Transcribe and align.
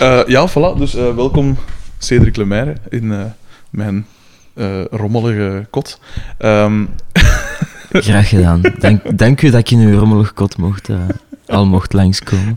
Eh, 0.00 0.20
ja, 0.26 0.48
voilà. 0.48 0.78
Dus 0.78 0.94
eh, 0.94 1.14
welkom 1.14 1.56
Cedric 1.98 2.36
Lemaire 2.36 2.74
in 2.88 3.12
eh, 3.12 3.24
mijn 3.70 4.06
rommelige 4.90 5.66
kot. 5.70 6.00
Ehm, 6.38 6.84
Graag 7.92 8.28
gedaan. 8.28 8.60
Dank, 8.78 9.18
dank 9.18 9.42
u 9.42 9.50
dat 9.50 9.60
ik 9.60 9.70
in 9.70 9.78
uw 9.78 9.98
rommelig 9.98 10.34
kot 10.34 10.56
mocht, 10.56 10.88
al 11.46 11.66
mocht 11.66 11.92
langskomen. 11.92 12.56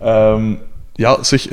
Ehm, 0.00 0.54
ja, 0.94 1.22
zeg, 1.22 1.48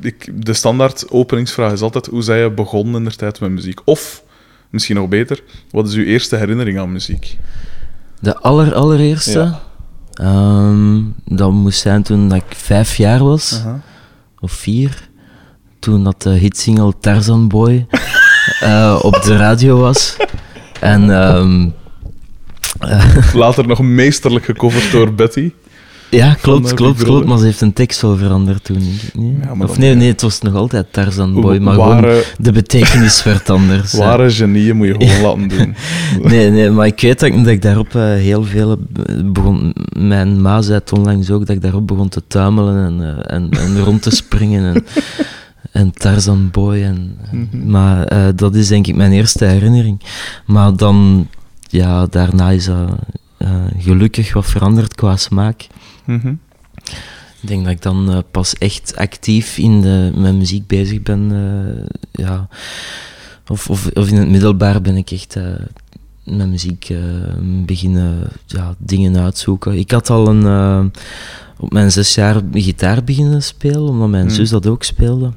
ik, 0.00 0.30
de 0.44 0.52
standaard 0.52 1.10
openingsvraag 1.10 1.72
is 1.72 1.80
altijd 1.80 2.06
hoe 2.06 2.22
zij 2.22 2.42
je 2.42 2.50
begonnen 2.50 2.94
in 2.94 3.04
de 3.08 3.16
tijd 3.16 3.40
met 3.40 3.50
muziek? 3.50 3.80
Of, 3.84 4.22
misschien 4.70 4.96
nog 4.96 5.08
beter, 5.08 5.42
wat 5.70 5.88
is 5.88 5.94
uw 5.94 6.04
eerste 6.04 6.36
herinnering 6.36 6.78
aan 6.78 6.92
muziek? 6.92 7.36
De 8.20 8.38
aller, 8.38 8.74
allereerste, 8.74 9.38
Ja. 9.38 9.60
ehm, 10.12 11.00
dat 11.24 11.52
moest 11.52 11.80
zijn 11.80 12.02
toen 12.02 12.28
dat 12.28 12.38
ik 12.38 12.56
vijf 12.56 12.96
jaar 12.96 13.24
was. 13.24 13.62
Of 14.44 14.52
vier. 14.52 15.08
Toen 15.78 16.04
dat 16.04 16.22
de 16.22 16.30
hitsingle 16.30 16.92
Tarzan 17.00 17.48
Boy 17.48 17.86
eh, 18.60 18.98
op 19.02 19.22
de 19.22 19.36
radio 19.36 19.78
was. 19.78 20.16
En 20.80 21.10
ehm, 21.10 21.68
Later 23.34 23.66
nog 23.66 23.80
meesterlijk 23.80 24.44
gecoverd 24.44 24.90
door 24.92 25.12
Betty. 25.14 25.52
Ja, 26.14 26.34
klopt, 26.40 26.74
klopt, 26.74 27.02
klopt. 27.02 27.26
Maar 27.26 27.38
ze 27.38 27.44
heeft 27.44 27.60
een 27.60 27.72
tekst 27.72 28.00
wel 28.00 28.16
veranderd 28.16 28.64
toen, 28.64 28.78
niet? 28.78 29.12
Ja, 29.42 29.64
of 29.64 29.78
nee, 29.78 29.94
nee, 29.94 30.08
het 30.08 30.22
was 30.22 30.40
nog 30.40 30.54
altijd 30.54 30.86
Tarzan 30.90 31.40
Boy, 31.40 31.58
maar 31.58 31.74
gewoon 31.74 32.06
de 32.38 32.52
betekenis 32.52 33.22
werd 33.22 33.50
anders. 33.50 33.92
ware 33.98 34.30
genieën 34.30 34.76
moet 34.76 34.86
je 34.86 34.94
gewoon 35.08 35.20
laten 35.22 35.48
doen. 35.58 35.74
Nee, 36.30 36.50
nee, 36.50 36.70
maar 36.70 36.86
ik 36.86 37.00
weet 37.00 37.20
dat, 37.20 37.28
ik- 37.28 37.36
dat 37.36 37.46
ik 37.46 37.62
daarop 37.62 37.94
eh, 37.94 38.02
heel 38.02 38.44
veel 38.44 38.76
begon... 39.24 39.74
Mijn 39.98 40.42
ma 40.42 40.62
zei 40.62 40.78
het 40.78 40.92
onlangs 40.92 41.30
ook, 41.30 41.46
dat 41.46 41.56
ik 41.56 41.62
daarop 41.62 41.86
begon 41.86 42.08
te 42.08 42.22
tuimelen 42.28 42.86
en, 42.86 43.02
eh, 43.26 43.36
en, 43.36 43.48
en 43.50 43.78
rond 43.84 44.02
te 44.02 44.10
springen 44.10 44.74
en, 44.74 44.84
en 45.72 45.92
Tarzan 45.92 46.48
Boy. 46.50 46.82
En, 46.82 47.16
Mhm. 47.30 47.70
Maar 47.70 48.04
eh, 48.04 48.18
dat 48.36 48.54
is 48.54 48.68
denk 48.68 48.86
ik 48.86 48.94
mijn 48.96 49.12
eerste 49.12 49.44
herinnering. 49.44 50.00
Maar 50.46 50.76
dan, 50.76 51.26
ja, 51.68 52.06
daarna 52.06 52.50
is 52.50 52.64
dat 52.64 52.88
gelukkig 53.78 54.32
wat 54.32 54.46
veranderd 54.46 54.94
qua 54.94 55.16
smaak. 55.16 55.66
Mhm. 56.04 56.34
Ik 57.42 57.50
denk 57.50 57.62
dat 57.64 57.72
ik 57.72 57.82
dan 57.82 58.10
eh, 58.10 58.18
pas 58.30 58.54
echt 58.54 58.96
actief 58.96 59.58
in 59.58 59.80
de, 59.80 60.12
met 60.16 60.34
muziek 60.34 60.66
bezig 60.66 61.02
ben. 61.02 61.30
eh, 61.32 62.24
ja. 62.24 62.48
of, 63.48 63.70
of, 63.70 63.90
of 63.94 64.08
in 64.08 64.16
het 64.16 64.28
middelbaar 64.28 64.80
ben 64.80 64.96
ik 64.96 65.10
echt 65.10 65.36
eh, 65.36 65.44
met 66.24 66.48
muziek 66.48 66.92
beginnen 67.66 68.28
ja, 68.46 68.74
dingen 68.78 69.16
uitzoeken. 69.16 69.78
Ik 69.78 69.90
had 69.90 70.10
al 70.10 70.28
een, 70.28 70.90
op 71.58 71.72
mijn 71.72 71.92
zes 71.92 72.14
jaar 72.14 72.40
gitaar 72.52 73.04
beginnen 73.04 73.42
spelen, 73.42 73.88
omdat 73.88 74.08
mijn 74.08 74.26
Hmm. 74.26 74.34
zus 74.34 74.50
dat 74.50 74.66
ook 74.66 74.82
speelde. 74.82 75.32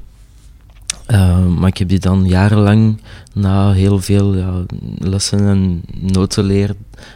Eh, 1.06 1.46
maar 1.46 1.70
ik 1.70 1.78
heb 1.78 1.90
die 1.90 2.00
dan 2.00 2.26
jarenlang, 2.26 3.02
na 3.34 3.72
heel 3.72 4.00
veel 4.00 4.36
ja, 4.36 4.66
lessen 4.98 5.48
en 5.48 5.82
noten 6.00 6.44
leren, 6.44 6.76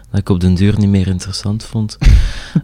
dat 0.09 0.19
ik 0.19 0.29
op 0.29 0.39
den 0.39 0.55
duur 0.55 0.77
niet 0.77 0.89
meer 0.89 1.07
interessant 1.07 1.63
vond. 1.63 1.97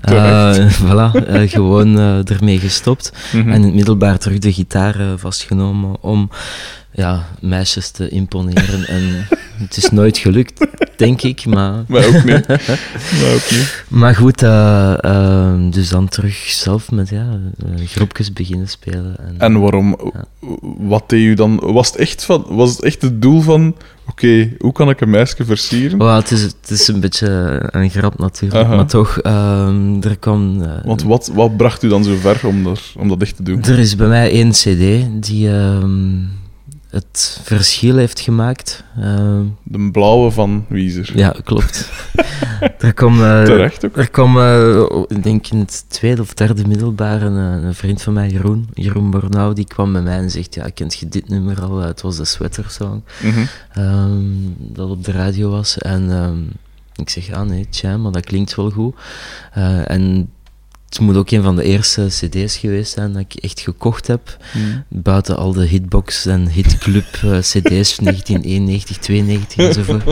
Eh, 0.02 0.69
voilà, 0.83 1.25
eh, 1.27 1.49
gewoon 1.49 1.97
eh, 1.97 2.30
ermee 2.30 2.59
gestopt. 2.59 3.11
Mhm. 3.33 3.49
En 3.49 3.55
in 3.55 3.64
het 3.64 3.73
middelbaar 3.73 4.17
terug 4.17 4.38
de 4.38 4.53
gitaar 4.53 5.17
vastgenomen 5.17 6.03
om 6.03 6.30
ja, 6.97 7.27
meisjes 7.41 7.89
te 7.91 8.09
imponeren. 8.09 8.87
En 8.87 9.03
het 9.63 9.77
is 9.77 9.89
nooit 9.89 10.17
gelukt, 10.17 10.67
denk 10.95 11.21
ik. 11.21 11.45
Maar, 11.45 11.83
Maar 11.87 12.05
ook 12.05 12.23
niet. 12.23 12.47
Maar 12.47 13.33
ook 13.33 13.51
niet. 13.51 13.83
maar 14.01 14.15
goed, 14.15 14.43
eh, 14.43 15.03
eh, 15.03 15.53
dus 15.71 15.89
dan 15.89 16.07
terug 16.07 16.36
zelf 16.36 16.91
met 16.91 17.09
ja, 17.09 17.39
eh, 17.57 17.86
groepjes 17.87 18.33
beginnen 18.33 18.67
spelen. 18.67 19.15
En, 19.19 19.36
En 19.37 19.59
waarom? 19.59 20.11
Wat 20.77 21.09
deed 21.09 21.21
u 21.21 21.33
dan? 21.33 21.59
Was 21.63 21.87
het 21.87 21.95
echt, 21.95 22.25
van, 22.25 22.45
was 22.49 22.69
het, 22.71 22.83
echt 22.83 23.02
het 23.02 23.21
doel 23.21 23.41
van... 23.41 23.75
Oké, 24.09 24.52
hoe 24.59 24.71
kan 24.71 24.89
ik 24.89 25.02
een 25.02 25.09
meisje 25.09 25.45
versieren? 25.45 25.97
Well, 25.97 26.15
het, 26.15 26.31
is, 26.31 26.41
het 26.41 26.69
is 26.69 26.87
een 26.87 26.99
beetje 26.99 27.59
een 27.71 27.89
grap 27.89 28.17
natuurlijk, 28.19 28.65
Aha. 28.65 28.75
maar 28.75 28.86
toch, 28.87 29.19
ehm, 29.19 30.02
er 30.02 30.17
kwam... 30.17 30.61
eh, 30.61 30.86
Want 30.86 31.03
wat, 31.03 31.31
wat 31.33 31.57
bracht 31.57 31.83
u 31.83 31.87
dan 31.87 32.03
zo 32.03 32.15
ver 32.15 32.39
om, 32.47 32.67
er, 32.67 32.81
om 32.97 33.07
dat 33.07 33.21
echt 33.21 33.36
te 33.36 33.43
doen? 33.43 33.63
Er 33.63 33.80
is 33.80 33.95
bij 33.95 34.07
mij 34.07 34.31
één 34.31 34.49
cd 34.52 35.05
die 35.25 35.49
ehm, 35.49 36.15
het 37.03 37.39
verschil 37.43 37.95
heeft 37.97 38.19
gemaakt. 38.19 38.83
Ehm, 39.02 39.43
De 39.63 39.89
blauwe 39.91 40.31
van 40.31 40.65
Wiezer. 40.69 41.11
ja, 41.15 41.35
klopt. 41.43 41.89
er 42.80 42.93
kwam, 42.93 43.13
eh, 43.23 43.43
Terecht 43.43 43.85
ook. 43.85 43.97
er 43.97 44.09
kwam 44.09 44.37
eh, 44.39 44.81
ik 45.07 45.23
denk 45.23 45.47
in 45.47 45.59
het 45.59 45.86
tweede 45.87 46.21
of 46.21 46.33
derde 46.33 46.67
middelbaar, 46.67 47.21
een, 47.21 47.59
eh, 47.61 47.67
een 47.67 47.73
vriend 47.75 48.02
van 48.02 48.13
mij, 48.13 48.30
Jeroen, 48.30 48.67
Jeroen 48.73 49.09
Bornau, 49.11 49.53
die 49.53 49.65
kwam 49.67 49.91
bij 49.93 50.02
mij 50.02 50.17
en 50.17 50.31
zegt, 50.31 50.53
ja, 50.55 50.69
kent 50.73 50.95
je 50.95 51.07
dit 51.09 51.30
nummer 51.30 51.61
al? 51.61 51.77
Het 51.77 52.02
was 52.02 52.17
de 52.17 52.25
Sweater 52.25 52.65
Song, 52.69 53.03
Mhm. 53.23 53.39
ehm, 53.73 54.21
dat 54.57 54.89
op 54.89 55.03
de 55.03 55.11
radio 55.11 55.49
was. 55.49 55.77
En 55.77 56.11
ehm, 56.11 56.37
ik 56.95 57.09
zeg, 57.09 57.27
ja, 57.27 57.43
nee, 57.43 57.67
tja, 57.69 57.97
maar 57.97 58.11
dat 58.11 58.25
klinkt 58.25 58.55
wel 58.55 58.69
goed. 58.69 58.95
En 59.86 60.30
het 60.89 60.99
moet 60.99 61.15
ook 61.17 61.31
een 61.31 61.43
van 61.43 61.55
de 61.55 61.64
eerste 61.64 62.05
cd's 62.08 62.58
geweest 62.58 62.92
zijn 62.93 63.14
dat 63.14 63.21
ik 63.21 63.33
echt 63.33 63.59
gekocht 63.59 64.08
heb. 64.08 64.37
Mhm. 64.53 65.02
Buiten 65.02 65.37
al 65.37 65.52
de 65.53 65.65
hitbox 65.65 66.25
en 66.25 66.48
hitclub 66.49 67.05
eh, 67.14 67.37
cd's 67.39 67.95
1991, 68.03 68.98
92 68.98 69.58
enzovoort. 69.58 70.03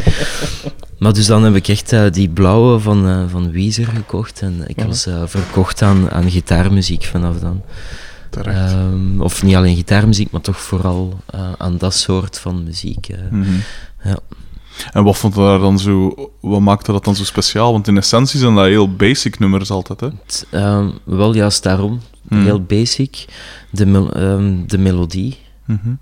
Maar 1.00 1.14
dus 1.14 1.26
dan 1.26 1.44
heb 1.44 1.56
ik 1.56 1.68
echt 1.68 1.94
eh, 1.94 2.12
die 2.12 2.30
blauwe 2.30 2.80
van, 2.80 3.08
eh 3.08 3.24
van 3.30 3.52
Weezer 3.52 3.88
gekocht. 3.88 4.42
En 4.42 4.64
ik 4.68 4.80
Ja. 4.80 4.88
was 4.88 5.08
verkocht 5.26 5.82
aan, 5.82 6.12
aan 6.12 6.32
gitaarmuziek 6.32 7.04
vanaf 7.04 7.40
dan. 7.40 7.62
Ehm, 8.44 9.22
of 9.22 9.44
niet 9.44 9.56
alleen 9.56 9.76
gitaarmuziek, 9.76 10.32
maar 10.32 10.42
toch 10.42 10.60
vooral 10.62 11.20
aan 11.58 11.78
dat 11.78 11.94
soort 11.94 12.40
van 12.40 12.64
muziek. 12.64 13.08
Mhm. 13.32 13.50
ja. 14.04 14.18
En 14.92 15.04
wat 15.04 15.18
vond 15.18 15.36
daar 15.36 15.60
dan 15.60 15.80
zo... 15.80 16.14
Wat 16.42 16.60
maakte 16.60 16.92
dat 16.92 17.04
dan 17.04 17.16
zo 17.16 17.24
speciaal? 17.24 17.72
Want 17.72 17.88
in 17.88 17.98
essentie 17.98 18.40
zijn 18.40 18.56
dat 18.56 18.66
heel 18.66 18.96
basic 18.96 19.40
nummers 19.40 19.72
altijd, 19.72 20.00
hè? 20.00 20.08
Het, 20.26 20.48
ehm, 20.52 20.90
wel 21.04 21.34
juist 21.34 21.64
daarom, 21.64 22.00
Hmm. 22.28 22.44
heel 22.44 22.62
basic. 22.64 23.26
De, 23.70 24.10
ehm, 24.14 24.68
de 24.68 24.78
melodie. 24.78 25.38
Mhm. 25.66 25.94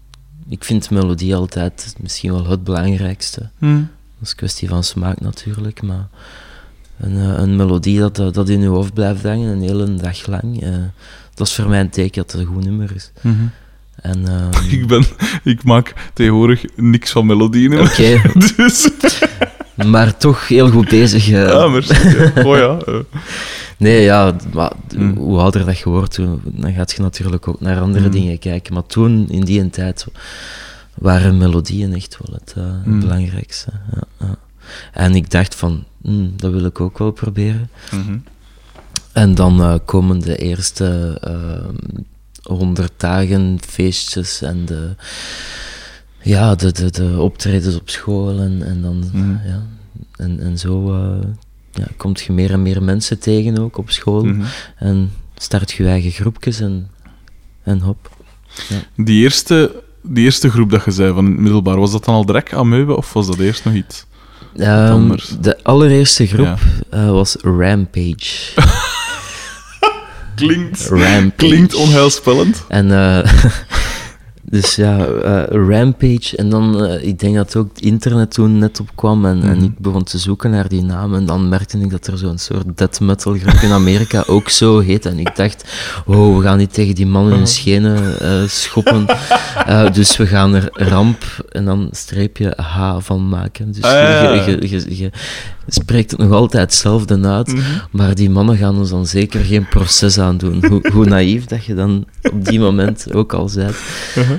Ik 0.47 0.63
vind 0.63 0.89
melodie 0.89 1.35
altijd 1.35 1.95
misschien 1.99 2.31
wel 2.31 2.47
het 2.47 2.63
belangrijkste. 2.63 3.49
Mhm. 3.57 3.75
Dat 3.75 4.21
is 4.21 4.29
een 4.29 4.35
kwestie 4.35 4.67
van 4.69 4.83
smaak 4.83 5.19
natuurlijk, 5.19 5.81
maar 5.81 6.07
een, 6.99 7.17
eh, 7.17 7.37
een 7.39 7.55
melodie 7.55 7.99
dat, 7.99 8.15
dat 8.15 8.33
dat 8.33 8.49
in 8.49 8.61
je 8.61 8.67
hoofd 8.67 8.93
blijft 8.93 9.23
hangen 9.23 9.49
een 9.49 9.61
hele 9.61 9.93
dag 9.95 10.27
lang, 10.27 10.61
eh, 10.61 10.69
dat 11.33 11.47
is 11.47 11.53
voor 11.53 11.69
mij 11.69 11.79
een 11.79 11.89
teken 11.89 12.21
dat 12.21 12.31
het 12.31 12.41
een 12.41 12.47
goed 12.47 12.63
nummer 12.63 12.95
is. 12.95 13.11
Mhm. 13.21 13.43
En, 14.03 14.27
ehm, 14.33 14.69
Ik, 14.69 14.87
ben, 14.87 15.03
ik 15.43 15.63
maak 15.63 15.93
tegenwoordig 16.13 16.63
niks 16.75 17.11
van 17.11 17.25
melodieën. 17.25 17.79
Oké, 17.79 18.21
Dus... 18.55 18.89
maar 19.87 20.17
toch 20.17 20.47
heel 20.47 20.69
goed 20.69 20.89
bezig. 20.89 21.29
eh. 21.29 21.47
Ja, 21.47 21.67
merci. 21.67 21.93
ja. 22.17 22.43
Oh 22.43 22.55
ja. 22.57 22.77
eh. 22.85 22.99
Nee, 23.77 24.01
ja, 24.01 24.35
maar 24.53 24.71
Hmm. 24.95 25.15
hoe 25.17 25.39
ouder 25.39 25.65
dat 25.65 25.77
je 25.79 25.89
wordt, 25.89 26.15
dan 26.43 26.73
gaat 26.73 26.91
je 26.91 27.01
natuurlijk 27.01 27.47
ook 27.47 27.59
naar 27.61 27.79
andere 27.79 28.03
Hmm. 28.03 28.11
dingen 28.13 28.39
kijken. 28.39 28.73
Maar 28.73 28.85
toen, 28.85 29.25
in 29.29 29.41
die 29.41 29.69
tijd, 29.69 30.05
waren 30.93 31.37
melodieën 31.37 31.93
echt 31.93 32.17
wel 32.23 32.37
het, 32.39 32.53
eh, 32.57 32.63
het 32.63 32.83
Hmm. 32.83 32.99
belangrijkste. 32.99 33.71
Ja. 34.19 34.35
En 34.93 35.15
ik 35.15 35.31
dacht 35.31 35.55
van, 35.55 35.83
hmm, 36.01 36.33
dat 36.35 36.51
wil 36.51 36.65
ik 36.65 36.79
ook 36.81 36.97
wel 36.97 37.11
proberen. 37.11 37.69
Mhm. 37.91 38.17
En 39.11 39.35
dan 39.35 39.79
komen 39.85 40.19
de 40.19 40.37
eerste 40.37 41.17
honderd 42.43 42.91
dagen, 42.97 43.57
feestjes 43.67 44.41
en 44.41 44.65
de, 44.65 44.95
ja, 46.21 46.55
de, 46.55 46.71
de, 46.71 46.91
de 46.91 47.15
optredens 47.21 47.75
op 47.75 47.89
school. 47.89 48.39
En, 48.39 48.63
en, 48.65 48.81
dan, 48.81 49.03
Mhm. 49.13 49.47
ja, 49.47 49.63
en, 50.15 50.39
en 50.39 50.57
zo 50.57 50.93
eh 50.93 51.27
ja, 51.71 51.87
komt 51.97 52.21
je 52.21 52.31
meer 52.33 52.51
en 52.51 52.61
meer 52.61 52.83
mensen 52.83 53.19
tegen 53.19 53.57
ook 53.59 53.77
op 53.77 53.89
school. 53.91 54.23
Mhm. 54.23 54.41
En 54.77 55.11
start 55.35 55.71
je 55.71 55.87
eigen 55.87 56.11
groepjes 56.11 56.59
en, 56.59 56.89
en 57.63 57.79
hop. 57.79 58.11
Die 58.95 59.23
eerste, 59.23 59.83
die 60.01 60.23
eerste 60.25 60.49
groep 60.49 60.69
dat 60.69 60.85
je 60.85 60.91
zei 60.91 61.13
van 61.13 61.25
het 61.25 61.37
middelbaar, 61.37 61.79
was 61.79 61.91
dat 61.91 62.05
dan 62.05 62.15
al 62.15 62.25
direct 62.25 62.53
Ameuben 62.53 62.97
of 62.97 63.13
was 63.13 63.27
dat 63.27 63.39
eerst 63.39 63.65
nog 63.65 63.73
iets? 63.73 64.05
Ehm, 64.57 64.91
anders. 64.91 65.35
de 65.41 65.63
allereerste 65.63 66.27
groep 66.27 66.45
Ja. 66.45 66.57
eh, 66.89 67.09
was 67.11 67.35
Rampage. 67.41 68.51
Klinkt, 70.35 70.87
Rampage. 70.89 71.31
klinkt 71.35 71.75
onheilspellend. 71.75 72.63
En 72.67 72.91
eh, 72.91 73.33
dus 74.43 74.75
ja, 74.75 75.05
eh, 75.05 75.43
Rampage. 75.67 76.37
En 76.37 76.49
dan, 76.49 76.85
eh, 76.85 77.07
ik 77.07 77.19
denk 77.19 77.35
dat 77.35 77.55
ook 77.55 77.69
het 77.73 77.81
internet 77.81 78.31
toen 78.33 78.57
net 78.57 78.79
opkwam 78.79 79.25
en, 79.25 79.41
en 79.43 79.55
Mhm. 79.55 79.63
ik 79.63 79.79
begon 79.79 80.03
te 80.03 80.17
zoeken 80.17 80.51
naar 80.51 80.67
die 80.67 80.81
naam. 80.83 81.13
En 81.15 81.25
dan 81.25 81.49
merkte 81.49 81.77
ik 81.79 81.89
dat 81.89 82.07
er 82.07 82.17
zo'n 82.17 82.37
soort 82.37 82.65
death 82.77 82.99
metal 82.99 83.33
groep 83.37 83.61
in 83.61 83.71
Amerika 83.71 84.23
ook 84.35 84.49
zo 84.49 84.79
heet. 84.79 85.05
En 85.05 85.19
ik 85.19 85.35
dacht, 85.35 85.63
oh, 86.05 86.37
we 86.37 86.43
gaan 86.43 86.57
niet 86.57 86.73
tegen 86.73 86.95
die 86.95 87.05
man 87.07 87.25
in 87.29 87.35
hun 87.35 87.47
schenen 87.47 88.19
eh, 88.19 88.47
schoppen. 88.47 89.05
Dus 89.93 90.17
we 90.17 90.27
gaan 90.27 90.53
er 90.53 90.69
ramp 90.71 91.23
en 91.49 91.65
dan 91.65 91.87
streepje 91.91 92.53
H 92.57 92.97
van 92.99 93.29
maken. 93.29 93.71
Dus 93.71 93.81
Ah, 93.83 94.45
je, 94.45 95.11
spreekt 95.67 96.11
het 96.11 96.19
nog 96.19 96.31
altijd 96.31 96.63
hetzelfde 96.63 97.27
uit, 97.27 97.55
maar 97.91 98.15
die 98.15 98.29
mannen 98.29 98.57
gaan 98.57 98.77
ons 98.77 98.89
dan 98.89 99.05
zeker 99.05 99.43
geen 99.43 99.67
proces 99.67 100.19
aandoen. 100.19 100.65
Hoe, 100.65 100.89
hoe 100.91 101.05
naïef 101.05 101.45
dat 101.45 101.65
je 101.65 101.75
dan 101.75 102.05
op 102.31 102.45
die 102.45 102.59
moment 102.59 103.13
ook 103.13 103.33
al 103.33 103.49
bent. 103.55 103.75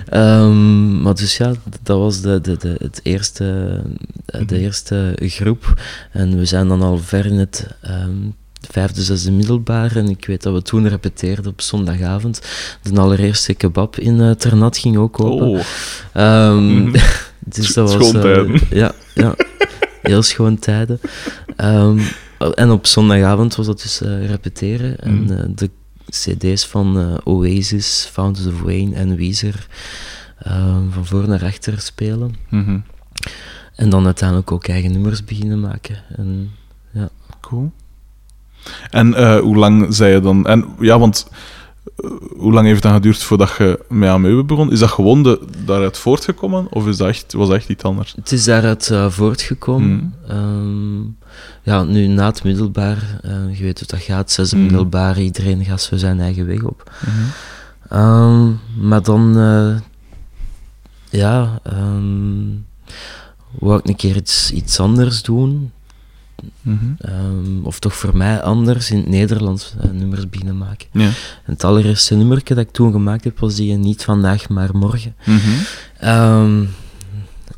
Ehm, 0.09 1.03
maar 1.03 1.15
dus 1.15 1.37
ja, 1.37 1.53
dat 1.83 1.99
was 1.99 2.21
de, 2.21 2.41
de, 2.41 2.57
de, 2.57 2.75
het 2.79 3.01
eerste, 3.03 3.83
de 4.47 4.59
eerste 4.59 5.17
groep. 5.21 5.81
En 6.13 6.39
we 6.39 6.45
zijn 6.45 6.69
dan 6.69 6.83
al 6.83 6.99
ver 6.99 7.27
in 7.27 7.39
het 7.39 7.67
ehm, 7.81 8.31
vijfde, 8.71 9.03
zesde 9.03 9.33
middelbaar. 9.33 9.97
En 9.97 10.09
ik 10.09 10.27
weet 10.27 10.43
dat 10.43 10.55
we 10.55 10.63
toen 10.63 10.89
repeteerden 10.89 11.51
op 11.51 11.61
zondagavond. 11.61 12.41
De 12.83 13.01
allereerste 13.01 13.55
kebab 13.55 13.99
in 13.99 14.21
uh, 14.21 14.31
Ternat 14.31 14.79
ging 14.79 14.97
ook 14.97 15.21
open. 15.21 15.49
Oh. 15.49 15.61
Ehm, 16.13 16.93
dus 17.57 17.75
dat 17.75 17.95
was... 17.95 18.09
Schoon 18.09 18.23
eh, 18.23 18.61
ja, 18.71 18.93
ja, 19.15 19.35
heel 20.07 20.23
schoon 20.23 20.59
tijden. 20.59 21.01
Ehm, 21.57 21.99
en 22.55 22.71
op 22.71 22.87
zondagavond 22.87 23.55
was 23.55 23.67
dat 23.67 23.83
dus 23.83 24.01
eh, 24.01 24.27
repeteren. 24.27 24.99
En 25.01 25.23
Mhm. 25.23 25.33
eh, 25.33 25.45
de 25.55 25.71
cd's 26.09 26.67
van 26.67 26.99
eh, 26.99 27.15
Oasis, 27.25 28.09
Fountains 28.13 28.55
of 28.55 28.61
Wayne 28.61 28.95
en 28.95 29.17
Weezer 29.17 29.67
ehm, 30.39 30.91
van 30.91 31.07
voor 31.07 31.29
naar 31.29 31.45
achter 31.45 31.81
spelen. 31.81 32.35
Mhm. 32.49 32.79
En 33.77 33.89
dan 33.89 34.05
uiteindelijk 34.05 34.53
ook 34.53 34.69
eigen 34.69 34.93
nummers 34.93 35.25
beginnen 35.25 35.61
maken. 35.61 35.97
En, 36.17 36.51
ja. 36.93 37.09
Cool. 37.41 37.73
En 38.91 39.39
hoe 39.41 39.57
lang 39.57 39.95
zei 39.95 40.13
je 40.15 40.21
dan... 40.21 40.47
En 40.47 40.65
ja, 40.81 40.99
want 40.99 41.27
hoe 42.37 42.53
lang 42.53 42.65
heeft 42.67 42.75
het 42.75 42.83
dan 42.83 42.93
geduurd 42.95 43.23
voordat 43.23 43.55
je 43.59 43.85
met 43.89 44.09
Ameuben 44.09 44.47
begon? 44.47 44.73
Is 44.73 44.79
dat 44.79 44.91
gewoon 44.91 45.23
de, 45.23 45.41
daaruit 45.65 45.99
voortgekomen? 45.99 46.67
Of 46.71 46.87
is 46.87 46.97
dat 46.97 47.09
echt, 47.09 47.33
was 47.33 47.49
dat 47.49 47.57
echt 47.57 47.69
iets 47.69 47.83
anders? 47.85 48.13
Het 48.17 48.33
is 48.33 48.45
daaruit 48.45 48.91
eh, 48.91 49.11
voortgekomen. 49.11 50.15
Ehm, 50.29 51.03
ja, 51.63 51.83
nu 51.83 52.07
na 52.07 52.27
het 52.27 52.45
middelbaar, 52.45 53.21
eh, 53.23 53.59
je 53.59 53.63
weet 53.63 53.79
hoe 53.79 53.89
dat 53.89 54.01
gaat, 54.01 54.33
zesde 54.33 54.57
Mhm. 54.57 54.65
middelbaar, 54.65 55.21
iedereen 55.21 55.65
gaat 55.65 55.83
zo 55.83 55.97
zijn 55.97 56.21
eigen 56.21 56.47
weg 56.47 56.63
op. 56.63 56.93
Ehm, 57.89 58.51
maar 58.81 59.03
dan, 59.03 59.39
eh, 59.39 59.77
ja, 61.21 61.61
ehm, 61.63 62.45
wou 63.59 63.79
ik 63.79 63.89
een 63.89 63.97
keer 63.97 64.17
iets, 64.17 64.53
iets 64.53 64.81
anders 64.81 65.23
doen. 65.23 65.73
Mhm. 66.63 66.93
Ehm, 66.99 67.65
of 67.65 67.79
toch 67.79 67.95
voor 67.95 68.17
mij 68.17 68.43
anders 68.43 68.91
in 68.91 68.97
het 68.97 69.09
Nederlands 69.09 69.75
eh, 69.81 69.91
nummers 69.91 70.29
beginnen 70.29 70.59
maken. 70.59 70.87
Ja. 70.93 71.07
En 71.45 71.53
het 71.53 71.65
allereerste 71.65 72.15
nummerke 72.15 72.55
dat 72.55 72.65
ik 72.65 72.73
toen 72.73 72.93
gemaakt 72.93 73.25
heb, 73.25 73.39
was 73.39 73.55
die 73.55 73.73
eh, 73.73 73.79
Niet 73.79 74.05
Vandaag, 74.05 74.49
Maar 74.49 74.77
Morgen. 74.77 75.15
Mhm. 75.25 75.39
Ehm, 75.99 76.65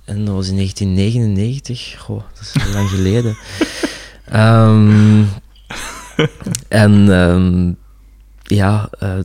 en 0.05 0.25
dat 0.25 0.35
was 0.35 0.49
in 0.49 0.55
1999. 0.57 1.95
Goh, 1.99 2.23
dat 2.35 2.41
is 2.41 2.63
heel 2.63 2.73
lang 2.73 2.89
geleden. 2.89 3.37
Ehm, 4.25 5.25
en 6.69 7.79
ja, 8.43 8.89
eh, 8.99 9.19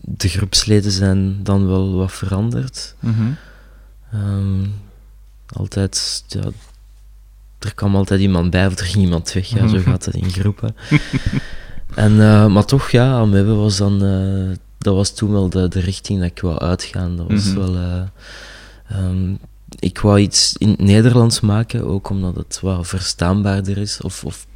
de 0.00 0.28
groepsleden 0.28 0.90
zijn 0.92 1.42
dan 1.42 1.66
wel 1.66 1.94
wat 1.94 2.12
veranderd. 2.12 2.94
Mhm. 3.00 3.32
Altijd, 5.46 6.24
ja, 6.28 6.50
er 7.64 7.74
kwam 7.74 7.96
altijd 7.96 8.20
iemand 8.20 8.50
bij 8.50 8.66
of 8.66 8.78
er 8.78 8.84
ging 8.86 9.04
iemand 9.04 9.32
weg. 9.32 9.46
Ja, 9.46 9.68
zo 9.68 9.78
gaat 9.78 10.04
het 10.04 10.14
in 10.14 10.30
groepen. 10.30 10.76
en, 11.94 12.20
eh, 12.20 12.46
maar 12.46 12.64
toch, 12.64 12.90
ja, 12.90 13.12
Amebe 13.12 13.52
was 13.54 13.76
dan, 13.76 14.04
eh, 14.04 14.56
dat 14.78 14.94
was 14.94 15.14
toen 15.14 15.32
wel 15.32 15.48
de, 15.48 15.68
de 15.68 15.80
richting 15.80 16.20
dat 16.20 16.30
ik 16.30 16.40
wou 16.40 16.58
uitgaan. 16.58 17.16
Dat 17.16 17.26
was 17.30 17.44
Mhm. 17.44 17.58
wel, 17.58 17.74
eh, 17.76 18.02
ehm, 18.88 19.32
ik 19.78 19.98
wou 19.98 20.18
iets 20.20 20.54
in 20.58 20.68
het 20.68 20.80
Nederlands 20.80 21.40
maken, 21.40 21.84
ook 21.86 22.10
omdat 22.10 22.36
het 22.36 22.58
wat 22.62 22.86
verstaanbaarder 22.88 23.78
is. 23.78 24.00
Of, 24.00 24.24
of 24.24 24.46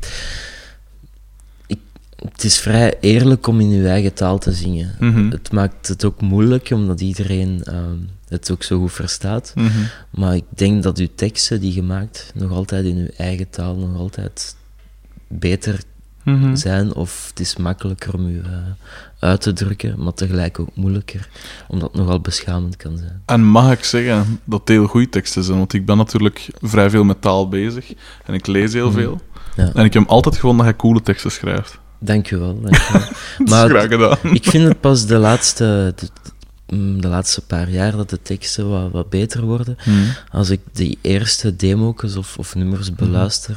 ik, 1.67 1.79
het 2.33 2.45
is 2.45 2.59
vrij 2.59 2.95
eerlijk 3.01 3.47
om 3.47 3.61
in 3.61 3.69
je 3.71 3.89
eigen 3.89 4.15
taal 4.15 4.39
te 4.39 4.53
zingen. 4.53 4.95
Mhm. 5.01 5.31
Het 5.31 5.53
maakt 5.53 5.89
het 5.89 6.05
ook 6.05 6.21
moeilijk, 6.21 6.71
omdat 6.73 7.01
iedereen 7.01 7.61
ehm, 7.65 7.97
het 8.29 8.51
ook 8.51 8.63
zo 8.63 8.79
goed 8.79 8.93
verstaat. 8.93 9.53
Mhm. 9.55 9.69
Maar 10.11 10.35
ik 10.35 10.45
denk 10.49 10.83
dat 10.83 10.99
uw 10.99 11.09
teksten 11.15 11.61
die 11.61 11.75
je 11.75 11.83
maakt 11.83 12.33
nog 12.35 12.51
altijd 12.51 12.85
in 12.85 12.97
uw 12.97 13.09
eigen 13.17 13.51
taal 13.51 13.75
nog 13.77 13.97
altijd 13.97 14.57
beter 15.29 15.81
Mhm. 16.23 16.57
zijn. 16.57 16.95
Of 16.95 17.27
het 17.29 17.41
is 17.41 17.57
makkelijker 17.57 18.15
om 18.15 18.27
u 18.29 18.41
eh, 18.41 18.51
uit 19.19 19.41
te 19.41 19.53
drukken, 19.53 20.03
maar 20.03 20.13
tegelijk 20.15 20.59
ook 20.59 20.69
moeilijker, 20.75 21.29
omdat 21.69 21.89
het 21.93 22.01
nogal 22.01 22.21
beschamend 22.21 22.77
kan 22.77 22.99
zijn. 22.99 23.23
En 23.27 23.45
mag 23.45 23.73
ik 23.73 23.85
zeggen 23.85 24.41
dat 24.45 24.61
het 24.61 24.69
heel 24.69 24.87
goede 24.87 25.09
teksten 25.09 25.45
zijn? 25.45 25.59
Want 25.59 25.73
ik 25.73 25.87
ben 25.87 25.97
natuurlijk 25.97 26.49
vrij 26.61 26.91
veel 26.91 27.05
met 27.05 27.21
taal 27.21 27.49
bezig 27.49 27.93
en 28.25 28.35
ik 28.35 28.47
lees 28.47 28.73
heel 28.73 28.91
Mhm. 28.91 28.99
veel. 28.99 29.21
Ja. 29.57 29.71
En 29.75 29.85
ik 29.85 29.93
heb 29.95 30.07
altijd 30.09 30.35
gevonden 30.35 30.59
dat 30.59 30.67
hij 30.67 30.77
coole 30.77 31.03
teksten 31.03 31.31
schrijft. 31.31 31.79
Dank 31.99 32.31
u 32.31 32.37
wel. 32.39 32.61
Maar 33.51 33.69
graag 33.69 33.89
gedaan. 33.89 34.19
ik 34.23 34.45
vind 34.45 34.69
het 34.69 34.81
pas 34.81 35.07
de 35.07 35.17
laatste, 35.19 35.93
de, 35.97 36.09
de 37.01 37.09
laatste 37.09 37.41
paar 37.41 37.71
jaar 37.71 37.93
dat 37.97 38.11
de 38.11 38.23
teksten 38.23 38.71
wat, 38.71 38.91
wat 38.93 39.11
beter 39.11 39.45
worden. 39.45 39.77
Mhm. 39.85 39.97
Als 40.31 40.51
ik 40.51 40.61
die 40.73 40.99
eerste 41.01 41.57
demo's 41.57 42.17
of, 42.17 42.39
of 42.39 42.55
nummers 42.55 42.91
Mhm. 42.91 43.05
beluister, 43.05 43.57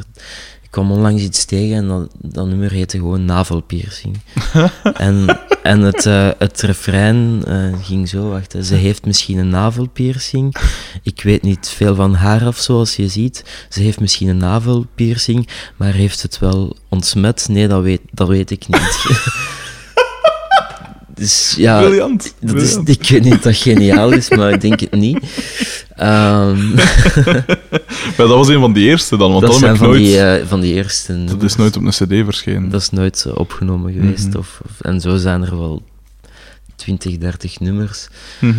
ik 0.62 0.72
kwam 0.76 0.92
onlangs 0.92 1.22
iets 1.22 1.46
tegen 1.46 1.76
en 1.76 1.88
dat, 1.88 2.12
dat 2.22 2.48
nummer 2.48 2.72
heette 2.72 2.98
gewoon 2.98 3.26
navelpiercing. 3.26 4.20
en 4.94 5.40
en 5.64 5.80
het, 5.82 6.06
eh, 6.06 6.30
het 6.38 6.62
refrein 6.62 7.44
eh, 7.48 7.74
ging 7.82 8.10
zo, 8.10 8.30
wacht, 8.30 8.56
ze 8.64 8.76
heeft 8.76 9.06
misschien 9.06 9.38
een 9.38 9.50
navelpiercing. 9.50 10.56
Ik 11.04 11.22
weet 11.22 11.42
niet 11.42 11.68
veel 11.70 11.96
van 11.96 12.14
haar 12.14 12.46
af, 12.46 12.58
zoals 12.58 12.96
je 12.96 13.08
ziet. 13.08 13.66
Ze 13.70 13.82
heeft 13.82 14.00
misschien 14.00 14.28
een 14.28 14.38
navelpiercing, 14.38 15.48
maar 15.76 15.94
heeft 15.94 16.22
het 16.22 16.40
wel 16.40 16.78
ontsmet? 16.90 17.48
Nee, 17.50 17.68
dat 17.68 17.82
weet, 17.84 18.02
dat 18.12 18.28
weet 18.28 18.52
ik 18.52 18.68
niet. 18.68 19.06
dus 21.20 21.54
ja, 21.58 21.82
Briljant. 21.82 22.34
dat 22.40 22.56
is, 22.62 22.76
ik 22.86 23.10
weet 23.10 23.24
niet 23.24 23.34
of 23.34 23.40
dat 23.42 23.56
geniaal 23.56 24.12
is, 24.12 24.30
maar 24.30 24.52
ik 24.52 24.62
denk 24.62 24.80
het 24.80 24.92
niet. 24.92 25.20
Ehm, 25.96 26.68
Maar 28.18 28.28
dat 28.28 28.30
was 28.30 28.48
een 28.48 28.60
van 28.60 28.74
die 28.74 28.86
eerste 28.88 29.18
dan, 29.18 29.30
want 29.30 29.42
dat 29.42 29.52
dat, 29.52 29.60
zijn 29.60 29.72
ik 29.74 29.78
van, 29.80 29.88
nooit, 29.88 30.00
die, 30.00 30.20
eh, 30.22 30.48
van 30.48 30.60
die 30.62 30.74
eerste 30.74 31.24
dat 31.24 31.44
is 31.44 31.56
nooit 31.56 31.78
op 31.78 31.84
een 31.84 31.90
cd 31.90 32.26
verschenen. 32.26 32.70
Dat 32.70 32.82
is 32.82 32.90
nooit 32.90 33.26
opgenomen 33.34 33.94
geweest. 33.94 34.28
Mhm. 34.28 34.38
of, 34.38 34.60
of- 34.66 34.82
en 34.82 35.00
zo 35.02 35.16
zijn 35.18 35.44
er 35.44 35.58
wel 35.58 35.82
20, 36.76 37.18
30 37.18 37.60
nummers. 37.60 38.08
Mhm. 38.40 38.54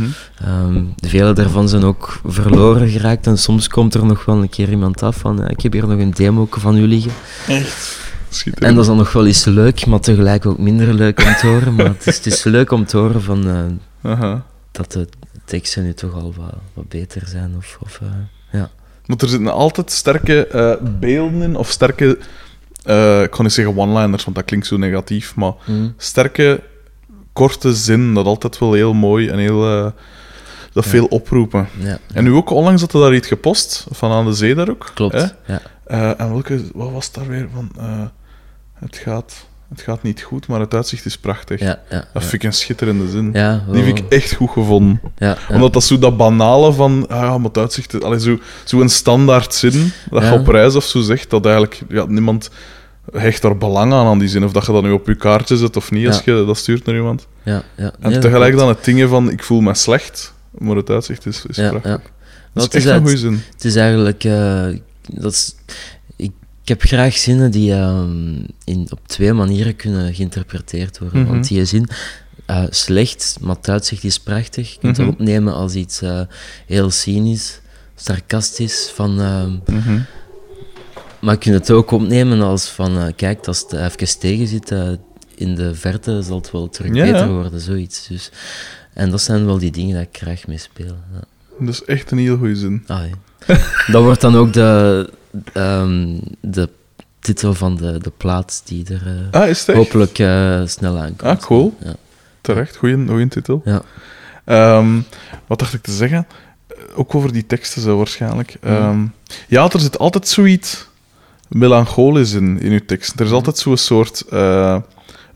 Ehm, 0.44 0.82
vele 0.96 1.32
daarvan 1.32 1.68
zijn 1.68 1.84
ook 1.84 2.20
verloren 2.26 2.88
geraakt. 2.88 3.26
En 3.26 3.38
soms 3.38 3.68
komt 3.68 3.94
er 3.94 4.04
nog 4.06 4.24
wel 4.24 4.36
een 4.36 4.48
keer 4.48 4.70
iemand 4.70 5.02
af 5.02 5.16
van... 5.16 5.42
eh, 5.42 5.50
ik 5.50 5.60
heb 5.60 5.72
hier 5.72 5.86
nog 5.88 5.98
een 5.98 6.10
demo 6.10 6.46
van 6.50 6.76
u 6.76 6.86
liggen. 6.86 7.12
Schitterend. 7.42 7.98
En 8.54 8.74
dat 8.74 8.78
is 8.82 8.86
dan 8.86 8.96
nog 8.96 9.12
wel 9.12 9.26
eens 9.26 9.44
leuk, 9.44 9.86
maar 9.86 10.00
tegelijk 10.00 10.46
ook 10.46 10.58
minder 10.58 10.94
leuk 10.94 11.18
om 11.24 11.34
te 11.34 11.46
horen. 11.46 11.74
Maar 11.74 11.86
het 11.86 12.06
is, 12.06 12.16
het 12.16 12.26
is 12.26 12.44
leuk 12.44 12.70
om 12.70 12.84
te 12.84 12.96
horen 12.96 13.22
van, 13.22 13.70
eh, 14.02 14.34
dat 14.70 14.92
de 14.92 15.08
teksten 15.44 15.82
nu 15.82 15.94
toch 15.94 16.14
al 16.14 16.34
wat, 16.36 16.54
wat 16.74 16.88
beter 16.88 17.22
zijn. 17.26 17.54
Of, 17.56 17.78
of, 17.80 18.00
eh, 18.02 18.08
ja. 18.60 18.70
Want 19.06 19.22
er 19.22 19.28
zitten 19.28 19.52
altijd 19.52 19.90
sterke 19.90 20.46
eh, 20.46 20.72
beelden 20.98 21.42
in, 21.42 21.56
of 21.56 21.70
sterke, 21.70 22.18
ik 23.22 23.30
kan 23.30 23.44
niet 23.44 23.52
zeggen 23.52 23.76
one-liners, 23.76 24.24
want 24.24 24.36
dat 24.36 24.44
klinkt 24.44 24.66
zo 24.66 24.76
negatief, 24.76 25.34
maar 25.36 25.52
Mm. 25.66 25.94
sterke, 25.96 26.60
korte 27.32 27.74
zin, 27.74 28.14
dat 28.14 28.26
altijd 28.26 28.58
wel 28.58 28.72
heel 28.72 28.92
mooi 28.94 29.28
en 29.28 29.38
heel, 29.38 29.92
dat 30.72 30.86
veel 30.86 31.04
oproepen. 31.06 31.68
ja. 31.78 31.98
En 32.14 32.24
nu 32.24 32.32
ook, 32.32 32.50
onlangs 32.50 32.80
had 32.80 32.92
er 32.92 33.00
daar 33.00 33.14
iets 33.14 33.28
gepost, 33.28 33.86
van 33.90 34.10
aan 34.12 34.24
de 34.24 34.32
zee 34.32 34.54
daar 34.54 34.68
ook. 34.70 34.90
Klopt. 34.94 35.14
hè? 35.14 35.26
Ja. 35.46 35.60
En 36.16 36.30
welke, 36.30 36.62
wat 36.74 36.90
was 36.90 37.12
daar 37.12 37.26
weer 37.26 37.48
van? 37.54 37.70
Het, 38.80 38.96
gaat, 38.96 39.46
het 39.68 39.80
gaat 39.80 40.02
niet 40.02 40.22
goed, 40.22 40.46
maar 40.46 40.60
het 40.60 40.74
uitzicht 40.74 41.04
is 41.04 41.18
prachtig. 41.18 41.60
Ja, 41.60 41.80
ja, 41.90 42.04
Dat 42.12 42.22
vind 42.22 42.32
ik 42.32 42.42
een 42.42 42.52
schitterende 42.52 43.08
zin. 43.08 43.32
Die 43.72 43.82
vind 43.84 43.98
ik 43.98 44.04
echt 44.08 44.34
goed 44.34 44.50
gevonden. 44.50 45.00
Omdat 45.50 45.72
dat 45.72 45.84
zo 45.84 45.98
dat 45.98 46.16
banale 46.16 46.72
van, 46.72 47.08
ah 47.08 47.20
ja, 47.20 47.38
maar 47.38 47.48
het 47.48 47.58
uitzicht... 47.58 48.04
Allee, 48.04 48.20
zo, 48.20 48.38
zo 48.64 48.80
een 48.80 48.90
standaard 48.90 49.54
zin, 49.54 49.92
dat 50.10 50.22
je 50.22 50.32
op 50.32 50.46
reis 50.46 50.74
of 50.74 50.84
zo 50.84 51.00
zegt, 51.00 51.30
dat 51.30 51.44
eigenlijk 51.44 51.82
ja, 51.88 52.04
niemand 52.08 52.50
hecht 53.12 53.42
daar 53.42 53.56
belang 53.56 53.92
aan, 53.92 54.06
aan 54.06 54.18
die 54.18 54.28
zin. 54.28 54.44
Of 54.44 54.52
dat 54.52 54.66
je 54.66 54.72
dat 54.72 54.82
nu 54.82 54.90
op 54.90 55.06
je 55.06 55.14
kaartje 55.14 55.56
zet 55.56 55.76
of 55.76 55.90
niet, 55.90 56.06
als 56.06 56.20
je 56.24 56.44
dat 56.46 56.56
stuurt 56.56 56.84
naar 56.86 56.94
iemand. 56.94 57.26
ja, 57.42 57.62
ja. 57.76 57.92
En 58.00 58.20
tegelijk 58.20 58.56
dan 58.56 58.68
het 58.68 58.84
dingen 58.84 59.08
van, 59.08 59.30
ik 59.30 59.42
voel 59.42 59.60
me 59.60 59.74
slecht, 59.74 60.34
maar 60.58 60.76
het 60.76 60.90
uitzicht 60.90 61.26
is, 61.26 61.44
is 61.46 61.56
prachtig. 61.56 61.84
ja. 61.84 62.00
Dat 62.54 62.72
Wel, 62.72 62.80
is 62.80 62.86
echt 62.86 62.96
een 62.96 63.02
goede 63.02 63.16
zin. 63.16 63.42
Het 63.52 63.64
is 63.64 63.76
eigenlijk... 63.76 64.24
eh, 64.24 64.66
dat 65.02 65.32
is, 65.32 65.54
heb 66.70 66.82
graag 66.82 67.16
zinnen 67.16 67.50
die 67.50 67.72
ehm, 67.74 68.34
in, 68.64 68.86
op 68.90 69.00
twee 69.06 69.32
manieren 69.32 69.76
kunnen 69.76 70.14
geïnterpreteerd 70.14 70.98
worden. 70.98 71.20
Mhm. 71.22 71.30
Want 71.30 71.48
die 71.48 71.64
zin, 71.64 71.88
eh, 72.46 72.64
slecht, 72.70 73.36
maar 73.40 73.56
het 73.56 73.68
uitzicht 73.68 74.04
is 74.04 74.18
prachtig. 74.18 74.72
Je 74.72 74.78
kunt 74.78 74.96
Mhm. 74.96 75.06
dat 75.06 75.14
opnemen 75.14 75.54
als 75.54 75.74
iets 75.74 76.02
eh, 76.02 76.20
heel 76.66 76.90
cynisch, 76.90 77.60
sarcastisch. 77.94 78.90
Van, 78.94 79.20
ehm, 79.20 79.76
Mhm. 79.76 79.98
maar 81.20 81.34
je 81.34 81.40
kunt 81.40 81.54
het 81.54 81.70
ook 81.70 81.90
opnemen 81.90 82.40
als 82.42 82.68
van... 82.68 82.98
eh, 82.98 83.06
kijk, 83.16 83.46
als 83.46 83.60
het 83.68 83.72
even 83.72 84.18
tegen 84.18 84.46
zit, 84.46 84.70
eh, 84.70 84.88
in 85.34 85.54
de 85.54 85.74
verte 85.74 86.22
zal 86.22 86.36
het 86.36 86.50
wel 86.50 86.68
terug 86.68 86.94
Ja, 86.94 87.04
beter 87.04 87.18
ja. 87.26 87.28
worden, 87.28 87.60
zoiets. 87.60 88.06
Dus, 88.06 88.30
en 88.94 89.10
dat 89.10 89.20
zijn 89.20 89.46
wel 89.46 89.58
die 89.58 89.70
dingen 89.72 89.94
dat 89.96 90.06
ik 90.12 90.18
graag 90.22 90.46
mee 90.46 90.58
speel. 90.58 90.96
Ja. 91.12 91.20
Dat 91.64 91.68
is 91.74 91.84
echt 91.84 92.10
een 92.10 92.18
heel 92.18 92.36
goede 92.36 92.56
zin. 92.56 92.84
Ah, 92.86 93.02
ja. 93.46 93.56
dat 93.92 94.02
wordt 94.02 94.20
dan 94.20 94.36
ook 94.36 94.52
de, 94.52 95.10
ehm, 95.52 96.18
de 96.40 96.68
titel 97.20 97.54
van 97.54 97.76
de, 97.76 97.98
de 97.98 98.12
plaat 98.16 98.62
die 98.64 98.84
er 98.88 99.28
eh, 99.30 99.40
Ah, 99.40 99.76
hopelijk 99.76 100.18
eh, 100.18 100.62
snel 100.66 100.98
aankomt. 100.98 101.22
Ah, 101.22 101.38
cool. 101.40 101.76
Ja. 101.84 101.94
Terecht, 102.40 102.76
goeie 102.76 103.28
titel. 103.28 103.62
Ja. 103.64 103.82
Ehm, 104.44 105.00
wat 105.46 105.58
dacht 105.58 105.74
ik 105.74 105.82
te 105.82 105.92
zeggen? 105.92 106.26
Eh, 106.66 106.76
Ook 106.94 107.14
over 107.14 107.32
die 107.32 107.46
teksten 107.46 107.82
zo 107.82 107.96
waarschijnlijk. 107.96 108.56
Ehm, 108.60 109.06
ja, 109.48 109.68
er 109.70 109.80
zit 109.80 109.98
altijd 109.98 110.28
zoiets 110.28 110.86
melancholisch 111.48 112.32
in, 112.32 112.60
in 112.60 112.72
uw 112.72 112.84
tekst. 112.86 113.20
Er 113.20 113.26
is 113.26 113.32
altijd 113.32 113.58
zo'n 113.58 113.76
soort, 113.76 114.24
een 114.30 114.84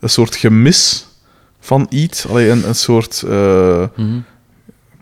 soort 0.09 0.35
gemis 0.35 1.07
van 1.59 1.85
iets. 1.89 2.27
Allee, 2.27 2.49
een, 2.49 2.67
een 2.67 2.75
soort... 2.75 3.23
Mhm. 3.95 4.19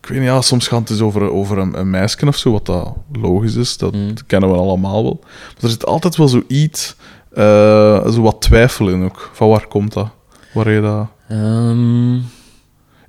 Ik 0.03 0.09
weet 0.09 0.19
niet, 0.19 0.27
ja, 0.27 0.41
soms 0.41 0.67
gaat 0.67 0.79
het 0.79 0.87
dus 0.87 1.01
over, 1.01 1.31
over 1.31 1.57
een, 1.57 1.79
een 1.79 1.89
meisje 1.89 2.27
of 2.27 2.37
zo, 2.37 2.51
wat 2.51 2.65
dat 2.65 2.93
logisch 3.11 3.55
is. 3.55 3.77
Dat 3.77 3.93
Mm. 3.93 4.13
kennen 4.27 4.51
we 4.51 4.55
allemaal 4.57 5.03
wel. 5.03 5.19
Maar 5.23 5.63
er 5.63 5.69
zit 5.69 5.85
altijd 5.85 6.15
wel 6.15 6.27
zoiets, 6.27 6.95
eh 7.33 8.09
zo 8.11 8.21
wat 8.21 8.41
twijfel 8.41 8.89
in 8.89 9.03
ook. 9.03 9.29
Van 9.33 9.49
waar 9.49 9.67
komt 9.67 9.93
dat? 9.93 10.07
Waar 10.53 10.69
je 10.71 10.81
dat... 10.81 11.07
Ehm, 11.27 12.15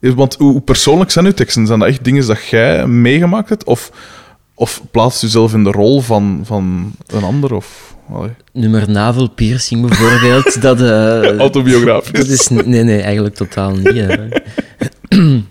Is- 0.01 0.15
Want 0.15 0.35
hoe 0.35 0.53
hoe 0.53 0.61
persoonlijk 0.61 1.11
zijn 1.11 1.25
uw 1.25 1.33
teksten? 1.33 1.67
Zijn 1.67 1.79
dat 1.79 1.89
echt 1.89 2.05
dingen 2.05 2.27
dat 2.27 2.45
jij 2.47 2.87
meegemaakt 2.87 3.49
hebt? 3.49 3.65
Of, 3.65 3.91
of 4.55 4.83
plaatst 4.91 5.23
u 5.23 5.27
zelf 5.29 5.53
in 5.55 5.65
de 5.65 5.71
rol 5.71 6.01
van, 6.01 6.41
van 6.45 6.93
een 7.07 7.23
ander? 7.25 7.55
Of, 7.55 7.97
allee, 8.13 8.31
nummer 8.53 8.91
navelpiercing 8.91 9.87
bijvoorbeeld, 9.87 10.61
dat, 10.63 10.81
eh, 10.81 11.37
autobiografisch? 11.39 12.13
dat 12.13 12.27
is... 12.29 12.49
Nee, 12.49 12.83
nee, 12.83 13.01
eigenlijk 13.01 13.35
totaal 13.35 13.71
niet. 13.71 14.07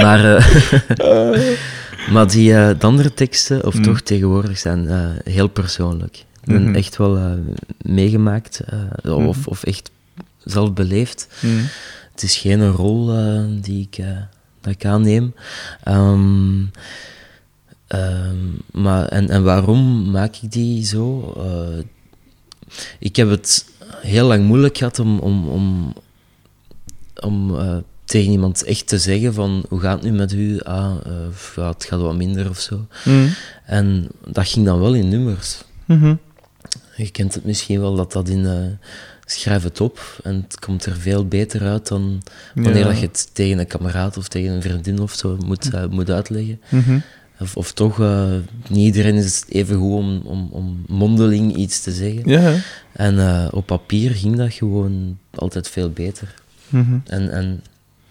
maar, 0.00 0.36
eh, 0.36 1.58
maar 2.12 2.28
die 2.30 2.54
eh, 2.54 2.78
de 2.78 2.86
andere 2.86 3.14
teksten, 3.14 3.64
of 3.66 3.74
Mm. 3.74 3.82
toch 3.82 4.00
tegenwoordig, 4.00 4.58
zijn 4.58 4.88
eh, 4.88 5.08
heel 5.24 5.48
persoonlijk. 5.48 6.24
Mhm. 6.44 6.74
echt 6.74 6.96
wel 6.96 7.38
meegemaakt, 7.82 8.60
of, 9.04 9.36
Mhm. 9.36 9.48
of 9.48 9.62
echt 9.64 9.90
zelf 10.44 10.72
beleefd. 10.72 11.28
Hmm. 11.40 11.66
Het 12.12 12.22
is 12.22 12.36
geen 12.36 12.68
rol 12.70 13.06
die 13.60 13.88
ik, 13.90 14.04
dat 14.60 14.72
ik 14.72 14.84
aanneem. 14.84 15.34
Ehm, 15.82 16.60
ehm, 17.86 18.36
maar, 18.72 19.06
en, 19.06 19.28
en 19.30 19.42
waarom 19.44 20.10
maak 20.10 20.36
ik 20.42 20.52
die 20.52 20.84
zo? 20.86 21.34
Ik 22.98 23.16
heb 23.16 23.30
het 23.30 23.66
heel 24.00 24.26
lang 24.26 24.44
moeilijk 24.44 24.76
gehad 24.78 24.98
om, 24.98 25.18
om, 25.18 25.48
om, 25.48 25.92
om 27.20 27.56
tegen 28.12 28.32
iemand 28.32 28.64
echt 28.64 28.86
te 28.86 28.98
zeggen 28.98 29.34
van 29.34 29.64
hoe 29.68 29.80
gaat 29.80 30.02
het 30.02 30.10
nu 30.10 30.16
met 30.18 30.32
u? 30.32 30.60
Ah, 30.60 30.94
eh, 31.06 31.66
het 31.68 31.84
gaat 31.84 32.00
wat 32.00 32.14
minder 32.16 32.48
of 32.48 32.58
zo. 32.58 32.86
Hmm. 33.02 33.28
En 33.66 34.08
dat 34.26 34.48
ging 34.48 34.66
dan 34.66 34.80
wel 34.80 34.94
in 34.94 35.08
nummers. 35.08 35.62
Mhm. 35.84 36.14
Je 36.96 37.10
kent 37.10 37.34
het 37.34 37.44
misschien 37.44 37.80
wel 37.80 37.94
dat 37.94 38.12
dat 38.12 38.28
in. 38.28 38.46
eh, 38.46 38.52
schrijf 39.26 39.62
het 39.62 39.80
op 39.80 40.20
en 40.22 40.34
het 40.48 40.58
komt 40.58 40.84
er 40.86 40.96
veel 40.96 41.26
beter 41.28 41.62
uit 41.62 41.88
dan 41.88 42.22
wanneer 42.54 42.78
Ja. 42.78 42.84
dat 42.84 42.98
je 42.98 43.06
het 43.06 43.30
tegen 43.32 43.58
een 43.58 43.66
kameraad 43.66 44.16
of 44.16 44.28
tegen 44.28 44.52
een 44.52 44.62
vriendin 44.62 44.98
of 45.00 45.12
zo 45.12 45.36
moet, 45.44 45.72
eh, 45.74 45.86
moet 45.86 46.10
uitleggen. 46.10 46.60
Mhm. 46.68 46.98
Of, 47.40 47.56
of 47.56 47.72
toch, 47.72 47.98
niet 48.68 48.84
iedereen 48.84 49.14
is 49.14 49.44
even 49.48 49.76
goed 49.76 49.92
om, 49.92 50.20
om, 50.24 50.48
om 50.50 50.84
mondeling 50.86 51.56
iets 51.56 51.80
te 51.82 51.92
zeggen. 51.92 52.28
Ja? 52.28 52.54
En 52.92 53.48
op 53.52 53.66
papier 53.66 54.10
ging 54.10 54.36
dat 54.36 54.52
gewoon 54.52 55.18
altijd 55.34 55.68
veel 55.68 55.90
beter. 55.90 56.34
Mhm. 56.68 56.98
En, 57.04 57.30
en 57.32 57.62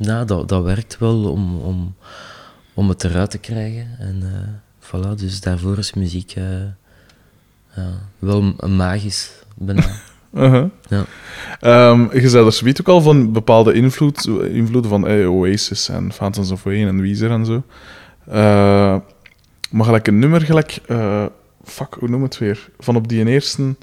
nou, 0.01 0.25
dat, 0.25 0.50
dat 0.50 0.63
werkt 0.63 0.98
wel 0.98 1.31
om, 1.31 1.58
om, 1.58 1.96
om 2.74 2.89
het 2.89 3.03
eruit 3.03 3.31
te 3.31 3.38
krijgen. 3.38 3.88
En 4.00 4.22
eh, 4.24 4.88
voilà, 4.88 5.15
dus 5.15 5.41
daarvoor 5.41 5.77
is 5.77 5.93
muziek 5.93 6.31
eh, 6.36 6.43
ja, 7.75 7.91
wel 8.20 8.53
magisch, 8.67 9.31
bijna. 9.55 9.84
Uh-huh. 10.34 10.65
ja. 10.89 11.05
Ehm, 11.60 12.20
je 12.20 12.29
zei 12.29 12.46
er 12.46 12.51
zoiets 12.51 12.79
ook 12.81 12.88
al 12.88 13.01
van 13.01 13.31
bepaalde 13.31 13.74
invloed, 13.74 14.25
invloeden 14.51 14.89
van 14.89 15.08
eh, 15.08 15.31
Oasis 15.31 15.89
en 15.89 16.12
Fountains 16.13 16.51
of 16.51 16.63
Wayne 16.63 16.88
en 16.88 17.01
Weezer 17.01 17.31
en 17.31 17.46
zo. 17.46 17.63
Eh, 18.27 18.96
maar 19.72 19.86
gelijk 19.86 20.08
een 20.08 20.20
nummer, 20.20 20.41
gelijk... 20.41 20.79
eh, 20.88 21.25
fuck, 21.63 21.93
hoe 22.00 22.10
noem 22.10 22.24
het 22.24 22.38
weer? 22.38 22.70
Van 22.79 22.96
op 22.96 23.08
die 23.08 23.25
eerste... 23.25 23.75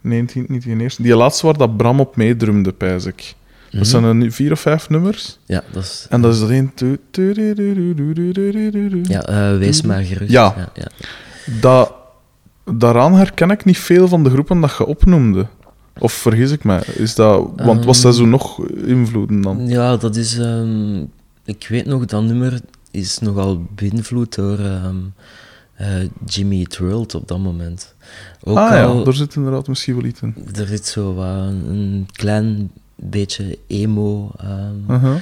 Nee, 0.00 0.20
niet 0.20 0.48
niet 0.48 0.62
die 0.62 0.80
eerste. 0.80 1.02
Die 1.02 1.16
laatste 1.16 1.46
waar 1.46 1.56
dat 1.56 1.76
Bram 1.76 2.00
op 2.00 2.16
meedrumde, 2.16 2.72
pijs 2.72 3.04
ik. 3.04 3.34
Dat 3.72 3.80
Mhm. 3.80 3.90
zijn 3.90 4.04
er 4.04 4.14
nu 4.14 4.32
vier 4.32 4.52
of 4.52 4.60
vijf 4.60 4.88
nummers. 4.88 5.38
Ja, 5.46 5.62
dat 5.72 5.82
is... 5.82 6.06
En 6.10 6.20
dat 6.22 6.34
is 6.34 6.40
dat 6.40 6.50
één... 6.50 6.72
Ja, 9.02 9.22
eh, 9.26 9.58
wees 9.58 9.82
maar 9.82 10.02
gerust. 10.02 10.30
Ja. 10.32 10.54
ja, 10.56 10.68
ja. 10.74 10.86
Dat, 11.60 11.92
daaraan 12.64 13.14
herken 13.14 13.50
ik 13.50 13.64
niet 13.64 13.78
veel 13.78 14.08
van 14.08 14.24
de 14.24 14.30
groepen 14.30 14.60
dat 14.60 14.74
je 14.78 14.86
opnoemde. 14.86 15.46
Of 15.98 16.12
vergis 16.12 16.50
ik 16.50 16.64
mij? 16.64 16.82
Is 16.94 17.14
dat, 17.14 17.50
want 17.56 17.84
was 17.84 18.00
dat 18.00 18.14
zo 18.16 18.24
nog 18.26 18.66
invloeden 18.68 19.40
dan? 19.40 19.68
Ja, 19.68 19.96
dat 19.96 20.16
is... 20.16 20.38
ehm, 20.38 21.00
ik 21.44 21.66
weet 21.68 21.86
nog, 21.86 22.04
dat 22.04 22.22
nummer 22.22 22.60
is 22.90 23.18
nogal 23.18 23.66
beïnvloed 23.74 24.34
door 24.34 24.58
ehm, 24.58 24.96
eh, 25.74 25.88
Jimmy 26.26 26.58
Eat 26.58 26.78
World 26.78 27.14
op 27.14 27.28
dat 27.28 27.38
moment. 27.38 27.94
Ook 28.44 28.56
ah 28.56 28.70
ja, 28.70 28.84
al, 28.84 29.04
daar 29.04 29.14
zit 29.14 29.34
inderdaad 29.34 29.68
misschien 29.68 29.94
wel 29.94 30.04
iets 30.04 30.20
in. 30.20 30.34
er 30.54 30.66
zit 30.66 30.86
zo 30.86 31.14
wat 31.14 31.26
een 31.46 32.08
klein 32.12 32.70
beetje 33.10 33.58
emo 33.66 34.30
ehm, 34.38 35.16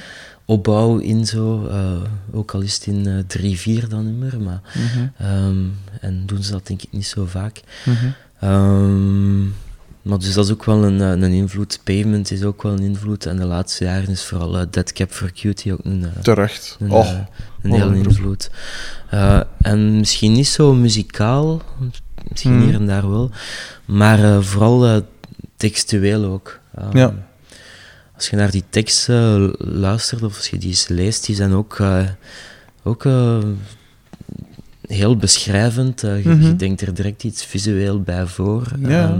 opbouw 0.45 0.97
in 0.97 1.25
zo. 1.25 1.67
eh, 1.67 1.91
ook 2.31 2.53
al 2.53 2.61
is 2.61 2.73
het 2.73 2.85
in 2.85 3.07
eh 3.07 3.23
3-4 3.83 3.87
dat 3.87 4.01
nummer, 4.03 4.41
maar... 4.41 4.61
Mhm. 4.75 5.07
ehm, 5.17 5.57
en 6.01 6.23
doen 6.25 6.43
ze 6.43 6.51
dat 6.51 6.67
denk 6.67 6.81
ik 6.81 6.91
niet 6.91 7.05
zo 7.07 7.25
vaak. 7.25 7.61
Mhm. 7.85 8.05
Ehm, 8.39 9.41
maar 10.01 10.19
dus 10.19 10.33
dat 10.33 10.45
is 10.45 10.51
ook 10.51 10.65
wel 10.65 10.83
een, 10.83 11.01
eh, 11.01 11.09
een 11.09 11.23
invloed. 11.33 11.79
Pavement 11.83 12.31
is 12.31 12.43
ook 12.43 12.63
wel 12.63 12.71
een 12.71 12.79
invloed. 12.83 13.25
En 13.25 13.37
de 13.37 13.45
laatste 13.45 13.83
jaren 13.83 14.09
is 14.09 14.23
vooral 14.23 14.57
eh, 14.59 14.65
Dead 14.71 14.93
Cap 14.93 15.11
for 15.11 15.31
Cutie 15.31 15.73
ook 15.73 15.79
een, 15.83 16.05
Terecht. 16.21 16.77
een, 16.79 16.91
Oh, 16.91 17.09
een 17.61 17.79
groep. 17.79 17.93
invloed. 17.95 18.49
En 19.61 19.97
misschien 19.97 20.31
niet 20.31 20.47
zo 20.47 20.73
muzikaal, 20.73 21.61
misschien 22.29 22.55
Mhm. 22.57 22.65
hier 22.65 22.73
en 22.73 22.87
daar 22.87 23.09
wel, 23.09 23.31
maar 23.85 24.43
vooral 24.43 25.01
textueel 25.57 26.25
ook. 26.25 26.59
Ja. 26.93 27.13
Als 28.21 28.29
je 28.29 28.35
naar 28.35 28.51
die 28.51 28.63
teksten 28.69 29.53
luistert 29.57 30.23
of 30.23 30.37
als 30.37 30.47
je 30.47 30.57
die 30.57 30.69
eens 30.69 30.87
leest, 30.87 31.25
die 31.25 31.35
zijn 31.35 31.51
ook, 31.53 31.79
eh, 31.79 32.07
ook 32.83 33.05
eh, 33.05 33.37
heel 34.87 35.17
beschrijvend. 35.17 36.03
Eh, 36.03 36.23
je, 36.23 36.29
Mhm. 36.29 36.41
je 36.47 36.55
denkt 36.55 36.81
er 36.81 36.93
direct 36.93 37.23
iets 37.23 37.45
visueel 37.45 38.01
bij 38.01 38.25
voor. 38.25 38.71
Ja. 38.79 39.09
Ehm, 39.09 39.19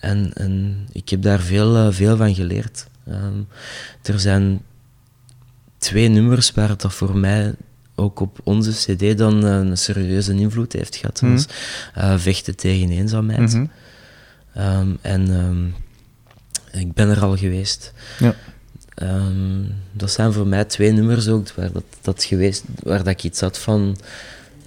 en, 0.00 0.32
en 0.34 0.86
ik 0.92 1.08
heb 1.08 1.22
daar 1.22 1.40
veel, 1.40 1.76
eh, 1.76 1.86
veel 1.90 2.16
van 2.16 2.34
geleerd. 2.34 2.86
Ehm, 3.06 3.38
er 4.02 4.20
zijn 4.20 4.60
twee 5.78 6.08
nummers 6.08 6.50
waar 6.52 6.68
het 6.68 6.80
dat 6.80 6.92
voor 6.94 7.16
mij 7.16 7.54
ook 7.94 8.20
op 8.20 8.38
onze 8.44 8.70
cd 8.94 9.18
dan 9.18 9.46
eh, 9.46 9.50
een 9.56 9.78
serieuze 9.78 10.32
invloed 10.34 10.72
heeft 10.72 10.96
gehad. 10.96 11.22
Eh, 11.94 12.14
Vechten 12.18 12.56
tegen 12.56 12.90
eenzaamheid. 12.90 13.58
Ehm, 14.54 14.88
en 15.00 15.28
ik 16.80 16.92
ben 16.92 17.08
er 17.08 17.20
al 17.22 17.36
geweest. 17.36 17.92
Ja. 18.18 18.34
Ehm, 18.94 19.62
dat 19.92 20.10
zijn 20.10 20.32
voor 20.32 20.46
mij 20.46 20.64
twee 20.64 20.92
nummers 20.92 21.28
ook 21.28 21.50
waar, 21.52 21.72
dat, 21.72 21.84
dat 22.02 22.24
geweest, 22.24 22.64
waar 22.82 22.98
dat 22.98 23.06
ik 23.12 23.24
iets 23.24 23.40
had 23.40 23.58
van 23.58 23.96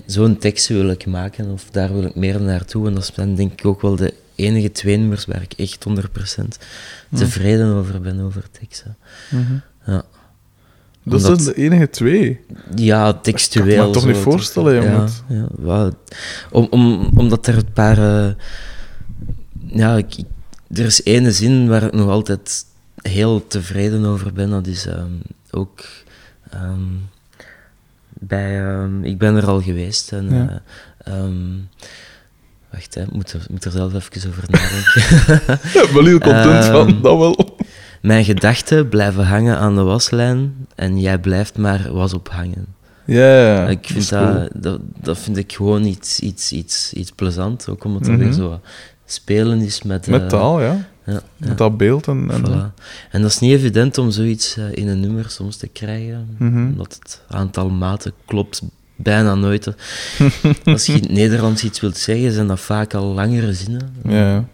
zo'n 0.05 0.37
tekst 0.37 0.67
wil 0.67 0.89
ik 0.89 1.05
maken 1.05 1.49
of 1.51 1.65
daar 1.71 1.93
wil 1.93 2.03
ik 2.03 2.15
meer 2.15 2.41
naartoe. 2.41 2.87
En 2.87 2.93
dat 2.93 3.11
zijn 3.13 3.35
denk 3.35 3.51
ik 3.51 3.65
ook 3.65 3.81
wel 3.81 3.95
de 3.95 4.13
enige 4.35 4.71
twee 4.71 4.97
nummers 4.97 5.25
waar 5.25 5.41
ik 5.41 5.53
echt 5.53 5.85
100% 5.89 6.57
tevreden 7.13 7.73
over 7.73 8.01
ben, 8.01 8.19
over 8.19 8.43
teksten. 8.51 8.97
Mhm. 9.29 9.53
Ja, 9.85 10.03
Dat 11.03 11.23
Omdat- 11.25 11.41
zijn 11.41 11.55
de 11.55 11.61
enige 11.61 11.89
twee. 11.89 12.39
ja 12.75 13.13
textueel. 13.13 13.65
kan 13.77 13.77
ik 13.81 13.85
me 13.87 13.91
toch 13.93 14.01
zo, 14.01 14.07
niet 14.07 14.17
voorstellen, 14.17 14.73
ja, 14.73 14.81
jongen. 14.81 15.09
ja, 15.65 15.91
om, 16.51 16.67
om, 16.69 17.09
omdat 17.15 17.47
er 17.47 17.57
een 17.57 17.71
paar... 17.73 17.97
eh, 17.97 18.33
ja, 19.67 19.95
ik, 19.97 20.15
ik- 20.17 20.25
er 20.73 20.85
is 20.85 21.03
ene 21.03 21.31
zin 21.31 21.67
waar 21.67 21.83
ik 21.83 21.93
nog 21.93 22.09
altijd 22.09 22.65
heel 23.01 23.47
tevreden 23.47 24.05
over 24.05 24.33
ben. 24.33 24.49
Dat 24.49 24.67
is 24.67 24.85
ehm, 24.85 25.11
ook 25.51 25.85
ehm, 26.49 26.81
bij... 28.13 28.65
ehm, 28.65 29.03
ik 29.03 29.17
ben 29.17 29.35
er 29.35 29.45
al 29.47 29.61
geweest 29.61 30.11
en... 30.11 30.29
Ja. 30.33 30.61
eh, 30.97 31.23
wacht, 32.69 32.95
hè, 32.95 33.01
ik 33.01 33.11
moet 33.11 33.33
er, 33.33 33.45
moet 33.49 33.65
er 33.65 33.71
zelf 33.71 33.93
even 33.93 34.29
over 34.29 34.43
nadenken. 34.47 35.01
Ik 35.67 35.71
ben 35.73 35.93
wel 35.93 36.05
heel 36.05 36.19
content 36.19 36.65
van, 36.65 37.01
dat 37.01 37.17
wel. 37.17 37.57
Mijn 38.01 38.25
gedachten 38.25 38.89
blijven 38.89 39.25
hangen 39.25 39.57
aan 39.57 39.75
de 39.75 39.81
waslijn 39.81 40.67
en 40.75 40.99
jij 40.99 41.19
blijft 41.19 41.57
maar 41.57 41.91
was 41.93 42.13
ophangen. 42.13 42.65
Ja, 43.05 43.67
ik 43.67 43.85
vind 43.87 44.09
dat, 44.09 44.33
cool. 44.35 44.47
dat, 44.53 44.79
dat 45.01 45.17
vind 45.17 45.37
ik 45.37 45.53
gewoon 45.53 45.83
iets, 45.85 46.19
iets, 46.19 46.51
iets, 46.51 46.93
iets 46.93 47.11
plezant. 47.11 47.69
Ook 47.69 47.83
omdat 47.83 48.01
het 48.01 48.09
Mhm. 48.15 48.19
weer 48.19 48.31
zo 48.33 48.61
spelen 49.11 49.61
is 49.61 49.81
met... 49.81 50.07
Met 50.07 50.21
eh, 50.21 50.27
taal, 50.27 50.61
ja. 50.61 50.87
Ja, 51.05 51.21
Met 51.37 51.57
dat 51.57 51.77
beeld 51.77 52.07
en... 52.07 52.31
en 52.31 52.45
voilà. 52.45 52.83
En 53.11 53.21
dat 53.21 53.31
is 53.31 53.39
niet 53.39 53.51
evident 53.51 53.97
om 53.97 54.11
zoiets 54.11 54.57
eh, 54.57 54.65
in 54.71 54.87
een 54.87 54.99
nummer 54.99 55.29
soms 55.29 55.57
te 55.57 55.67
krijgen. 55.67 56.35
Mhm. 56.37 56.67
Omdat 56.67 56.99
het 57.01 57.21
aantal 57.27 57.69
maten 57.69 58.13
klopt 58.25 58.61
bijna 58.95 59.35
nooit. 59.35 59.67
Als 60.63 60.85
je 60.85 60.93
in 60.93 61.01
het 61.01 61.11
Nederlands 61.11 61.63
iets 61.63 61.79
wilt 61.79 61.97
zeggen, 61.97 62.31
zijn 62.31 62.47
dat 62.47 62.59
vaak 62.59 62.93
al 62.93 63.05
langere 63.05 63.53
zinnen. 63.53 63.95
Ja. 64.03 64.45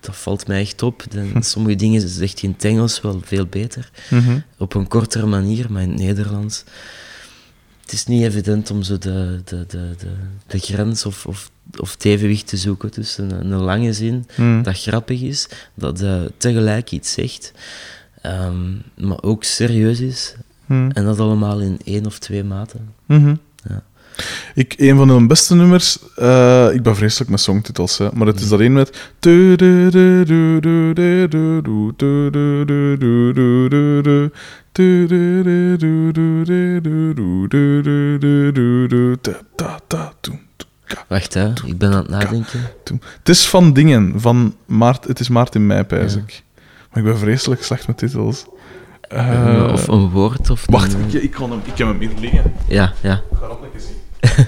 Dat 0.00 0.16
valt 0.16 0.46
mij 0.46 0.60
echt 0.60 0.82
op. 0.82 1.04
De- 1.08 1.32
sommige 1.40 1.76
dingen 1.76 2.08
zegt 2.08 2.40
je 2.40 2.46
in 2.46 2.52
het 2.52 2.64
Engels 2.64 3.00
wel 3.00 3.20
veel 3.24 3.46
beter. 3.46 3.90
Mhm. 4.10 4.38
Op 4.58 4.74
een 4.74 4.88
kortere 4.88 5.26
manier, 5.26 5.72
maar 5.72 5.82
in 5.82 5.90
het 5.90 5.98
Nederlands... 5.98 6.64
Het 7.80 7.92
is 7.92 8.06
niet 8.06 8.22
evident 8.22 8.70
om 8.70 8.82
zo 8.82 8.98
de, 8.98 9.40
de, 9.44 9.64
de, 9.66 9.94
de, 9.98 10.10
de 10.46 10.58
grens 10.58 11.06
of, 11.06 11.26
of, 11.26 11.50
of 11.76 11.92
het 11.92 12.04
evenwicht 12.04 12.46
te 12.46 12.56
zoeken 12.56 12.90
tussen 12.90 13.30
een, 13.30 13.50
een 13.50 13.60
lange 13.60 13.92
zin 13.92 14.26
Mhm. 14.36 14.62
dat 14.62 14.80
grappig 14.80 15.20
is, 15.22 15.48
dat 15.74 16.00
eh, 16.00 16.20
tegelijk 16.36 16.90
iets 16.90 17.12
zegt, 17.12 17.52
ehm, 18.22 18.72
maar 18.96 19.22
ook 19.22 19.44
serieus 19.44 20.00
is. 20.00 20.34
Mhm. 20.66 20.90
En 20.90 21.04
dat 21.04 21.20
allemaal 21.20 21.60
in 21.60 21.78
één 21.84 22.06
of 22.06 22.18
twee 22.18 22.44
maten. 22.44 22.94
Mhm. 23.06 23.34
Ja. 23.68 23.82
Ik, 24.54 24.74
een 24.76 24.96
van 24.96 25.08
hun 25.08 25.26
beste 25.26 25.54
nummers, 25.54 25.98
eh, 26.16 26.68
ik 26.72 26.82
ben 26.82 26.96
vreselijk 26.96 27.30
met 27.30 27.40
songtitels, 27.40 27.98
hè, 27.98 28.08
maar 28.12 28.26
het 28.26 28.40
is 28.40 28.48
dat 28.48 28.60
één 28.60 28.72
met. 28.72 29.10
Wacht, 41.08 41.34
hè, 41.34 41.52
ik 41.64 41.78
ben 41.78 41.90
aan 41.92 41.96
het 41.98 42.08
nadenken. 42.08 42.60
Het 43.18 43.28
is 43.28 43.48
van 43.48 43.72
dingen, 43.72 44.20
van 44.20 44.54
maart, 44.66 45.04
het 45.04 45.20
is 45.20 45.28
maart 45.28 45.54
in 45.54 45.66
mei, 45.66 45.84
pijs 45.84 46.14
Ja. 46.14 46.18
ik. 46.20 46.42
Maar 46.90 46.98
ik 46.98 47.04
ben 47.10 47.18
vreselijk 47.18 47.62
slecht 47.64 47.86
met 47.86 47.98
titels. 47.98 48.44
Eh, 49.00 49.56
Eh, 49.64 49.72
of 49.72 49.88
een 49.88 50.10
woord. 50.10 50.50
Of 50.50 50.64
Wacht, 50.66 50.92
een- 50.92 51.04
ik, 51.06 51.12
ik, 51.22 51.30
kan 51.30 51.50
hem, 51.50 51.60
ik 51.64 51.78
heb 51.78 51.86
hem 51.88 51.98
hier 51.98 52.10
liggen. 52.20 52.52
Ja, 52.68 52.92
ja. 53.00 53.14
Ik 53.30 53.36
ga 53.40 53.48
dat 53.48 53.58
lekker 53.60 53.80
zien. 53.80 53.96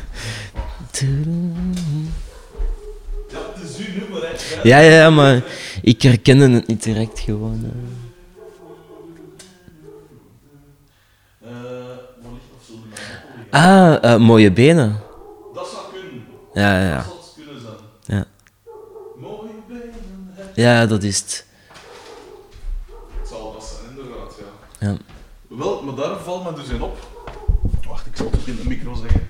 Ja, 3.31 3.39
het 3.55 3.71
is 3.71 3.87
uw 3.87 4.01
nummer, 4.01 4.21
hè. 4.23 4.29
Ja, 4.69 4.79
ja, 4.79 4.91
ja, 4.97 5.11
maar 5.11 5.43
ik 5.83 6.03
herkende 6.03 6.51
het 6.51 6.67
niet 6.67 6.83
direct 6.83 7.19
gewoon. 7.21 7.65
eh. 7.65 7.71
Ah, 13.51 14.17
mooie 14.21 14.53
benen. 14.53 14.97
Ja, 16.55 16.81
ja, 16.81 16.89
ja. 16.89 17.05
Ja, 18.07 18.25
benen. 19.69 20.31
hè. 20.31 20.63
ja 20.63 20.87
dat 20.87 21.03
is 21.03 21.19
het. 21.19 21.47
Het 23.21 23.29
zal 23.29 23.53
dat 23.53 23.65
zijn, 23.65 23.97
inderdaad, 23.97 24.35
ja. 24.79 24.89
Ja. 24.89 24.97
Wel, 25.49 25.83
maar 25.83 25.95
daar 25.95 26.19
valt 26.19 26.45
me 26.45 26.53
dus 26.53 26.69
in 26.69 26.83
op. 26.83 26.99
Wacht, 27.89 28.07
ik 28.07 28.17
zal 28.17 28.31
het 28.31 28.47
in 28.47 28.57
de 28.57 28.69
micro 28.69 28.95
zeggen. 28.95 29.29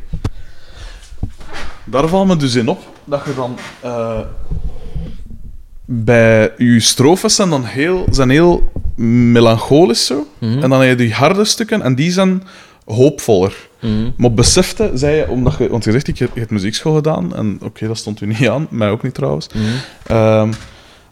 Daar 1.85 2.09
valt 2.09 2.27
me 2.27 2.37
dus 2.37 2.55
in 2.55 2.69
op 2.69 2.81
dat 3.05 3.25
je 3.25 3.35
dan 3.35 3.59
eh, 3.81 4.21
bij 5.85 6.53
je 6.57 6.81
strofes 6.81 7.35
zijn 7.35 7.51
dan 7.51 7.65
heel, 7.65 8.07
zijn 8.11 8.31
heel 8.31 8.73
melancholisch 9.33 10.07
zo. 10.07 10.27
Mhm. 10.39 10.63
En 10.63 10.71
dan 10.71 10.81
heb 10.81 10.89
je 10.89 10.95
die 11.05 11.15
harde 11.15 11.45
stukken 11.45 11.83
en 11.83 11.95
die 11.95 12.11
zijn 12.11 12.43
hoopvoller. 12.85 13.69
Mhm. 13.81 14.11
Maar 14.17 14.33
besefte, 14.33 14.91
zei 14.95 15.17
je, 15.17 15.29
omdat 15.29 15.57
je, 15.59 15.69
want 15.69 15.85
je 15.85 15.93
zegt, 15.93 16.09
ik 16.09 16.19
heb, 16.19 16.51
muziekschool 16.51 16.95
gedaan, 16.95 17.37
en 17.37 17.59
oké, 17.63 17.87
dat 17.87 17.99
stond 17.99 18.21
u 18.21 18.27
niet 18.27 18.49
aan, 18.49 18.67
mij 18.71 18.91
ook 18.91 19.03
niet 19.03 19.15
trouwens. 19.15 19.49
Mhm. 19.49 19.65
Ehm, 20.07 20.53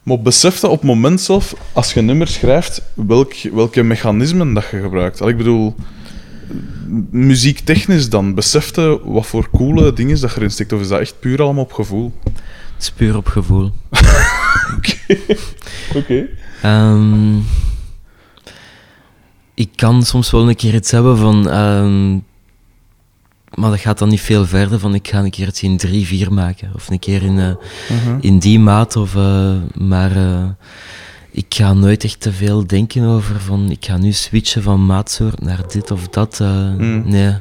maar 0.02 0.20
besefte 0.20 0.68
op 0.68 0.78
het 0.78 0.88
moment 0.88 1.20
zelf, 1.20 1.54
als 1.72 1.92
je 1.92 2.00
een 2.00 2.06
nummer 2.06 2.28
schrijft, 2.28 2.82
welk, 2.94 3.34
welke 3.52 3.82
mechanismen 3.82 4.54
dat 4.54 4.64
je 4.70 4.80
gebruikt. 4.80 5.20
Al, 5.20 5.28
ik 5.28 5.36
bedoel, 5.36 5.74
muziektechnisch 7.10 8.08
dan, 8.08 8.34
besefte 8.34 9.00
wat 9.04 9.26
voor 9.26 9.50
coole 9.50 9.92
dingen 9.92 10.20
dat 10.20 10.30
je 10.30 10.36
erin 10.36 10.50
steekt, 10.50 10.72
of 10.72 10.80
is 10.80 10.88
dat 10.88 11.00
echt 11.00 11.20
puur 11.20 11.42
allemaal 11.42 11.64
op 11.64 11.72
gevoel? 11.72 12.12
Het 12.74 12.82
is 12.82 12.90
puur 12.90 13.16
op 13.16 13.26
gevoel. 13.26 13.70
Oké. 15.98 16.26
Ehm, 16.62 17.36
ik 19.58 19.68
kan 19.74 20.02
soms 20.02 20.30
wel 20.30 20.48
een 20.48 20.56
keer 20.56 20.74
iets 20.74 20.90
hebben 20.90 21.18
van. 21.18 21.50
ehm, 21.50 22.12
maar 23.54 23.70
dat 23.70 23.80
gaat 23.80 23.98
dan 23.98 24.08
niet 24.08 24.20
veel 24.20 24.46
verder 24.46 24.78
van 24.78 24.94
ik 24.94 25.08
ga 25.08 25.18
een 25.18 25.30
keer 25.30 25.46
iets 25.46 25.62
in 25.62 25.76
3-4 25.76 26.32
maken. 26.32 26.70
Of 26.74 26.88
een 26.90 26.98
keer 26.98 27.22
in, 27.22 27.38
eh, 27.38 27.52
Mhm. 27.88 28.18
in 28.20 28.38
die 28.38 28.58
maat. 28.58 28.96
Of, 28.96 29.14
eh, 29.16 29.54
maar 29.74 30.16
eh, 30.16 30.44
ik 31.30 31.46
ga 31.54 31.72
nooit 31.72 32.04
echt 32.04 32.20
te 32.20 32.32
veel 32.32 32.66
denken 32.66 33.02
over 33.04 33.40
van 33.40 33.70
ik 33.70 33.84
ga 33.84 33.96
nu 33.96 34.12
switchen 34.12 34.62
van 34.62 34.86
maatsoort 34.86 35.40
naar 35.40 35.62
dit 35.68 35.90
of 35.90 36.08
dat. 36.08 36.38
Mm. 36.40 37.02
Nee, 37.04 37.34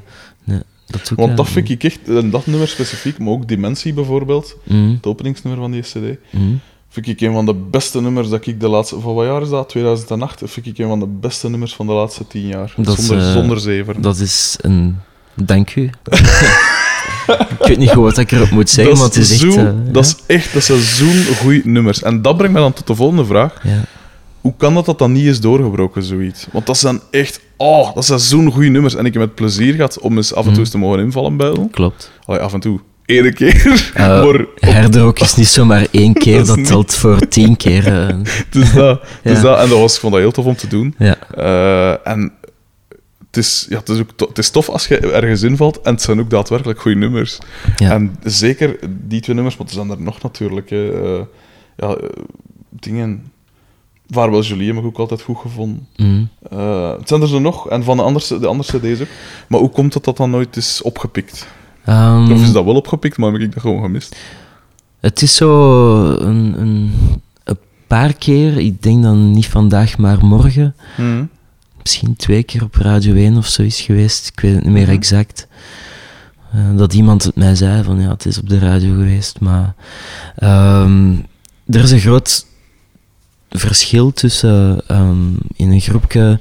nee, 0.43 0.61
dat 0.85 1.01
doe 1.07 1.11
ik 1.11 1.15
Want 1.15 1.37
dat 1.37 1.49
vind 1.49 1.69
ik 1.69 1.83
echt, 1.83 1.99
en 2.07 2.29
dat 2.29 2.45
nummer 2.47 2.67
specifiek, 2.67 3.19
maar 3.19 3.29
ook 3.33 3.47
Dimensie 3.47 3.93
bijvoorbeeld. 3.93 4.55
Mm, 4.63 4.91
het 4.91 5.05
openingsnummer 5.05 5.61
van 5.61 5.71
die 5.71 5.81
CD, 5.81 6.17
mm. 6.31 6.59
Vind 7.03 7.21
ik 7.21 7.27
een 7.27 7.33
van 7.33 7.45
de 7.45 7.53
beste 7.53 8.01
nummers 8.01 8.29
dat 8.29 8.45
ik 8.45 8.59
de 8.59 8.67
laatste... 8.67 8.99
Van 8.99 9.13
wat 9.13 9.25
jaar 9.25 9.41
is 9.41 9.49
dat? 9.49 9.69
2008? 9.69 10.41
Vind 10.45 10.65
ik 10.65 10.77
een 10.77 10.87
van 10.87 10.99
de 10.99 11.05
beste 11.07 11.49
nummers 11.49 11.75
van 11.75 11.87
de 11.87 11.93
laatste 11.93 12.27
tien 12.27 12.47
jaar. 12.47 12.73
Dat 12.77 12.97
is, 12.97 13.05
zonder, 13.05 13.25
eh, 13.27 13.31
zonder 13.33 13.59
zeven. 13.59 14.01
Dat 14.01 14.17
is 14.17 14.57
een. 14.61 14.97
Dank 15.33 15.75
u. 15.75 15.83
ik 17.59 17.67
weet 17.67 17.77
niet 17.77 17.89
goed 17.89 18.03
wat 18.03 18.17
ik 18.17 18.31
erop 18.31 18.49
moet 18.49 18.69
zeggen, 18.69 18.95
maar 18.95 19.03
het 19.05 19.15
is 19.15 19.43
echt. 19.43 19.55
eh, 19.57 19.69
dat 19.91 20.05
is 20.05 20.15
echt, 20.27 20.53
dat 20.53 20.63
zijn 20.63 20.79
zo'n 20.81 21.23
goede 21.41 21.61
nummers. 21.63 22.03
En 22.03 22.21
dat 22.21 22.37
brengt 22.37 22.53
me 22.53 22.59
dan 22.59 22.73
tot 22.73 22.87
de 22.87 22.95
volgende 22.95 23.25
vraag. 23.25 23.59
ja. 23.63 23.83
Hoe 24.41 24.53
kan 24.57 24.73
dat 24.73 24.85
dat 24.85 24.99
dan 24.99 25.11
niet 25.11 25.25
is 25.25 25.39
doorgebroken, 25.39 26.03
zoiets? 26.03 26.47
Want 26.51 26.65
dat 26.65 26.77
zijn 26.77 27.01
echt... 27.11 27.39
Oh, 27.57 27.95
dat 27.95 28.05
zijn 28.05 28.19
zo'n 28.19 28.51
goede 28.51 28.67
nummers. 28.69 28.95
En 28.95 29.05
ik 29.05 29.13
heb 29.13 29.21
het 29.21 29.35
plezier 29.35 29.73
gehad 29.73 29.99
om 29.99 30.15
eens 30.17 30.31
af 30.33 30.37
en 30.37 30.43
toe 30.43 30.51
Mhm. 30.51 30.59
eens 30.59 30.69
te 30.69 30.77
mogen 30.77 30.99
invallen 30.99 31.37
bij. 31.37 31.67
Klopt. 31.71 32.11
Allee, 32.25 32.41
af 32.41 32.53
en 32.53 32.59
toe. 32.59 32.79
Eén 33.07 33.33
keer. 33.33 33.91
Eh, 33.93 34.07
maar 34.95 35.21
is 35.21 35.35
niet 35.35 35.47
zomaar 35.47 35.87
één 35.91 36.13
keer, 36.23 36.33
Dat 36.33 36.41
is 36.41 36.47
dat 36.47 36.57
niet- 36.57 36.67
telt 36.67 36.93
voor 36.95 37.27
tien 37.27 37.55
keer. 37.57 37.83
dus 38.49 38.73
dat, 38.73 39.01
dus 39.23 39.35
Ja. 39.37 39.41
dat, 39.41 39.59
en 39.59 39.69
dat 39.69 39.79
was, 39.79 39.93
ik 39.93 39.99
vond 39.99 40.13
dat 40.13 40.21
heel 40.21 40.31
tof 40.31 40.45
om 40.45 40.55
te 40.55 40.67
doen. 40.67 40.95
ja. 40.97 41.15
Eh, 41.35 42.07
en 42.07 42.33
het 43.27 43.37
is, 43.37 43.65
ja, 43.69 43.77
het, 43.77 43.89
is 43.89 43.99
ook 43.99 44.09
to- 44.15 44.27
het 44.27 44.37
is 44.37 44.49
tof 44.49 44.69
als 44.69 44.87
je 44.87 44.97
ergens 45.11 45.41
invalt. 45.43 45.81
En 45.81 45.93
het 45.93 46.01
zijn 46.01 46.19
ook 46.19 46.29
daadwerkelijk 46.29 46.79
goede 46.81 46.97
nummers. 46.97 47.37
Ja. 47.75 47.91
En 47.91 48.15
zeker 48.23 48.79
die 49.07 49.21
twee 49.21 49.35
nummers, 49.35 49.57
maar 49.57 49.67
er 49.67 49.73
zijn 49.73 49.89
er 49.89 50.01
nog 50.01 50.21
natuurlijk. 50.21 50.69
ja, 51.77 51.97
dingen... 52.69 53.31
Vaarwel 54.09 54.41
Julie 54.41 54.67
heb 54.67 54.77
ik 54.77 54.85
ook 54.85 54.97
altijd 54.97 55.21
goed 55.21 55.37
gevonden. 55.37 55.87
Mm. 55.95 56.29
Het 56.97 57.07
zijn 57.07 57.21
er 57.21 57.27
zo 57.27 57.39
nog, 57.39 57.69
en 57.69 57.83
van 57.83 57.97
de 57.97 58.03
andere, 58.03 58.39
de 58.39 58.47
andere 58.47 58.77
cd's 58.79 59.01
ook. 59.01 59.07
Maar 59.47 59.59
hoe 59.59 59.69
komt 59.69 59.93
het 59.93 60.03
dat 60.03 60.17
dat 60.17 60.27
nooit 60.27 60.55
is 60.55 60.81
opgepikt? 60.81 61.47
Ehm, 61.87 62.31
Of 62.31 62.41
is 62.41 62.51
dat 62.51 62.65
wel 62.65 62.75
opgepikt, 62.75 63.17
maar 63.17 63.31
heb 63.31 63.41
ik 63.41 63.53
dat 63.53 63.61
gewoon 63.61 63.81
gemist? 63.81 64.15
Het 64.99 65.21
is 65.21 65.35
zo 65.35 66.03
een, 66.11 66.55
een, 66.61 66.91
een 67.43 67.57
paar 67.87 68.13
keer, 68.13 68.57
ik 68.57 68.81
denk 68.83 69.03
dan 69.03 69.31
niet 69.31 69.47
vandaag, 69.47 69.97
maar 69.97 70.25
morgen. 70.25 70.75
Misschien 71.81 72.15
twee 72.15 72.43
keer 72.43 72.63
op 72.63 72.75
Radio 72.75 73.13
1 73.15 73.37
of 73.37 73.47
zo 73.47 73.61
is 73.61 73.81
geweest, 73.81 74.27
ik 74.27 74.39
weet 74.39 74.55
het 74.55 74.63
niet 74.63 74.73
meer 74.73 74.83
Mhm. 74.83 74.91
exact. 74.95 75.47
Eh, 76.53 76.77
dat 76.77 76.93
iemand 76.93 77.23
het 77.23 77.35
mij 77.35 77.55
zei 77.55 77.83
van 77.83 77.99
ja, 78.01 78.09
het 78.09 78.25
is 78.25 78.37
op 78.39 78.49
de 78.49 78.59
radio 78.59 78.89
geweest, 78.93 79.39
maar 79.39 79.73
ehm, 80.35 81.11
er 81.67 81.83
is 81.83 81.91
een 81.91 81.99
groot 81.99 82.45
verschil 83.49 84.13
tussen 84.13 84.81
ehm, 84.87 85.27
in 85.55 85.71
een 85.71 85.81
groepje 85.81 86.39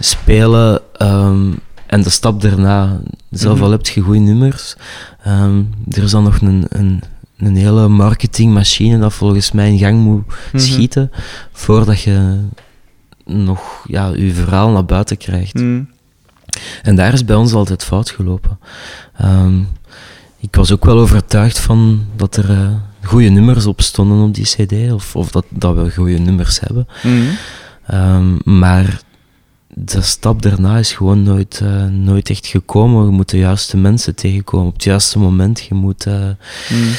spelen 0.00 0.80
en 1.86 2.02
de 2.02 2.10
stap 2.10 2.40
daarna. 2.40 3.00
Zelf 3.30 3.54
Mhm. 3.54 3.64
al 3.64 3.70
heb 3.70 3.86
je 3.86 4.00
goede 4.00 4.18
nummers. 4.18 4.76
Ehm, 5.22 5.62
er 5.90 6.02
is 6.02 6.10
dan 6.10 6.22
nog 6.24 6.40
een, 6.40 6.64
een, 6.68 7.02
een 7.38 7.56
hele 7.56 7.88
marketingmachine 7.88 8.98
dat 8.98 9.14
volgens 9.14 9.52
mij 9.52 9.68
in 9.70 9.78
gang 9.78 10.00
moet 10.00 10.24
Mhm. 10.26 10.58
schieten 10.62 11.10
voordat 11.52 12.00
je 12.00 12.38
nog 13.24 13.84
ja, 13.86 14.06
je 14.14 14.32
verhaal 14.34 14.70
naar 14.70 14.84
buiten 14.84 15.16
krijgt. 15.16 15.52
Hmm. 15.52 15.88
En 16.82 16.96
daar 16.96 17.12
is 17.12 17.24
bij 17.24 17.36
ons 17.36 17.52
altijd 17.52 17.84
fout 17.84 18.10
gelopen. 18.10 18.58
Ehm, 19.16 19.58
ik 20.40 20.54
was 20.54 20.72
ook 20.72 20.84
wel 20.84 20.98
overtuigd 20.98 21.58
van 21.58 22.04
dat 22.16 22.36
er 22.36 22.50
eh, 22.50 22.68
goede 23.02 23.28
nummers 23.28 23.66
op 23.66 23.80
stonden 23.80 24.18
op 24.18 24.34
die 24.34 24.44
CD, 24.44 24.92
of, 24.92 25.16
of 25.16 25.30
dat, 25.30 25.44
dat 25.48 25.74
we 25.76 25.90
goede 25.94 26.18
nummers 26.18 26.60
hebben. 26.60 26.86
Ehm, 27.86 28.34
maar 28.58 29.00
de 29.78 30.00
stap 30.00 30.42
daarna 30.42 30.78
is 30.78 30.92
gewoon 30.92 31.22
nooit, 31.22 31.60
eh, 31.62 31.84
nooit 31.86 32.30
echt 32.30 32.46
gekomen. 32.46 33.04
Je 33.04 33.10
moet 33.10 33.30
de 33.30 33.38
juiste 33.38 33.76
mensen 33.76 34.14
tegenkomen 34.14 34.66
op 34.66 34.72
het 34.72 34.84
juiste 34.84 35.18
moment. 35.18 35.60
Je 35.60 35.74
moet 35.74 36.04
Hmm. 36.04 36.90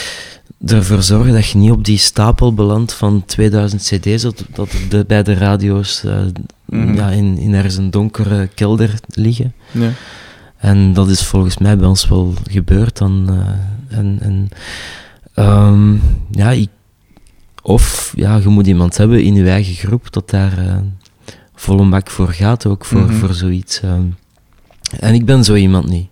ervoor 0.66 1.04
zorgen 1.04 1.34
dat 1.34 1.48
je 1.50 1.58
niet 1.58 1.72
op 1.72 1.86
die 1.86 1.98
stapel 1.98 2.54
belandt 2.54 2.94
van 2.94 3.24
2000 3.26 3.82
cd's 3.82 4.22
dat, 4.22 4.44
de, 4.90 5.04
bij 5.08 5.24
de 5.24 5.34
radio's 5.34 6.04
eh, 6.04 6.18
Mhm. 6.66 6.94
ja, 6.96 7.10
in, 7.10 7.38
in 7.38 7.54
ergens 7.54 7.76
een 7.78 7.90
donkere 7.92 8.48
kelder 8.48 8.94
liggen. 9.08 9.54
Ja. 9.72 9.90
En 10.58 10.94
dat 10.94 11.10
is 11.10 11.24
volgens 11.24 11.58
mij 11.58 11.78
bij 11.78 11.88
ons 11.88 12.08
wel 12.08 12.34
gebeurd. 12.50 12.98
Dan, 12.98 13.30
en, 13.88 14.18
en, 14.22 14.50
ehm, 15.34 15.94
ja, 16.32 16.52
ik, 16.52 16.70
of 17.62 18.14
ja, 18.16 18.36
je 18.36 18.48
moet 18.48 18.68
iemand 18.68 18.98
hebben 18.98 19.24
in 19.24 19.34
je 19.36 19.50
eigen 19.50 19.74
groep 19.76 20.12
dat 20.14 20.30
daar 20.30 20.84
volle 21.58 21.90
bak 21.90 22.10
voor 22.10 22.28
gaat, 22.34 22.66
ook 22.66 22.86
voor, 22.86 23.02
Mhm. 23.02 23.14
voor 23.14 23.34
zoiets. 23.34 23.80
ehm. 23.82 24.02
En 25.00 25.14
ik 25.14 25.26
ben 25.26 25.44
zo 25.44 25.56
iemand 25.56 25.90
niet. 25.90 26.08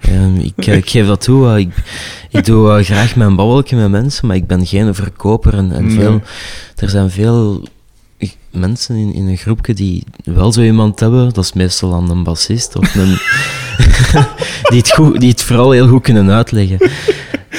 Ehm, 0.00 0.34
ik, 0.36 0.66
eh, 0.66 0.76
ik 0.76 0.90
geef 0.90 1.06
dat 1.06 1.20
toe. 1.20 1.48
eh, 1.48 1.56
ik, 1.58 1.74
ik 2.30 2.44
doe 2.44 2.70
eh, 2.78 2.84
graag 2.84 3.16
mijn 3.16 3.36
babbeltje 3.36 3.76
met 3.76 3.90
mensen, 3.90 4.26
maar 4.26 4.36
ik 4.36 4.46
ben 4.46 4.66
geen 4.66 4.94
verkoper. 4.94 5.54
En, 5.54 5.72
en 5.72 5.86
Nee. 5.86 5.96
veel, 5.96 6.20
er 6.76 6.90
zijn 6.90 7.10
veel 7.10 7.64
mensen 8.50 8.96
in, 8.96 9.12
in 9.14 9.26
een 9.28 9.36
groepje 9.36 9.74
die 9.74 10.04
wel 10.24 10.52
zo 10.52 10.62
iemand 10.62 11.00
hebben. 11.00 11.32
Dat 11.32 11.44
is 11.44 11.52
meestal 11.52 11.90
dan 11.90 12.10
een 12.10 12.22
bassist 12.22 12.76
of 12.76 12.94
een... 12.94 13.18
die, 14.70 14.78
het 14.78 14.90
goed, 14.90 15.20
die 15.20 15.30
het 15.30 15.42
vooral 15.42 15.70
heel 15.70 15.88
goed 15.88 16.02
kunnen 16.02 16.30
uitleggen. 16.30 16.90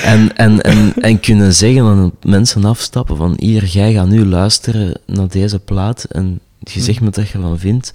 En, 0.04 0.38
en, 0.38 0.62
en, 0.62 0.94
en 1.02 1.20
kunnen 1.20 1.54
zeggen 1.54 1.84
aan 1.84 2.12
mensen 2.24 2.66
afstappen 2.66 3.18
van 3.18 3.34
hier, 3.38 3.66
jij 3.66 3.94
gaat 3.94 4.08
nu 4.08 4.26
luisteren 4.26 5.00
naar 5.06 5.28
deze 5.28 5.60
plaat 5.60 6.04
en 6.04 6.40
je 6.64 6.80
zegt 6.82 7.00
me 7.02 7.06
wat 7.12 7.28
je 7.28 7.34
ervan 7.34 7.60
vindt 7.60 7.94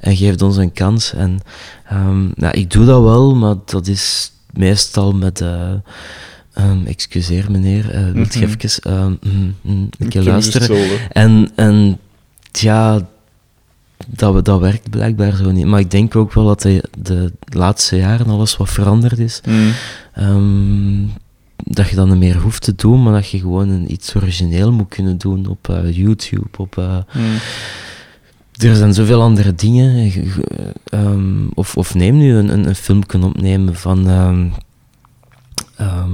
en 0.00 0.16
geeft 0.16 0.42
ons 0.42 0.56
een 0.56 0.72
kans. 0.72 1.12
En 1.12 1.40
ehm, 1.88 2.26
ja, 2.34 2.52
ik 2.52 2.70
doe 2.70 2.84
dat 2.84 3.02
wel, 3.02 3.34
maar 3.34 3.54
dat 3.64 3.86
is 3.86 4.32
meestal 4.52 5.12
met... 5.12 5.40
eh, 5.40 5.72
ehm, 6.52 6.84
excuseer 6.86 7.50
meneer, 7.50 8.12
wilt 8.14 8.34
je 8.34 8.46
Mhm. 8.46 8.54
even 8.60 9.18
mm, 9.22 9.54
mm, 9.62 9.88
een 9.98 10.08
keer 10.08 10.20
Ik 10.20 10.26
luisteren? 10.26 10.68
En, 11.12 11.50
en 11.54 11.98
ja, 12.52 13.08
dat, 14.06 14.34
we- 14.34 14.42
dat 14.42 14.60
werkt 14.60 14.90
blijkbaar 14.90 15.36
zo 15.36 15.50
niet. 15.50 15.66
Maar 15.66 15.80
ik 15.80 15.90
denk 15.90 16.16
ook 16.16 16.32
wel 16.32 16.44
dat 16.46 16.62
de, 16.62 16.82
de 16.98 17.32
laatste 17.44 17.96
jaren 17.96 18.26
alles 18.26 18.56
wat 18.56 18.70
veranderd 18.70 19.18
is. 19.18 19.40
Mm. 19.48 19.72
Ehm, 20.14 21.02
dat 21.64 21.88
je 21.88 21.96
dat 21.96 22.06
niet 22.08 22.16
meer 22.18 22.36
hoeft 22.40 22.62
te 22.62 22.74
doen, 22.74 23.02
maar 23.02 23.12
dat 23.12 23.30
je 23.30 23.38
gewoon 23.38 23.68
een, 23.68 23.92
iets 23.92 24.14
origineel 24.14 24.72
moet 24.72 24.88
kunnen 24.88 25.18
doen 25.18 25.46
op 25.46 25.68
eh, 25.68 25.96
YouTube. 25.96 26.48
Op, 26.56 26.78
eh, 26.78 26.96
Mm. 27.14 27.36
Er 28.58 28.76
zijn 28.76 28.94
zoveel 28.94 29.22
andere 29.22 29.54
dingen. 29.54 30.12
Ehm, 30.84 31.46
of, 31.54 31.76
of 31.76 31.94
neem 31.94 32.16
nu 32.16 32.34
een, 32.34 32.48
een, 32.52 32.68
een 32.68 32.74
filmpje 32.74 33.22
opnemen 33.24 33.74
van... 33.74 34.08
ehm, 34.08 34.46
ehm, 35.76 36.10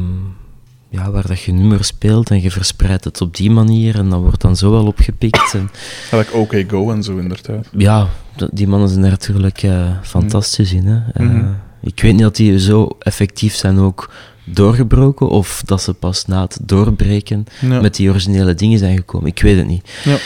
ja, 0.88 1.10
waar 1.10 1.26
dat 1.26 1.40
je 1.40 1.52
nummer 1.52 1.84
speelt 1.84 2.30
en 2.30 2.42
je 2.42 2.50
verspreidt 2.50 3.04
het 3.04 3.20
op 3.20 3.36
die 3.36 3.50
manier 3.50 3.98
en 3.98 4.08
dat 4.08 4.20
wordt 4.20 4.40
dan 4.40 4.56
zo 4.56 4.70
wel 4.70 4.86
opgepikt. 4.86 5.54
En, 5.54 5.70
Ja, 6.10 6.18
like 6.18 6.32
OK 6.36 6.64
Go 6.68 6.90
en 6.90 7.02
zo, 7.02 7.16
inderdaad. 7.16 7.66
ja, 7.76 8.08
die 8.52 8.68
mannen 8.68 8.88
zijn 8.88 9.04
er 9.04 9.10
natuurlijk 9.10 9.62
eh, 9.62 9.90
fantastisch 10.02 10.72
in. 10.72 10.86
Hè. 10.86 11.00
Eh, 11.12 11.26
Mhm. 11.26 11.44
Ik 11.82 12.02
weet 12.02 12.12
niet 12.12 12.22
dat 12.22 12.36
die 12.36 12.58
zo 12.58 12.88
effectief 12.98 13.54
zijn 13.54 13.78
ook 13.78 14.10
doorgebroken 14.44 15.28
of 15.28 15.62
dat 15.64 15.82
ze 15.82 15.94
pas 15.94 16.26
na 16.26 16.40
het 16.42 16.58
doorbreken 16.62 17.44
Ja. 17.60 17.80
met 17.80 17.94
die 17.94 18.08
originele 18.10 18.54
dingen 18.54 18.78
zijn 18.78 18.96
gekomen. 18.96 19.28
Ik 19.28 19.40
weet 19.42 19.56
het 19.56 19.66
niet. 19.66 19.90
Ja. 20.04 20.16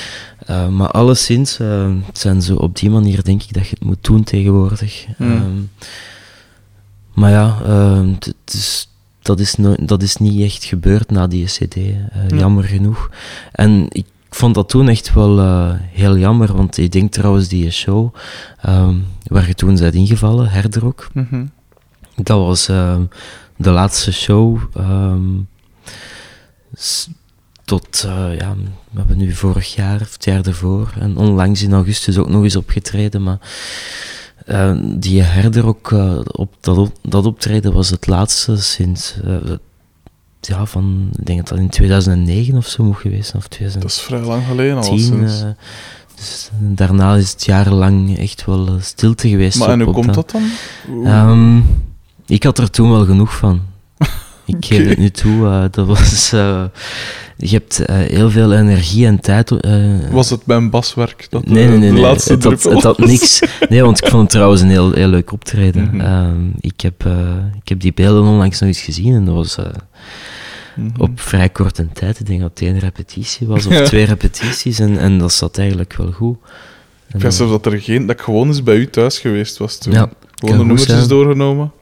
Eh, 0.47 0.69
maar 0.69 0.91
alleszins 0.91 1.59
eh, 1.59 1.91
zijn 2.13 2.43
ze 2.43 2.61
op 2.61 2.77
die 2.77 2.91
manier 2.91 3.25
denk 3.25 3.43
ik 3.43 3.53
dat 3.53 3.63
je 3.69 3.71
het 3.79 3.85
moet 3.85 4.05
doen 4.05 4.23
tegenwoordig. 4.25 5.07
Mm. 5.19 5.31
Ehm, 5.33 5.61
maar 7.15 7.31
ja, 7.31 7.59
ehm, 7.65 8.09
het- 8.09 8.25
het 8.45 8.55
is, 8.55 8.89
dat, 9.23 9.41
is 9.41 9.55
no- 9.57 9.77
dat 9.81 10.03
is 10.03 10.17
niet 10.17 10.43
echt 10.43 10.65
gebeurd 10.65 11.11
na 11.11 11.27
die 11.27 11.45
cd, 11.45 11.77
eh, 11.77 11.93
Ja. 12.29 12.37
jammer 12.37 12.65
genoeg. 12.65 13.11
En 13.53 13.87
ik 13.89 14.07
vond 14.31 14.55
dat 14.55 14.69
toen 14.69 14.89
echt 14.89 15.13
wel 15.15 15.39
heel 15.93 16.17
jammer, 16.19 16.57
want 16.57 16.79
ik 16.79 16.93
denk 16.93 17.13
trouwens 17.13 17.49
die 17.49 17.71
show 17.71 18.15
ehm, 18.63 18.95
waar 19.27 19.47
je 19.47 19.55
toen 19.55 19.77
bent 19.77 19.95
ingevallen, 19.95 20.49
Herdrock, 20.51 21.09
Mhm. 21.15 21.45
dat 22.17 22.39
was 22.39 22.67
de 23.57 23.71
laatste 23.71 24.13
show. 24.13 24.59
Tot, 27.69 28.03
eh, 28.07 28.39
ja, 28.39 28.55
we 28.91 28.99
hebben 28.99 29.17
nu 29.17 29.33
vorig 29.33 29.75
jaar 29.75 30.01
of 30.01 30.13
het 30.13 30.25
jaar 30.25 30.47
ervoor 30.47 30.93
en 31.01 31.17
onlangs 31.17 31.63
in 31.63 31.73
augustus 31.73 32.19
ook 32.19 32.29
nog 32.29 32.43
eens 32.43 32.57
opgetreden, 32.57 33.23
maar 33.23 33.39
eh, 34.47 34.77
die 34.97 35.23
herder 35.23 35.67
ook, 35.67 35.93
eh, 35.93 36.19
op, 36.27 36.55
dat, 36.61 36.77
op, 36.77 36.93
dat 37.03 37.27
optreden 37.27 37.73
was 37.73 37.91
het 37.91 38.07
laatste 38.07 38.57
sinds, 38.57 39.15
ja, 40.41 40.67
van, 40.67 41.09
ik 41.19 41.27
denk 41.27 41.39
dat 41.39 41.49
dat 41.49 41.59
in 41.59 41.69
2009 41.69 42.57
of 42.57 42.67
zo 42.67 42.85
moet 42.85 42.97
geweest 42.97 43.29
zijn, 43.31 43.43
of 43.43 43.49
2010. 43.49 43.81
Dat 43.81 43.91
is 43.91 44.01
vrij 44.01 44.21
lang 44.21 44.47
geleden 44.47 44.77
al. 44.77 44.83
sinds. 44.99 45.43
eh, 45.43 45.49
dus 46.17 46.51
daarna 46.59 47.15
is 47.17 47.31
het 47.31 47.45
jarenlang 47.45 48.19
echt 48.19 48.45
wel 48.45 48.69
stilte 48.81 49.29
geweest. 49.29 49.59
maar 49.59 49.69
en 49.69 49.81
hoe 49.81 49.95
komt 49.95 50.15
dat- 50.15 50.31
dan? 50.31 50.51
Ehm, 51.05 51.61
ik 52.27 52.43
had 52.43 52.59
er 52.59 52.71
toen 52.71 52.91
wel 52.91 53.05
genoeg 53.05 53.37
van. 53.37 53.61
Ik 54.49 54.65
geef 54.65 54.89
het 54.89 54.99
nu 54.99 55.11
toe. 55.11 55.47
eh, 55.47 55.65
dat 55.71 55.87
was, 55.87 56.33
eh, 56.33 56.65
je 57.37 57.49
hebt 57.49 57.81
eh, 57.85 57.97
heel 57.97 58.31
veel 58.31 58.53
energie 58.53 59.07
en 59.07 59.21
tijd. 59.21 59.51
was 60.11 60.31
het 60.31 60.47
mijn 60.47 60.71
baswerk? 60.71 61.27
Dat 61.31 61.47
nee, 61.47 61.69
nee, 61.69 61.79
nee. 61.79 61.89
de 61.89 61.93
nee. 61.95 62.03
laatste 62.03 62.33
Het, 62.33 62.45
had, 62.83 62.97
het 62.97 63.07
niks. 63.07 63.41
Nee, 63.69 63.83
want 63.83 64.03
ik 64.05 64.09
vond 64.11 64.23
het 64.23 64.31
trouwens 64.31 64.61
een 64.61 64.71
heel, 64.71 64.93
heel 64.93 65.09
leuk 65.09 65.33
optreden. 65.33 65.85
Mhm. 65.93 66.01
Ehm, 66.01 66.47
ik, 66.61 66.81
heb, 66.81 67.05
ik 67.63 67.69
heb 67.69 67.81
die 67.81 67.93
beelden 67.95 68.23
onlangs 68.23 68.61
nog 68.61 68.69
eens 68.69 68.81
gezien 68.81 69.15
en 69.15 69.25
dat 69.25 69.35
was 69.35 69.59
Mhm. 70.77 71.01
op 71.01 71.21
vrij 71.21 71.49
korte 71.49 71.89
tijd. 71.93 72.21
Ik 72.21 72.27
denk 72.27 72.41
dat 72.41 72.51
het 72.51 72.61
één 72.63 72.79
repetitie 72.79 73.47
was 73.47 73.67
of 73.67 73.73
Ja. 73.73 73.85
twee 73.85 74.05
repetities 74.05 74.79
en, 74.79 74.99
en 74.99 75.19
dat 75.19 75.33
zat 75.33 75.59
eigenlijk 75.59 75.97
wel 75.97 76.13
goed. 76.13 76.37
En 77.09 77.17
Ik 77.17 77.23
wist 77.23 77.37
zelfs 77.37 77.53
dat 77.53 77.67
er 77.73 77.81
geen... 77.81 78.07
Dat 78.07 78.17
ik 78.19 78.23
gewoon 78.23 78.47
eens 78.47 78.63
bij 78.63 78.77
u 78.77 78.91
thuis 78.91 79.19
geweest 79.19 79.57
was 79.59 79.79
toen. 79.79 79.93
Ja, 79.93 80.11
gewoon 80.35 80.59
de 80.59 80.65
nummertjes 80.65 81.07
doorgenomen. 81.09 81.73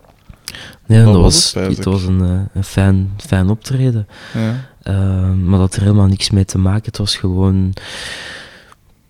Nee, 0.87 1.05
Dat 1.05 1.12
dat, 1.12 1.22
was 1.22 1.53
was, 1.53 1.77
het, 1.77 1.85
was 1.85 2.03
een, 2.03 2.20
eh, 2.20 2.40
een 2.55 2.64
fijn, 2.64 3.11
fijn 3.16 3.49
optreden. 3.49 4.07
Ja. 4.35 4.55
Uh, 4.92 5.33
maar 5.33 5.59
dat 5.59 5.75
er 5.75 5.81
helemaal 5.83 6.07
niks 6.07 6.31
mee 6.31 6.44
te 6.44 6.59
maken. 6.59 6.85
Het 6.85 6.99
was 6.99 7.16
gewoon... 7.16 7.72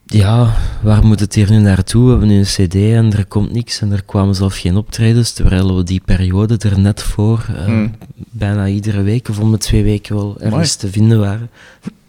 Ja, 0.06 0.54
waar 0.82 1.06
moet 1.06 1.20
het 1.20 1.34
hier 1.34 1.50
nu 1.50 1.58
naartoe? 1.58 2.04
We 2.04 2.10
hebben 2.10 2.28
nu 2.28 2.38
een 2.38 2.44
cd 2.44 2.74
en 2.74 3.12
er 3.12 3.26
komt 3.26 3.52
niks 3.52 3.80
en 3.80 3.92
er 3.92 4.04
kwamen 4.04 4.34
zelfs 4.34 4.58
geen 4.58 4.76
optredens, 4.76 5.32
terwijl 5.32 5.76
we 5.76 5.82
die 5.82 6.02
periode 6.04 6.56
er 6.58 6.78
net 6.78 7.02
voor 7.02 7.46
eh, 7.56 7.64
Hmm. 7.64 7.94
bijna 8.30 8.66
iedere 8.66 9.02
week 9.02 9.28
of 9.28 9.38
om 9.38 9.50
de 9.52 9.58
twee 9.58 9.82
weken 9.82 10.14
wel 10.16 10.36
ergens 10.40 10.74
te 10.74 10.90
vinden 10.90 11.18
waren. 11.20 11.50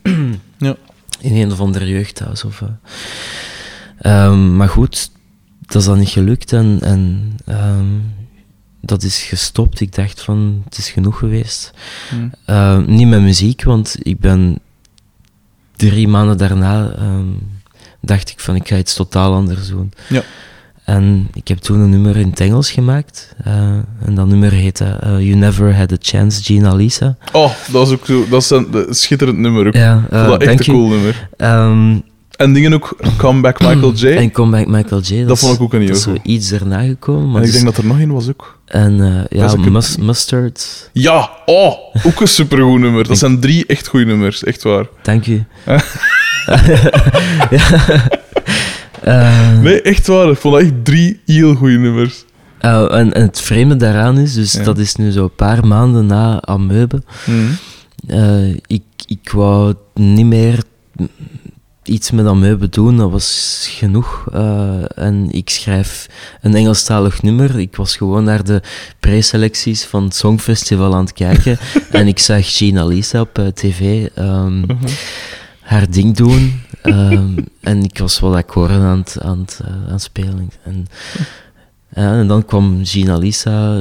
Ja. 0.57 0.75
In 1.19 1.35
een 1.35 1.51
of 1.51 1.59
ander 1.59 1.87
jeugdhuis. 1.87 2.43
Of, 2.43 2.61
eh. 2.61 2.67
Ehm, 3.97 4.55
maar 4.55 4.69
goed, 4.69 5.11
dat 5.65 5.81
is 5.81 5.87
dan 5.87 5.97
niet 5.97 6.09
gelukt 6.09 6.53
en, 6.53 6.77
en 6.81 7.33
ehm, 7.45 7.85
dat 8.81 9.03
is 9.03 9.23
gestopt. 9.23 9.79
Ik 9.79 9.95
dacht 9.95 10.21
van, 10.21 10.61
het 10.65 10.77
is 10.77 10.89
genoeg 10.89 11.17
geweest. 11.17 11.71
Hm. 12.09 12.51
Uh, 12.53 12.77
niet 12.85 13.07
met 13.07 13.21
muziek, 13.21 13.63
want 13.63 13.95
ik 13.99 14.19
ben 14.19 14.59
drie 15.75 16.07
maanden 16.07 16.37
daarna 16.37 16.91
ehm, 16.91 17.27
dacht 18.01 18.29
ik 18.29 18.39
van 18.39 18.55
ik 18.55 18.67
ga 18.67 18.77
iets 18.77 18.93
totaal 18.93 19.33
anders 19.33 19.67
doen. 19.67 19.93
Ja. 20.09 20.23
En 20.83 21.27
ik 21.33 21.47
heb 21.47 21.57
toen 21.57 21.79
een 21.79 21.89
nummer 21.89 22.17
in 22.17 22.29
het 22.29 22.39
Engels 22.39 22.71
gemaakt. 22.71 23.35
eh, 23.43 23.53
en 24.05 24.15
dat 24.15 24.27
nummer 24.27 24.51
heette 24.51 24.85
eh, 24.85 25.09
You 25.09 25.33
Never 25.35 25.75
Had 25.75 25.91
a 25.91 25.95
Chance, 25.99 26.43
Gina 26.43 26.75
Lisa. 26.75 27.17
Oh, 27.31 27.51
dat 27.71 27.87
is 27.87 27.93
ook 27.93 28.05
zo... 28.05 28.27
Dat 28.29 28.41
is 28.41 28.49
een, 28.49 28.67
een 28.87 28.93
schitterend 28.93 29.37
nummer 29.37 29.67
ook. 29.67 29.73
Ja, 29.73 29.99
vond 29.99 30.11
eh, 30.11 30.27
dat 30.27 30.41
echt 30.41 30.59
een 30.59 30.73
cool 30.73 30.87
nummer. 30.87 31.29
Ehm, 31.37 31.99
En 32.37 32.53
dingen 32.53 32.73
ook... 32.73 32.97
Comeback 33.17 33.59
Michael 33.59 33.93
J. 33.93 34.05
en 34.05 34.31
Comeback 34.31 34.67
Michael 34.67 35.01
J. 35.01 35.25
Dat 35.25 35.39
vond 35.39 35.55
ik 35.55 35.61
ook 35.61 35.73
een 35.73 35.81
heel 35.81 35.95
goed. 35.95 36.19
iets 36.23 36.51
erna 36.51 36.81
gekomen. 36.81 37.25
Maar 37.31 37.35
En 37.41 37.47
ik 37.47 37.51
dus- 37.53 37.61
denk 37.61 37.65
dat 37.65 37.77
er 37.77 37.85
nog 37.89 37.99
één 37.99 38.11
was 38.11 38.29
ook. 38.29 38.59
En 38.65 39.01
eh, 39.29 39.39
ja, 39.39 39.51
een- 39.53 39.83
Mustard, 39.99 40.89
Ja! 40.93 41.29
Oh! 41.45 41.73
Ook 42.05 42.21
een 42.21 42.27
supergoed 42.27 42.79
nummer. 42.79 43.07
Dat 43.07 43.17
zijn 43.17 43.39
drie 43.39 43.65
echt 43.65 43.87
goede 43.87 44.05
nummers. 44.05 44.43
Echt 44.43 44.63
waar. 44.63 44.85
dank 45.01 45.27
u. 45.27 45.45
ja. 47.49 47.69
Eh, 49.03 49.59
Nee, 49.61 49.81
echt 49.81 50.07
waar. 50.07 50.29
Ik 50.29 50.37
vond 50.37 50.53
dat 50.53 50.63
echt 50.63 50.85
drie 50.85 51.19
heel 51.25 51.55
goede 51.55 51.77
nummers. 51.77 52.25
Uh, 52.61 52.93
en, 52.93 53.13
en 53.13 53.21
het 53.21 53.41
vreemde 53.41 53.75
daaraan 53.75 54.17
is, 54.17 54.33
dus 54.33 54.51
Ja. 54.53 54.63
dat 54.63 54.77
is 54.77 54.95
nu 54.95 55.11
zo 55.11 55.23
een 55.23 55.35
paar 55.35 55.67
maanden 55.67 56.05
na 56.05 56.41
Amoebe. 56.41 57.01
Uh, 58.07 58.49
ik, 58.53 58.81
ik 59.05 59.29
wou 59.31 59.73
niet 59.93 60.25
meer 60.25 60.63
iets 61.87 62.11
met 62.11 62.25
Amoebe 62.25 62.69
doen, 62.69 62.97
dat 62.97 63.11
was 63.11 63.67
genoeg. 63.71 64.25
Uh, 64.33 64.83
en 64.95 65.31
ik 65.31 65.49
schrijf 65.49 66.07
een 66.41 66.55
Engelstalig 66.55 67.21
nummer. 67.21 67.59
Ik 67.59 67.75
was 67.75 67.95
gewoon 67.95 68.23
naar 68.23 68.43
de 68.43 68.61
preselecties 68.99 69.85
van 69.85 70.03
het 70.03 70.15
Songfestival 70.15 70.93
aan 70.95 71.03
het 71.03 71.13
kijken. 71.13 71.57
en 71.91 72.07
ik 72.07 72.19
zag 72.19 72.57
Gina 72.57 72.85
Lisa 72.85 73.21
op 73.21 73.39
uh, 73.39 73.47
tv 73.47 74.07
um, 74.17 74.59
Mhm. 74.59 74.87
haar 75.61 75.89
ding 75.91 76.15
doen. 76.15 76.61
Um, 76.83 77.35
en 77.61 77.83
ik 77.83 77.97
was 77.97 78.19
wel 78.19 78.35
akkoorden 78.35 78.81
aan 78.81 78.97
het, 78.97 79.17
aan 79.21 79.39
het, 79.39 79.59
aan 79.65 79.91
het 79.91 80.01
spelen. 80.01 80.51
En, 80.63 80.87
en 81.89 82.27
dan 82.27 82.45
kwam 82.45 82.85
Gina 82.85 83.17
Lisa, 83.17 83.77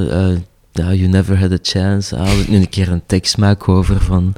You 0.71 1.07
Never 1.07 1.39
Had 1.39 1.51
a 1.51 1.57
Chance. 1.61 2.15
Ah, 2.17 2.39
ik 2.39 2.47
nu 2.47 2.57
een 2.57 2.69
keer 2.69 2.89
een 2.91 3.05
tekst 3.05 3.37
maken 3.37 3.73
over 3.73 4.01
van... 4.01 4.33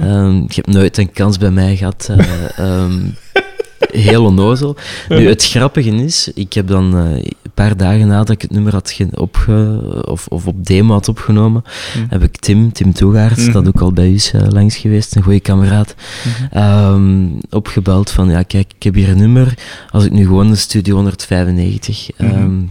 Um, 0.00 0.40
je 0.48 0.54
hebt 0.54 0.66
nooit 0.66 0.98
een 0.98 1.12
kans 1.12 1.38
bij 1.38 1.50
mij 1.50 1.76
gehad. 1.76 2.08
Uh, 2.10 2.82
um, 2.82 3.14
heel 3.92 4.24
onnozel. 4.24 4.76
Nu, 5.08 5.28
het 5.28 5.44
grappige 5.44 5.90
is, 5.90 6.30
ik 6.34 6.52
heb 6.52 6.66
dan 6.66 6.96
uh, 6.96 7.16
een 7.16 7.34
paar 7.54 7.76
dagen 7.76 8.06
nadat 8.06 8.30
ik 8.30 8.42
het 8.42 8.50
nummer 8.50 8.72
had 8.72 8.96
opge 9.14 9.80
of, 10.04 10.26
of 10.26 10.46
op 10.46 10.66
demo 10.66 10.92
had 10.92 11.08
opgenomen, 11.08 11.64
mm. 11.96 12.06
heb 12.08 12.22
ik 12.22 12.36
Tim, 12.36 12.72
Tim 12.72 12.92
Toegaerts, 12.92 13.38
mm 13.38 13.44
-hmm. 13.44 13.52
dat 13.52 13.66
ook 13.66 13.80
al 13.80 13.92
bij 13.92 14.08
u 14.08 14.14
is 14.14 14.32
uh, 14.32 14.42
langs 14.48 14.76
geweest, 14.76 15.16
een 15.16 15.22
goede 15.22 15.40
kameraad, 15.40 15.94
mm 16.24 16.32
-hmm. 16.50 16.94
um, 16.94 17.38
opgebeld 17.50 18.10
van, 18.10 18.28
ja 18.28 18.42
kijk, 18.42 18.72
ik 18.76 18.82
heb 18.82 18.94
hier 18.94 19.08
een 19.08 19.18
nummer, 19.18 19.54
als 19.90 20.04
ik 20.04 20.12
nu 20.12 20.26
gewoon 20.26 20.50
de 20.50 20.56
Studio 20.56 20.94
195 20.94 22.10
mm 22.18 22.28
-hmm. 22.28 22.70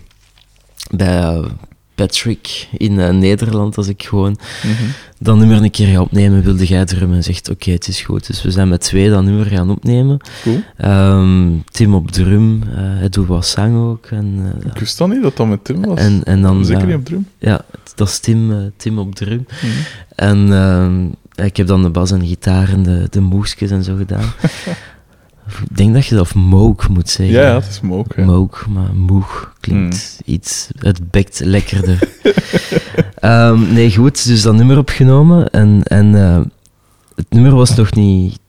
bij 0.91 1.17
eh, 1.17 1.45
Patrick 1.95 2.67
in 2.77 2.99
eh, 2.99 3.09
Nederland, 3.13 3.77
als 3.77 3.87
ik 3.87 4.03
gewoon 4.03 4.37
Mhm. 4.63 4.83
dat 5.19 5.37
nummer 5.37 5.63
een 5.63 5.71
keer 5.71 5.87
ga 5.87 6.01
opnemen, 6.01 6.43
wilde 6.43 6.65
jij 6.65 6.85
drummen 6.85 7.17
en 7.17 7.23
zegt 7.23 7.49
oké, 7.49 7.71
het 7.71 7.87
is 7.87 8.01
goed. 8.01 8.27
Dus 8.27 8.41
we 8.43 8.51
zijn 8.51 8.67
met 8.69 8.81
twee 8.81 9.09
dat 9.09 9.23
nummer 9.23 9.45
gaan 9.45 9.69
opnemen. 9.69 10.17
Cool. 10.43 10.59
Ehm, 10.77 11.49
Tim 11.71 11.93
op 11.95 12.11
drum, 12.11 12.63
eh, 12.63 12.69
hij 12.75 13.09
doet 13.09 13.27
wat 13.27 13.45
zang 13.45 13.77
ook. 13.77 14.05
En, 14.05 14.53
eh, 14.63 14.71
Ik 14.73 14.79
wist 14.79 14.97
dan 14.97 15.09
niet 15.09 15.21
dat 15.21 15.37
dat 15.37 15.47
met 15.47 15.63
Tim 15.63 15.85
was. 15.85 15.99
en, 15.99 16.23
en 16.23 16.41
dan, 16.41 16.65
Zeker 16.65 16.81
ja, 16.81 16.87
niet 16.87 16.95
op 16.95 17.05
drum. 17.05 17.27
ja, 17.37 17.61
dat 17.95 18.07
is 18.07 18.19
Tim, 18.19 18.71
Tim 18.77 18.97
op 18.99 19.15
drum. 19.15 19.45
Mhm. 19.61 19.71
En 20.15 20.53
ehm, 20.53 21.05
ik 21.45 21.57
heb 21.57 21.67
dan 21.67 21.81
de 21.83 21.89
bas 21.89 22.11
en 22.11 22.19
de 22.19 22.27
gitaar 22.27 22.69
en 22.69 22.83
de, 22.83 23.07
de 23.09 23.19
moesjes 23.21 23.71
en 23.71 23.83
zo 23.83 23.95
gedaan. 23.95 24.31
ik 25.69 25.77
denk 25.77 25.93
dat 25.93 26.05
je 26.05 26.15
dat 26.15 26.23
of 26.23 26.35
moog 26.35 26.89
moet 26.89 27.09
zeggen. 27.09 27.35
Ja, 27.35 27.53
het 27.55 27.67
is. 27.67 27.79
Ja. 28.15 28.25
Moog, 28.25 28.67
maar 28.67 28.93
moeg 28.95 29.53
klinkt 29.59 30.19
iets... 30.25 30.67
Het 30.77 31.11
bekt 31.11 31.39
lekkerder. 31.43 31.99
Ehm, 33.15 33.73
nee, 33.73 33.95
goed, 33.95 34.25
dus 34.25 34.41
dat 34.41 34.55
nummer 34.55 34.77
opgenomen. 34.77 35.49
En, 35.49 35.83
en 35.83 36.15
eh, 36.15 36.41
het 37.15 37.25
nummer 37.29 37.55
was 37.55 37.75
nog 37.75 37.93
niet... 37.93 38.39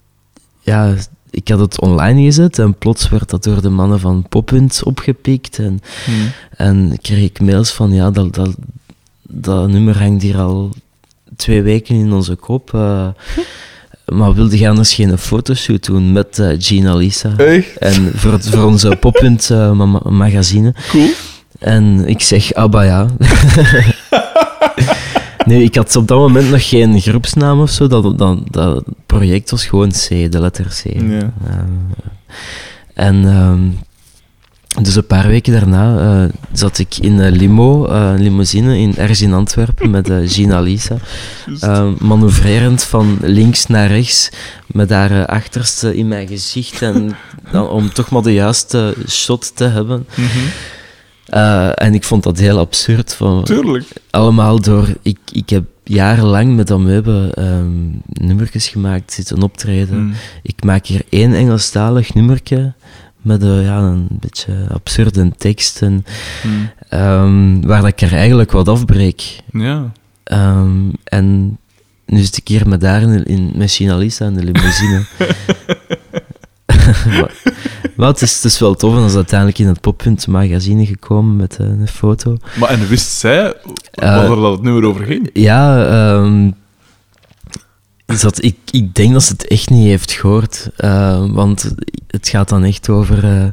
Ja, 0.61 0.95
ik 1.31 1.49
had 1.49 1.59
het 1.59 1.81
online 1.81 2.23
gezet 2.23 2.59
en 2.59 2.75
plots 2.79 3.09
werd 3.09 3.31
dat 3.31 3.43
door 3.45 3.63
de 3.63 3.69
mannen 3.71 4.01
van 4.01 4.27
Poppunt 4.29 4.83
opgepikt. 4.85 5.59
En, 5.59 5.81
Mhm. 6.07 6.27
en 6.57 6.99
kreeg 7.01 7.25
ik 7.25 7.41
mails 7.41 7.73
van, 7.73 7.93
ja, 7.93 8.11
dat, 8.11 8.35
dat, 8.35 8.55
dat 9.23 9.69
nummer 9.69 9.99
hangt 10.03 10.23
hier 10.23 10.39
al 10.39 10.71
twee 11.37 11.63
weken 11.63 11.95
in 11.97 12.13
onze 12.13 12.35
kop. 12.35 12.75
eh, 12.75 13.09
maar 14.07 14.35
wilde 14.35 14.59
jij 14.59 14.69
anders 14.71 14.95
geen 14.95 15.19
fotoshoot 15.19 15.85
doen 15.85 16.13
met 16.13 16.39
eh, 16.39 16.49
Gina 16.59 16.95
Lisa? 16.95 17.37
Echt? 17.37 17.77
En 17.77 18.11
voor, 18.15 18.33
het- 18.33 18.49
voor 18.49 18.65
onze 18.65 18.97
Poppunt 19.01 19.51
eh, 19.51 19.73
ma- 19.73 19.87
ma- 19.87 20.11
magazine. 20.11 20.75
Cool. 20.89 21.11
En 21.59 22.09
ik 22.09 22.21
zeg, 22.23 22.55
Abba 22.55 22.83
ja. 22.83 23.07
nee, 25.47 25.63
ik 25.63 25.75
had 25.75 25.97
op 25.97 26.09
dat 26.09 26.19
moment 26.19 26.51
nog 26.51 26.69
geen 26.69 27.01
groepsnaam 27.01 27.61
of 27.61 27.71
zo. 27.71 27.87
Dat, 27.87 28.19
dat, 28.19 28.39
dat 28.51 28.85
project 29.07 29.51
was 29.51 29.67
gewoon 29.67 29.91
C, 29.91 30.09
de 30.09 30.41
letter 30.41 30.65
C. 30.67 30.83
Ja. 30.85 31.33
Eh, 31.47 31.55
en 32.95 33.25
ehm, 33.29 33.61
dus 34.81 34.97
een 34.97 35.07
paar 35.07 35.27
weken 35.27 35.53
daarna 35.53 35.99
eh, 35.99 36.33
zat 36.53 36.79
ik 36.79 36.97
in 36.97 37.19
een 37.19 37.33
limo, 37.33 37.87
eh, 37.87 38.13
een 38.15 38.23
limousine, 38.23 38.79
in, 38.79 38.97
ergens 38.97 39.23
in 39.23 39.33
Antwerpen 39.33 39.91
met 39.91 40.11
eh, 40.11 40.17
Gina 40.25 40.61
Lisa. 40.61 40.97
Manoeuvrerend 41.99 42.83
van 42.83 43.19
links 43.21 43.67
naar 43.67 43.89
rechts, 43.89 44.31
met 44.67 44.91
haar 44.91 45.27
achterste 45.27 45.97
in 45.97 46.09
mijn 46.09 46.29
gezicht. 46.29 46.83
En 46.83 47.17
dan, 47.51 47.69
om 47.69 47.93
toch 47.93 48.11
maar 48.11 48.23
de 48.23 48.33
juiste 48.33 48.95
shot 49.09 49.57
te 49.57 49.65
hebben. 49.65 50.07
Mhm. 50.15 50.29
En 51.75 51.95
ik 51.95 52.05
vond 52.05 52.23
dat 52.23 52.39
heel 52.39 52.59
absurd. 52.59 53.15
Van, 53.15 53.45
Tuurlijk. 53.45 53.87
allemaal 54.11 54.61
door... 54.61 54.89
Ik, 55.03 55.19
ik 55.33 55.51
heb 55.51 55.65
jarenlang 55.85 56.57
met 56.57 56.71
Amoebe 56.71 57.33
ehm 57.35 57.71
nummertjes 58.07 58.69
gemaakt, 58.69 59.13
zitten 59.13 59.43
optreden. 59.43 60.05
Mhm. 60.05 60.15
Ik 60.43 60.65
maak 60.65 60.87
hier 60.87 61.03
één 61.09 61.35
Engelstalig 61.35 62.15
nummertje 62.15 62.73
met 63.23 63.43
een, 63.43 63.63
ja, 63.63 63.79
een 63.79 64.07
beetje 64.11 64.53
absurde 64.73 65.31
tekst. 65.37 65.83
En, 65.83 66.05
Mhm. 66.45 66.55
ehm, 66.89 67.61
waar 67.61 67.81
dat 67.81 67.91
ik 67.91 68.01
er 68.01 68.13
eigenlijk 68.13 68.53
wat 68.53 68.69
afbreek. 68.69 69.37
Ja. 69.53 69.93
Ehm, 70.25 70.89
en 71.05 71.59
nu 72.07 72.21
zit 72.21 72.37
ik 72.37 72.49
hier 72.49 72.69
met 72.69 72.81
daar 72.81 73.03
in, 73.03 73.25
in, 73.25 73.53
met 73.55 73.71
China 73.71 73.97
Lisa 73.97 74.27
in 74.27 74.35
de 74.35 74.43
limousine. 74.45 75.03
maar 77.21 77.31
maar 77.97 78.09
het, 78.09 78.23
is, 78.23 78.35
het 78.35 78.45
is 78.45 78.59
wel 78.59 78.75
tof 78.75 78.95
en 78.95 79.01
dat 79.01 79.11
is 79.11 79.17
uiteindelijk 79.17 79.59
in 79.59 79.67
het 79.67 79.81
Poppunt 79.81 80.27
magazine 80.27 80.87
gekomen 80.87 81.37
met 81.37 81.57
eh, 81.59 81.67
een 81.67 81.89
foto. 81.89 82.37
Maar 82.59 82.69
en 82.69 82.89
wist 82.89 83.11
zij 83.19 83.55
Eh, 83.93 84.29
waar 84.29 84.37
dat 84.37 84.53
het 84.53 84.63
nummer 84.63 84.85
over 84.85 85.05
ging? 85.05 85.31
Ja, 85.33 85.87
ehm, 85.87 86.51
dat, 88.21 88.43
ik, 88.45 88.57
ik 88.71 88.95
denk 88.95 89.13
dat 89.13 89.23
ze 89.23 89.33
het 89.33 89.47
echt 89.47 89.71
niet 89.71 89.85
heeft 89.87 90.13
gehoord. 90.13 90.71
eh, 90.77 91.25
want 91.31 91.75
het 92.13 92.29
gaat 92.29 92.49
dan 92.49 92.65
echt 92.65 92.89
over... 92.89 93.25
eh, 93.25 93.47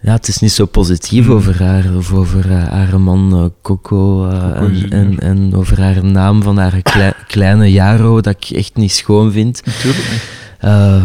ja, 0.00 0.12
het 0.12 0.28
is 0.28 0.38
niet 0.38 0.52
zo 0.52 0.66
positief 0.66 1.24
Hmm. 1.24 1.34
over 1.34 1.62
haar, 1.62 1.96
of 1.96 2.12
over 2.12 2.50
eh, 2.50 2.68
haar 2.68 3.00
man 3.00 3.32
eh, 3.34 3.44
Coco, 3.62 4.28
en, 4.30 4.90
en, 4.90 5.18
en 5.18 5.54
over 5.54 5.80
haar 5.82 6.04
naam 6.04 6.42
van 6.42 6.58
haar 6.58 6.82
klei- 6.82 7.12
kleine 7.26 7.72
Jaro, 7.72 8.20
dat 8.20 8.36
ik 8.40 8.56
echt 8.56 8.76
niet 8.76 8.92
schoon 8.92 9.32
vind. 9.32 9.62
Natuurlijk 9.64 10.10
niet. 10.10 10.22
Eh, 10.58 11.02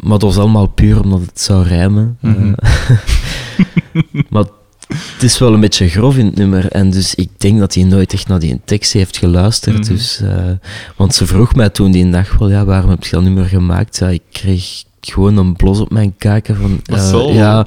maar 0.00 0.18
dat 0.18 0.22
was 0.22 0.36
allemaal 0.38 0.66
puur 0.66 1.02
omdat 1.02 1.20
het 1.20 1.40
zou 1.40 1.66
rijmen. 1.66 2.16
Mhm. 2.20 2.52
maar 4.30 4.44
het 4.88 5.22
is 5.22 5.38
wel 5.38 5.54
een 5.54 5.60
beetje 5.60 5.88
grof 5.88 6.16
in 6.16 6.26
het 6.26 6.34
nummer. 6.36 6.66
En 6.72 6.90
dus 6.90 7.14
ik 7.14 7.28
denk 7.36 7.58
dat 7.58 7.74
hij 7.74 7.84
nooit 7.84 8.12
echt 8.12 8.28
naar 8.28 8.38
die 8.38 8.60
tekst 8.64 8.92
heeft 8.92 9.16
geluisterd. 9.16 9.78
Mhm. 9.78 9.88
dus, 9.88 10.22
want 10.96 11.14
ze 11.14 11.26
vroeg 11.26 11.54
mij 11.54 11.68
toen 11.70 11.90
die 11.92 12.10
dag 12.10 12.38
wel, 12.38 12.50
ja, 12.50 12.64
waarom 12.64 12.90
heb 12.90 13.04
je 13.04 13.10
dat 13.10 13.22
nummer 13.22 13.44
gemaakt? 13.44 13.98
Ja, 13.98 14.08
ik 14.08 14.22
kreeg 14.32 14.82
gewoon 15.00 15.36
een 15.36 15.56
blos 15.56 15.80
op 15.80 15.90
mijn 15.90 16.14
kaken 16.18 16.56
van... 16.56 16.80
Zal. 16.98 17.30
ja, 17.30 17.66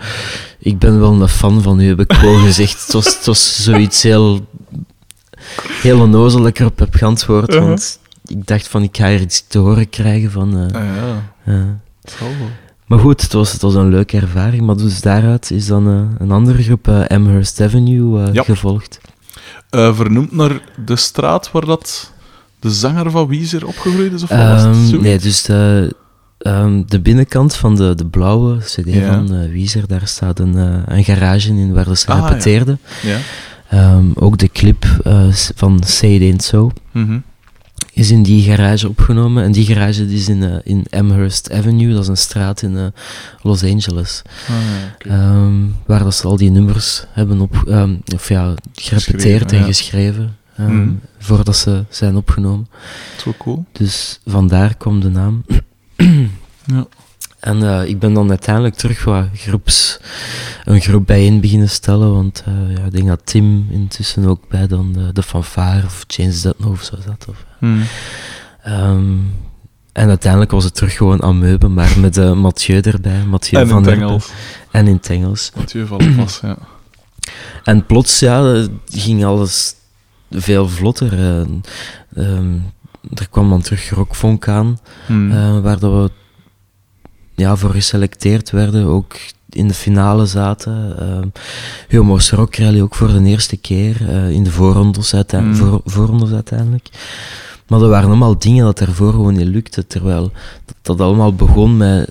ik 0.59 0.79
ben 0.79 0.99
wel 0.99 1.21
een 1.21 1.27
fan 1.27 1.61
van 1.61 1.79
u, 1.79 1.87
heb 1.87 1.99
ik 1.99 2.13
gewoon 2.13 2.43
gezegd. 2.45 2.81
Het 2.83 2.93
was, 2.93 3.15
het 3.15 3.25
was 3.25 3.63
zoiets 3.63 4.03
heel... 4.03 4.47
Heel 5.81 5.99
onnozel 5.99 6.39
dat 6.39 6.47
ik 6.47 6.59
erop 6.59 6.79
heb 6.79 6.95
geantwoord. 6.95 7.49
Uh-huh. 7.53 7.67
Want 7.67 7.99
ik 8.25 8.45
dacht 8.47 8.67
van, 8.67 8.83
ik 8.83 8.97
ga 8.97 9.07
hier 9.09 9.21
iets 9.21 9.47
te 9.47 9.57
horen 9.59 9.89
krijgen 9.89 10.31
van... 10.31 10.57
eh, 10.57 10.75
Ah, 10.81 10.87
ja, 11.45 11.79
wel. 12.19 12.29
maar 12.85 12.99
goed, 12.99 13.21
het 13.21 13.33
was, 13.33 13.51
het 13.51 13.61
was 13.61 13.73
een 13.75 13.89
leuke 13.89 14.17
ervaring. 14.17 14.61
Maar 14.65 14.77
dus 14.77 15.01
daaruit 15.01 15.51
is 15.51 15.65
dan 15.65 15.87
eh, 15.87 16.21
een 16.25 16.31
andere 16.31 16.63
groep, 16.63 16.87
Amherst 17.07 17.61
Avenue, 17.61 18.31
Ja. 18.33 18.43
gevolgd. 18.43 18.99
Vernoemd 19.69 20.31
naar 20.31 20.61
de 20.85 20.95
straat 20.95 21.51
waar 21.51 21.65
dat 21.65 22.11
de 22.59 22.71
zanger 22.71 23.11
van 23.11 23.27
Weezer 23.27 23.67
opgegroeid 23.67 24.13
is? 24.13 24.23
Of 24.23 24.29
was 24.29 24.61
het? 24.61 24.91
Ehm, 24.91 25.01
nee, 25.01 25.19
dus 25.19 25.41
de, 25.43 25.95
ehm, 26.43 26.81
de 26.87 26.99
binnenkant 26.99 27.55
van 27.55 27.75
de, 27.75 27.95
de 27.95 28.05
blauwe 28.05 28.57
CD 28.57 28.93
Ja. 28.93 29.13
van 29.13 29.33
eh 29.35 29.49
Weezer, 29.51 29.87
daar 29.87 30.07
staat 30.07 30.39
een, 30.39 30.57
eh, 30.57 30.95
een 30.97 31.03
garage 31.03 31.49
in 31.49 31.73
waar 31.73 31.97
ze 31.97 32.07
Ah, 32.07 32.27
repeteerden. 32.29 32.79
Ja. 33.03 33.17
Ehm, 33.69 34.05
ook 34.15 34.37
de 34.37 34.47
clip 34.47 34.85
eh, 35.03 35.27
van 35.55 35.81
Say 35.85 36.09
It 36.15 36.21
Ain't 36.21 36.43
So 36.43 36.71
Mhm. 36.91 37.17
is 37.93 38.11
in 38.11 38.23
die 38.23 38.43
garage 38.43 38.87
opgenomen. 38.89 39.43
En 39.43 39.51
die 39.51 39.65
garage 39.65 40.07
die 40.07 40.17
is 40.17 40.29
in, 40.29 40.61
in 40.63 40.85
Amherst 40.89 41.51
Avenue, 41.51 41.93
dat 41.93 42.01
is 42.01 42.07
een 42.07 42.17
straat 42.17 42.61
in 42.61 42.93
Los 43.41 43.63
Angeles. 43.63 44.21
Ah. 44.49 45.11
Ehm, 45.11 45.53
waar 45.85 46.03
dat 46.03 46.15
ze 46.15 46.27
al 46.27 46.37
die 46.37 46.51
nummers 46.51 47.05
hebben 47.11 47.41
op, 47.41 47.75
of 48.15 48.29
ja, 48.29 48.53
gerepeteerd 48.73 49.51
en 49.51 49.63
geschreven 49.63 50.35
Mhm. 50.57 50.89
voordat 51.19 51.55
ze 51.57 51.83
zijn 51.89 52.15
opgenomen. 52.15 52.67
Dat 52.71 53.17
is 53.17 53.23
wel 53.23 53.33
cool. 53.37 53.65
Dus 53.71 54.19
vandaar 54.25 54.75
komt 54.75 55.01
de 55.01 55.09
naam. 55.09 55.43
Ja. 56.65 56.87
En 57.39 57.63
eh, 57.63 57.87
ik 57.87 57.99
ben 57.99 58.13
dan 58.13 58.29
uiteindelijk 58.29 58.75
terug 58.75 59.03
wat 59.03 59.25
groeps, 59.33 59.99
een 60.63 60.81
groep 60.81 61.07
bijeen 61.07 61.41
beginnen 61.41 61.69
stellen, 61.69 62.13
want 62.13 62.43
eh, 62.45 62.75
ja, 62.77 62.83
ik 62.85 62.91
denk 62.91 63.07
dat 63.07 63.21
Tim 63.23 63.67
intussen 63.69 64.25
ook 64.25 64.47
bij 64.49 64.67
dan 64.67 64.93
de, 64.93 65.13
de 65.13 65.23
fanfare 65.23 65.85
of 65.85 66.03
James 66.07 66.41
Dutton 66.41 66.71
of 66.71 66.83
zo 66.83 66.95
zat. 67.05 67.25
Of, 67.29 67.45
Mhm. 67.59 67.81
Ehm, 68.63 69.13
en 69.91 70.07
uiteindelijk 70.09 70.51
was 70.51 70.63
het 70.63 70.75
terug 70.75 70.93
gewoon 70.97 71.23
Ameuben, 71.23 71.73
maar 71.73 71.99
met 71.99 72.17
uh, 72.17 72.33
Mathieu 72.33 72.79
erbij, 72.81 73.23
Mathieu 73.25 73.61
En 73.61 73.67
van. 73.67 73.87
Engels. 73.87 74.29
En 74.71 74.87
in 74.87 74.93
het 74.95 75.09
Engels. 75.09 75.51
Mathieu 75.55 75.85
van 75.85 76.15
Pas, 76.15 76.39
ja. 76.41 76.57
En 77.63 77.85
plots, 77.85 78.19
ja, 78.19 78.53
eh, 78.53 78.63
ging 78.91 79.25
alles 79.25 79.75
veel 80.31 80.69
vlotter. 80.69 81.13
eh. 82.15 82.37
Er 83.13 83.29
kwam 83.29 83.49
dan 83.49 83.61
terug 83.61 83.89
Rockfonk 83.89 84.47
aan, 84.47 84.79
eh, 85.07 85.59
waar 85.59 85.79
dat 85.79 85.91
we 85.91 86.11
ja, 87.35 87.55
voor 87.55 87.69
geselecteerd 87.69 88.49
werden, 88.49 88.85
ook 88.85 89.15
in 89.49 89.67
de 89.67 89.73
finale 89.73 90.25
zaten. 90.25 90.95
Ehm 90.99 91.27
Homo's 91.97 92.31
Rock 92.31 92.55
Rally 92.55 92.81
ook 92.81 92.95
voor 92.95 93.07
de 93.07 93.23
eerste 93.23 93.57
keer, 93.57 94.09
eh, 94.09 94.29
in 94.29 94.43
de 94.43 94.51
voorrondes, 94.51 95.13
Mm. 95.31 95.55
voor, 95.55 95.81
voorrondes 95.85 96.31
uiteindelijk. 96.31 96.89
Maar 97.67 97.81
er 97.81 97.89
waren 97.89 98.07
allemaal 98.07 98.37
dingen 98.39 98.65
dat 98.65 98.77
daarvoor 98.77 99.11
gewoon 99.11 99.33
niet 99.33 99.47
lukte, 99.47 99.87
terwijl 99.87 100.31
dat, 100.65 100.75
dat 100.81 101.01
allemaal 101.01 101.35
begon 101.35 101.77
met 101.77 102.09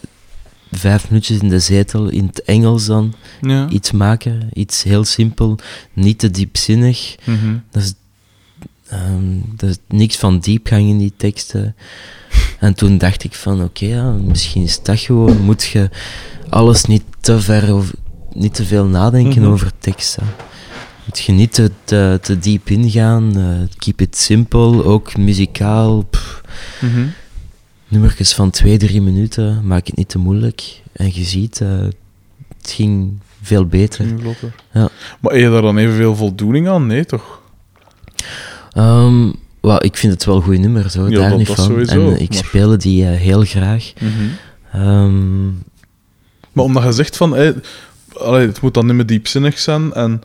vijf 0.70 1.10
minuutjes 1.10 1.38
in 1.38 1.48
de 1.48 1.58
zetel, 1.58 2.08
in 2.08 2.26
het 2.26 2.42
Engels 2.42 2.86
dan, 2.86 3.14
ja. 3.40 3.68
iets 3.68 3.90
maken, 3.90 4.48
iets 4.52 4.82
heel 4.82 5.04
simpel, 5.04 5.58
niet 5.92 6.18
te 6.18 6.30
diepzinnig. 6.30 7.16
Mhm. 7.24 7.56
Dat 7.70 7.82
is, 7.82 7.94
ehm, 8.92 9.36
er 9.58 9.68
is 9.68 9.78
niks 9.88 10.16
van 10.16 10.38
diepgang 10.38 10.88
in 10.88 10.98
die 10.98 11.12
teksten. 11.16 11.74
En 12.58 12.74
toen 12.74 12.98
dacht 12.98 13.24
ik 13.24 13.34
van, 13.34 13.62
oké, 13.62 13.86
ja, 13.86 14.10
misschien 14.12 14.62
is 14.62 14.82
dat 14.82 14.98
gewoon, 14.98 15.40
moet 15.40 15.62
je 15.62 15.90
alles 16.48 16.84
niet 16.84 17.02
te 17.20 17.40
ver 17.40 17.74
of 17.74 17.92
niet 18.32 18.54
te 18.54 18.64
veel 18.64 18.84
nadenken 18.84 19.42
Mhm. 19.42 19.50
over 19.50 19.70
teksten. 19.78 20.22
Moet 21.04 21.18
je 21.18 21.32
niet 21.32 21.52
te, 21.52 21.70
te, 21.84 22.18
te 22.22 22.38
diep 22.38 22.70
ingaan, 22.70 23.36
eh, 23.38 23.76
keep 23.78 24.00
it 24.00 24.16
simple, 24.16 24.84
ook 24.84 25.16
muzikaal. 25.16 26.04
nummertjes 27.88 28.34
van 28.34 28.50
twee, 28.50 28.76
drie 28.78 29.02
minuten, 29.02 29.66
maak 29.66 29.86
het 29.86 29.96
niet 29.96 30.08
te 30.08 30.18
moeilijk. 30.18 30.80
En 30.92 31.10
je 31.14 31.24
ziet, 31.24 31.60
eh, 31.60 31.68
het 32.58 32.70
ging 32.70 33.18
veel 33.42 33.66
beter. 33.66 34.06
Ja. 34.72 34.88
Maar 35.20 35.32
heb 35.32 35.40
je 35.40 35.50
daar 35.50 35.62
dan 35.62 35.76
evenveel 35.78 36.16
voldoening 36.16 36.68
aan? 36.68 36.86
Nee, 36.86 37.04
toch? 37.04 37.40
Wel, 38.72 39.84
ik 39.84 39.96
vind 39.96 40.12
het 40.12 40.24
wel 40.24 40.40
goede 40.40 40.58
nummers 40.58 40.94
hoor, 40.94 41.10
Ja, 41.10 41.18
daar 41.18 41.36
niet 41.36 41.46
van. 41.46 41.64
sowieso, 41.64 42.10
en 42.10 42.20
ik 42.20 42.28
maar- 42.28 42.44
speel 42.44 42.78
die 42.78 43.06
eh, 43.06 43.10
heel 43.20 43.42
graag. 43.44 43.92
Ehm, 44.72 45.46
Maar 46.52 46.64
omdat 46.64 46.82
je 46.82 46.92
zegt 46.92 47.16
van, 47.16 47.32
allee, 48.14 48.46
het 48.46 48.60
moet 48.60 48.74
dan 48.74 48.86
niet 48.86 48.94
meer 48.94 49.06
diepzinnig 49.06 49.58
zijn 49.58 49.92
en 49.92 50.22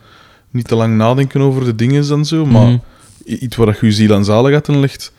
niet 0.50 0.68
te 0.68 0.74
lang 0.74 0.96
nadenken 0.96 1.40
over 1.40 1.64
de 1.64 1.74
dingen 1.74 2.10
en 2.10 2.24
zo, 2.24 2.46
maar 2.46 2.66
mhm. 2.66 2.78
iets 3.24 3.56
waar 3.56 3.78
je 3.80 3.92
ziel 3.92 4.14
en 4.14 4.24
zaligheid 4.24 4.68
in 4.68 4.80
ligt, 4.80 5.12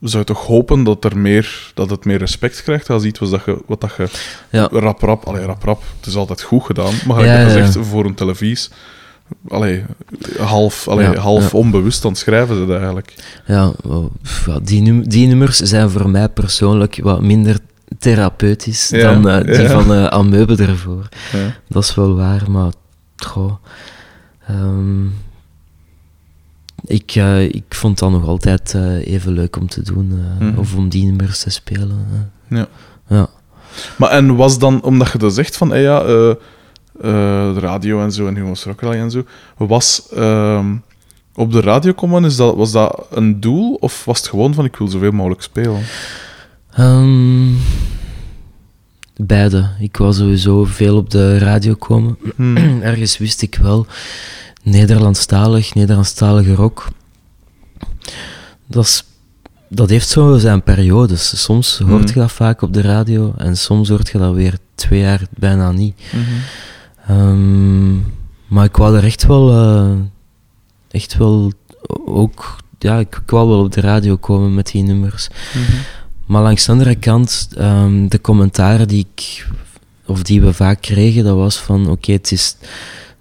zou 0.00 0.18
je 0.18 0.24
toch 0.24 0.46
hopen 0.46 0.84
dat, 0.84 1.04
er 1.04 1.18
meer, 1.18 1.70
dat 1.74 1.90
het 1.90 2.04
meer 2.04 2.18
respect 2.18 2.62
krijgt 2.62 2.90
als 2.90 3.04
iets 3.04 3.18
was 3.18 3.30
dat 3.30 3.44
je, 3.44 3.62
wat 3.66 3.80
dat 3.80 3.94
je 3.96 4.08
Ja. 4.50 4.68
rap 4.72 5.00
rap, 5.00 5.24
allee, 5.24 5.44
rap 5.44 5.62
rap, 5.62 5.82
het 5.98 6.06
is 6.06 6.14
altijd 6.16 6.42
goed 6.42 6.64
gedaan, 6.64 6.94
maar 7.06 7.24
Ja, 7.24 7.42
dat 7.42 7.52
je 7.52 7.58
ja, 7.58 7.70
zegt, 7.70 7.86
voor 7.86 8.04
een 8.04 8.14
televisie, 8.14 8.68
allee, 9.48 9.84
half, 10.38 10.88
allee, 10.88 11.10
Ja, 11.10 11.16
half 11.20 11.52
ja. 11.52 11.58
onbewust 11.58 12.04
aan 12.04 12.10
het 12.10 12.18
schrijven 12.20 12.56
ze 12.56 12.66
dat 12.66 12.76
eigenlijk. 12.76 13.14
Ja, 13.46 13.72
die, 14.62 14.80
num- 14.82 15.08
die 15.08 15.26
nummers 15.26 15.56
zijn 15.58 15.90
voor 15.90 16.08
mij 16.10 16.28
persoonlijk 16.28 16.98
wat 17.02 17.22
minder 17.22 17.58
therapeutisch 17.98 18.88
Ja, 18.88 19.12
dan 19.12 19.28
eh, 19.28 19.58
die 19.58 19.68
van 19.68 20.10
Ameuben 20.10 20.58
ervoor. 20.58 21.08
Dat 21.68 21.82
is 21.82 21.94
wel 21.94 22.14
waar, 22.14 22.50
maar 22.50 22.72
goh, 23.16 23.52
ehm, 24.46 25.06
ik, 26.84 27.10
eh, 27.14 27.42
ik 27.42 27.64
vond 27.68 27.98
dat 27.98 28.10
nog 28.10 28.26
altijd 28.26 28.74
even 29.04 29.32
leuk 29.32 29.56
om 29.56 29.68
te 29.68 29.82
doen, 29.82 30.12
Mhm. 30.38 30.58
of 30.58 30.74
om 30.74 30.88
die 30.88 31.04
nummers 31.04 31.38
te 31.42 31.50
spelen. 31.50 32.06
Ja. 32.48 32.66
Ja. 33.08 33.26
Maar 33.98 34.10
en 34.10 34.36
was 34.36 34.58
dan, 34.58 34.82
omdat 34.82 35.12
je 35.12 35.18
dat 35.18 35.34
zegt 35.34 35.56
van, 35.56 35.70
hey 35.70 35.82
ja, 35.82 36.02
de 37.00 37.58
radio 37.60 38.02
en 38.02 38.12
zo 38.12 38.26
en 38.26 38.34
Humo's 38.34 38.64
Rock 38.64 38.80
Rally 38.80 38.98
en 38.98 39.10
zo, 39.10 39.24
was 39.56 40.08
ehm, 40.14 40.74
op 41.34 41.52
de 41.52 41.60
radio 41.60 41.92
komen, 41.92 42.24
is 42.24 42.36
dat, 42.36 42.54
was 42.56 42.72
dat 42.72 43.06
een 43.10 43.40
doel 43.40 43.74
of 43.74 44.04
was 44.04 44.18
het 44.18 44.28
gewoon 44.28 44.54
van 44.54 44.64
ik 44.64 44.76
wil 44.76 44.88
zoveel 44.88 45.10
mogelijk 45.12 45.42
spelen? 45.42 45.80
Ehm, 46.72 47.48
beide. 49.16 49.68
Ik 49.78 49.96
wou 49.96 50.12
sowieso 50.12 50.64
veel 50.64 50.96
op 50.96 51.10
de 51.10 51.38
radio 51.38 51.74
komen. 51.74 52.16
Hmm. 52.36 52.56
Ergens 52.82 53.18
wist 53.18 53.42
ik 53.42 53.58
wel, 53.62 53.86
Nederlandstalig, 54.62 55.74
Nederlandstalige 55.74 56.54
rock. 56.54 56.88
Dat, 58.66 58.84
is, 58.84 59.04
dat 59.68 59.90
heeft 59.90 60.08
zo 60.08 60.38
zijn 60.38 60.62
periodes. 60.62 61.42
Soms 61.42 61.78
hoort 61.78 61.90
Mhm. 62.04 62.12
je 62.14 62.20
dat 62.20 62.32
vaak 62.32 62.62
op 62.62 62.72
de 62.72 62.80
radio 62.80 63.34
en 63.36 63.56
soms 63.56 63.88
hoort 63.88 64.08
je 64.08 64.18
dat 64.18 64.34
weer 64.34 64.58
twee 64.74 65.00
jaar 65.00 65.20
bijna 65.30 65.72
niet. 65.72 66.00
Ehm, 67.06 67.94
maar 68.46 68.64
ik 68.64 68.76
wou 68.76 68.96
er 68.96 69.04
echt 69.04 69.26
wel, 69.26 69.50
eh, 69.50 69.92
echt 70.90 71.16
wel 71.16 71.52
ook, 72.04 72.56
ja, 72.78 72.98
ik, 72.98 73.16
ik 73.24 73.30
wou 73.30 73.48
wel 73.48 73.60
op 73.64 73.72
de 73.72 73.80
radio 73.80 74.16
komen 74.16 74.54
met 74.54 74.66
die 74.66 74.82
nummers. 74.82 75.28
Maar 76.26 76.42
langs 76.42 76.64
de 76.64 76.72
andere 76.72 76.94
kant, 76.94 77.48
ehm, 77.56 78.08
de 78.08 78.20
commentaren 78.20 78.88
die 78.88 79.06
ik, 79.12 79.46
of 80.06 80.22
die 80.22 80.40
we 80.40 80.52
vaak 80.52 80.80
kregen, 80.80 81.24
dat 81.24 81.36
was 81.36 81.56
van, 81.56 81.90
oké, 81.90 82.12
het 82.12 82.32
is 82.32 82.56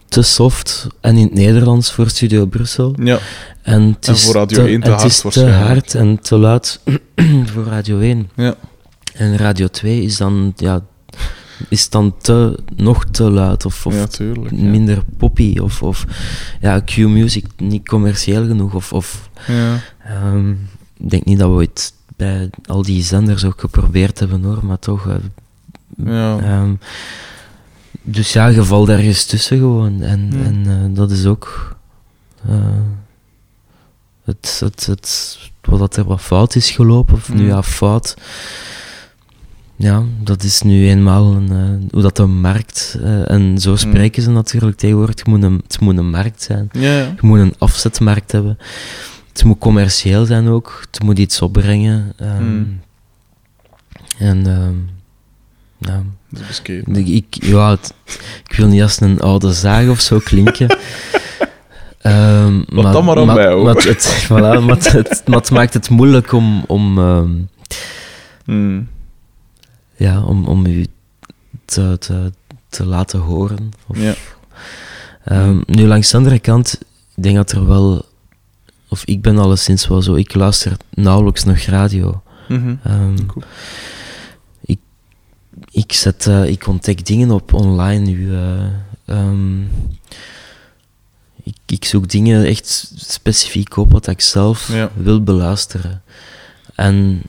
te 0.08 0.22
soft 0.22 0.88
en 1.02 1.17
in 1.17 1.24
het 1.24 1.34
Nederlands 1.34 1.91
voor 1.91 2.10
Studio 2.10 2.46
Brussel. 2.46 2.96
Ja, 3.04 3.20
En, 3.62 3.82
het 3.82 4.08
En 4.08 4.13
is 4.13 4.24
voor 4.24 4.34
Radio 4.34 4.65
1 4.65 4.82
te 4.82 4.89
het 4.89 5.00
hard 5.00 5.12
is 5.12 5.34
te 5.34 5.50
hard 5.50 5.96
en 5.96 6.20
te 6.22 6.38
luid 6.38 6.80
voor 7.54 7.63
Radio 7.63 8.00
1. 8.00 8.30
ja. 8.36 8.56
En 9.13 9.38
Radio 9.38 9.67
2 9.67 10.04
is 10.04 10.17
dan, 10.17 10.54
ja, 10.56 10.82
is 11.69 11.89
dan 11.89 12.15
te, 12.21 12.60
nog 12.76 13.06
te 13.06 13.24
luid 13.32 13.65
of, 13.65 13.86
of 13.86 13.93
ja, 13.93 14.08
tuurlijk. 14.08 14.52
Ja. 14.52 14.63
minder 14.69 15.04
poppy 15.17 15.58
of, 15.60 15.84
of 15.84 16.06
ja, 16.62 16.80
Q-music 16.80 17.45
niet 17.58 17.88
commercieel 17.88 18.45
genoeg 18.47 18.74
of, 18.74 18.93
of 18.93 19.30
Ja. 19.47 19.80
Ehm, 20.06 20.52
ik 20.97 21.10
denk 21.10 21.26
niet 21.26 21.39
dat 21.39 21.56
we 21.56 21.62
het 21.62 21.93
bij 22.15 22.50
al 22.65 22.82
die 22.82 23.04
zenders 23.04 23.45
ook 23.45 23.60
geprobeerd 23.60 24.19
hebben 24.19 24.43
hoor, 24.43 24.65
maar 24.65 24.80
toch. 24.80 25.08
eh, 25.08 25.15
Ja. 26.06 26.39
ehm, 26.39 26.74
dus 28.02 28.34
ja, 28.34 28.47
je 28.47 28.63
valt 28.63 28.89
ergens 28.89 29.26
tussen 29.26 29.58
gewoon. 29.58 30.02
En, 30.02 30.30
en 30.45 30.63
eh, 30.67 30.95
dat 30.95 31.12
is 31.12 31.26
ook. 31.26 31.76
eh, 32.47 32.56
het, 34.24 34.58
het, 34.63 34.86
het, 34.86 35.39
wat 35.62 35.95
er 35.95 36.04
wat 36.04 36.21
fout 36.21 36.56
is 36.56 36.71
gelopen, 36.71 37.13
of 37.15 37.34
nu 37.34 37.45
ja, 37.47 37.63
fout. 37.63 38.15
Ja, 39.84 40.04
dat 40.24 40.44
is 40.44 40.62
nu 40.62 40.88
eenmaal 40.89 41.34
een, 41.34 41.50
eh, 41.52 41.91
hoe 41.94 42.02
dat 42.02 42.15
de 42.15 42.26
markt. 42.26 42.98
eh, 43.04 43.32
en 43.32 43.58
zo 43.58 43.76
spreken 43.76 44.24
ze 44.24 44.30
natuurlijk 44.30 44.78
tegenwoordig. 44.78 45.15
Het 45.15 45.28
moet, 45.28 45.44
een, 45.44 45.62
het 45.63 45.80
moet 45.80 45.98
een 45.98 46.10
markt 46.10 46.41
zijn. 46.44 46.70
Ja, 46.72 46.82
ja. 46.98 47.04
Je 47.04 47.13
moet 47.22 47.39
een 47.39 47.56
afzetmarkt 47.58 48.32
hebben. 48.32 48.58
Het 49.34 49.44
moet 49.44 49.58
commercieel 49.60 50.26
zijn 50.26 50.48
ook. 50.48 50.84
Het 50.91 51.04
moet 51.04 51.20
iets 51.20 51.41
opbrengen. 51.41 52.13
ehm, 52.17 52.36
Hmm. 52.38 52.80
En 54.20 54.48
ehm, 54.48 54.76
ja, 55.78 56.04
Dat 56.30 56.44
is 56.50 56.62
ik, 56.62 57.08
ik, 57.08 57.44
ja, 57.44 57.70
het- 57.70 57.94
ik 58.50 58.56
wil 58.56 58.67
niet 58.67 58.82
als 58.82 59.00
een 59.02 59.20
oude 59.20 59.52
zaag 59.54 59.88
of 59.89 60.00
zo 60.00 60.20
klinken. 60.20 60.67
Ehm, 62.02 62.62
Wat 62.70 62.94
dan 62.94 63.06
maar 63.06 63.17
aan 63.17 63.26
mij, 63.26 63.48
hoor. 63.52 63.63
Maar 63.63 63.76
het, 63.76 64.26
voilà, 64.26 64.63
maar 64.65 64.76
het, 64.76 64.91
het- 64.91 65.22
maar 65.26 65.39
het 65.39 65.52
maakt 65.52 65.74
het 65.74 65.89
moeilijk 65.89 66.32
om, 66.32 66.63
om, 66.67 66.98
Hmm. 68.46 68.88
Ja, 70.02 70.24
om, 70.24 70.46
om 70.46 70.66
u 70.66 70.86
te, 71.66 71.96
te, 72.00 72.32
te 72.70 72.86
laten 72.86 73.20
horen. 73.20 73.72
Of, 73.88 73.98
Ja. 73.98 74.14
Ehm, 75.24 75.62
nu, 75.66 75.88
langs 75.88 76.12
de 76.12 76.18
andere 76.18 76.40
kant, 76.40 76.80
ik 77.16 77.24
denk 77.24 77.36
dat 77.36 77.52
er 77.52 77.68
wel, 77.68 78.06
of 78.90 79.04
ik 79.06 79.22
ben 79.22 79.38
alleszins 79.38 79.88
wel 79.88 80.02
zo, 80.02 80.14
ik 80.16 80.34
luister 80.34 80.78
nauwelijks 80.90 81.44
nog 81.44 81.58
radio. 81.60 82.22
Mhm. 82.48 82.76
Ehm, 82.84 83.26
Cool. 83.26 83.44
ik, 84.66 84.80
ik, 85.72 85.94
zet, 85.94 86.28
eh, 86.28 86.46
ik 86.46 86.68
ontdek 86.68 87.06
dingen 87.06 87.32
op 87.32 87.54
online 87.54 88.06
nu. 88.06 88.34
eh, 88.36 88.66
ehm, 89.06 89.62
ik, 91.44 91.56
ik 91.66 91.86
zoek 91.86 92.10
dingen 92.10 92.46
echt 92.46 92.92
specifiek 92.96 93.78
op 93.78 93.92
wat 93.92 94.08
ik 94.08 94.22
zelf 94.22 94.74
Ja. 94.74 94.92
wil 94.96 95.24
beluisteren. 95.24 96.02
En 96.76 97.22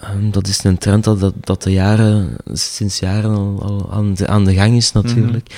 ehm, 0.00 0.30
dat 0.30 0.46
is 0.46 0.64
een 0.64 0.78
trend 0.78 1.04
dat, 1.04 1.20
dat, 1.20 1.34
dat 1.40 1.62
de 1.62 1.72
jaren, 1.72 2.36
sinds 2.52 2.98
jaren 2.98 3.30
al, 3.30 3.62
al 3.62 3.92
aan, 3.92 4.14
de, 4.14 4.26
aan 4.26 4.44
de 4.44 4.54
gang 4.54 4.76
is 4.76 4.92
natuurlijk. 4.92 5.56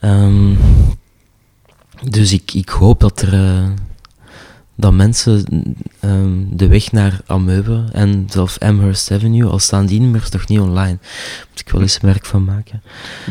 Ehm, 0.00 0.54
dus 2.08 2.32
ik, 2.32 2.54
ik 2.54 2.68
hoop 2.68 3.00
dat 3.00 3.20
er 3.20 3.34
eh, 3.34 3.68
dat 4.80 4.92
mensen 4.92 5.44
ehm, 6.00 6.38
de 6.50 6.66
weg 6.68 6.92
naar 6.92 7.20
Ameuben 7.26 7.88
en 7.92 8.26
zelfs 8.28 8.58
Amherst 8.58 9.10
Avenue, 9.10 9.50
al 9.50 9.58
staan 9.58 9.86
die 9.86 10.00
nummers 10.00 10.30
nog 10.30 10.48
niet 10.48 10.60
online, 10.60 10.98
moet 11.50 11.60
ik 11.60 11.68
wel 11.68 11.80
eens 11.80 12.00
merk 12.00 12.26
van 12.26 12.44
maken. 12.44 12.82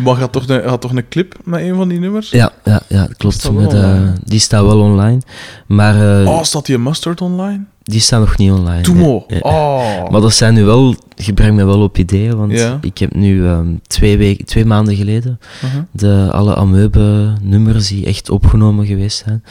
Maar 0.03 0.15
gaat 0.15 0.31
toch, 0.31 0.47
een, 0.47 0.63
gaat 0.63 0.81
toch 0.81 0.91
een 0.95 1.07
clip 1.07 1.35
met 1.43 1.61
een 1.61 1.75
van 1.75 1.87
die 1.87 1.99
nummers? 1.99 2.29
Ja, 2.29 2.51
ja, 2.63 2.81
ja 2.87 3.07
klopt. 3.17 3.51
Met, 3.51 3.73
eh, 3.73 4.09
die 4.23 4.39
staat 4.39 4.65
wel 4.65 4.79
online, 4.79 5.21
maar 5.67 6.21
eh, 6.21 6.27
Oh, 6.27 6.43
staat 6.43 6.65
die 6.65 6.77
Mustard 6.77 7.21
online? 7.21 7.63
Die 7.89 7.99
staat 7.99 8.19
nog 8.19 8.37
niet 8.37 8.51
online. 8.51 8.81
Toemo. 8.81 9.25
Nee. 9.27 9.43
Oh. 9.43 10.09
Maar 10.09 10.21
dat 10.21 10.33
zijn 10.33 10.53
nu 10.53 10.63
wel, 10.63 10.95
je 11.15 11.33
brengt 11.33 11.55
me 11.55 11.65
wel 11.65 11.81
op 11.81 11.97
ideeën, 11.97 12.37
want 12.37 12.51
Ja. 12.51 12.77
ik 12.81 12.97
heb 12.97 13.15
nu 13.15 13.45
ehm, 13.47 13.67
twee, 13.87 14.17
weken, 14.17 14.45
twee 14.45 14.65
maanden 14.65 14.95
geleden 14.95 15.39
Uh-huh. 15.63 15.81
de, 15.91 16.27
alle 16.31 16.55
Ameuben 16.55 17.37
nummers 17.41 17.87
die 17.87 18.05
echt 18.05 18.29
opgenomen 18.29 18.85
geweest 18.85 19.23
zijn, 19.25 19.43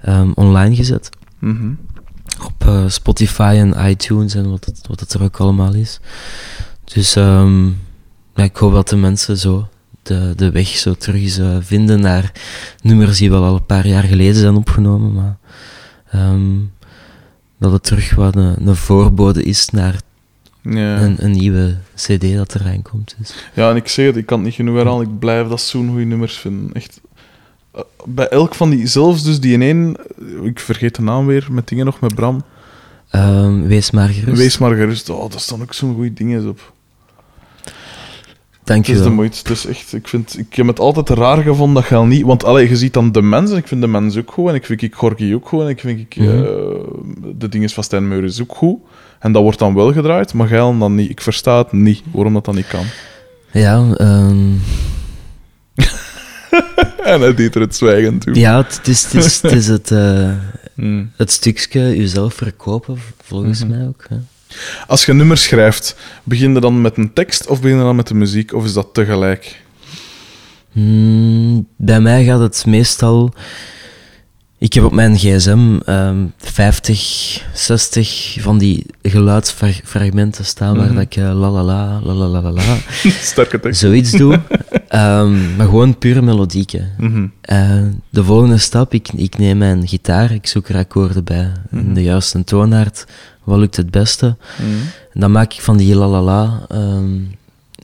ehm, 0.00 0.30
online 0.34 0.74
gezet. 0.76 1.08
Mhm. 1.38 1.72
op 2.44 2.66
eh, 2.68 2.84
Spotify 2.86 3.54
en 3.58 3.88
iTunes 3.90 4.34
en 4.34 4.50
wat 4.50 4.64
het, 4.64 4.80
wat 4.88 5.00
het 5.00 5.12
er 5.12 5.22
ook 5.22 5.36
allemaal 5.40 5.74
is. 5.74 6.00
Dus 6.84 7.16
ehm, 7.16 7.66
ja, 8.34 8.42
ik 8.42 8.56
hoop 8.56 8.72
dat 8.72 8.88
de 8.88 8.96
mensen 8.96 9.36
zo 9.38 9.68
de, 10.02 10.32
de 10.36 10.50
weg 10.50 10.66
zo 10.68 10.94
terug 10.94 11.22
eens, 11.22 11.40
vinden 11.66 12.00
naar 12.00 12.32
nummers 12.82 13.18
die 13.18 13.30
wel 13.30 13.44
al 13.44 13.54
een 13.54 13.66
paar 13.66 13.86
jaar 13.86 14.02
geleden 14.02 14.34
zijn 14.34 14.56
opgenomen, 14.56 15.12
maar 15.12 15.36
dat 17.64 17.72
het 17.72 17.82
terug 17.82 18.14
wat 18.14 18.36
een, 18.36 18.66
een 18.68 18.76
voorbode 18.76 19.42
is 19.42 19.68
naar 19.70 20.00
Ja. 20.62 21.00
een, 21.00 21.24
een 21.24 21.30
nieuwe 21.30 21.76
cd 21.94 22.34
dat 22.36 22.54
eraan 22.54 22.82
komt. 22.82 23.14
Dus. 23.18 23.34
ja, 23.54 23.70
en 23.70 23.76
ik 23.76 23.88
zeg 23.88 24.06
het, 24.06 24.16
ik 24.16 24.26
kan 24.26 24.36
het 24.38 24.46
niet 24.46 24.54
genoeg 24.56 24.76
herhalen. 24.76 25.06
Ik 25.10 25.18
blijf 25.18 25.48
dat 25.48 25.60
zo'n 25.60 25.88
goede 25.88 26.04
nummers 26.04 26.36
vinden. 26.36 26.72
Echt. 26.72 27.00
Eh, 27.74 27.80
Bij 28.06 28.28
elk 28.28 28.54
van 28.54 28.70
die, 28.70 28.86
zelfs 28.86 29.22
dus 29.22 29.40
die 29.40 29.52
in 29.52 29.62
één, 29.62 29.96
ik 30.42 30.60
vergeet 30.60 30.94
de 30.94 31.02
naam 31.02 31.26
weer, 31.26 31.46
met 31.50 31.68
dingen 31.68 31.84
nog 31.84 32.00
met 32.00 32.14
Bram. 32.14 32.42
Ehm, 33.10 33.62
wees 33.62 33.90
maar 33.90 34.08
gerust. 34.08 34.38
Wees 34.38 34.58
maar 34.58 34.74
gerust. 34.74 35.10
Oh, 35.10 35.30
daar 35.30 35.40
staan 35.40 35.62
ook 35.62 35.72
zo'n 35.74 35.94
goede 35.94 36.12
dingen 36.12 36.48
op. 36.48 36.72
Dank 38.64 38.78
Het 38.78 38.86
je 38.86 38.92
is 38.92 38.98
de 38.98 39.04
wel. 39.04 39.14
moeite. 39.14 39.38
Het 39.38 39.50
is 39.50 39.66
echt, 39.66 39.92
ik, 39.92 40.08
vind, 40.08 40.38
ik 40.38 40.54
heb 40.54 40.66
het 40.66 40.78
altijd 40.80 41.08
raar 41.18 41.42
gevonden 41.42 41.74
dat 41.82 41.90
je 41.90 41.94
al 41.94 42.04
niet... 42.06 42.22
Want 42.24 42.44
allee, 42.44 42.68
je 42.68 42.76
ziet 42.76 42.92
dan 42.92 43.12
de 43.12 43.22
mensen, 43.22 43.56
ik 43.56 43.68
vind 43.68 43.80
de 43.80 43.86
mensen 43.86 44.20
ook 44.20 44.32
goed, 44.32 44.48
en 44.48 44.54
ik 44.54 44.66
vind 44.66 44.82
ik 44.82 44.94
Gorky 44.94 45.34
ook 45.34 45.48
goed, 45.48 45.60
en 45.62 45.68
ik 45.68 45.80
vind 45.80 46.00
ik, 46.00 46.16
Mhm. 46.16 46.28
eh, 46.28 46.44
de 47.36 47.48
dingen 47.48 47.70
van 47.70 47.84
Stijn 47.84 48.08
Meuris 48.08 48.42
ook 48.42 48.54
goed. 48.56 48.78
En 49.18 49.32
dat 49.32 49.42
wordt 49.42 49.58
dan 49.58 49.74
wel 49.74 49.92
gedraaid, 49.92 50.34
maar 50.34 50.48
jij 50.48 50.58
dan 50.58 50.94
niet. 50.94 51.10
Ik 51.10 51.20
versta 51.20 51.58
het 51.58 51.72
niet, 51.72 52.02
waarom 52.12 52.32
dat 52.34 52.44
dan 52.44 52.54
niet 52.54 52.66
kan. 52.66 52.84
Ja, 53.52 53.94
ehm 53.96 54.52
En 57.04 57.20
hij 57.20 57.34
deed 57.34 57.54
er 57.54 57.60
het 57.60 57.76
zwijgen 57.76 58.18
toe. 58.18 58.34
Ja, 58.34 58.56
het 58.56 58.76
het 58.76 58.88
is 58.88 59.02
het, 59.04 59.14
is, 59.24 59.42
het, 59.42 59.52
is 59.52 59.66
het, 59.66 59.90
eh, 59.90 60.30
Hmm. 60.74 61.10
het 61.16 61.30
stukje 61.30 61.96
jezelf 61.96 62.34
verkopen, 62.34 62.98
volgens 63.22 63.64
mij 63.66 63.86
ook. 63.86 64.04
Hè. 64.08 64.16
Als 64.86 65.04
je 65.04 65.10
een 65.10 65.16
nummer 65.16 65.36
schrijft, 65.38 65.96
begin 66.24 66.54
je 66.54 66.60
dan 66.60 66.80
met 66.80 66.96
een 66.96 67.12
tekst 67.12 67.46
of 67.46 67.60
begin 67.60 67.76
je 67.76 67.82
dan 67.82 67.96
met 67.96 68.06
de 68.08 68.14
muziek? 68.14 68.54
Of 68.54 68.64
is 68.64 68.72
dat 68.72 68.88
tegelijk? 68.94 69.62
Hmm, 70.72 71.66
bij 71.76 72.00
mij 72.00 72.24
gaat 72.24 72.40
het 72.40 72.64
meestal. 72.66 73.32
Ik 74.58 74.72
heb 74.72 74.84
op 74.84 74.92
mijn 74.92 75.16
gsm 75.18 75.78
ehm 75.84 76.16
50, 76.38 77.44
60 77.54 78.36
van 78.40 78.58
die 78.58 78.86
geluidsfragmenten 79.02 80.44
staan 80.44 80.76
waar 80.76 80.92
dat 80.92 81.02
ik 81.02 81.16
eh, 81.16 81.24
la 81.24 81.50
la 81.50 81.62
la, 81.62 82.00
la 82.02 82.12
la 82.12 82.26
la 82.26 82.40
la 82.40 82.50
la, 82.50 82.76
Sterke 83.22 83.60
tekst. 83.60 83.80
zoiets 83.80 84.10
doe. 84.10 84.40
Ehm, 84.88 85.56
maar 85.56 85.66
gewoon 85.66 85.98
pure 85.98 86.22
melodieken. 86.22 86.90
Mhm. 86.98 87.26
Eh, 87.40 87.82
de 88.10 88.24
volgende 88.24 88.58
stap, 88.58 88.94
ik, 88.94 89.08
ik 89.16 89.38
neem 89.38 89.58
mijn 89.58 89.88
gitaar, 89.88 90.32
ik 90.32 90.46
zoek 90.46 90.68
er 90.68 90.76
akkoorden 90.76 91.24
bij. 91.24 91.52
Mhm. 91.70 91.92
De 91.92 92.02
juiste 92.02 92.44
toonaard, 92.44 93.06
wat 93.44 93.58
lukt 93.58 93.76
het 93.76 93.90
beste? 93.90 94.36
En 95.12 95.20
dan 95.20 95.32
maak 95.32 95.52
ik 95.52 95.60
van 95.60 95.76
die 95.76 95.94
la 95.94 96.06
la 96.08 96.20
la 96.22 96.64
ehm, 96.68 97.20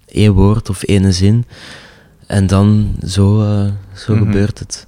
één 0.07 0.33
woord 0.33 0.71
of 0.71 0.83
één 0.83 1.15
zin. 1.15 1.45
En 2.27 2.47
dan 2.47 2.95
zo, 3.07 3.43
eh, 3.43 3.73
zo 3.95 4.15
Mhm. 4.15 4.25
gebeurt 4.25 4.59
het. 4.59 4.87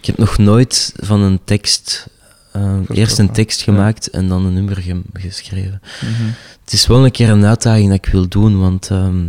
Ik 0.00 0.06
heb 0.06 0.18
nog 0.18 0.38
nooit 0.38 0.92
van 0.96 1.20
een 1.20 1.40
tekst, 1.44 2.06
eh, 2.52 2.74
eerst 2.88 3.18
een 3.18 3.30
tekst 3.32 3.58
ja. 3.58 3.64
gemaakt 3.64 4.10
en 4.10 4.28
dan 4.28 4.44
een 4.46 4.52
nummer 4.52 4.76
ge- 4.76 5.02
geschreven. 5.12 5.80
Mhm. 6.00 6.24
Het 6.64 6.72
is 6.72 6.86
wel 6.86 7.04
een 7.04 7.10
keer 7.10 7.28
een 7.30 7.44
uitdaging 7.44 7.88
dat 7.88 8.06
ik 8.06 8.12
wil 8.12 8.28
doen, 8.28 8.58
want 8.60 8.90
ehm, 8.90 9.26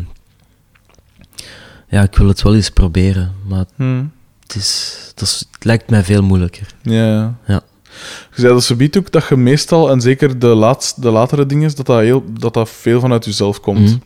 ja, 1.90 2.02
ik 2.04 2.16
wil 2.18 2.28
het 2.28 2.42
wel 2.42 2.56
eens 2.56 2.70
proberen. 2.70 3.34
Maar 3.48 3.66
Mhm. 3.76 4.04
het, 4.42 4.56
is, 4.56 4.98
dat 5.16 5.28
is, 5.28 5.46
het 5.52 5.64
lijkt 5.66 5.90
mij 5.90 6.04
veel 6.04 6.24
moeilijker. 6.24 6.68
Ja. 6.82 7.36
Ja. 7.48 7.62
Je 8.34 8.42
zei 8.42 8.54
dat 8.54 8.64
ze 8.64 8.76
biedt 8.76 8.98
ook 8.98 9.12
dat 9.12 9.28
je 9.30 9.36
meestal, 9.36 9.90
en 9.90 10.02
zeker 10.02 10.40
de, 10.40 10.48
laatst, 10.48 11.02
de 11.02 11.10
latere 11.10 11.46
dingen, 11.46 11.76
dat 11.76 11.86
dat, 11.86 12.00
heel, 12.00 12.24
dat 12.40 12.54
dat 12.54 12.70
veel 12.70 13.00
vanuit 13.00 13.26
jezelf 13.26 13.60
komt. 13.60 13.80
Mhm. 13.80 13.98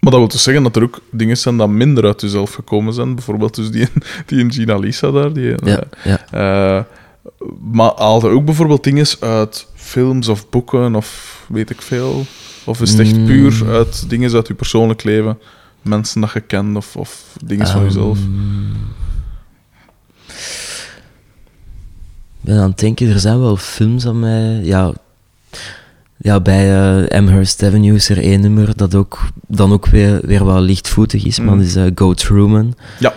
Maar 0.00 0.10
dat 0.10 0.20
wil 0.20 0.28
dus 0.30 0.42
zeggen 0.42 0.62
dat 0.62 0.76
er 0.76 0.82
ook 0.82 1.00
dingen 1.10 1.36
zijn 1.36 1.56
dat 1.56 1.68
minder 1.68 2.04
uit 2.04 2.20
jezelf 2.20 2.54
gekomen 2.54 2.92
zijn. 2.92 3.14
Bijvoorbeeld 3.14 3.54
dus 3.54 3.70
die, 3.70 3.88
die 4.26 4.38
in 4.38 4.52
Gina 4.52 4.76
Lisa 4.76 5.10
daar. 5.10 5.32
Die, 5.32 5.54
Ja, 5.64 5.82
ja. 6.04 6.26
eh, 6.30 6.84
maar 7.72 7.92
haalde 7.96 8.28
ook 8.28 8.44
bijvoorbeeld 8.44 8.84
dingen 8.84 9.06
uit 9.20 9.66
films 9.74 10.28
of 10.28 10.48
boeken 10.48 10.94
of 10.94 11.44
weet 11.48 11.70
ik 11.70 11.82
veel? 11.82 12.26
Of 12.64 12.80
is 12.80 12.90
het 12.90 13.00
echt 13.00 13.16
Mm. 13.16 13.26
puur 13.26 13.62
uit 13.68 14.10
dingen 14.10 14.34
uit 14.34 14.46
je 14.46 14.54
persoonlijk 14.54 15.04
leven? 15.04 15.38
Mensen 15.82 16.20
dat 16.20 16.32
je 16.32 16.40
kent 16.40 16.76
of, 16.76 16.96
of 16.96 17.36
dingen 17.44 17.66
van 17.66 17.82
jezelf? 17.84 18.18
Ik 22.46 22.52
ben 22.52 22.60
aan 22.60 22.70
het 22.70 22.78
denken, 22.78 23.10
er 23.10 23.18
zijn 23.20 23.40
wel 23.40 23.56
films 23.56 24.06
aan 24.06 24.18
mij. 24.20 24.60
Ja, 24.62 24.92
ja 26.16 26.40
bij 26.40 26.74
eh 27.08 27.18
Amherst 27.18 27.62
Avenue 27.62 27.94
is 27.94 28.08
er 28.08 28.18
één 28.22 28.40
nummer 28.40 28.76
dat 28.76 28.94
ook, 28.94 29.18
dan 29.46 29.72
ook 29.72 29.86
weer, 29.86 30.20
weer 30.22 30.44
wel 30.44 30.60
lichtvoetig 30.60 31.24
is, 31.24 31.38
maar 31.40 31.52
Mm. 31.54 31.58
dat 31.58 31.66
is 31.66 31.76
eh, 31.76 31.84
Go 31.94 32.14
Truman. 32.14 32.74
Ja. 32.98 33.14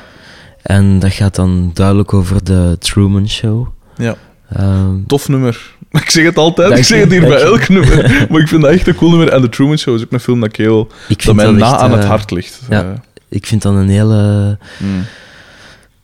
En 0.61 0.99
dat 0.99 1.11
gaat 1.13 1.36
dan 1.36 1.71
duidelijk 1.73 2.13
over 2.13 2.43
de 2.43 2.75
Truman 2.80 3.30
Show. 3.30 3.67
Ja. 3.97 4.15
Ehm, 4.53 4.95
Tof 5.07 5.27
nummer. 5.27 5.71
Ik 6.03 6.09
zeg 6.09 6.23
het 6.25 6.38
altijd, 6.38 6.77
ik 6.77 6.84
zeg 6.84 6.99
het 6.99 7.11
hier 7.11 7.21
bij 7.27 7.41
elk 7.41 7.69
nummer. 7.69 7.97
Maar 8.30 8.41
ik 8.41 8.47
vind 8.47 8.61
dat 8.61 8.71
echt 8.71 8.88
een 8.88 8.95
cool 8.95 9.09
nummer. 9.09 9.30
En 9.30 9.41
The 9.41 9.49
Truman 9.49 9.77
Show 9.77 9.95
is 9.95 10.01
ook 10.03 10.11
een 10.11 10.19
film 10.19 10.39
dat, 10.39 10.49
ik 10.49 10.55
heel, 10.55 10.88
ik 11.07 11.25
dat 11.25 11.36
mij 11.36 11.45
dat 11.45 11.55
na 11.55 11.71
echt, 11.71 11.80
aan 11.82 11.91
het 11.91 12.03
eh, 12.03 12.09
hart 12.09 12.32
ligt. 12.32 12.59
ja. 12.69 12.93
Ik 13.30 13.45
vind 13.45 13.61
dat 13.61 13.73
een 13.73 13.89
hele, 13.89 14.57
mm. 14.77 15.05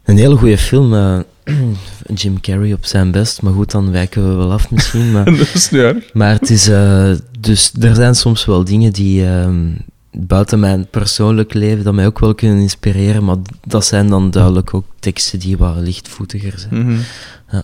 een 0.03 0.17
hele 0.17 0.35
goede 0.35 0.57
film. 0.57 0.93
eh, 0.93 1.19
Jim 2.13 2.41
Carrey 2.41 2.73
op 2.73 2.85
zijn 2.85 3.11
best, 3.11 3.41
maar 3.41 3.53
goed, 3.53 3.71
dan 3.71 3.91
wijken 3.91 4.29
we 4.29 4.35
wel 4.35 4.51
af 4.51 4.71
misschien. 4.71 5.11
Maar 5.11 5.25
dat 5.37 5.53
is 5.53 5.69
niet 5.69 5.81
erg. 5.81 6.13
Maar 6.13 6.31
het 6.31 6.49
is, 6.49 6.67
eh, 6.67 7.11
dus 7.39 7.73
er 7.79 7.95
zijn 7.95 8.15
soms 8.15 8.45
wel 8.45 8.63
dingen 8.63 8.93
die 8.93 9.25
ehm, 9.25 9.71
buiten 10.11 10.59
mijn 10.59 10.87
persoonlijk 10.87 11.53
leven, 11.53 11.83
dat 11.83 11.93
mij 11.93 12.05
ook 12.05 12.19
wel 12.19 12.35
kunnen 12.35 12.59
inspireren, 12.59 13.23
maar 13.23 13.37
dat 13.67 13.85
zijn 13.85 14.07
dan 14.09 14.31
duidelijk 14.31 14.73
ook 14.73 14.85
teksten 14.99 15.39
die 15.39 15.57
wat 15.57 15.77
lichtvoetiger 15.77 16.59
zijn. 16.59 16.85
Mhm. 16.85 16.97
Ja. 17.51 17.63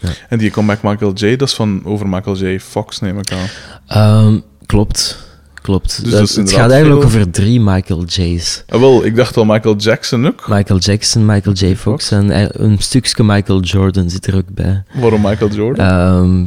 Ja. 0.00 0.10
En 0.28 0.38
die 0.38 0.50
Comeback 0.50 0.82
Michael 0.82 1.12
J, 1.12 1.36
dat 1.36 1.48
is 1.48 1.54
van 1.54 1.84
over 1.84 2.08
Michael 2.08 2.36
J. 2.36 2.60
Fox, 2.60 3.00
neem 3.00 3.18
ik 3.18 3.32
aan. 3.32 3.48
Ehm, 3.86 4.40
klopt, 4.66 5.18
klopt. 5.64 6.02
Dus 6.02 6.10
Dat- 6.10 6.20
dat 6.20 6.28
is 6.28 6.36
het 6.36 6.52
gaat 6.52 6.70
eigenlijk 6.70 7.02
veel- 7.10 7.20
over 7.20 7.30
drie 7.30 7.60
Michael 7.60 8.04
J's. 8.04 8.64
Ah, 8.68 8.80
wel, 8.80 9.04
ik 9.04 9.16
dacht 9.16 9.36
al 9.36 9.44
Michael 9.44 9.76
Jackson 9.76 10.26
ook. 10.26 10.48
Michael 10.48 10.78
Jackson, 10.78 11.26
Michael 11.26 11.54
J. 11.56 11.64
Fox 11.76 11.80
Fox. 11.80 12.10
en 12.10 12.30
eh, 12.30 12.46
een 12.50 12.78
stukje 12.78 13.24
Michael 13.24 13.60
Jordan 13.60 14.10
zit 14.10 14.26
er 14.26 14.36
ook 14.36 14.48
bij. 14.54 14.82
Waarom 14.94 15.20
Michael 15.22 15.50
Jordan? 15.50 15.86
Ehm, 15.86 16.44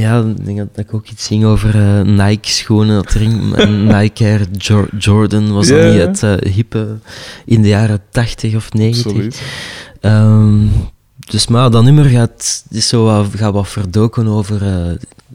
ja, 0.00 0.20
ik 0.20 0.44
denk 0.44 0.58
dat, 0.58 0.68
ik 0.74 0.94
ook 0.94 1.08
iets 1.08 1.24
zing 1.24 1.44
over 1.44 1.74
eh, 1.74 2.00
Nike-schoenen. 2.00 3.02
Dat 3.02 3.14
in- 3.14 3.52
een 3.54 3.86
Nike 3.96 4.24
Air 4.24 4.46
Jo- 4.58 4.86
Jordan 4.98 5.52
was 5.52 5.68
dat 5.68 5.84
niet 5.92 6.00
het 6.00 6.22
eh, 6.22 6.52
hippe 6.52 6.96
in 7.44 7.62
de 7.62 7.68
jaren 7.68 8.00
80 8.10 8.54
of 8.54 8.72
90. 8.72 9.12
Zoiets. 9.12 9.38
Ehm, 10.00 10.58
dus 11.30 11.46
maar 11.46 11.70
dat 11.70 11.84
nummer 11.84 12.04
gaat, 12.04 12.64
is 12.70 12.88
zo 12.88 13.24
gaat 13.36 13.52
wat 13.52 13.68
verdoken 13.68 14.26
over... 14.28 14.62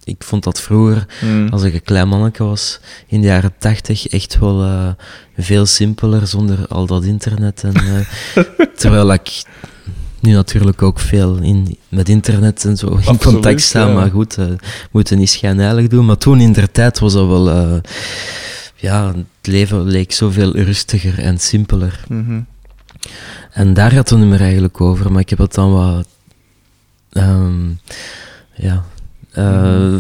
ik 0.10 0.24
vond 0.24 0.44
dat 0.44 0.62
vroeger, 0.62 1.06
Mm. 1.22 1.48
als 1.50 1.64
ik 1.64 1.74
een 1.74 1.84
klein 1.84 2.08
manneke 2.08 2.44
was, 2.44 2.80
in 3.08 3.22
de 3.22 3.28
jaren 3.28 3.54
80 3.58 4.08
echt 4.08 4.40
wel 4.40 4.64
eh, 4.64 4.90
veel 5.38 5.66
simpeler 5.66 6.28
zonder 6.28 6.68
al 6.68 6.86
dat 6.86 7.04
internet. 7.04 7.64
En, 7.64 7.74
eh, 7.76 8.44
terwijl 8.82 9.14
ik 9.14 9.44
nu 10.20 10.32
natuurlijk 10.32 10.82
ook 10.82 11.00
veel 11.00 11.38
in, 11.38 11.78
met 11.90 12.10
internet 12.10 12.66
en 12.66 12.78
zo 12.78 13.00
in 13.06 13.18
contact 13.18 13.62
sta. 13.62 13.88
ja. 13.88 13.94
Maar 13.94 14.10
goed, 14.10 14.38
eh 14.38 14.46
moeten 14.92 15.18
niet 15.18 15.30
schijnheilig 15.30 15.88
doen. 15.88 16.06
Maar 16.06 16.18
toen 16.18 16.40
in 16.40 16.54
der 16.54 16.72
tijd 16.72 17.00
was 17.00 17.14
dat 17.14 17.28
wel... 17.28 17.82
ja, 18.76 19.08
het 19.08 19.26
leven 19.48 19.84
leek 19.84 20.12
zoveel 20.12 20.56
rustiger 20.56 21.20
en 21.20 21.38
simpeler. 21.38 22.04
Mhm. 22.08 22.40
En 23.52 23.74
daar 23.74 23.92
gaat 23.92 24.10
het 24.10 24.20
nummer 24.20 24.42
eigenlijk 24.42 24.82
over, 24.82 25.12
maar 25.12 25.22
ik 25.22 25.30
heb 25.30 25.40
het 25.40 25.54
dan 25.54 25.72
wat... 25.74 26.08
ehm, 27.12 27.70
ja... 28.56 28.84
eh, 29.32 29.96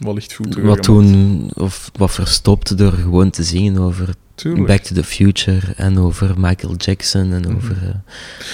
Wat 0.00 0.14
lichtvoetiger 0.14 0.66
wat 0.66 0.82
toen... 0.82 1.50
Of 1.54 1.90
wat 1.96 2.10
verstopt 2.10 2.78
door 2.78 2.92
gewoon 2.92 3.30
te 3.30 3.42
zingen 3.42 3.78
over 3.78 4.14
Tuurlijk. 4.34 4.66
Back 4.66 4.80
to 4.82 4.94
the 4.94 5.04
Future 5.04 5.60
en 5.76 5.98
over 5.98 6.34
Michael 6.36 6.74
Jackson 6.76 7.32
en 7.32 7.40
Mhm. 7.46 7.56
over... 7.56 7.76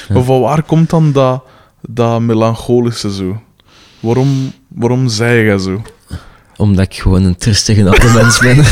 eh, 0.09 0.15
Maar 0.15 0.23
van 0.25 0.41
waar 0.41 0.63
komt 0.63 0.91
dan 0.91 1.13
dat, 1.13 1.43
dat 1.89 2.21
melancholische 2.21 3.13
zo? 3.13 3.43
Waarom, 4.01 4.53
waarom 4.69 5.09
zei 5.09 5.51
je 5.51 5.61
zo? 5.61 5.83
omdat 6.57 6.85
ik 6.85 6.95
gewoon 6.95 7.23
een 7.25 7.37
tristige 7.37 7.85
oude 7.91 8.13
mens 8.13 8.39
ben. 8.39 8.57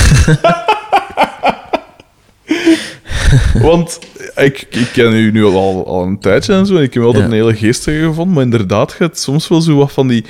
Want 3.62 3.99
ik, 4.37 4.66
ik 4.70 4.91
ken 4.93 5.12
u 5.12 5.30
nu 5.30 5.45
al, 5.45 5.87
al 5.87 6.03
een 6.03 6.18
tijdje 6.18 6.53
en 6.55 6.66
zo, 6.66 6.76
en 6.76 6.82
ik 6.82 6.95
heb 6.95 7.03
altijd 7.03 7.22
Ja. 7.22 7.28
een 7.28 7.35
hele 7.37 7.55
geestige 7.57 7.99
gevonden, 8.05 8.35
maar 8.35 8.43
inderdaad, 8.45 8.99
hebt 8.99 9.18
soms 9.18 9.49
wel 9.49 9.61
zo 9.61 9.76
wat 9.76 9.93
van 9.93 10.09
die... 10.09 10.24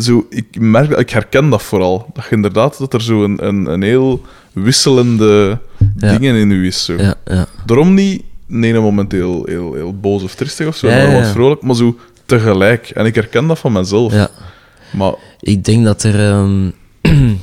Zo, 0.00 0.26
ik 0.30 0.46
merk, 0.60 0.90
ik 0.98 1.10
herken 1.10 1.50
dat 1.50 1.62
vooral. 1.62 2.06
Dat 2.14 2.24
je 2.24 2.34
inderdaad, 2.36 2.78
dat 2.78 2.94
er 2.94 3.02
zo 3.02 3.24
een, 3.24 3.46
een, 3.46 3.66
een 3.66 3.82
heel 3.82 4.22
wisselende 4.52 5.58
Ja. 5.96 6.12
dingen 6.12 6.34
in 6.34 6.50
u 6.50 6.66
is. 6.66 6.84
Zo. 6.84 6.94
ja, 6.98 7.14
ja. 7.24 7.46
Daarom 7.66 7.94
niet 7.94 8.22
in 8.48 8.62
een 8.62 8.82
moment 8.82 9.12
heel, 9.12 9.42
heel, 9.46 9.74
heel 9.74 9.94
boos 10.00 10.22
of 10.22 10.34
tristig 10.34 10.66
of 10.66 10.76
zo, 10.76 10.88
maar 10.88 11.12
wat 11.12 11.26
vrolijk, 11.30 11.62
maar 11.62 11.74
zo 11.74 11.96
tegelijk. 12.26 12.88
En 12.90 13.06
ik 13.06 13.14
herken 13.14 13.46
dat 13.46 13.58
van 13.58 13.72
mezelf. 13.72 14.12
ja. 14.12 14.28
Maar 14.92 15.14
Ik 15.40 15.64
denk 15.64 15.84
dat 15.84 16.02
er... 16.02 16.28
ehm, 16.30 16.66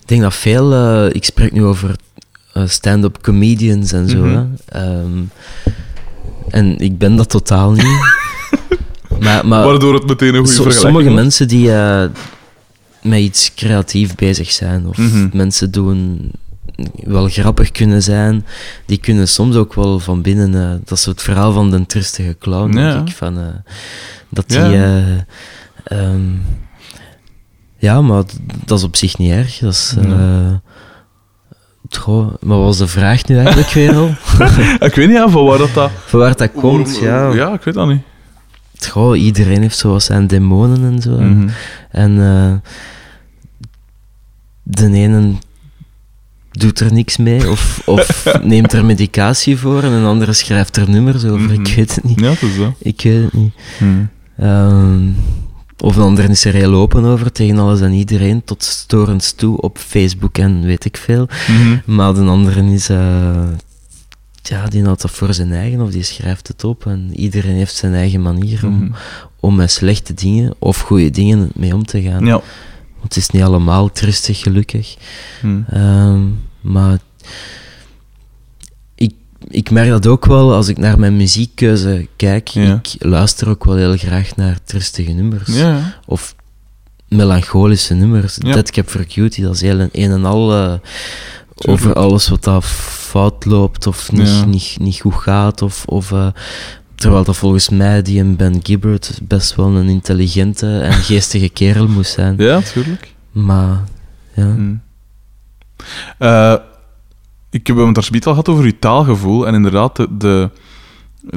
ik 0.00 0.06
denk 0.06 0.20
dat 0.22 0.34
veel... 0.34 0.72
eh, 0.72 1.06
ik 1.14 1.24
spreek 1.24 1.52
nu 1.52 1.64
over 1.64 1.96
stand-up 2.64 3.18
comedians 3.22 3.92
en 3.92 4.08
zo. 4.08 4.18
Mhm. 4.24 4.34
hè. 4.36 4.44
Ehm, 4.80 5.22
en 6.48 6.78
ik 6.78 6.98
ben 6.98 7.16
dat 7.16 7.28
totaal 7.30 7.70
niet. 7.72 7.84
maar, 9.20 9.46
maar 9.46 9.64
waardoor 9.66 9.94
het 9.94 10.06
meteen 10.06 10.34
een 10.34 10.46
goede 10.46 10.52
so- 10.52 10.70
sommige 10.70 11.04
was. 11.06 11.14
mensen 11.14 11.48
die 11.48 11.72
eh, 11.72 12.04
met 13.02 13.18
iets 13.20 13.54
creatief 13.54 14.14
bezig 14.14 14.50
zijn, 14.52 14.86
of 14.86 14.96
Mhm. 14.96 15.28
mensen 15.32 15.70
doen 15.70 16.30
wel 17.04 17.28
grappig 17.28 17.70
kunnen 17.70 18.02
zijn, 18.02 18.46
die 18.86 18.98
kunnen 18.98 19.28
soms 19.28 19.56
ook 19.56 19.74
wel 19.74 19.98
van 19.98 20.22
binnen... 20.22 20.54
eh, 20.54 20.70
dat 20.84 20.98
is 20.98 21.04
het 21.04 21.22
verhaal 21.22 21.52
van 21.52 21.70
de 21.70 21.86
tristige 21.86 22.36
clown, 22.38 22.78
Ja. 22.78 22.92
denk 22.92 23.08
ik. 23.08 23.14
Van, 23.14 23.38
eh, 23.38 23.44
dat 24.28 24.48
die... 24.48 24.58
Ja. 24.58 24.70
eh, 25.84 25.98
ehm, 25.98 26.20
ja, 27.78 28.00
maar 28.02 28.22
dat 28.64 28.78
is 28.78 28.84
op 28.84 28.96
zich 28.96 29.18
niet 29.18 29.30
erg. 29.30 29.58
Dat 29.58 29.72
is... 29.72 29.94
eh, 29.98 30.52
Maar 32.40 32.56
wat 32.56 32.66
was 32.66 32.76
de 32.78 32.86
vraag 32.86 33.26
nu 33.26 33.36
eigenlijk 33.38 33.68
weer 33.70 33.94
al? 33.94 34.06
Ik 34.88 34.94
weet 34.94 35.06
niet 35.08 35.16
ja, 35.16 35.28
van 35.28 35.44
waar 35.44 35.58
dat... 35.58 35.74
dat 35.74 35.90
Van 36.06 36.18
waar 36.20 36.36
dat 36.36 36.52
komt, 36.52 36.98
ja. 36.98 37.32
Ja, 37.32 37.52
ik 37.52 37.62
weet 37.62 37.74
dat 37.74 37.88
niet. 37.88 38.02
Goh, 38.90 39.18
iedereen 39.18 39.60
heeft 39.62 39.78
zo 39.78 39.90
wat 39.90 40.02
zijn 40.02 40.26
demonen 40.26 40.92
en 40.92 41.02
zo. 41.02 41.10
Mhm. 41.10 41.48
En 41.90 42.20
eh, 42.20 42.70
de 44.62 44.90
ene 44.92 45.32
doet 46.50 46.80
er 46.80 46.92
niks 46.92 47.16
mee 47.16 47.50
of, 47.50 47.82
of 47.84 48.24
neemt 48.42 48.72
er 48.72 48.84
medicatie 48.84 49.56
voor 49.58 49.82
en 49.82 49.92
een 49.92 50.04
andere 50.04 50.32
schrijft 50.32 50.76
er 50.76 50.90
nummers 50.90 51.24
over. 51.24 51.52
Ik 51.52 51.58
Mhm. 51.60 51.74
weet 51.76 51.94
het 51.94 52.04
niet. 52.04 52.20
Ja, 52.20 52.28
dat 52.28 52.42
is 52.42 52.56
dat. 52.56 52.72
Ik 52.78 53.02
weet 53.02 53.22
het 53.22 53.32
niet. 53.32 53.54
Hmm. 53.78 54.08
Ehm, 54.38 55.08
of 55.80 55.96
een 55.96 56.02
ander 56.02 56.30
is 56.30 56.44
er 56.44 56.52
heel 56.54 56.74
open 56.74 57.04
over 57.04 57.32
tegen 57.32 57.58
alles 57.58 57.80
en 57.80 57.92
iedereen, 57.92 58.44
tot 58.44 58.62
storends 58.62 59.32
toe 59.32 59.60
op 59.60 59.78
Facebook 59.78 60.38
en 60.38 60.62
weet 60.64 60.84
ik 60.84 60.96
veel. 60.96 61.28
Mhm. 61.48 61.78
Maar 61.96 62.14
de 62.14 62.20
andere 62.20 62.64
is, 62.64 62.88
eh, 62.88 63.48
ja, 64.42 64.66
die 64.68 64.84
houdt 64.84 65.02
dat 65.02 65.10
voor 65.10 65.34
zijn 65.34 65.52
eigen 65.52 65.80
of 65.80 65.90
die 65.90 66.02
schrijft 66.02 66.48
het 66.48 66.64
op 66.64 66.86
en 66.86 67.10
iedereen 67.14 67.56
heeft 67.56 67.74
zijn 67.74 67.94
eigen 67.94 68.22
manier 68.22 68.60
om, 68.66 68.74
Mhm. 68.74 68.92
om 69.40 69.54
met 69.54 69.70
slechte 69.70 70.14
dingen 70.14 70.54
of 70.58 70.80
goede 70.80 71.10
dingen 71.10 71.50
mee 71.54 71.74
om 71.74 71.84
te 71.84 72.02
gaan. 72.02 72.24
Ja. 72.24 72.40
Want 73.00 73.14
het 73.14 73.16
is 73.16 73.30
niet 73.30 73.42
allemaal 73.42 73.92
trustig, 73.92 74.38
gelukkig. 74.38 74.96
Hmm. 75.40 75.64
Ehm, 75.70 76.22
maar 76.60 76.98
ik, 79.48 79.70
merk 79.70 79.88
dat 79.88 80.06
ook 80.06 80.26
wel 80.26 80.54
als 80.54 80.68
ik 80.68 80.78
naar 80.78 80.98
mijn 80.98 81.16
muziekkeuze 81.16 82.08
kijk. 82.16 82.48
Ja. 82.48 82.80
Ik 82.82 82.94
luister 82.98 83.48
ook 83.48 83.64
wel 83.64 83.76
heel 83.76 83.96
graag 83.96 84.36
naar 84.36 84.58
trustige 84.64 85.12
nummers. 85.12 85.56
Ja. 85.56 85.98
Of 86.06 86.34
melancholische 87.08 87.94
nummers. 87.94 88.36
Ja. 88.40 88.52
Dead 88.52 88.70
Cap 88.70 88.88
for 88.88 89.06
Cutie, 89.06 89.44
dat 89.44 89.54
is 89.54 89.60
heel 89.60 89.80
een, 89.80 89.88
een 89.92 90.10
en 90.10 90.24
al 90.24 90.52
eh, 90.52 90.74
over 91.54 91.94
alles 91.94 92.28
wat 92.28 92.44
dat 92.44 92.64
fout 92.64 93.44
loopt 93.44 93.86
of 93.86 94.12
niet, 94.12 94.46
niet, 94.46 94.76
niet 94.80 95.00
goed 95.00 95.14
gaat. 95.14 95.62
Of, 95.62 95.84
of, 95.84 96.12
eh, 96.12 96.28
terwijl 96.94 97.24
dat 97.24 97.36
volgens 97.36 97.68
mij 97.68 98.02
die 98.02 98.20
en 98.20 98.36
Ben 98.36 98.60
Gibbard 98.62 99.20
best 99.22 99.54
wel 99.54 99.76
een 99.76 99.88
intelligente 99.88 100.78
en 100.78 100.92
geestige 101.08 101.48
kerel 101.48 101.88
moest 101.88 102.12
zijn. 102.12 102.34
Ja, 102.38 102.60
tuurlijk. 102.60 103.14
Maar 103.30 103.84
ja. 104.34 104.44
Hmm. 104.44 104.80
Eh, 106.18 106.54
ik 107.56 107.66
heb 107.66 107.76
het 107.76 107.94
daar 107.94 108.04
zoiets 108.04 108.26
al 108.26 108.32
gehad 108.32 108.48
over 108.48 108.64
je 108.64 108.78
taalgevoel. 108.78 109.46
En 109.46 109.54
inderdaad, 109.54 109.96
de, 109.96 110.08
de, 110.10 110.50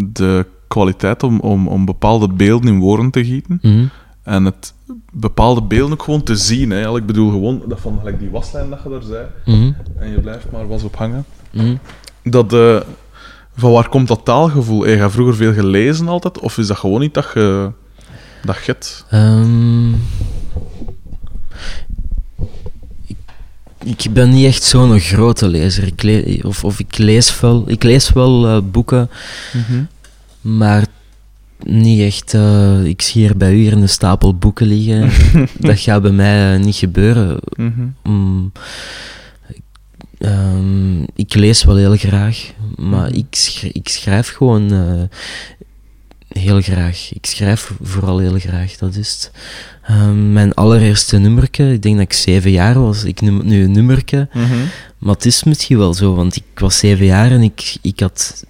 de 0.05 0.45
kwaliteit 0.67 1.23
om, 1.23 1.39
om, 1.39 1.67
om 1.67 1.85
bepaalde 1.85 2.27
beelden 2.27 2.73
in 2.73 2.79
woorden 2.79 3.11
te 3.11 3.25
gieten. 3.25 3.59
Mhm. 3.61 3.85
En 4.23 4.45
het 4.45 4.73
bepaalde 5.11 5.61
beelden 5.61 5.93
ook 5.93 6.03
gewoon 6.03 6.23
te 6.23 6.35
zien. 6.35 6.69
Hè. 6.69 6.95
Ik 6.95 7.05
bedoel 7.05 7.29
gewoon, 7.29 7.61
dat 7.67 7.79
van 7.79 7.97
gelijk 7.99 8.19
die 8.19 8.29
waslijn 8.29 8.69
dat 8.69 8.79
je 8.83 8.89
daar 8.89 9.01
zei. 9.01 9.25
Mhm. 9.45 9.71
En 9.97 10.11
je 10.11 10.19
blijft 10.19 10.51
maar 10.51 10.67
was 10.67 10.83
op 10.83 10.95
hangen. 10.95 11.25
Mhm. 11.51 11.75
Dat, 12.23 12.53
eh, 12.53 12.79
van 13.55 13.71
waar 13.71 13.89
komt 13.89 14.07
dat 14.07 14.25
taalgevoel? 14.25 14.85
Heb 14.85 14.99
je 14.99 15.09
vroeger 15.09 15.35
veel 15.35 15.53
gelezen 15.53 16.07
altijd? 16.07 16.39
Of 16.39 16.57
is 16.57 16.67
dat 16.67 16.77
gewoon 16.77 16.99
niet 16.99 17.13
dat 17.13 17.31
je 17.33 17.71
dat 18.43 18.65
het? 18.65 19.05
Ehm, 19.09 19.93
ik, 23.05 23.17
ik 23.83 24.05
ben 24.13 24.29
niet 24.29 24.45
echt 24.45 24.63
zo'n 24.63 24.99
grote 24.99 25.47
lezer. 25.47 25.83
Ik 25.87 26.03
le- 26.03 26.39
of, 26.43 26.63
of 26.63 26.79
ik 26.79 26.97
lees 26.97 27.39
wel, 27.39 27.63
ik 27.67 27.83
lees 27.83 28.09
wel 28.13 28.47
eh, 28.47 28.57
boeken, 28.71 29.09
maar 30.41 30.85
niet 31.63 31.99
echt. 32.01 32.33
eh, 32.33 32.83
ik 32.83 33.01
zie 33.01 33.21
hier 33.21 33.37
bij 33.37 33.51
u 33.53 33.55
hier 33.55 33.73
een 33.73 33.89
stapel 33.89 34.35
boeken 34.35 34.67
liggen. 34.67 35.09
dat 35.59 35.79
gaat 35.79 36.01
bij 36.01 36.11
mij 36.11 36.53
eh, 36.53 36.59
niet 36.59 36.75
gebeuren. 36.75 37.39
Mhm. 37.55 37.87
Mm, 38.03 38.51
ehm, 40.17 41.01
ik 41.15 41.33
lees 41.33 41.63
wel 41.63 41.75
heel 41.75 41.95
graag, 41.95 42.51
maar 42.75 43.09
Mhm. 43.09 43.17
ik, 43.17 43.59
ik 43.73 43.89
schrijf 43.89 44.29
gewoon 44.29 44.69
heel 46.29 46.61
graag. 46.61 47.09
Ik 47.13 47.25
schrijf 47.25 47.71
vooral 47.81 48.17
heel 48.19 48.39
graag, 48.39 48.77
dat 48.77 48.95
is 48.95 49.11
het. 49.13 49.31
Ehm, 49.83 50.33
mijn 50.33 50.53
allereerste 50.53 51.17
nummerke, 51.17 51.71
ik 51.71 51.81
denk 51.81 51.95
dat 51.95 52.03
ik 52.05 52.13
zeven 52.13 52.51
jaar 52.51 52.79
was, 52.81 53.03
ik 53.03 53.21
noem 53.21 53.37
het 53.37 53.45
nu 53.47 53.63
een 53.63 53.71
nummerke, 53.71 54.27
Mhm. 54.33 54.55
maar 54.97 55.13
het 55.13 55.25
is 55.25 55.43
misschien 55.43 55.77
wel 55.77 55.93
zo, 55.93 56.15
want 56.15 56.35
ik 56.35 56.43
was 56.59 56.77
zeven 56.77 57.05
jaar 57.05 57.31
en 57.31 57.41
ik, 57.41 57.77
ik 57.81 57.99
had 57.99 58.43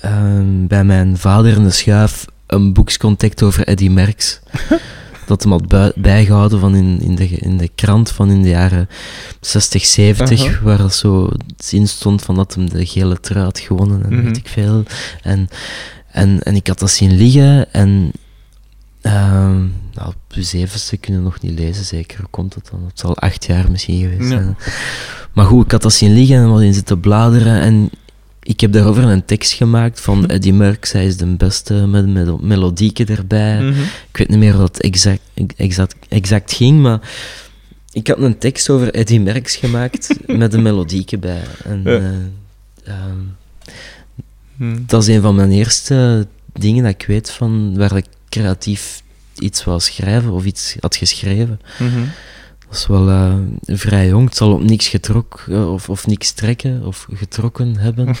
ehm, 0.00 0.66
bij 0.66 0.84
mijn 0.84 1.16
vader 1.18 1.56
in 1.56 1.64
de 1.64 1.70
schuif 1.70 2.24
een 2.46 2.72
boekscontact 2.72 3.42
over 3.42 3.66
Eddy 3.66 3.88
Merckx. 3.88 4.40
dat 5.26 5.42
hem 5.42 5.52
had 5.52 5.92
bijgehouden 5.96 6.60
van 6.60 6.74
in, 6.74 7.00
in, 7.00 7.14
de, 7.14 7.28
in 7.28 7.56
de 7.56 7.70
krant 7.74 8.10
van 8.10 8.30
in 8.30 8.42
de 8.42 8.48
jaren 8.48 8.88
60, 9.40 9.84
70, 9.84 10.44
Aha. 10.46 10.58
waar 10.62 10.78
dat 10.78 10.94
zo 10.94 11.28
in 11.70 11.88
stond 11.88 12.22
van 12.22 12.34
dat 12.34 12.54
hem 12.54 12.70
de 12.70 12.86
gele 12.86 13.20
trui 13.20 13.44
had 13.44 13.58
gewonnen 13.58 14.04
en 14.04 14.14
Mhm. 14.14 14.24
weet 14.24 14.36
ik 14.36 14.48
veel. 14.48 14.82
En, 15.22 15.48
en, 16.10 16.42
en 16.42 16.54
ik 16.54 16.66
had 16.66 16.78
dat 16.78 16.90
zien 16.90 17.12
liggen 17.16 17.72
en 17.72 18.10
ehm 19.00 19.58
nou, 19.94 20.08
op 20.08 20.16
uw 20.34 20.42
zevenste 20.42 20.96
kunnen 20.96 21.22
nog 21.22 21.40
niet 21.40 21.58
lezen, 21.58 21.84
zeker. 21.84 22.18
Hoe 22.18 22.28
komt 22.30 22.54
dat 22.54 22.68
dan? 22.70 22.80
Het 22.86 22.98
zal 22.98 23.16
acht 23.18 23.44
jaar 23.44 23.70
misschien 23.70 24.00
geweest 24.00 24.20
Ja. 24.20 24.26
zijn. 24.28 24.56
Maar 25.32 25.44
goed, 25.46 25.64
ik 25.64 25.70
had 25.70 25.82
dat 25.82 25.92
zien 25.92 26.12
liggen 26.14 26.36
en 26.36 26.50
wat 26.50 26.60
in 26.62 26.74
zitten 26.74 27.00
bladeren. 27.00 27.60
En 27.60 27.90
ik 28.42 28.60
heb 28.60 28.72
daarover 28.72 29.04
een 29.04 29.24
tekst 29.24 29.52
gemaakt 29.52 30.00
van 30.00 30.26
Eddie 30.28 30.52
Merckx. 30.52 30.92
Hij 30.92 31.06
is 31.06 31.16
de 31.16 31.26
beste 31.26 31.74
met 31.74 32.04
een 32.04 32.12
melo- 32.12 32.38
melodieke 32.42 33.04
erbij. 33.04 33.60
Mhm. 33.62 33.80
Ik 34.10 34.16
weet 34.16 34.28
niet 34.28 34.38
meer 34.38 34.56
wat 34.56 34.74
het 34.76 34.80
exact, 34.84 35.20
exact, 35.56 35.94
exact 36.08 36.52
ging, 36.52 36.80
maar 36.80 37.00
ik 37.92 38.06
had 38.06 38.18
een 38.18 38.38
tekst 38.38 38.70
over 38.70 38.94
Eddie 38.94 39.20
Merckx 39.20 39.56
gemaakt 39.56 40.08
met 40.26 40.54
een 40.54 40.62
melodieke 40.62 41.18
bij. 41.18 41.42
En, 41.64 41.80
Ja. 41.84 41.90
eh, 41.90 42.04
ehm, 42.84 43.18
Mhm. 44.56 44.78
dat 44.86 45.02
is 45.02 45.08
een 45.14 45.20
van 45.22 45.34
mijn 45.34 45.50
eerste 45.50 46.26
dingen 46.52 46.82
dat 46.82 46.92
ik 46.92 47.04
weet 47.06 47.30
van 47.30 47.76
waar 47.76 47.96
ik 47.96 48.04
creatief 48.28 49.02
iets 49.38 49.64
wou 49.64 49.80
schrijven 49.80 50.30
of 50.30 50.44
iets 50.44 50.76
had 50.80 50.96
geschreven. 50.96 51.60
Mhm. 51.78 52.00
Is 52.72 52.86
wel 52.86 53.08
eh, 53.08 53.34
vrij 53.66 54.08
jong. 54.08 54.28
Het 54.28 54.36
zal 54.36 54.52
op 54.52 54.62
niks 54.62 54.88
getrokken 54.88 55.68
of, 55.68 55.88
of 55.88 56.06
niks 56.06 56.32
trekken 56.32 56.84
of 56.84 57.06
getrokken 57.12 57.76
hebben. 57.76 58.14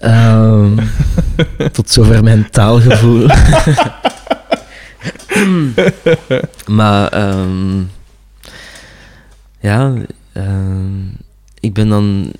Ehm, 0.00 0.78
tot 1.72 1.90
zover 1.90 2.22
mijn 2.22 2.50
taalgevoel. 2.50 3.26
maar 6.78 7.08
ehm, 7.08 7.82
ja, 9.60 9.92
ehm, 10.32 11.06
ik 11.60 11.72
ben 11.72 11.88
dan 11.88 12.32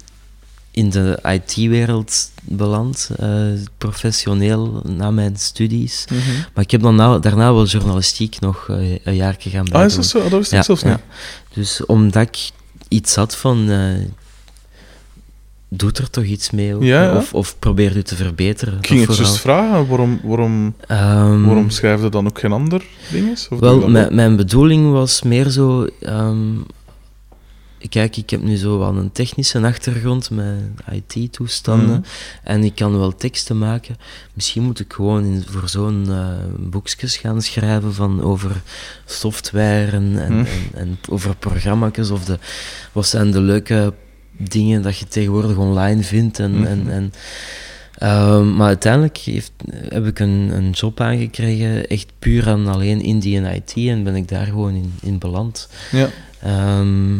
in 0.77 0.91
de 0.91 1.19
IT-wereld 1.23 2.31
beland, 2.43 3.11
eh, 3.19 3.29
professioneel 3.79 4.83
na 4.87 5.11
mijn 5.11 5.37
studies. 5.37 6.05
Mhm. 6.11 6.21
Maar 6.55 6.65
ik 6.65 6.71
heb 6.71 6.81
dan 6.83 6.95
na- 6.95 7.19
daarna 7.19 7.53
wel 7.55 7.65
journalistiek 7.67 8.41
nog 8.41 8.67
eh, 8.69 8.97
een 9.05 9.15
jaar 9.15 9.37
gaan 9.39 9.51
bijdoen. 9.65 9.81
Ah, 9.81 9.87
is 9.87 9.95
dat 9.95 10.07
zo? 10.07 10.19
Ah, 10.19 10.31
Dat 10.31 10.39
wist 10.39 10.53
ik 10.53 10.59
Ja, 10.59 10.63
zelfs 10.65 10.81
ja. 10.83 11.01
Dus 11.55 11.87
omdat 11.87 12.23
ik 12.23 12.51
iets 12.89 13.15
had 13.15 13.37
van... 13.37 13.71
eh 13.71 14.05
doet 15.69 15.99
er 15.99 16.11
toch 16.11 16.25
iets 16.25 16.51
mee? 16.51 16.75
ook? 16.75 16.83
Ja, 16.83 17.03
ja. 17.03 17.17
Of, 17.17 17.35
of 17.35 17.59
probeer 17.59 17.97
u 17.97 18.03
te 18.03 18.17
verbeteren. 18.17 18.79
Ik 18.79 18.87
ging 18.87 19.07
het 19.07 19.17
juist 19.17 19.39
vragen, 19.39 19.87
waarom, 19.89 20.21
waarom, 20.23 20.75
Ehm, 20.87 21.43
waarom 21.45 21.71
schrijf 21.71 22.03
je 22.03 22.09
dan 22.09 22.27
ook 22.27 22.39
geen 22.39 22.53
ander 22.53 22.85
ding? 23.13 23.31
Of 23.51 23.59
Wel, 23.59 23.89
mijn 24.11 24.37
bedoeling 24.37 24.93
was 24.93 25.23
meer 25.23 25.49
zo... 25.51 25.87
ehm, 26.01 26.47
kijk, 27.89 28.17
ik 28.17 28.31
heb 28.31 28.43
nu 28.43 28.57
zo 28.57 28.79
wel 28.79 28.97
een 28.97 29.13
technische 29.13 29.61
achtergrond 29.61 30.31
met 30.31 30.55
IT-toestanden. 30.91 31.89
Mhm. 32.01 32.01
En 32.43 32.65
ik 32.65 32.75
kan 32.75 32.99
wel 32.99 33.15
teksten 33.15 33.59
maken. 33.59 33.97
Misschien 34.35 34.63
moet 34.63 34.81
ik 34.81 34.93
gewoon 34.93 35.25
in, 35.25 35.45
voor 35.49 35.69
zo'n 35.69 36.07
eh 36.11 36.29
boekjes 36.59 37.17
gaan 37.17 37.43
schrijven 37.43 37.95
van 37.95 38.23
over 38.23 38.63
software 39.05 39.91
en, 39.91 40.19
en, 40.19 40.33
Mhm. 40.33 40.47
en, 40.47 40.71
en 40.75 40.99
over 41.09 41.37
programma's. 41.37 42.11
Of 42.11 42.25
de, 42.25 42.39
wat 42.93 43.07
zijn 43.07 43.31
de 43.31 43.41
leuke 43.41 43.95
dingen 44.39 44.83
dat 44.83 44.99
je 44.99 45.09
tegenwoordig 45.09 45.57
online 45.57 46.03
vindt. 46.03 46.39
En, 46.39 46.51
Mhm. 46.53 46.67
en, 46.67 46.91
en, 46.91 47.13
ehm, 47.99 48.55
maar 48.57 48.67
uiteindelijk 48.67 49.17
heeft, 49.19 49.53
heb 49.89 50.07
ik 50.07 50.19
een, 50.19 50.51
een 50.53 50.71
job 50.71 51.01
aangekregen, 51.01 51.87
echt 51.89 52.13
puur 52.19 52.49
en 52.49 52.67
alleen 52.67 53.01
in 53.03 53.19
die 53.19 53.41
IT. 53.41 53.73
En 53.77 54.03
ben 54.05 54.15
ik 54.15 54.29
daar 54.29 54.47
gewoon 54.47 54.75
in, 54.75 54.93
in 55.03 55.19
beland. 55.19 55.69
Ja. 55.93 56.09
Ehm, 56.43 57.17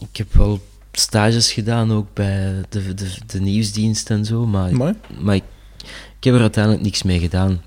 ik 0.00 0.16
heb 0.16 0.32
wel 0.34 0.60
stages 0.92 1.52
gedaan, 1.52 1.92
ook 1.92 2.06
bij 2.14 2.54
de, 2.68 2.94
de, 2.94 3.10
de 3.26 3.40
nieuwsdienst 3.40 4.10
en 4.10 4.24
zo, 4.24 4.46
maar, 4.46 4.74
Mooi. 4.76 4.94
maar 5.20 5.34
ik, 5.34 5.44
ik 6.18 6.24
heb 6.24 6.34
er 6.34 6.40
uiteindelijk 6.40 6.84
niks 6.84 7.02
mee 7.02 7.18
gedaan. 7.18 7.62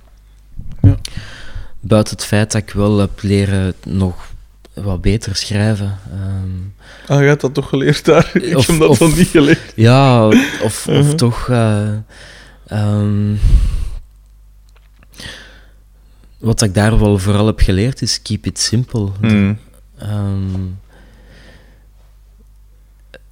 Ja. 0.82 0.96
Buiten 1.80 2.16
het 2.16 2.26
feit 2.26 2.52
dat 2.52 2.62
ik 2.62 2.70
wel 2.72 2.98
heb 3.00 3.22
leren 3.22 3.74
nog 3.86 4.32
wat 4.74 5.02
beter 5.02 5.36
schrijven. 5.36 5.98
Ehm, 6.12 6.50
Ah, 7.08 7.20
jij 7.20 7.28
hebt 7.28 7.42
dat 7.42 7.54
toch 7.54 7.70
geleerd 7.70 8.06
daar? 8.06 8.32
Ik 8.44 8.58
Of- 8.58 8.68
heb 8.68 8.80
dat 8.80 8.90
of- 8.90 9.00
nog 9.00 9.16
niet 9.16 9.28
geleerd. 9.28 9.74
ja, 9.76 10.28
of, 10.28 10.38
of 10.64 10.88
Mhm. 10.88 11.16
toch... 11.16 11.50
eh, 11.50 11.90
ehm, 12.68 13.36
wat 16.38 16.62
ik 16.62 16.74
daar 16.74 17.00
wel 17.00 17.18
vooral 17.20 17.46
heb 17.46 17.60
geleerd 17.60 18.02
is 18.02 18.22
keep 18.22 18.46
it 18.46 18.60
simple. 18.60 19.10
Hmm. 19.22 19.58
Ehm, 19.98 20.60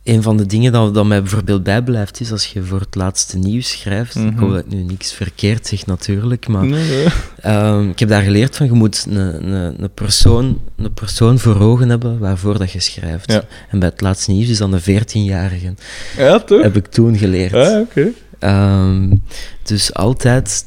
een 0.04 0.22
van 0.22 0.38
de 0.38 0.46
dingen 0.46 0.72
dat, 0.72 0.94
dat 0.94 1.06
mij 1.06 1.22
bijvoorbeeld 1.22 1.64
bijblijft 1.64 2.20
is 2.20 2.32
als 2.32 2.46
je 2.46 2.64
voor 2.64 2.80
het 2.80 2.96
laatste 2.96 3.38
nieuws 3.38 3.70
schrijft. 3.70 4.16
Ik 4.16 4.22
Mhm. 4.24 4.40
hoop 4.40 4.50
dat 4.52 4.60
ik 4.60 4.72
nu 4.72 4.84
niks 4.84 5.14
verkeerd 5.14 5.68
zeg 5.68 5.86
natuurlijk, 5.86 6.48
maar 6.48 6.66
Nee, 6.66 6.90
nee. 6.90 7.06
ehm, 7.42 7.90
ik 7.90 8.00
heb 8.00 8.10
daar 8.10 8.22
geleerd 8.22 8.56
van 8.58 8.66
je 8.66 8.72
moet 8.72 9.06
een, 9.10 9.16
een, 9.54 9.84
een, 9.84 9.92
persoon, 9.94 10.60
een 10.76 10.94
persoon 10.94 11.40
voor 11.40 11.60
ogen 11.60 11.90
hebben 11.90 12.20
waarvoor 12.20 12.58
dat 12.58 12.72
je 12.72 12.80
schrijft. 12.80 13.32
Ja. 13.32 13.44
En 13.70 13.80
bij 13.80 13.90
het 13.90 14.02
laatste 14.02 14.32
nieuws 14.32 14.50
is 14.50 14.58
dan 14.58 14.74
een 14.74 14.82
14-jarige. 14.82 15.74
Ja, 16.18 16.40
toch? 16.40 16.62
Heb 16.62 16.76
ik 16.76 16.88
toen 16.88 17.18
geleerd. 17.18 17.52
Ja, 17.52 17.80
oké. 17.80 18.08
Ehm, 18.40 19.16
dus 19.64 19.94
altijd, 19.94 20.66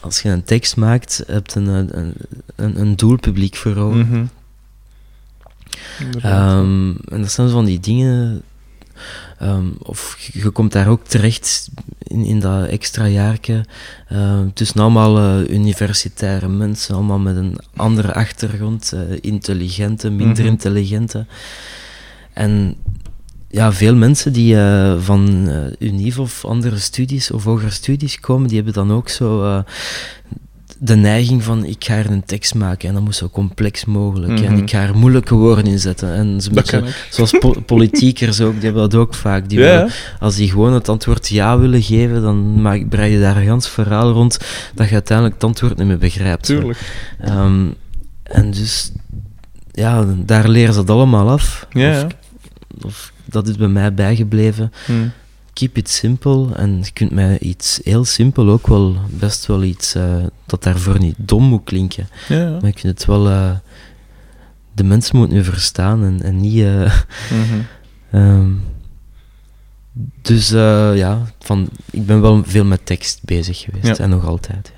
als 0.00 0.22
je 0.22 0.28
een 0.28 0.44
tekst 0.44 0.76
maakt, 0.76 1.22
heb 1.26 1.46
je 1.50 1.60
een, 1.60 2.14
een, 2.56 2.80
een, 2.80 2.96
doelpubliek 2.96 3.56
voor 3.56 3.76
ogen. 3.76 3.98
Mhm. 3.98 4.24
Ehm, 6.22 6.90
en 7.08 7.20
dat 7.20 7.30
zijn 7.32 7.48
zo 7.48 7.54
van 7.54 7.64
die 7.64 7.80
dingen. 7.80 8.42
ehm, 9.38 9.66
of 9.78 10.16
je 10.32 10.38
je 10.42 10.50
komt 10.50 10.72
daar 10.72 10.88
ook 10.88 11.06
terecht 11.06 11.70
in, 12.02 12.24
in 12.24 12.40
dat 12.40 12.66
extra 12.68 13.06
jaarke. 13.06 13.64
ehm, 14.08 14.48
tussen 14.54 14.80
allemaal 14.80 15.18
eh, 15.18 15.54
universitaire 15.54 16.48
mensen, 16.48 16.94
allemaal 16.94 17.18
met 17.18 17.36
een 17.36 17.56
andere 17.76 18.14
achtergrond. 18.14 18.92
eh, 18.92 19.00
intelligente, 19.20 20.10
minder 20.10 20.42
Mhm. 20.44 20.52
intelligente. 20.52 21.26
En 22.32 22.74
ja, 23.48 23.72
veel 23.72 23.94
mensen 23.94 24.32
die 24.32 24.56
eh, 24.56 25.00
van 25.00 25.48
unief 25.78 26.18
of 26.18 26.44
andere 26.44 26.78
studies 26.78 27.30
of 27.30 27.44
hogere 27.44 27.70
studies 27.70 28.20
komen, 28.20 28.46
die 28.48 28.56
hebben 28.56 28.74
dan 28.74 28.92
ook 28.92 29.08
zo 29.08 29.62
de 30.84 30.96
neiging 30.96 31.42
van 31.42 31.64
ik 31.64 31.84
ga 31.84 31.94
er 31.94 32.10
een 32.10 32.24
tekst 32.24 32.54
maken 32.54 32.88
en 32.88 32.94
dat 32.94 33.02
moet 33.02 33.14
zo 33.14 33.28
complex 33.28 33.84
mogelijk. 33.84 34.40
En 34.40 34.52
Mhm. 34.52 34.62
ik 34.62 34.70
ga 34.70 34.80
er 34.82 34.96
moeilijke 34.96 35.34
woorden 35.34 35.66
in 35.66 35.78
zetten. 35.78 36.14
En 36.14 36.40
ze 36.40 36.50
moeten, 36.52 36.84
zoals 37.10 37.30
po- 37.38 37.60
politiekers 37.66 38.40
ook, 38.40 38.52
die 38.54 38.62
hebben 38.64 38.82
dat 38.90 38.94
ook 39.00 39.14
vaak. 39.14 39.48
Die 39.48 39.58
willen- 39.58 39.90
als 40.18 40.34
die 40.36 40.50
gewoon 40.50 40.72
het 40.72 40.88
antwoord 40.88 41.28
ja 41.28 41.58
willen 41.58 41.82
geven, 41.82 42.22
dan 42.22 42.62
maak, 42.62 42.88
brei 42.88 43.12
je 43.12 43.20
daar 43.20 43.36
een 43.36 43.46
gans 43.46 43.68
verhaal 43.68 44.12
rond 44.12 44.38
dat 44.74 44.88
je 44.88 44.92
uiteindelijk 44.94 45.34
het 45.36 45.44
antwoord 45.44 45.76
niet 45.78 45.86
meer 45.86 45.98
begrijpt. 45.98 46.44
tuurlijk. 46.44 46.78
Ehm, 47.20 47.66
en 48.22 48.50
dus, 48.50 48.92
ja, 49.72 50.06
daar 50.16 50.48
leren 50.48 50.74
ze 50.74 50.84
dat 50.84 50.96
allemaal 50.96 51.30
af. 51.30 51.66
Ja, 51.70 52.06
Of, 52.84 53.12
dat 53.24 53.48
is 53.48 53.56
bij 53.56 53.68
mij 53.68 53.94
bijgebleven. 53.94 54.72
Hm. 54.86 54.92
Keep 55.52 55.76
it 55.76 55.88
simple. 55.88 56.54
En 56.54 56.78
je 56.84 56.90
kunt 56.92 57.10
mij 57.10 57.38
iets 57.38 57.80
heel 57.84 58.04
simpel 58.04 58.48
ook 58.50 58.66
wel, 58.66 58.96
best 59.10 59.46
wel 59.46 59.62
iets 59.62 59.94
eh, 59.94 60.16
dat 60.46 60.62
daarvoor 60.62 60.98
niet 60.98 61.14
dom 61.18 61.44
moet 61.44 61.64
klinken. 61.64 62.08
Ja, 62.28 62.36
ja. 62.36 62.50
Maar 62.50 62.70
ik 62.70 62.78
vind 62.78 62.98
het 62.98 63.04
wel, 63.06 63.28
eh, 63.28 63.50
de 64.72 64.84
mensen 64.84 65.16
moeten 65.16 65.36
nu 65.36 65.44
verstaan 65.44 66.04
en, 66.04 66.22
en 66.22 66.40
niet. 66.40 66.62
eh, 66.62 66.92
Mhm. 67.30 67.60
ehm, 68.10 68.50
dus 70.22 70.48
ja, 70.94 71.22
van, 71.38 71.68
ik 71.90 72.06
ben 72.06 72.20
wel 72.20 72.42
veel 72.46 72.64
met 72.64 72.86
tekst 72.86 73.20
bezig 73.24 73.58
geweest 73.58 73.86
Ja. 73.86 74.04
en 74.04 74.10
nog 74.10 74.26
altijd. 74.26 74.72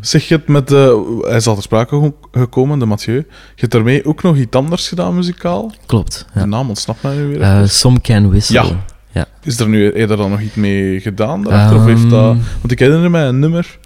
Zeg 0.00 0.28
je 0.28 0.34
het 0.34 0.48
met... 0.48 0.72
eh, 0.72 0.94
hij 1.20 1.36
is 1.36 1.46
al 1.46 1.54
ter 1.54 1.62
sprake 1.62 2.00
ge- 2.00 2.38
gekomen, 2.38 2.78
de 2.78 2.84
Mathieu. 2.86 3.16
Je 3.16 3.24
hebt 3.54 3.72
daarmee 3.72 4.04
ook 4.04 4.22
nog 4.22 4.36
iets 4.36 4.56
anders 4.56 4.88
gedaan, 4.88 5.14
muzikaal? 5.14 5.72
Klopt. 5.86 6.26
De 6.34 6.46
naam 6.46 6.68
ontsnapt 6.68 7.02
mij 7.02 7.16
nu 7.16 7.26
weer. 7.26 7.68
Some 7.68 8.00
Can 8.00 8.28
Whistle. 8.28 8.76
Ja. 9.12 9.26
Is 9.42 9.58
er 9.60 9.68
nu 9.68 9.92
eerder 9.92 10.16
dan 10.16 10.30
nog 10.30 10.40
iets 10.40 10.54
mee 10.54 11.00
gedaan 11.00 11.42
daarachter? 11.42 11.76
of 11.76 11.84
heeft 11.84 12.10
dat... 12.10 12.24
Ehm, 12.34 12.38
Want 12.60 12.72
ik 12.72 12.78
herinner 12.78 13.10
mij 13.10 13.26
een 13.26 13.38
nummer... 13.38 13.78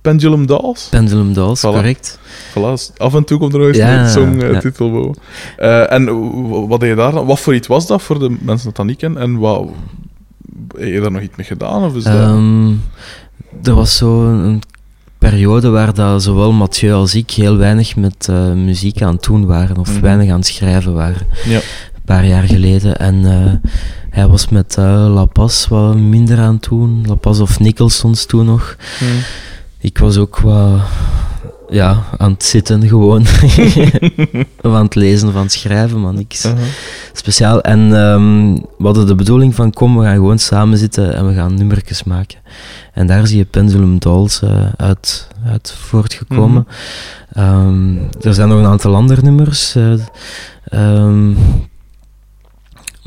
Pendulum 0.00 0.46
Dolls? 0.46 0.86
Pendulum 0.90 1.32
Dolls, 1.32 1.58
Voilà. 1.60 1.62
correct. 1.62 2.18
Voilà, 2.50 2.96
af 2.96 3.14
en 3.14 3.24
toe 3.24 3.38
komt 3.38 3.52
er 3.52 3.58
nog 3.58 3.68
eens 3.68 3.76
Ja, 3.76 4.02
een 4.02 4.10
song 4.10 4.40
eh, 4.42 4.60
ja. 4.62 5.12
Eh, 5.56 5.92
en 5.92 6.68
wat 6.68 6.80
deed 6.80 6.88
je 6.88 6.94
daar 6.94 7.12
dan? 7.12 7.26
Wat 7.26 7.40
voor 7.40 7.54
iets 7.54 7.66
was 7.68 7.86
dat 7.86 8.02
voor 8.02 8.18
de 8.18 8.36
mensen 8.40 8.66
dat 8.66 8.76
dat 8.76 8.86
niet 8.86 8.96
kennen? 8.96 9.22
En 9.22 9.38
wat, 9.38 9.68
heb 10.78 10.88
je 10.88 11.00
daar 11.00 11.10
nog 11.10 11.22
iets 11.22 11.36
mee 11.36 11.46
gedaan? 11.46 11.84
Of 11.84 11.94
is 11.94 12.04
dat... 12.04 12.14
Ehm, 12.14 12.68
er 13.62 13.74
was 13.74 13.96
zo 13.96 14.24
een 14.26 14.62
periode 15.18 15.68
waar 15.68 15.94
dat 15.94 16.22
zowel 16.22 16.52
Mathieu 16.52 16.92
als 16.92 17.14
ik 17.14 17.30
heel 17.30 17.56
weinig 17.56 17.96
met 17.96 18.26
eh, 18.30 18.52
muziek 18.52 19.02
aan 19.02 19.14
het 19.14 19.22
doen 19.24 19.46
waren, 19.46 19.76
of 19.78 19.92
Mhm. 19.92 20.00
weinig 20.00 20.30
aan 20.30 20.38
het 20.38 20.46
schrijven 20.46 20.94
waren. 20.94 21.26
Ja. 21.44 21.56
Een 21.94 22.04
paar 22.04 22.26
jaar 22.26 22.42
geleden. 22.42 22.96
En 22.98 23.24
hij 24.10 24.28
was 24.28 24.48
met 24.48 24.76
eh, 24.76 25.06
La 25.14 25.24
Paz 25.24 25.66
wat 25.68 25.96
minder 25.96 26.38
aan 26.38 26.54
het 26.54 26.68
doen. 26.68 27.04
La 27.06 27.14
Paz 27.14 27.40
of 27.40 27.60
Nicholsons 27.60 28.24
toen 28.24 28.46
nog. 28.46 28.76
Hm. 28.98 29.04
Ik 29.78 29.98
was 29.98 30.16
ook 30.16 30.38
wat 30.38 30.80
ja, 31.70 32.04
aan 32.18 32.32
het 32.32 32.44
zitten 32.44 32.88
gewoon. 32.88 33.26
aan 34.62 34.84
het 34.84 34.94
lezen, 34.94 35.32
van 35.32 35.42
het 35.42 35.52
schrijven, 35.52 36.00
maar 36.00 36.12
niks 36.12 36.44
Uh-huh. 36.44 36.60
speciaal. 37.12 37.60
En 37.60 37.80
ehm, 37.80 38.54
we 38.54 38.84
hadden 38.84 39.06
de 39.06 39.14
bedoeling 39.14 39.54
van, 39.54 39.72
kom, 39.72 39.98
we 39.98 40.04
gaan 40.04 40.14
gewoon 40.14 40.38
samen 40.38 40.78
zitten 40.78 41.14
en 41.14 41.26
we 41.26 41.34
gaan 41.34 41.54
nummertjes 41.54 42.04
maken. 42.04 42.38
En 42.92 43.06
daar 43.06 43.26
zie 43.26 43.38
je 43.38 43.44
Pendulum 43.44 43.98
Dolls 43.98 44.42
eh, 44.42 44.66
uit, 44.76 45.28
uit 45.46 45.72
voortgekomen. 45.72 46.66
Ehm, 47.32 47.96
er 48.20 48.34
zijn 48.34 48.48
nog 48.48 48.58
een 48.58 48.66
aantal 48.66 48.94
andere 48.94 49.22
nummers, 49.22 49.76
ehm, 50.64 51.32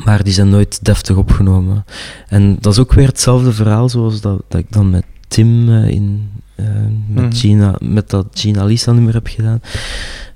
maar 0.03 0.23
die 0.23 0.33
zijn 0.33 0.49
nooit 0.49 0.85
deftig 0.85 1.15
opgenomen. 1.15 1.85
En 2.27 2.57
dat 2.59 2.73
is 2.73 2.79
ook 2.79 2.93
weer 2.93 3.07
hetzelfde 3.07 3.53
verhaal 3.53 3.89
zoals 3.89 4.21
dat, 4.21 4.41
dat 4.47 4.59
ik 4.59 4.71
dan 4.71 4.89
met 4.89 5.03
Tim 5.27 5.69
eh, 5.69 5.87
in, 5.89 6.29
eh, 6.55 6.65
met, 7.07 7.23
Mhm. 7.23 7.33
Gina, 7.33 7.75
met 7.79 8.09
dat 8.09 8.25
Gina 8.33 8.63
Lisa 8.65 8.91
nummer 8.91 9.13
heb 9.13 9.27
gedaan. 9.27 9.61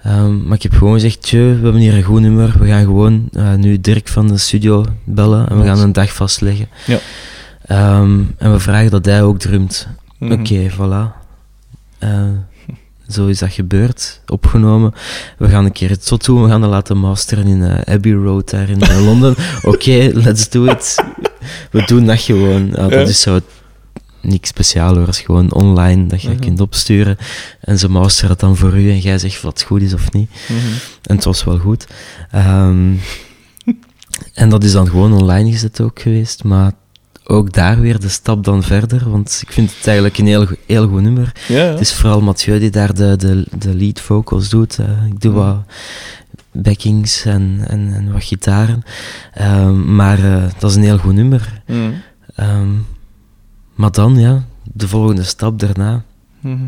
Ehm, 0.01 0.47
maar 0.47 0.55
ik 0.55 0.63
heb 0.63 0.73
gewoon 0.73 0.93
gezegd, 0.93 1.27
tjö, 1.27 1.31
we 1.31 1.59
hebben 1.63 1.75
hier 1.81 1.93
een 1.93 2.03
goed 2.03 2.21
nummer. 2.21 2.55
We 2.59 2.67
gaan 2.67 2.83
gewoon 2.83 3.29
eh, 3.31 3.53
nu 3.53 3.81
Dirk 3.81 4.07
van 4.07 4.27
de 4.27 4.37
studio 4.37 4.85
bellen 5.03 5.49
en 5.49 5.59
we 5.59 5.65
gaan 5.65 5.79
een 5.79 5.93
dag 5.93 6.13
vastleggen. 6.13 6.67
Ja. 6.85 6.97
Ehm, 7.65 8.19
en 8.37 8.51
we 8.51 8.59
vragen 8.59 8.91
dat 8.91 9.05
hij 9.05 9.23
ook 9.23 9.39
drumt. 9.39 9.87
Mhm. 10.19 10.31
Oké, 10.31 10.69
voilà. 10.71 11.25
Eh, 11.99 12.23
zo 13.09 13.27
is 13.27 13.39
dat 13.39 13.51
gebeurd, 13.51 14.21
opgenomen. 14.27 14.93
We 15.37 15.49
gaan 15.49 15.65
een 15.65 15.71
keer 15.71 15.89
het 15.89 16.05
zot 16.05 16.25
doen, 16.25 16.43
we 16.43 16.49
gaan 16.49 16.61
dat 16.61 16.69
laten 16.69 16.97
masteren 16.97 17.47
in 17.47 17.63
eh, 17.63 17.93
Abbey 17.93 18.11
Road 18.13 18.49
daar 18.49 18.69
in 18.69 18.81
eh, 18.81 19.05
Londen. 19.05 19.35
Oké, 19.63 20.09
let's 20.13 20.49
do 20.49 20.65
it. 20.65 21.03
We 21.71 21.83
doen 21.85 22.05
dat 22.05 22.19
gewoon. 22.19 22.67
Ja. 22.75 22.87
dat 22.87 23.09
is 23.09 23.21
zo 23.21 23.39
niks 24.21 24.49
speciaal 24.49 24.95
hoor, 24.95 25.05
dat 25.05 25.13
is 25.15 25.19
gewoon 25.21 25.53
online 25.53 26.07
dat 26.07 26.21
je 26.21 26.29
Mhm. 26.29 26.39
kunt 26.39 26.59
opsturen. 26.61 27.17
En 27.61 27.79
ze 27.79 27.89
masteren 27.89 28.29
het 28.29 28.39
dan 28.39 28.55
voor 28.57 28.77
u 28.77 28.89
en 28.89 28.99
jij 28.99 29.17
zegt 29.17 29.35
of 29.35 29.41
het 29.41 29.61
goed 29.61 29.81
is 29.81 29.93
of 29.93 30.11
niet. 30.11 30.29
Mhm. 30.47 30.57
En 31.03 31.15
het 31.15 31.23
was 31.25 31.43
wel 31.43 31.57
goed. 31.57 31.87
Ehm, 32.31 32.93
en 34.33 34.49
dat 34.49 34.63
is 34.63 34.71
dan 34.71 34.87
gewoon 34.89 35.13
online 35.13 35.51
gezet 35.51 35.81
ook 35.81 35.99
geweest, 35.99 36.43
maar 36.43 36.71
ook 37.29 37.53
daar 37.53 37.79
weer 37.79 37.99
de 37.99 38.09
stap 38.09 38.43
dan 38.43 38.63
verder, 38.63 39.09
want 39.09 39.39
ik 39.47 39.51
vind 39.53 39.75
het 39.77 39.87
eigenlijk 39.87 40.17
een 40.17 40.25
heel, 40.27 40.47
heel 40.65 40.87
goed 40.87 41.01
nummer. 41.01 41.31
Ja, 41.47 41.55
ja. 41.63 41.63
Het 41.71 41.79
is 41.79 41.93
vooral 41.93 42.21
Mathieu 42.21 42.59
die 42.59 42.69
daar 42.69 42.93
de, 42.93 43.15
de, 43.17 43.45
de 43.57 43.75
lead 43.75 43.99
vocals 44.01 44.49
doet. 44.49 44.79
eh. 44.79 45.05
ik 45.05 45.21
doe 45.21 45.31
wat 45.33 45.57
backings 46.51 47.25
en, 47.25 47.59
en, 47.67 47.93
en 47.93 48.11
wat 48.11 48.23
gitaren. 48.23 48.83
Ehm, 49.33 49.95
maar 49.95 50.23
eh, 50.23 50.43
dat 50.59 50.69
is 50.69 50.75
een 50.75 50.83
heel 50.83 50.97
goed 50.97 51.13
nummer. 51.13 51.61
Mhm. 51.67 51.91
Ehm, 52.35 52.69
maar 53.75 53.91
dan, 53.91 54.17
ja, 54.19 54.43
de 54.63 54.87
volgende 54.87 55.23
stap 55.23 55.59
daarna 55.59 56.03
Mhm. 56.39 56.65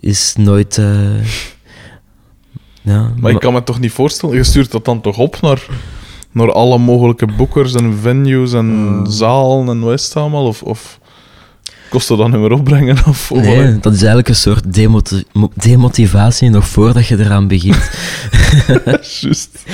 is 0.00 0.34
nooit... 0.36 0.78
eh, 0.78 1.24
ja, 2.82 3.10
Maar 3.16 3.30
ik 3.30 3.38
kan 3.40 3.52
me 3.52 3.62
toch 3.62 3.80
niet 3.80 3.92
voorstellen, 3.92 4.36
je 4.36 4.44
stuurt 4.44 4.70
dat 4.70 4.84
dan 4.84 5.00
toch 5.00 5.18
op 5.18 5.40
naar, 5.40 5.66
naar 6.36 6.52
alle 6.52 6.78
mogelijke 6.78 7.26
boekers 7.26 7.74
en 7.74 7.98
venues 7.98 8.52
en 8.52 8.66
Mm. 8.66 9.06
zalen 9.06 9.68
en 9.68 9.80
wat 9.80 9.92
allemaal? 10.16 10.46
Of, 10.46 10.62
of 10.62 11.00
kost 11.90 12.08
dat 12.08 12.18
dan 12.18 12.30
meer 12.40 12.52
opbrengen? 12.52 12.96
Of, 13.06 13.32
of 13.32 13.40
Nee, 13.42 13.78
dat 13.78 13.92
is 13.92 13.98
eigenlijk 13.98 14.28
een 14.28 14.34
soort 14.36 14.74
demoti- 14.74 15.24
mo- 15.32 15.50
demotivatie 15.54 16.50
nog 16.50 16.68
voordat 16.68 17.06
je 17.06 17.18
eraan 17.18 17.48
begint. 17.48 17.90
Juist. 19.20 19.64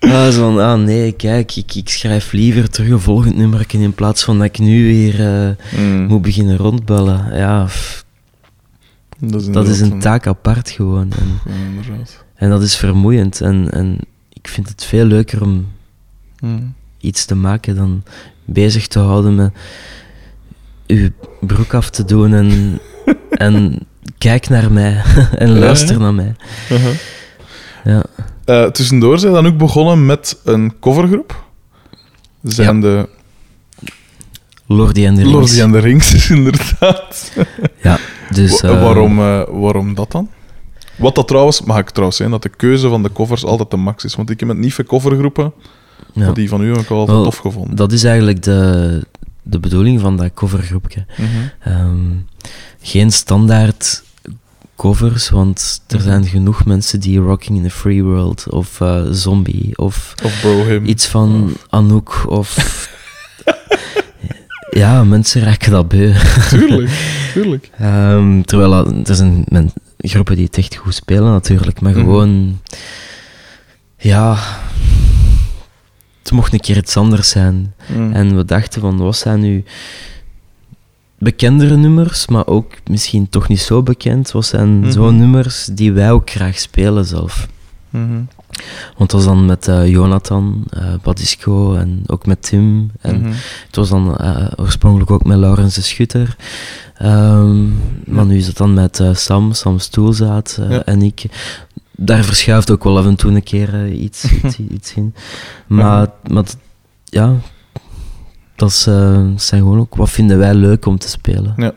ah, 0.00 0.28
zo 0.28 0.40
van, 0.52 0.58
ah 0.58 0.78
nee, 0.80 1.12
kijk, 1.12 1.56
ik, 1.56 1.74
ik 1.74 1.88
schrijf 1.88 2.32
liever 2.32 2.70
terug 2.70 2.90
een 2.90 3.00
volgend 3.00 3.36
nummer 3.36 3.64
in 3.68 3.94
plaats 3.94 4.24
van 4.24 4.36
dat 4.38 4.46
ik 4.46 4.58
nu 4.58 4.84
weer 4.86 5.26
eh, 5.26 5.78
Mm. 5.78 6.06
moet 6.06 6.22
beginnen 6.22 6.56
rondbellen. 6.56 7.36
Ja, 7.36 7.66
Dat 9.18 9.40
is, 9.40 9.48
dat 9.48 9.68
is 9.68 9.80
een 9.80 9.98
taak 10.00 10.26
apart 10.26 10.70
gewoon. 10.70 11.12
En, 11.18 11.52
Ja, 11.86 12.04
en 12.34 12.50
dat 12.50 12.62
is 12.62 12.76
vermoeiend. 12.76 13.40
En, 13.40 13.70
en 13.70 13.98
ik 14.32 14.48
vind 14.48 14.68
het 14.68 14.84
veel 14.84 15.04
leuker 15.04 15.42
om 15.42 15.66
Mm. 16.46 16.74
iets 17.00 17.24
te 17.24 17.34
maken 17.34 17.76
dan 17.76 18.02
bezig 18.44 18.86
te 18.86 18.98
houden 18.98 19.34
met 19.34 19.50
uw 20.86 21.08
broek 21.40 21.74
af 21.74 21.90
te 21.90 22.04
doen 22.04 22.34
en, 22.34 22.78
en 23.30 23.86
kijk 24.18 24.48
naar 24.48 24.72
mij 24.72 25.02
en 25.38 25.48
Ja, 25.52 25.58
luister 25.58 25.94
ja. 25.96 26.00
naar 26.02 26.14
mij. 26.14 26.34
Uh-huh. 26.72 26.94
Ja. 27.84 28.02
Eh, 28.44 28.64
tussendoor 28.64 29.18
zijn 29.18 29.32
we 29.32 29.42
dan 29.42 29.52
ook 29.52 29.58
begonnen 29.58 30.06
met 30.06 30.40
een 30.44 30.78
covergroep. 30.80 31.44
Zijn 32.42 32.80
de 32.80 33.08
Lordy 34.66 35.04
en 35.06 35.14
de 35.14 35.22
Rings. 35.22 35.34
Lordy 35.36 35.62
and 35.62 35.72
the 35.72 35.78
Rings, 35.78 36.30
inderdaad. 36.30 37.32
Dus, 38.30 38.60
Wa- 38.60 38.68
eh, 38.68 38.82
waarom, 38.82 39.18
eh, 39.18 39.42
waarom 39.50 39.94
dat 39.94 40.12
dan? 40.12 40.28
Wat 40.96 41.14
dat 41.14 41.28
trouwens, 41.28 41.62
mag 41.62 41.78
ik 41.78 41.90
trouwens 41.90 42.16
zeggen, 42.18 42.40
dat 42.40 42.50
de 42.52 42.56
keuze 42.58 42.88
van 42.88 43.02
de 43.02 43.12
covers 43.12 43.44
altijd 43.44 43.70
de 43.70 43.76
max 43.76 44.04
is. 44.04 44.14
Want 44.14 44.30
ik 44.30 44.38
heb 44.40 44.48
met 44.48 44.58
niet 44.58 44.74
veel 44.74 44.84
covergroepen 44.84 45.52
ja. 46.12 46.32
Die 46.32 46.48
van 46.48 46.62
u 46.62 46.68
altijd 46.74 47.06
Wel, 47.06 47.22
tof 47.24 47.36
gevonden. 47.36 47.76
Dat 47.76 47.92
is 47.92 48.04
eigenlijk 48.04 48.42
de, 48.42 49.02
de 49.42 49.58
bedoeling 49.58 50.00
van 50.00 50.16
dat 50.16 50.34
covergroepje. 50.34 51.06
Mhm. 51.16 51.28
Ehm, 51.60 51.96
geen 52.80 53.12
standaard 53.12 54.04
covers, 54.76 55.28
want 55.30 55.82
er 55.86 55.96
Mhm. 55.96 56.04
zijn 56.06 56.24
genoeg 56.26 56.64
mensen 56.64 57.00
die 57.00 57.18
Rocking 57.18 57.56
in 57.56 57.62
the 57.64 57.70
Free 57.70 58.02
World 58.02 58.50
of 58.50 58.80
eh, 58.80 59.02
Zombie 59.10 59.78
of 59.78 60.14
Of 60.24 60.40
Bro 60.40 60.64
Him. 60.64 60.84
iets 60.84 61.06
van 61.06 61.52
Anouk 61.70 62.24
of... 62.28 62.56
ja, 64.70 65.04
mensen 65.04 65.42
raken 65.42 65.70
dat 65.72 65.88
beu. 65.88 66.12
Tuurlijk, 66.50 66.90
tuurlijk. 67.32 67.70
Ehm, 67.78 68.42
terwijl 68.42 68.86
er 69.04 69.14
zijn 69.14 69.44
men, 69.48 69.72
groepen 69.98 70.36
die 70.36 70.44
het 70.44 70.58
echt 70.58 70.74
goed 70.76 70.94
spelen 70.94 71.32
natuurlijk, 71.32 71.80
maar 71.80 71.92
Mhm. 71.92 72.00
gewoon... 72.00 72.60
Ja... 73.98 74.38
Het 76.26 76.34
mocht 76.34 76.52
een 76.52 76.60
keer 76.60 76.76
iets 76.76 76.96
anders 76.96 77.28
zijn. 77.28 77.74
Mm. 77.96 78.12
En 78.12 78.36
we 78.36 78.44
dachten 78.44 78.80
van, 78.80 78.96
wat 78.96 79.16
zijn 79.16 79.40
nu 79.40 79.64
bekendere 81.18 81.76
nummers, 81.76 82.26
maar 82.26 82.46
ook 82.46 82.72
misschien 82.90 83.28
toch 83.28 83.48
niet 83.48 83.60
zo 83.60 83.82
bekend. 83.82 84.30
Wat 84.32 84.46
zijn 84.46 84.78
Mhm. 84.80 84.90
zo'n 84.90 85.16
nummers 85.16 85.64
die 85.72 85.92
wij 85.92 86.10
ook 86.10 86.30
graag 86.30 86.58
spelen 86.58 87.04
zelf. 87.04 87.48
Mhm. 87.90 88.20
Want 88.96 89.12
het 89.12 89.12
was 89.12 89.24
dan 89.24 89.46
met 89.46 89.68
eh, 89.68 89.88
Jonathan, 89.88 90.64
eh 90.70 90.94
Badisco 91.02 91.74
en 91.74 92.02
ook 92.06 92.26
met 92.26 92.42
Tim. 92.42 92.90
En 93.00 93.20
Mhm. 93.20 93.32
het 93.66 93.76
was 93.76 93.88
dan 93.88 94.16
eh, 94.16 94.46
oorspronkelijk 94.56 95.10
ook 95.10 95.24
met 95.24 95.38
Laurens 95.38 95.74
de 95.74 95.80
Schutter. 95.82 96.36
Ehm, 96.94 97.64
maar 98.06 98.26
nu 98.26 98.36
is 98.36 98.46
het 98.46 98.56
dan 98.56 98.74
met 98.74 99.02
Sam, 99.12 99.52
Sam 99.52 99.78
Stoelzaat 99.78 100.58
Ja. 100.68 100.84
en 100.84 101.02
ik. 101.02 101.22
Daar 101.96 102.24
verschuift 102.24 102.70
ook 102.70 102.84
wel 102.84 102.98
af 102.98 103.06
en 103.06 103.16
toe 103.16 103.30
een 103.34 103.42
keer 103.42 103.74
eh, 103.74 104.00
iets, 104.02 104.24
iets, 104.44 104.58
iets 104.58 104.94
in. 104.94 105.14
Maar, 105.66 106.08
maar 106.30 106.44
ja, 107.04 107.34
dat 108.56 108.70
is, 108.70 108.86
eh, 108.86 109.26
zijn 109.36 109.60
gewoon 109.60 109.78
ook 109.78 109.94
wat 109.94 110.10
vinden 110.10 110.38
wij 110.38 110.54
leuk 110.54 110.86
om 110.86 110.98
te 110.98 111.08
spelen. 111.08 111.54
En 111.56 111.74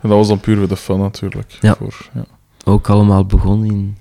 dat 0.00 0.10
was 0.10 0.28
dan 0.28 0.40
puur 0.40 0.56
voor 0.58 0.68
de 0.68 0.76
fun 0.76 0.98
natuurlijk. 0.98 1.58
Ja. 1.60 1.74
Voor, 1.78 2.08
ja. 2.14 2.24
Ook 2.64 2.88
allemaal 2.90 3.24
begonnen 3.26 3.70
in 3.70 3.96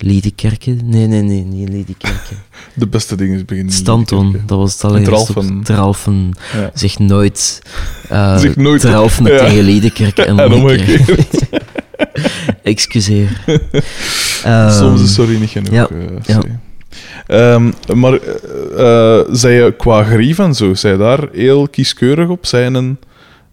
Liedekerke. 0.00 0.70
Nee, 0.70 1.06
nee, 1.06 1.22
nee, 1.22 1.44
niet 1.44 1.68
in 1.68 1.74
Liedekerke. 1.74 2.34
De 2.74 2.86
beste 2.86 3.16
dingen 3.16 3.36
is 3.36 3.44
beginnen. 3.44 3.72
in 3.72 3.78
Stanton, 3.78 4.40
dat 4.46 4.58
was 4.58 4.82
het 4.82 4.92
op 5.36 5.64
Tralfen. 5.64 6.32
Ja. 6.52 6.70
Zeg 6.74 6.98
nooit. 6.98 7.62
Zeg 8.40 8.56
nooit- 8.56 8.80
Tralfen 8.80 9.24
Ja. 9.32 9.38
tegen 9.38 9.64
Liedekerke 9.64 10.24
en 10.24 10.38
En 10.38 10.52
omgekeerd. 10.52 11.46
Excuseer. 12.68 13.28
Soms 14.70 14.80
Ehm, 14.84 14.94
is 15.02 15.14
sorry 15.14 15.40
niet 15.40 15.50
genoeg. 15.50 15.72
ja, 15.72 15.88
eh, 15.88 16.24
ja. 16.26 16.40
Ehm, 17.26 17.70
maar 17.94 18.12
eh, 18.12 19.18
eh, 19.18 19.24
zij 19.30 19.52
je 19.54 19.74
qua 19.76 20.04
grief 20.04 20.38
en 20.38 20.54
zo, 20.54 20.74
zij 20.74 20.96
daar 20.96 21.28
heel 21.32 21.68
kieskeurig 21.68 22.28
op? 22.28 22.46
Zijn 22.46 22.74
een, 22.74 22.98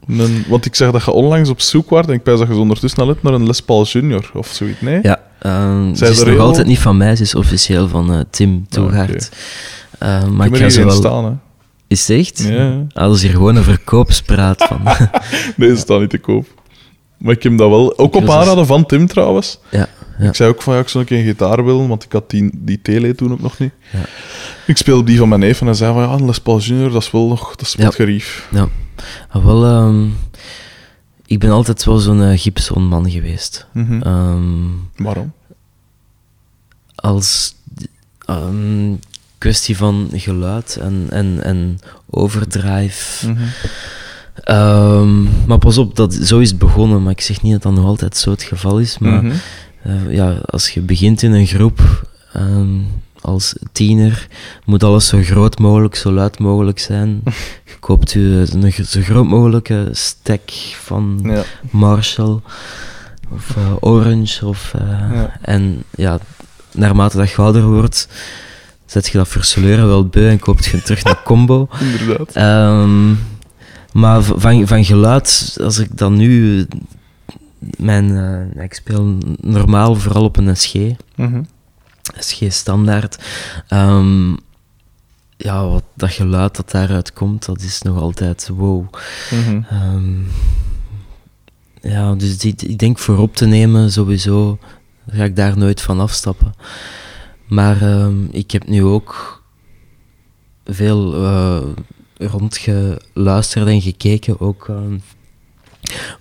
een, 0.08 0.44
want 0.48 0.66
ik 0.66 0.76
zeg 0.76 0.92
dat 0.92 1.06
je 1.06 1.12
onlangs 1.12 1.50
op 1.50 1.62
zoek 1.62 1.90
was 1.90 2.06
en 2.06 2.14
ik 2.14 2.24
pijs 2.24 2.40
dat 2.40 2.48
je 2.48 2.54
ondertussen 2.56 3.02
al 3.02 3.08
hebt 3.08 3.24
naar 3.24 3.34
een 3.34 3.46
Les 3.48 3.62
Paul 3.62 3.84
Junior 3.86 4.30
of 4.34 4.48
zoiets, 4.48 4.82
nee? 4.82 5.00
Ja, 5.02 5.20
ze 5.96 6.06
is 6.10 6.18
nog 6.20 6.28
heel- 6.28 6.40
altijd 6.40 6.68
niet 6.68 6.80
van 6.80 6.98
mij, 6.98 7.16
ze 7.16 7.24
is 7.24 7.36
officieel 7.36 7.88
van 7.88 8.26
Tim 8.30 8.66
Toegaard. 8.70 9.30
Eh, 10.00 10.28
maar 10.28 10.48
ik 10.48 10.58
ga 10.58 10.70
ze 10.70 10.84
wel... 10.86 10.96
staan, 10.96 11.26
hè. 11.26 11.32
Is 11.88 12.08
het 12.08 12.18
echt? 12.20 12.44
Ja. 12.50 12.68
Ah, 12.94 13.08
dat 13.08 13.16
is 13.16 13.22
hier 13.22 13.32
gewoon 13.32 13.56
een 13.56 13.64
verkoopspraat 13.64 14.64
van. 14.64 14.82
Deze 15.58 15.76
staat 15.76 16.00
niet 16.00 16.10
te 16.10 16.18
koop. 16.18 16.48
Maar 17.26 17.34
ik 17.36 17.44
heb 17.44 17.58
dat 17.58 17.70
wel... 17.70 17.98
Ook 17.98 18.16
op 18.16 18.30
aanraden 18.30 18.66
van 18.66 18.86
Tim, 18.86 19.08
trouwens. 19.08 19.60
ja, 19.72 19.88
ja. 20.20 20.28
Ik 20.28 20.36
zei 20.36 20.50
ook 20.50 20.62
van, 20.62 20.74
ja, 20.74 20.80
ik 20.80 20.88
zou 20.88 21.04
een 21.04 21.10
keer 21.10 21.20
een 21.20 21.26
gitaar 21.26 21.66
willen, 21.66 21.88
want 21.88 22.04
ik 22.04 22.12
had 22.12 22.30
die, 22.30 22.50
die 22.54 22.82
tele 22.82 23.16
toen 23.16 23.32
ook 23.32 23.42
nog 23.42 23.60
niet. 23.60 23.72
Ja. 23.92 24.00
Ik 24.68 24.78
speelde 24.78 25.04
die 25.04 25.18
van 25.18 25.30
mijn 25.30 25.42
neef 25.42 25.60
en 25.60 25.66
hij 25.66 25.76
zei 25.76 25.94
van, 25.94 26.02
ja, 26.04 26.10
een 26.10 26.26
Les 26.26 26.40
Paul 26.40 26.60
Junior, 26.60 26.92
dat 26.92 27.02
is 27.02 27.12
wel 27.12 27.28
nog... 27.28 27.50
Dat 27.56 27.62
is 27.68 27.74
Ja. 27.78 27.84
wat 27.84 27.96
gerief. 27.96 28.50
Ah, 29.30 29.46
wel, 29.46 29.66
ehm, 29.66 30.06
ik 31.26 31.40
ben 31.40 31.50
altijd 31.50 31.84
wel 31.86 31.98
zo'n 31.98 32.22
eh, 32.24 32.40
Gibson-man 32.40 33.12
geweest. 33.12 33.68
Mhm. 33.74 34.02
Ehm, 34.02 34.44
Waarom? 34.96 35.34
als 36.96 37.56
ehm, 38.26 38.94
kwestie 39.38 39.78
van 39.78 40.10
geluid 40.14 40.78
en, 40.82 41.08
en, 41.10 41.44
en 41.44 41.80
overdrive. 42.10 43.28
Mhm. 43.28 43.44
Ehm, 44.44 45.24
maar 45.48 45.58
pas 45.58 45.78
op, 45.78 45.96
dat, 45.96 46.14
zo 46.14 46.40
is 46.40 46.50
het 46.50 46.58
begonnen. 46.60 47.04
Maar 47.04 47.12
ik 47.12 47.22
zeg 47.22 47.42
niet 47.42 47.52
dat 47.52 47.62
dat 47.62 47.74
nog 47.74 47.86
altijd 47.86 48.18
zo 48.18 48.30
het 48.32 48.44
geval 48.44 48.80
is. 48.80 48.98
Maar 48.98 49.24
Mhm. 49.24 49.34
eh, 49.84 50.14
ja, 50.16 50.38
als 50.46 50.70
je 50.70 50.82
begint 50.82 51.22
in 51.22 51.32
een 51.32 51.48
groep 51.48 52.04
ehm, 52.34 52.68
als 53.22 53.56
tiener, 53.72 54.28
moet 54.66 54.84
alles 54.84 55.08
zo 55.08 55.22
groot 55.22 55.60
mogelijk, 55.60 55.96
zo 55.96 56.12
luid 56.12 56.40
mogelijk 56.40 56.80
zijn. 56.80 57.22
Je 57.70 57.74
koopt 57.80 58.12
je 58.12 58.46
een 58.54 58.74
zo 58.86 59.02
groot 59.02 59.26
mogelijke 59.26 59.88
stack 59.92 60.50
van 60.82 61.20
Ja. 61.24 61.44
Marshall 61.72 62.40
of 63.30 63.56
eh, 63.58 63.74
Orange. 63.80 64.46
Of, 64.46 64.74
eh, 64.76 64.90
Ja. 65.14 65.38
En 65.42 65.84
ja, 65.96 66.20
naarmate 66.72 67.18
dat 67.18 67.30
je 67.30 67.38
ouder 67.38 67.64
wordt, 67.64 68.08
zet 68.86 69.08
je 69.08 69.18
dat 69.18 69.28
versleuren 69.28 69.88
wel 69.88 70.06
beu 70.08 70.30
en 70.30 70.40
koopt 70.40 70.66
je 70.66 70.82
terug 70.82 71.04
een 71.04 71.24
combo. 71.24 71.68
Inderdaad. 72.00 72.32
Ehm, 72.34 73.14
maar 73.96 74.24
van, 74.24 74.68
van 74.68 74.86
geluid, 74.86 75.58
als 75.62 75.78
ik 75.78 75.98
dan 75.98 76.16
nu. 76.16 76.66
Mijn, 77.78 78.18
eh, 78.56 78.64
ik 78.64 78.74
speel 78.74 79.18
normaal 79.42 79.96
vooral 79.96 80.24
op 80.24 80.38
een 80.38 80.58
SG, 80.58 80.74
Mhm. 81.16 81.44
SG 82.20 82.44
standaard. 82.52 83.24
Ehm, 83.68 84.30
ja, 85.38 85.68
wat, 85.68 85.84
dat 85.94 86.12
geluid 86.12 86.56
dat 86.56 86.72
daaruit 86.72 87.14
komt, 87.14 87.46
dat 87.46 87.62
is 87.62 87.82
nog 87.82 87.98
altijd 88.00 88.48
wow. 88.48 88.86
Mhm. 89.32 89.62
Ehm, 89.70 90.20
ja, 91.82 92.14
dus 92.16 92.38
die, 92.38 92.54
ik 92.58 92.78
denk 92.80 93.00
voor 93.00 93.18
op 93.18 93.36
te 93.36 93.46
nemen 93.46 93.92
sowieso 93.92 94.58
ga 95.10 95.24
ik 95.24 95.36
daar 95.36 95.58
nooit 95.58 95.82
van 95.82 96.00
afstappen. 96.00 96.54
Maar 97.48 97.82
ehm, 97.82 98.26
ik 98.32 98.52
heb 98.52 98.68
nu 98.68 98.84
ook 98.84 99.44
veel 100.66 101.14
eh, 101.24 101.64
rondgeluisterd 102.18 103.68
en 103.68 103.82
gekeken, 103.82 104.40
ook 104.40 104.66
ehm, 104.70 104.98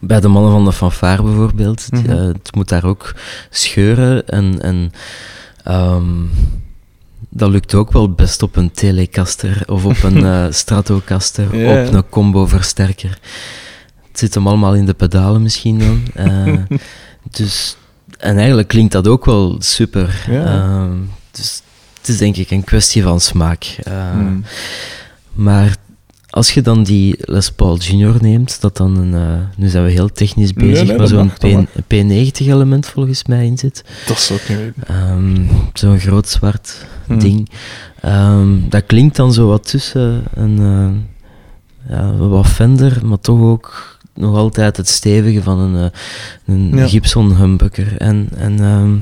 bij 0.00 0.20
de 0.20 0.28
mannen 0.28 0.52
van 0.52 0.64
de 0.64 0.72
fanfare 0.72 1.22
bijvoorbeeld. 1.22 1.86
Mhm. 1.90 2.10
Eh, 2.10 2.24
het 2.24 2.54
moet 2.54 2.68
daar 2.68 2.84
ook 2.84 3.14
scheuren 3.50 4.28
en, 4.28 4.60
en 4.60 4.92
ehm, 5.64 6.22
dat 7.28 7.50
lukt 7.50 7.74
ook 7.74 7.92
wel 7.92 8.10
best 8.10 8.42
op 8.42 8.56
een 8.56 8.70
Telecaster 8.70 9.62
of 9.66 9.84
op 9.84 10.02
een 10.02 10.24
eh, 10.34 10.46
Stratocaster, 10.50 11.46
op 11.46 11.92
een 11.92 12.08
combo 12.08 12.46
versterker. 12.46 13.18
Het 14.08 14.18
zit 14.18 14.34
hem 14.34 14.46
allemaal 14.46 14.74
in 14.74 14.86
de 14.86 14.94
pedalen 14.94 15.42
misschien 15.42 15.78
dan. 15.78 16.02
Eh, 16.14 16.54
dus, 17.36 17.76
en 18.18 18.36
eigenlijk 18.36 18.68
klinkt 18.68 18.92
dat 18.92 19.08
ook 19.08 19.24
wel 19.24 19.56
super. 19.58 20.24
Ehm, 20.28 20.92
dus 21.30 21.62
het 21.98 22.08
is 22.08 22.18
denk 22.18 22.36
ik 22.36 22.50
een 22.50 22.64
kwestie 22.64 23.02
van 23.02 23.20
smaak. 23.20 23.76
Mhm. 23.84 24.40
Maar 25.32 25.76
als 26.34 26.50
je 26.54 26.62
dan 26.62 26.82
die 26.82 27.14
Les 27.18 27.50
Paul 27.52 27.76
Junior 27.78 28.16
neemt, 28.20 28.60
dat 28.60 28.76
dan 28.76 28.96
een, 28.96 29.14
eh, 29.14 29.38
nu 29.56 29.68
zijn 29.68 29.84
we 29.84 29.90
heel 29.90 30.12
technisch 30.12 30.52
bezig, 30.52 30.86
nee, 30.88 30.96
maar 30.96 31.06
zo'n 31.06 31.26
mag, 31.26 31.38
dat 31.38 31.50
mag. 31.52 31.64
P- 31.86 31.94
P90-element 31.94 32.86
volgens 32.86 33.24
mij 33.24 33.46
in 33.46 33.58
zit. 33.58 33.84
Dat 34.06 34.18
zou 34.20 34.38
ik 34.42 34.48
niet 34.48 34.58
weten. 34.58 34.82
Ehm, 34.86 35.40
zo'n 35.72 35.98
groot 35.98 36.28
zwart 36.28 36.86
Mhm. 37.06 37.18
ding. 37.18 37.50
Ehm, 38.00 38.48
dat 38.68 38.86
klinkt 38.86 39.16
dan 39.16 39.32
zo 39.32 39.48
wat 39.48 39.68
tussen 39.68 40.22
een 40.34 40.58
eh, 40.58 41.96
ja, 41.96 42.16
wat 42.16 42.46
Fender, 42.46 43.06
maar 43.06 43.20
toch 43.20 43.40
ook 43.40 43.98
nog 44.14 44.36
altijd 44.36 44.76
het 44.76 44.88
stevige 44.88 45.42
van 45.42 45.58
een, 45.58 45.76
eh, 45.84 45.98
een 46.54 46.76
Ja. 46.76 46.88
Gibson 46.88 47.36
humbucker. 47.36 47.96
En, 47.96 48.28
en 48.36 48.60
ehm, 48.60 48.94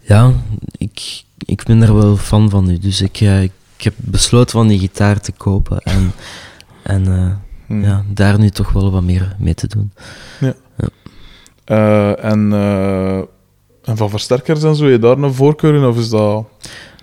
ja, 0.00 0.32
ik, 0.76 1.22
ik 1.38 1.62
ben 1.64 1.82
er 1.82 1.94
wel 1.94 2.16
fan 2.16 2.50
van 2.50 2.64
nu. 2.66 2.78
Dus 2.78 3.00
ik, 3.00 3.20
eh, 3.20 3.42
ik 3.76 3.82
heb 3.84 3.94
besloten 3.96 4.50
van 4.58 4.68
die 4.68 4.78
gitaar 4.78 5.20
te 5.20 5.32
kopen 5.32 5.78
en, 5.78 6.12
en 6.82 7.06
eh, 7.06 7.32
Mhm. 7.66 7.82
ja, 7.84 8.04
daar 8.08 8.38
nu 8.38 8.50
toch 8.50 8.72
wel 8.72 8.90
wat 8.90 9.02
meer 9.02 9.36
mee 9.38 9.54
te 9.54 9.66
doen. 9.66 9.92
Eh, 11.64 12.24
en, 12.24 12.52
eh, 12.52 13.16
en 13.82 13.96
van 13.96 14.10
versterkers 14.10 14.62
en 14.62 14.76
zo, 14.76 14.88
je 14.88 14.98
daar 14.98 15.18
een 15.18 15.34
voorkeur 15.34 15.74
in, 15.74 15.84
of 15.84 15.98
is 15.98 16.08
dat... 16.08 16.44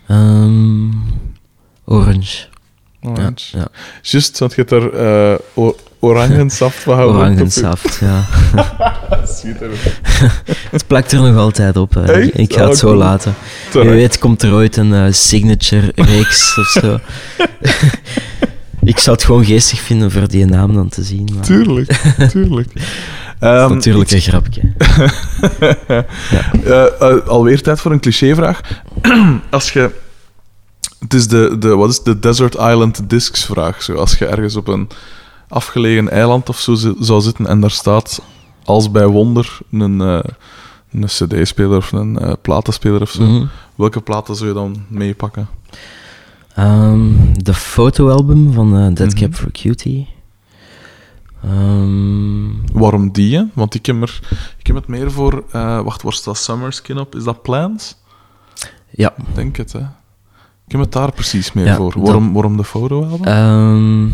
Ehm, 0.07 0.89
orange. 1.85 2.47
Ja, 2.99 3.09
Orange? 3.09 3.57
ja. 3.57 3.67
Juist, 4.01 4.39
want 4.39 4.53
je 4.55 4.63
hebt 4.67 4.93
o- 5.53 5.75
orangensaft 6.01 6.77
gehouden. 6.83 7.21
Orangensaft, 7.21 7.99
ja. 8.01 8.25
Schitterend. 9.37 9.79
Het 10.71 10.87
plakt 10.87 11.11
er 11.11 11.21
nog 11.21 11.37
altijd 11.37 11.77
op. 11.77 11.95
Echt? 11.95 12.37
Ik 12.39 12.53
ga 12.53 12.61
Oh, 12.63 12.67
het 12.69 12.77
zo 12.77 12.87
cool. 12.87 12.97
laten. 12.99 13.33
Wie 13.63 13.71
Terecht. 13.71 13.89
weet 13.95 14.19
komt 14.19 14.41
er 14.43 14.53
ooit 14.53 14.77
een 14.77 14.93
eh, 14.93 15.11
signature 15.11 15.91
reeks 15.95 16.57
of 16.57 16.65
zo. 16.67 16.99
ik 18.91 18.99
zou 18.99 19.15
het 19.15 19.25
gewoon 19.25 19.45
geestig 19.45 19.79
vinden 19.79 20.11
voor 20.11 20.27
die 20.27 20.45
naam 20.45 20.73
dan 20.73 20.89
te 20.89 21.03
zien. 21.03 21.29
Maar 21.35 21.43
Tuurlijk, 21.43 22.01
tuurlijk. 22.29 22.73
dat 22.73 22.83
is 22.83 22.89
Ehm, 23.39 23.73
natuurlijk 23.73 24.11
een 24.11 24.21
grapje. 24.21 24.61
Eh, 26.65 27.01
eh, 27.01 27.27
alweer 27.27 27.61
tijd 27.61 27.79
voor 27.79 27.91
een 27.91 27.99
clichévraag. 27.99 28.61
Als 29.49 29.71
je 29.71 29.89
Het 30.99 31.13
is 31.13 31.27
de, 31.27 31.55
de, 31.59 31.67
wat 31.75 31.89
is 31.89 31.99
de 32.03 32.19
Desert 32.19 32.53
Island 32.53 33.09
Discs 33.09 33.45
vraag. 33.45 33.81
Zo, 33.83 33.93
als 33.95 34.17
je 34.17 34.25
ergens 34.25 34.55
op 34.55 34.67
een 34.67 34.89
afgelegen 35.51 36.09
eiland 36.09 36.49
of 36.49 36.59
zo 36.59 36.75
zou 36.99 37.21
zitten 37.21 37.45
en 37.47 37.59
daar 37.59 37.71
staat 37.71 38.21
als 38.63 38.91
bij 38.91 39.07
wonder 39.07 39.57
een, 39.71 40.01
eh, 40.01 40.19
een 40.91 41.05
cd-speler 41.05 41.77
of 41.77 41.91
een 41.91 42.19
eh, 42.19 42.33
platenspeler 42.41 43.01
of 43.01 43.09
zo. 43.09 43.23
Mhm. 43.23 43.45
Welke 43.75 44.01
platen 44.01 44.35
zou 44.35 44.47
je 44.49 44.55
dan 44.55 44.83
meepakken? 44.87 45.47
Ehm, 46.55 47.09
de 47.33 47.53
fotoalbum 47.53 48.53
van 48.53 48.77
eh, 48.77 48.93
Dead 48.93 49.09
Mhm. 49.13 49.17
Cap 49.19 49.33
for 49.33 49.51
Cutie. 49.51 50.07
Ehm, 51.43 52.49
Waarom 52.73 53.11
die? 53.11 53.37
hè? 53.37 53.43
Want 53.53 53.73
ik 53.75 53.85
heb, 53.85 54.01
er, 54.01 54.19
ik 54.57 54.67
heb 54.67 54.75
het 54.75 54.87
meer 54.87 55.11
voor... 55.11 55.43
wacht, 55.83 56.01
waar 56.01 56.13
staat 56.13 56.37
Summer 56.37 56.73
Skin 56.73 56.97
op? 56.99 57.15
Is 57.15 57.23
dat 57.23 57.41
Plans? 57.41 57.97
ja. 58.89 59.13
Ik 59.17 59.35
denk 59.35 59.55
het, 59.57 59.73
hè. 59.73 59.79
Ik 60.65 60.77
heb 60.77 60.79
het 60.81 60.91
daar 60.91 61.11
precies 61.11 61.53
meer 61.53 61.65
Ja, 61.65 61.75
voor. 61.75 61.93
dat- 61.93 62.03
Waarom, 62.03 62.33
waarom 62.33 62.57
de 62.57 62.63
fotoalbum? 62.63 63.23
Ehm, 63.23 64.05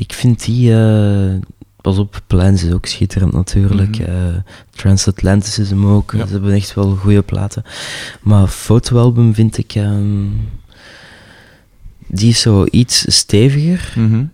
ik 0.00 0.12
vind 0.12 0.44
die... 0.44 0.74
eh, 0.74 1.34
pas 1.80 1.98
op, 1.98 2.22
Plans 2.26 2.62
is 2.62 2.72
ook 2.72 2.86
schitterend 2.86 3.32
natuurlijk. 3.32 3.96
Transatlantis 4.70 5.58
is 5.58 5.70
hem 5.70 5.86
ook. 5.86 6.12
Ja. 6.16 6.26
Ze 6.26 6.32
hebben 6.32 6.52
echt 6.52 6.74
wel 6.74 6.96
goede 6.96 7.22
platen. 7.22 7.62
Maar 8.20 8.46
fotoalbum 8.48 9.34
vind 9.34 9.58
ik... 9.58 9.74
ehm, 9.74 10.26
die 12.06 12.28
is 12.28 12.40
zo 12.40 12.66
iets 12.70 13.16
steviger. 13.16 13.92
Mhm. 13.96 14.24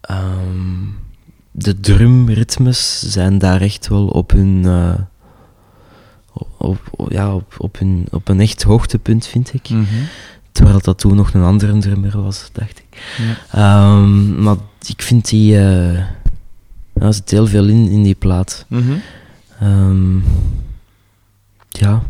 Ehm, 0.00 0.84
de 1.50 1.80
drumritmes 1.80 3.00
zijn 3.12 3.38
daar 3.38 3.60
echt 3.60 3.88
wel 3.88 4.06
op 4.06 4.30
hun... 4.30 4.62
eh, 4.64 4.94
op, 6.58 6.80
op- 6.90 7.12
ja, 7.12 7.34
op, 7.34 7.54
op, 7.58 7.78
hun, 7.78 8.06
op 8.10 8.28
een 8.28 8.40
echt 8.40 8.62
hoogtepunt, 8.62 9.26
vind 9.26 9.54
ik. 9.54 9.68
Mhm. 9.68 9.84
Terwijl 10.56 10.80
dat 10.80 10.98
toen 10.98 11.16
nog 11.16 11.34
een 11.34 11.42
andere 11.42 11.78
drummer 11.78 12.22
was, 12.22 12.48
dacht 12.52 12.78
ik. 12.78 13.02
Ja. 13.18 13.58
Ehm, 13.60 14.42
maar 14.42 14.56
ik 14.86 15.02
vind 15.02 15.28
die... 15.28 15.58
eh 15.58 16.04
er 17.00 17.14
zit 17.14 17.30
heel 17.30 17.46
veel 17.46 17.66
in, 17.68 17.88
in 17.88 18.02
die 18.02 18.14
plaat. 18.14 18.64
Mhm. 18.68 18.92
Ehm, 19.60 20.18
ja, 21.68 22.02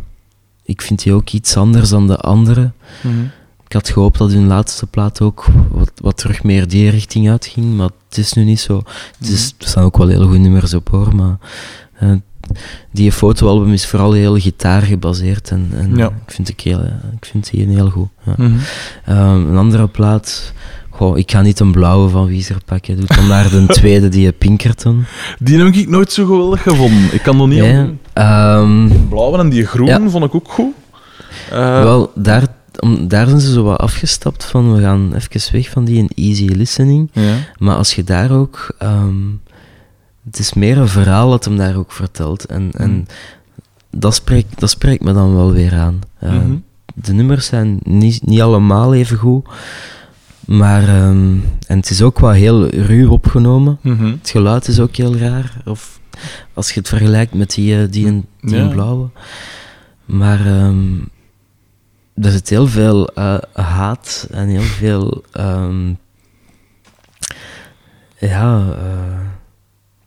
ik 0.63 0.83
vind 0.83 1.03
die 1.03 1.13
ook 1.13 1.31
iets 1.31 1.57
anders 1.57 1.89
dan 1.89 2.07
de 2.07 2.17
andere. 2.17 2.71
Mhm. 3.03 3.25
Ik 3.67 3.73
had 3.73 3.89
gehoopt 3.89 4.19
dat 4.19 4.33
hun 4.33 4.47
laatste 4.47 4.87
plaat 4.87 5.21
ook 5.21 5.47
wat, 5.71 5.91
wat 5.95 6.17
terug 6.17 6.43
meer 6.43 6.69
die 6.69 6.91
richting 6.91 7.31
uitging, 7.31 7.77
maar 7.77 7.91
het 8.09 8.19
is 8.19 8.33
nu 8.33 8.45
niet 8.45 8.61
zo. 8.61 8.83
Het 9.19 9.29
is, 9.29 9.55
er 9.59 9.69
staan 9.69 9.85
ook 9.85 9.97
wel 9.97 10.09
hele 10.09 10.25
goede 10.25 10.39
nummers 10.39 10.75
op 10.75 10.89
hoor, 10.89 11.17
maar 11.17 11.37
eh, 11.93 12.13
die 12.91 13.13
fotoalbum 13.13 13.73
is 13.73 13.87
vooral 13.87 14.13
heel 14.13 14.39
gitaar 14.39 14.83
gebaseerd 14.83 15.51
en, 15.51 15.69
en 15.75 15.97
Ja. 15.97 16.07
ik, 16.07 16.33
vind 16.33 16.49
ik, 16.49 16.61
heel, 16.61 16.81
eh, 16.81 16.91
ik 17.21 17.25
vind 17.31 17.51
die 17.51 17.67
heel 17.69 17.91
goed. 17.91 18.09
Ja. 18.23 18.35
Mhm. 18.37 18.53
Ehm, 19.05 19.49
een 19.49 19.57
andere 19.57 19.87
plaat, 19.89 20.53
goh, 20.91 21.19
ik 21.19 21.31
ga 21.31 21.43
niet 21.43 21.61
een 21.61 21.73
blauwe 21.73 22.09
van 22.09 22.27
Wieser 22.27 22.57
pakken, 22.65 22.97
doe 22.97 23.07
dan 23.07 23.27
maar 23.27 23.51
de 23.51 23.65
tweede, 23.81 24.09
die 24.09 24.33
Pinkerton. 24.33 25.05
Die 25.39 25.59
heb 25.59 25.75
ik 25.75 25.89
nooit 25.89 26.13
zo 26.13 26.27
geweldig 26.27 26.63
gevonden. 26.63 27.15
Ik 27.15 27.23
kan 27.23 27.37
nog 27.37 27.49
niet 27.49 27.65
Ja, 27.65 27.89
aan 28.13 28.59
ehm, 28.63 28.89
Die 28.89 28.99
blauwe 28.99 29.39
en 29.39 29.49
die 29.49 29.67
groen 29.67 29.87
Ja. 29.87 30.09
vond 30.09 30.25
ik 30.25 30.35
ook 30.35 30.49
goed. 30.51 30.73
Eh, 31.51 31.83
Wel, 31.83 32.11
daar, 32.15 32.47
om, 32.81 33.09
daar 33.09 33.27
zijn 33.29 33.41
ze 33.41 33.53
zo 33.53 33.63
wat 33.63 33.79
afgestapt 33.79 34.45
van, 34.45 34.75
we 34.75 34.81
gaan 34.81 35.15
even 35.15 35.53
weg 35.53 35.69
van 35.71 35.85
die 35.85 35.99
in 35.99 36.11
easy 36.15 36.47
listening. 36.47 37.11
ja. 37.13 37.35
Maar 37.59 37.77
als 37.77 37.95
je 37.95 38.05
daar 38.05 38.31
ook... 38.31 38.75
ehm, 38.79 39.15
het 40.27 40.39
is 40.39 40.53
meer 40.53 40.79
een 40.79 40.89
verhaal 40.89 41.31
dat 41.31 41.45
hem 41.45 41.57
daar 41.57 41.77
ook 41.77 41.93
vertelt. 41.93 42.45
En, 42.45 42.71
en 42.73 42.91
Mhm. 42.91 43.03
dat, 43.91 44.15
spreekt, 44.15 44.61
dat 44.61 44.71
spreekt 44.71 45.03
me 45.05 45.13
dan 45.13 45.35
wel 45.35 45.53
weer 45.53 45.75
aan. 45.75 46.01
Eh, 46.19 46.33
Mhm. 46.33 46.57
De 46.95 47.13
nummers 47.13 47.47
zijn 47.47 47.79
niet, 47.83 48.27
niet 48.27 48.41
allemaal 48.41 48.95
even 48.95 49.17
goed. 49.19 49.49
Maar... 50.47 50.83
ehm, 50.89 51.35
en 51.67 51.77
het 51.79 51.91
is 51.91 52.03
ook 52.03 52.19
wel 52.19 52.31
heel 52.31 52.69
ruw 52.69 53.11
opgenomen. 53.11 53.79
Mhm. 53.81 54.05
Het 54.05 54.31
geluid 54.31 54.69
is 54.69 54.81
ook 54.81 54.97
heel 54.97 55.17
raar. 55.17 55.57
Of 55.65 56.01
als 56.55 56.73
je 56.73 56.79
het 56.81 56.89
vergelijkt 56.89 57.35
met 57.35 57.51
die, 57.55 57.81
eh, 57.83 57.91
die, 57.91 58.07
in, 58.07 58.27
die 58.41 58.69
blauwe. 58.69 59.09
Maar 60.05 60.47
ehm, 60.47 60.95
er 62.15 62.31
zit 62.31 62.49
heel 62.49 62.67
veel 62.67 63.09
eh, 63.09 63.39
haat 63.53 64.29
en 64.31 64.49
heel 64.49 64.61
veel. 64.61 65.25
ehm, 65.33 65.89
ja, 68.19 68.67
eh, 68.79 69.21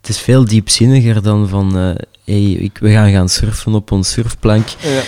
het 0.10 0.18
is 0.18 0.24
veel 0.24 0.46
diepzinniger 0.46 1.22
dan 1.22 1.48
van. 1.48 1.78
eh, 1.78 1.96
hey, 2.24 2.52
ik, 2.52 2.78
we 2.78 2.92
gaan 2.92 3.12
gaan 3.12 3.30
surfen 3.30 3.74
op 3.74 3.92
ons 3.92 4.12
surfplank. 4.12 4.68
Ja. 4.68 5.02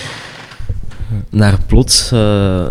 Naar 1.30 1.58
plots. 1.68 2.12
eh, 2.12 2.68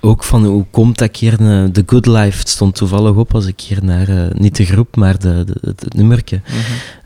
ook 0.00 0.24
van 0.24 0.44
hoe 0.44 0.64
komt 0.70 0.98
dat 0.98 1.08
ik 1.08 1.16
hier. 1.16 1.32
eh, 1.32 1.64
The 1.64 1.82
Good 1.86 2.06
Life 2.06 2.38
het 2.38 2.48
stond 2.48 2.74
toevallig 2.74 3.14
op 3.14 3.34
als 3.34 3.46
ik 3.46 3.60
hier 3.60 3.84
naar. 3.84 4.08
eh, 4.08 4.30
niet 4.32 4.56
de 4.56 4.64
groep, 4.64 4.96
maar 4.96 5.18
de, 5.18 5.44
de, 5.44 5.56
het, 5.60 5.80
het 5.80 5.94
nummertje. 5.94 6.40
Mhm. 6.44 6.56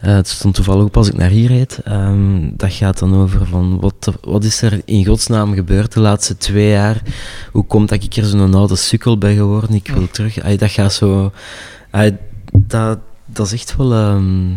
Eh, 0.01 0.15
het 0.15 0.29
stond 0.29 0.55
toevallig 0.55 0.85
op 0.85 0.97
als 0.97 1.09
ik 1.09 1.17
naar 1.17 1.31
hier 1.31 1.49
reed. 1.49 1.79
Ehm, 1.85 2.51
dat 2.57 2.73
gaat 2.73 2.99
dan 2.99 3.15
over 3.17 3.47
van 3.47 3.81
wat, 3.81 4.13
wat 4.21 4.45
is 4.45 4.63
er 4.63 4.81
in 4.85 5.07
godsnaam 5.07 5.55
gebeurd 5.55 5.93
de 5.93 6.01
laatste 6.01 6.37
twee 6.37 6.69
jaar? 6.69 7.03
Hoe 7.53 7.65
komt 7.67 7.89
dat 7.89 8.03
ik 8.03 8.15
hier 8.15 8.25
zo'n 8.25 8.55
oude 8.55 8.77
sukkel 8.77 9.19
ben 9.19 9.37
geworden? 9.37 9.75
Ik 9.75 9.89
wil 9.95 10.09
terug. 10.11 10.41
Ay, 10.43 10.57
dat 10.57 10.71
gaat 10.71 10.93
zo. 10.93 11.33
ay, 11.91 12.19
dat, 12.53 12.99
dat 13.33 13.47
is 13.47 13.53
echt 13.53 13.77
wel. 13.77 13.93
ehm, 13.93 14.51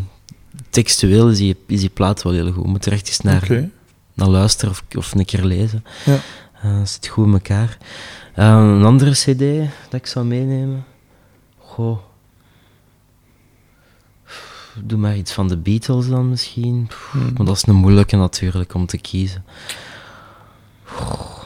textueel 0.69 1.29
is 1.29 1.37
die, 1.37 1.57
is 1.67 1.79
die 1.79 1.89
plaat 1.89 2.23
wel 2.23 2.33
heel 2.33 2.51
goed. 2.51 2.63
Je 2.63 2.69
moet 2.69 2.85
er 2.85 2.91
echt 2.91 3.07
eens 3.07 3.19
naar, 3.19 3.69
luisteren 4.13 4.71
of, 4.71 4.83
of 4.97 5.13
een 5.13 5.25
keer 5.25 5.43
lezen. 5.43 5.83
Ja. 6.05 6.19
Eh, 6.61 6.79
het 6.79 6.89
zit 6.89 7.07
goed 7.07 7.25
in 7.25 7.33
elkaar. 7.33 7.77
Eh, 8.33 8.45
een 8.47 8.85
andere 8.85 9.11
CD 9.11 9.69
dat 9.89 9.99
ik 9.99 10.05
zou 10.05 10.25
meenemen. 10.25 10.85
Goh. 11.57 11.97
Doe 14.83 14.97
maar 14.97 15.17
iets 15.17 15.33
van 15.33 15.47
de 15.47 15.57
Beatles 15.57 16.07
dan 16.07 16.29
misschien. 16.29 16.89
Mhm. 17.13 17.33
Maar 17.33 17.45
dat 17.45 17.55
is 17.55 17.67
een 17.67 17.75
moeilijke 17.75 18.15
natuurlijk 18.15 18.73
om 18.73 18.85
te 18.85 18.97
kiezen. 18.97 19.45
Goh. 20.83 21.43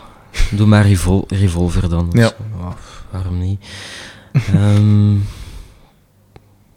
Doe 0.52 0.68
maar 0.68 0.88
Revol 0.88 1.26
Revolver 1.28 1.90
dan. 1.90 2.10
Ja. 2.12 2.32
Ja, 2.60 2.76
waarom 3.12 3.40
niet? 3.40 3.66
Ehm, 4.32 5.16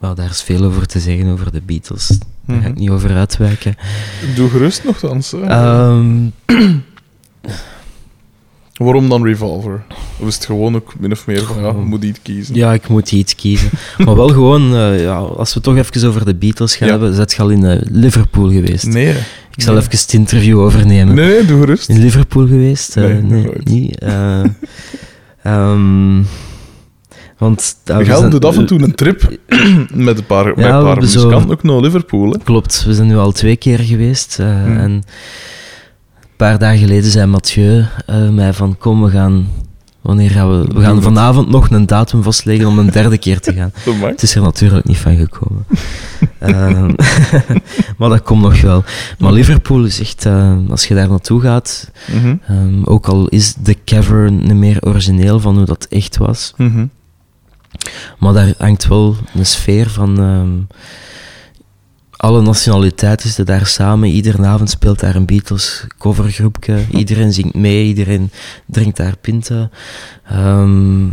wel, 0.03 0.15
daar 0.15 0.31
is 0.31 0.43
veel 0.43 0.65
over 0.65 0.87
te 0.87 1.01
zeggen 1.01 1.27
over 1.29 1.53
de 1.53 1.63
Beatles. 1.67 2.07
Daar 2.47 2.61
ga 2.61 2.67
ik 2.67 2.73
Mhm. 2.73 2.81
niet 2.81 2.91
over 2.91 3.15
uitwijken. 3.17 3.75
Doe 4.35 4.49
gerust 4.51 4.85
nogthans. 4.85 5.33
Ehm, 5.33 6.15
Waarom 8.77 9.09
dan 9.09 9.25
Revolver? 9.25 9.83
Of 10.19 10.27
is 10.29 10.35
het 10.35 10.45
gewoon 10.47 10.75
ook 10.77 10.95
min 10.99 11.13
of 11.13 11.27
meer 11.27 11.43
van, 11.45 11.61
ja, 11.63 11.67
je 11.69 11.73
moet 11.75 12.05
iets 12.05 12.19
kiezen? 12.23 12.55
Ja, 12.55 12.73
ik 12.73 12.89
moet 12.89 13.13
iets 13.13 13.35
kiezen. 13.35 13.71
maar 13.99 14.15
wel 14.17 14.29
gewoon, 14.29 14.75
eh, 14.75 15.03
ja, 15.03 15.15
als 15.17 15.55
we 15.55 15.61
toch 15.61 15.77
even 15.77 16.09
over 16.09 16.25
de 16.25 16.35
Beatles 16.35 16.77
gaan 16.77 16.87
Ja. 16.89 16.93
hebben, 16.93 17.15
zet 17.15 17.33
je 17.33 17.43
al 17.43 17.49
in 17.49 17.65
eh, 17.65 17.81
Liverpool 17.91 18.51
geweest. 18.51 18.87
Nee. 18.87 19.09
ik 19.57 19.63
zal 19.63 19.73
nee. 19.75 19.83
even 19.83 19.99
het 19.99 20.13
interview 20.13 20.59
overnemen. 20.61 21.15
Nee, 21.15 21.27
nee, 21.35 21.45
doe 21.45 21.61
gerust. 21.61 21.89
In 21.89 21.99
Liverpool 21.99 22.47
geweest? 22.47 22.97
Eh, 22.97 23.05
Nee, 23.05 23.23
nee, 23.23 23.51
niet. 23.65 23.99
ehm, 25.43 26.23
want 27.43 27.77
we 27.85 28.05
zijn- 28.05 28.31
doet 28.31 28.45
af 28.45 28.57
en 28.57 28.67
toe 28.67 28.83
een 28.83 28.95
trip 28.95 29.39
met 30.09 30.19
een 30.19 30.27
paar, 30.27 30.45
met 30.45 30.57
een 30.65 30.83
paar 30.83 30.97
muzikanten 31.01 31.51
ook 31.51 31.63
naar 31.63 31.81
Liverpool. 31.81 32.31
Hè? 32.33 32.39
Klopt, 32.45 32.85
we 32.85 32.95
zijn 32.95 33.07
nu 33.07 33.17
al 33.17 33.33
twee 33.33 33.57
keer 33.57 33.79
geweest. 33.79 34.39
eh, 34.41 34.47
Hmm. 34.47 34.77
En 34.77 34.91
een 34.91 35.05
paar 36.37 36.59
dagen 36.59 36.79
geleden 36.79 37.11
zei 37.11 37.27
Mathieu 37.27 37.85
eh, 38.07 38.29
mij 38.29 38.53
van 38.53 38.79
kom, 38.79 39.03
we 39.03 39.11
gaan... 39.11 39.49
Wanneer 40.01 40.31
gaan 40.31 40.51
we... 40.61 40.67
We 40.75 40.81
gaan 40.81 41.03
vanavond 41.03 41.49
nog 41.49 41.71
een 41.71 41.87
datum 41.87 42.23
vastleggen 42.23 42.67
om 42.67 42.79
een 42.79 42.91
derde 43.01 43.19
keer 43.19 43.41
te 43.41 43.53
gaan. 43.53 43.73
Het 44.01 44.23
is 44.23 44.35
er 44.35 44.43
natuurlijk 44.43 44.87
niet 44.87 44.97
van 44.97 45.17
gekomen. 45.17 45.65
Ehm, 46.39 46.91
maar 47.99 48.09
dat 48.09 48.23
komt 48.23 48.43
nog 48.43 48.61
wel. 48.61 48.85
Maar 49.19 49.33
Liverpool 49.33 49.85
is 49.85 50.01
echt, 50.01 50.27
eh, 50.27 50.57
als 50.71 50.87
je 50.87 50.95
daar 50.95 51.09
naartoe 51.09 51.41
gaat, 51.41 51.91
Mhm. 52.13 52.35
ehm, 52.47 52.83
ook 52.85 53.07
al 53.07 53.29
is 53.29 53.55
de 53.55 53.77
cavern 53.85 54.37
niet 54.43 54.55
meer 54.55 54.77
origineel 54.81 55.41
van 55.41 55.57
hoe 55.57 55.65
dat 55.65 55.87
echt 55.91 56.17
was, 56.17 56.53
Mhm. 56.57 56.85
Maar 58.19 58.33
daar 58.33 58.55
hangt 58.59 58.89
wel 58.89 59.17
een 59.35 59.47
sfeer 59.47 59.91
van. 59.91 60.19
ehm, 60.19 60.79
alle 62.23 62.43
nationaliteiten 62.43 63.27
zitten 63.27 63.47
daar 63.47 63.67
samen. 63.67 64.09
Iedere 64.09 64.47
avond 64.47 64.71
speelt 64.71 65.01
daar 65.01 65.15
een 65.15 65.27
Beatles 65.27 65.87
covergroepje. 65.99 66.85
Iedereen 66.91 67.33
zingt 67.33 67.55
mee, 67.55 67.87
iedereen 67.87 68.31
drinkt 68.67 68.97
daar 68.97 69.17
pinten. 69.17 69.71
Ehm, 70.25 71.09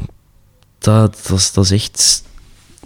dat, 0.80 1.20
dat, 1.28 1.38
is, 1.38 1.52
dat 1.52 1.64
is 1.64 1.72
echt 1.72 2.24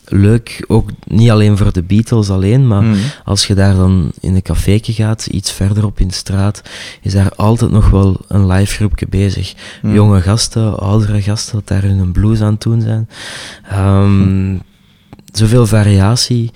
leuk. 0.06 0.64
Ook 0.68 0.90
niet 1.08 1.30
alleen 1.30 1.58
voor 1.58 1.74
de 1.74 1.84
Beatles 1.84 2.30
alleen, 2.30 2.68
maar 2.68 2.84
Mhm. 2.84 2.98
als 3.24 3.48
je 3.48 3.54
daar 3.56 3.76
dan 3.76 4.12
in 4.20 4.36
een 4.36 4.42
caféetje 4.42 4.94
gaat, 4.94 5.26
iets 5.26 5.52
verderop 5.52 6.00
in 6.00 6.08
de 6.08 6.14
straat, 6.14 6.62
is 7.02 7.14
daar 7.14 7.32
altijd 7.36 7.72
nog 7.72 7.90
wel 7.90 8.20
een 8.28 8.48
live 8.48 8.74
groepje 8.76 9.08
bezig. 9.08 9.54
Mhm. 9.82 9.94
Jonge 9.94 10.22
gasten, 10.22 10.80
oudere 10.80 11.22
gasten, 11.22 11.54
dat 11.54 11.68
daar 11.68 11.82
hun 11.84 12.12
blues 12.12 12.42
aan 12.42 12.54
het 12.54 12.62
doen 12.62 12.82
zijn. 12.82 13.10
Ehm, 13.70 14.56
Zoveel 15.32 15.68
variatie. 15.68 16.52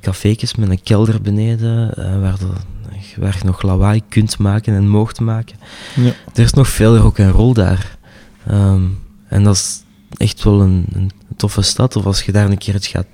caféetjes 0.00 0.54
met 0.54 0.70
een 0.70 0.82
kelder 0.82 1.22
beneden, 1.22 1.94
eh, 1.94 2.20
waar 2.20 2.38
de 2.38 2.46
waar 3.18 3.36
je 3.38 3.44
nog 3.44 3.62
lawaai 3.62 4.02
kunt 4.08 4.38
maken 4.38 4.74
en 4.74 4.88
moogt 4.88 5.20
maken. 5.20 5.56
Ja. 5.94 6.12
Er 6.34 6.42
is 6.44 6.52
nog 6.52 6.68
veel 6.68 6.96
rock 6.96 7.18
en 7.18 7.30
roll 7.30 7.52
daar. 7.54 7.96
Ehm, 8.46 8.82
en 9.28 9.42
dat 9.42 9.54
is 9.54 9.82
echt 10.16 10.44
wel 10.44 10.60
een, 10.60 10.84
een 10.92 11.10
toffe 11.36 11.62
stad. 11.62 11.96
Of 11.96 12.06
als 12.06 12.22
je 12.22 12.32
daar 12.32 12.50
een 12.50 12.58
keer 12.58 12.74
het 12.74 12.86
gaat, 12.86 13.06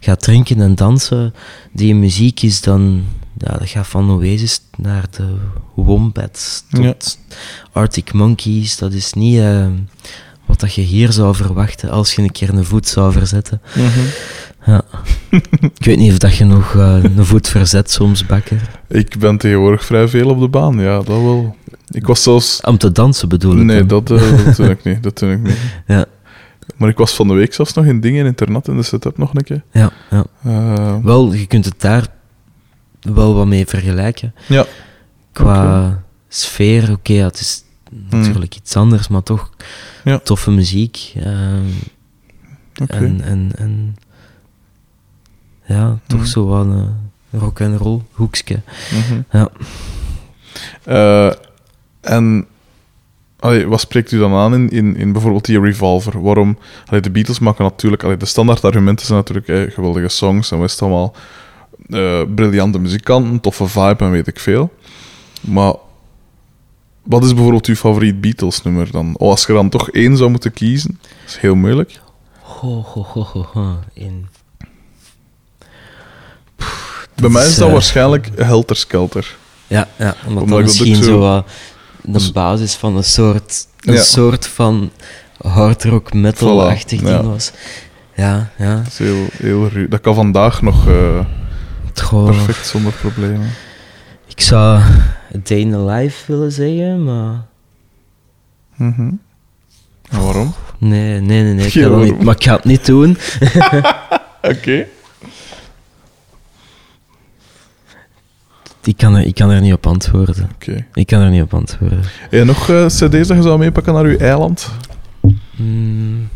gaat 0.00 0.22
drinken 0.22 0.60
en 0.60 0.74
dansen, 0.74 1.34
die 1.72 1.94
muziek 1.94 2.42
is 2.42 2.60
dan... 2.60 3.04
Ja, 3.38 3.58
dat 3.58 3.68
gaat 3.68 3.86
van 3.86 4.10
Oasis 4.10 4.60
naar 4.76 5.04
de 5.10 5.34
Wombats 5.74 6.64
tot 6.70 7.18
Arctic 7.72 8.12
Monkeys. 8.12 8.78
Dat 8.78 8.92
is 8.92 9.12
niet 9.12 9.38
eh, 9.38 9.66
wat 10.46 10.60
dat 10.60 10.74
je 10.74 10.82
hier 10.82 11.12
zou 11.12 11.34
verwachten 11.34 11.90
als 11.90 12.14
je 12.14 12.22
een 12.22 12.32
keer 12.32 12.48
een 12.48 12.64
voet 12.64 12.88
zou 12.88 13.12
verzetten. 13.12 13.60
Mhm. 13.74 14.00
Ja. 14.66 14.82
Ik 15.78 15.84
weet 15.84 15.98
niet 15.98 16.12
of 16.12 16.18
dat 16.18 16.36
je 16.36 16.44
nog 16.44 16.74
eh, 16.74 17.02
een 17.02 17.26
voet 17.26 17.48
verzet 17.48 17.90
soms, 17.90 18.26
bakker. 18.26 18.60
Ik 18.88 19.18
ben 19.18 19.38
tegenwoordig 19.38 19.84
vrij 19.84 20.08
veel 20.08 20.28
op 20.28 20.40
de 20.40 20.48
baan, 20.48 20.78
ja, 20.78 20.96
dat 20.96 21.06
wel. 21.06 21.56
Ik 21.88 22.06
was 22.06 22.22
zelfs... 22.22 22.60
Om 22.60 22.78
te 22.78 22.92
dansen 22.92 23.28
bedoel 23.28 23.56
ik. 23.56 23.64
Nee, 23.64 23.86
dat, 23.86 24.10
eh, 24.10 24.44
dat 24.44 24.56
doe 24.56 24.68
ik 24.68 24.84
niet. 24.84 25.02
Dat 25.02 25.18
doe 25.18 25.32
ik 25.32 25.42
niet. 25.42 25.56
Ja, 25.86 26.04
Maar 26.76 26.88
ik 26.88 26.96
was 26.98 27.14
van 27.14 27.28
de 27.28 27.34
week 27.34 27.54
zelfs 27.54 27.72
nog 27.72 27.84
in 27.84 28.00
dingen 28.00 28.20
in 28.20 28.26
internet 28.26 28.68
in 28.68 28.76
de 28.76 28.82
setup 28.82 29.18
nog 29.18 29.34
een 29.34 29.42
keer. 29.44 29.62
ja, 29.72 29.90
ja. 30.10 30.24
Eh, 30.44 30.96
Wel, 31.02 31.32
je 31.32 31.46
kunt 31.46 31.64
het 31.64 31.80
daar 31.80 32.06
wel 33.00 33.34
wat 33.34 33.46
mee 33.46 33.66
vergelijken. 33.66 34.34
ja. 34.48 34.66
Qua 35.32 36.02
sfeer, 36.28 36.90
oké, 36.90 37.12
ja, 37.12 37.24
het 37.26 37.40
is 37.40 37.64
natuurlijk 38.10 38.56
iets 38.56 38.76
anders, 38.76 39.08
maar 39.08 39.22
toch 39.22 39.50
Ja. 40.04 40.18
toffe 40.18 40.50
muziek. 40.50 41.12
ehm, 41.16 41.62
en, 42.86 43.20
en, 43.20 43.50
en 43.56 43.96
ja, 45.66 45.98
toch 46.06 46.18
Mhm. 46.20 46.28
zo 46.28 46.46
wat 46.46 46.66
een 46.66 46.94
rock 47.30 47.60
and 47.60 47.80
roll 47.80 48.00
hoekje. 48.12 48.60
Mhm. 48.92 49.20
Ja. 49.30 49.48
Eh, 50.84 51.32
en 52.00 52.46
allee, 53.42 53.66
wat 53.66 53.80
spreekt 53.80 54.12
u 54.12 54.18
dan 54.18 54.32
aan 54.34 54.54
in, 54.54 54.70
in, 54.70 54.96
in 54.96 55.12
bijvoorbeeld 55.12 55.44
die 55.44 55.60
Revolver? 55.60 56.22
Waarom? 56.22 56.58
Allee, 56.86 57.00
de 57.00 57.10
Beatles 57.10 57.38
maken 57.38 57.64
natuurlijk... 57.64 58.04
Allee, 58.04 58.16
de 58.16 58.26
standaard 58.26 58.64
argumenten 58.64 59.06
zijn 59.06 59.18
natuurlijk 59.18 59.48
eh, 59.48 59.74
geweldige 59.74 60.08
songs 60.08 60.50
en 60.50 60.58
wat 60.58 60.78
allemaal... 60.82 61.14
eh, 61.88 62.20
briljante 62.34 62.78
muzikanten, 62.78 63.40
toffe 63.40 63.66
vibe 63.66 64.04
en 64.04 64.10
weet 64.10 64.26
ik 64.26 64.40
veel. 64.40 64.72
Maar 65.40 65.74
wat 67.02 67.24
is 67.24 67.32
bijvoorbeeld 67.34 67.66
uw 67.66 67.74
favoriet 67.74 68.20
Beatles-nummer 68.20 68.90
dan? 68.90 69.14
Oh, 69.18 69.30
als 69.30 69.46
je 69.46 69.52
dan 69.52 69.68
toch 69.68 69.90
één 69.90 70.16
zou 70.16 70.30
moeten 70.30 70.52
kiezen, 70.52 70.98
dat 71.02 71.10
is 71.30 71.36
heel 71.36 71.54
moeilijk. 71.54 72.00
Ho, 72.40 72.82
ho, 72.86 73.02
ho, 73.08 73.22
ho, 73.22 73.46
ho. 73.52 73.78
In. 73.92 74.26
Bij 77.14 77.30
mij 77.30 77.46
is 77.46 77.56
dat 77.56 77.66
eh, 77.66 77.72
waarschijnlijk 77.72 78.28
Helter 78.36 78.76
Skelter. 78.76 79.36
Ja, 79.66 79.88
ja 79.98 80.14
omdat, 80.26 80.42
Omdat 80.42 80.58
dat 80.58 80.66
misschien 80.66 80.96
zo- 80.96 81.02
zo 81.02 81.18
wat 81.18 81.46
de 82.02 82.30
basis 82.32 82.74
van 82.74 82.96
een 82.96 83.04
soort, 83.04 83.66
een 83.80 83.94
Ja. 83.94 84.00
soort 84.02 84.46
van 84.46 84.90
hard 85.40 85.84
rock 85.84 86.12
metal-achtig 86.12 86.98
Voilà, 87.00 87.02
ding 87.02 87.08
ja. 87.08 87.22
was. 87.22 87.52
Ja, 88.16 88.50
ja. 88.58 88.76
Dat 88.76 88.86
is 88.86 88.98
heel, 88.98 89.26
heel 89.36 89.68
ruw. 89.68 89.88
Dat 89.88 90.00
kan 90.00 90.14
vandaag 90.14 90.62
nog 90.62 90.88
eh, 90.88 91.24
Goh, 92.02 92.24
perfect 92.24 92.66
zonder 92.66 92.92
problemen. 92.92 93.50
ik 94.28 94.40
zou 94.40 94.78
A 94.80 95.38
Day 95.42 95.58
in 95.58 95.70
the 95.70 95.78
Life 95.84 96.32
willen 96.32 96.52
zeggen, 96.52 97.04
maar... 97.04 97.44
Mhm. 98.76 99.10
En 100.10 100.20
waarom? 100.20 100.54
Nee, 100.78 101.20
nee, 101.20 101.42
nee, 101.42 101.52
nee 101.54 101.66
ik 101.66 101.74
waarom? 101.74 102.02
niet, 102.02 102.22
maar 102.22 102.34
ik 102.34 102.44
ga 102.44 102.54
het 102.54 102.64
niet 102.64 102.86
doen. 102.86 103.16
Oké. 104.52 104.86
Ik 108.84 108.96
kan, 108.96 109.14
er, 109.14 109.26
ik 109.26 109.34
kan 109.34 109.50
er 109.50 109.60
niet 109.60 109.72
op 109.72 109.86
antwoorden. 109.86 110.50
Oké. 110.54 110.86
Ik 110.94 111.06
kan 111.06 111.20
er 111.20 111.30
niet 111.30 111.42
op 111.42 111.54
antwoorden. 111.54 112.00
En 112.30 112.46
nog 112.46 112.68
eh, 112.68 112.86
cd's 112.86 112.98
dat 113.10 113.26
je 113.36 113.42
zou 113.42 113.58
meepakken 113.58 113.94
naar 113.94 114.04
uw 114.04 114.16
eiland? 114.18 114.68
Mm. 115.56 116.28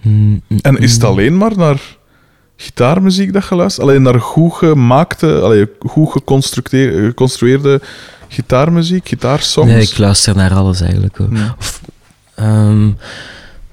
Mm, 0.00 0.40
mm, 0.46 0.58
En 0.62 0.76
is 0.78 0.92
het 0.92 1.04
alleen 1.04 1.36
maar 1.36 1.56
naar 1.56 1.80
gitaarmuziek 2.56 3.32
dat 3.32 3.46
je 3.48 3.54
luistert? 3.54 3.86
Alleen 3.86 4.02
naar 4.02 4.20
goed 4.20 4.52
gemaakte, 4.52 5.40
allee, 5.40 5.66
goed 5.78 6.10
geconstrueerde 6.12 7.80
gitaarmuziek, 8.28 9.08
gitaarsongs? 9.08 9.72
Nee, 9.72 9.82
ik 9.82 9.98
luister 9.98 10.36
naar 10.36 10.54
alles 10.54 10.80
eigenlijk. 10.80 11.16
Hoor. 11.16 11.28
Of, 11.58 11.80
ehm, 12.34 12.90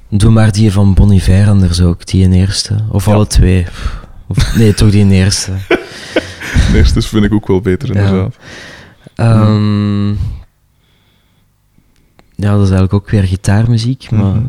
doe 0.09 0.31
maar 0.31 0.51
die 0.51 0.71
van 0.71 0.93
Bon 0.93 1.11
Iver 1.11 1.47
anders 1.49 1.81
ook, 1.81 2.05
die 2.05 2.23
in 2.23 2.31
eerste. 2.31 2.75
Of 2.89 3.05
Ja. 3.05 3.13
alle 3.13 3.27
twee. 3.27 3.65
Of, 4.37 4.55
nee, 4.55 4.73
toch 4.73 4.91
die 4.91 5.11
eerste. 5.11 5.51
De 6.71 6.77
eerste 6.77 7.01
vind 7.01 7.23
ik 7.25 7.33
ook 7.33 7.47
wel 7.47 7.61
beter, 7.61 7.93
Ja. 7.93 8.01
inderdaad. 8.01 8.35
Ehm, 9.15 10.09
ja, 12.35 12.51
dat 12.51 12.61
is 12.61 12.69
eigenlijk 12.69 12.93
ook 12.93 13.09
weer 13.09 13.23
gitaarmuziek, 13.23 14.11
maar 14.11 14.35
Mhm. 14.35 14.45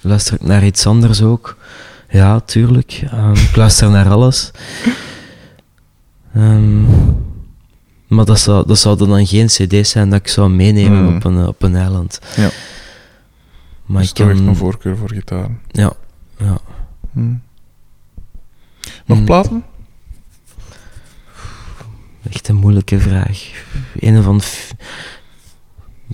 luister 0.00 0.34
ik 0.34 0.42
naar 0.42 0.64
iets 0.64 0.86
anders 0.86 1.22
ook? 1.22 1.56
Ja, 2.10 2.40
tuurlijk. 2.40 3.02
Ehm, 3.10 3.32
ik 3.32 3.56
luister 3.56 3.90
naar 3.90 4.08
alles. 4.10 4.50
Ehm, 6.34 6.82
maar 8.06 8.24
dat 8.24 8.38
zou, 8.40 8.66
dat 8.66 8.78
zouden 8.78 9.08
dan 9.08 9.26
geen 9.26 9.46
cd's 9.46 9.90
zijn 9.90 10.10
dat 10.10 10.20
ik 10.20 10.28
zou 10.28 10.50
meenemen 10.50 11.04
Mhm. 11.04 11.14
op, 11.16 11.24
een, 11.24 11.46
op 11.46 11.62
een 11.62 11.76
eiland. 11.76 12.18
Ja. 12.36 12.50
Maar 13.86 14.00
dus 14.00 14.10
ik 14.10 14.16
toch 14.16 14.28
echt 14.30 14.38
een 14.38 14.56
voorkeur 14.56 14.96
voor 14.96 15.08
gitaar. 15.10 15.48
Ja, 15.70 15.92
ja. 16.38 16.58
Hm. 17.12 17.34
Nog 19.06 19.18
Hm. 19.18 19.24
platen? 19.24 19.64
Echt 22.30 22.48
een 22.48 22.56
moeilijke 22.56 22.98
vraag. 23.00 23.50
Een 24.00 24.22
van 24.22 24.40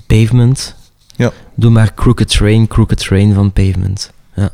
Pavement. 0.07 0.75
Ja. 1.17 1.33
Doe 1.55 1.71
maar 1.71 1.95
Crooked 1.95 2.29
Train, 2.29 2.67
Crooked 2.69 2.99
Train 2.99 3.35
van 3.35 3.53
Pavement. 3.53 4.13
Ja. 4.35 4.51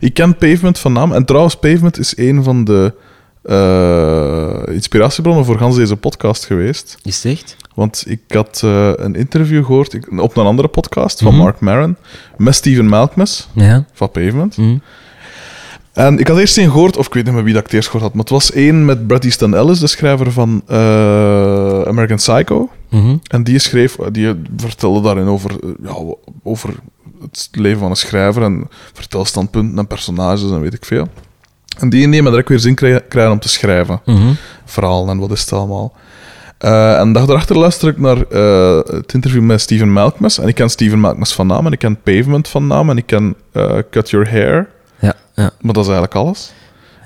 Ik 0.00 0.14
ken 0.14 0.36
Pavement 0.38 0.78
van 0.78 0.92
naam. 0.92 1.12
En 1.12 1.24
trouwens, 1.24 1.54
Pavement 1.56 1.98
is 1.98 2.16
een 2.16 2.42
van 2.42 2.64
de 2.64 2.94
eh, 3.42 4.74
inspiratiebronnen 4.74 5.44
voor 5.44 5.58
gans 5.58 5.76
deze 5.76 5.96
podcast 5.96 6.44
geweest. 6.44 6.96
Is 7.02 7.22
het 7.22 7.32
echt? 7.32 7.56
Want 7.74 8.04
ik 8.06 8.20
had 8.28 8.60
eh, 8.64 8.90
een 8.94 9.14
interview 9.14 9.64
gehoord 9.64 9.92
ik- 9.92 10.20
op 10.20 10.36
een 10.36 10.46
andere 10.46 10.68
podcast 10.68 11.18
van 11.22 11.32
Mhm. 11.32 11.42
Mark 11.42 11.60
Maron 11.60 11.96
met 12.36 12.54
Steven 12.54 12.86
Malkmus 12.88 13.48
Ja. 13.52 13.84
van 13.92 14.10
Pavement. 14.10 14.54
Hm. 14.54 14.76
En 15.94 16.18
ik 16.18 16.28
had 16.28 16.38
eerst 16.38 16.58
één 16.58 16.70
gehoord, 16.70 16.96
of 16.96 17.06
ik 17.06 17.14
weet 17.14 17.24
niet 17.24 17.34
meer 17.34 17.44
wie 17.44 17.52
dat 17.52 17.62
ik 17.62 17.66
het 17.66 17.76
eerst 17.76 17.88
gehoord 17.88 18.04
had, 18.04 18.14
maar 18.14 18.22
het 18.22 18.32
was 18.32 18.52
één 18.52 18.84
met 18.84 19.06
Bret 19.06 19.24
Easton 19.24 19.54
Ellis, 19.54 19.78
de 19.78 19.86
schrijver 19.86 20.32
van 20.32 20.62
eh, 20.66 21.82
American 21.82 22.16
Psycho. 22.16 22.70
Mhm. 22.90 23.16
En 23.26 23.44
die 23.44 23.58
schreef, 23.58 23.96
die 24.12 24.34
vertelde 24.56 25.00
daarin 25.00 25.26
over, 25.26 25.50
eh, 25.50 25.70
ja, 25.82 25.94
over 26.42 26.74
het 27.20 27.48
leven 27.52 27.78
van 27.78 27.90
een 27.90 27.96
schrijver 27.96 28.42
en 28.42 28.68
vertelstandpunten 28.92 29.78
en 29.78 29.86
personages 29.86 30.50
en 30.50 30.60
weet 30.60 30.74
ik 30.74 30.84
veel. 30.84 31.08
En 31.78 31.90
die 31.90 32.06
nemen 32.06 32.30
direct 32.30 32.48
weer 32.48 32.58
zin 32.58 32.74
krijgen 32.74 33.08
krijgen 33.08 33.32
om 33.32 33.38
te 33.38 33.48
schrijven. 33.48 34.00
Mhm. 34.04 34.32
Verhalen 34.64 35.08
en 35.08 35.18
wat 35.18 35.30
is 35.30 35.40
het 35.40 35.52
allemaal. 35.52 35.92
Eh, 36.58 36.98
en 36.98 37.12
dag 37.12 37.26
daarachter 37.26 37.58
luister 37.58 37.88
ik 37.88 37.98
naar 37.98 38.18
het 38.96 39.14
interview 39.14 39.42
met 39.42 39.60
Steven 39.60 39.92
Malkmus. 39.92 40.38
En 40.38 40.48
ik 40.48 40.54
ken 40.54 40.70
Steven 40.70 41.00
Malkmus 41.00 41.32
van 41.32 41.46
naam 41.46 41.66
en 41.66 41.72
ik 41.72 41.78
ken 41.78 42.00
Pavement 42.02 42.48
van 42.48 42.66
naam 42.66 42.90
en 42.90 42.96
ik 42.96 43.06
ken 43.06 43.36
Cut 43.90 44.10
Your 44.10 44.30
Hair. 44.30 44.68
Ja, 45.04 45.14
ja. 45.34 45.50
Maar 45.60 45.72
dat 45.72 45.84
is 45.84 45.90
eigenlijk 45.90 46.14
alles. 46.14 46.52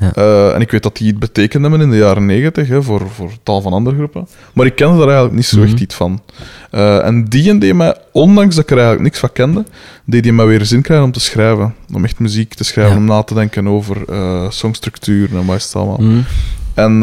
Ja. 0.00 0.12
Eh, 0.14 0.54
en 0.54 0.60
ik 0.60 0.70
weet 0.70 0.82
dat 0.82 0.96
die 0.96 1.08
het 1.08 1.18
betekend 1.18 1.62
hebben 1.62 1.80
in 1.80 1.90
de 1.90 1.96
jaren 1.96 2.26
negentig, 2.26 2.68
voor, 2.84 3.08
voor 3.10 3.30
tal 3.42 3.60
van 3.60 3.72
andere 3.72 3.96
groepen. 3.96 4.28
Maar 4.52 4.66
ik 4.66 4.74
kende 4.74 4.96
daar 4.96 5.06
eigenlijk 5.06 5.34
niet 5.36 5.46
zo 5.46 5.62
echt 5.62 5.72
Mhm. 5.72 5.82
iets 5.82 5.94
van. 5.94 6.22
Eh, 6.70 7.04
en 7.04 7.24
die 7.24 7.58
deed 7.58 7.74
mij, 7.74 7.96
ondanks 8.12 8.54
dat 8.54 8.64
ik 8.64 8.70
er 8.70 8.76
eigenlijk 8.76 9.06
niks 9.06 9.18
van 9.18 9.32
kende, 9.32 9.64
deed 10.04 10.22
die 10.22 10.32
mij 10.32 10.46
weer 10.46 10.64
zin 10.64 10.82
krijgen 10.82 11.06
om 11.06 11.12
te 11.12 11.20
schrijven. 11.20 11.74
Om 11.94 12.04
echt 12.04 12.18
muziek 12.18 12.54
te 12.54 12.64
schrijven, 12.64 12.92
Ja. 12.94 12.98
om 13.00 13.04
na 13.04 13.22
te 13.22 13.34
denken 13.34 13.68
over 13.68 13.96
eh 14.08 14.50
songstructuur 14.50 15.28
en 15.36 15.46
wat 15.46 15.56
is 15.56 15.64
het 15.64 15.74
allemaal. 15.76 15.98
Mhm. 16.00 16.20
En 16.74 17.02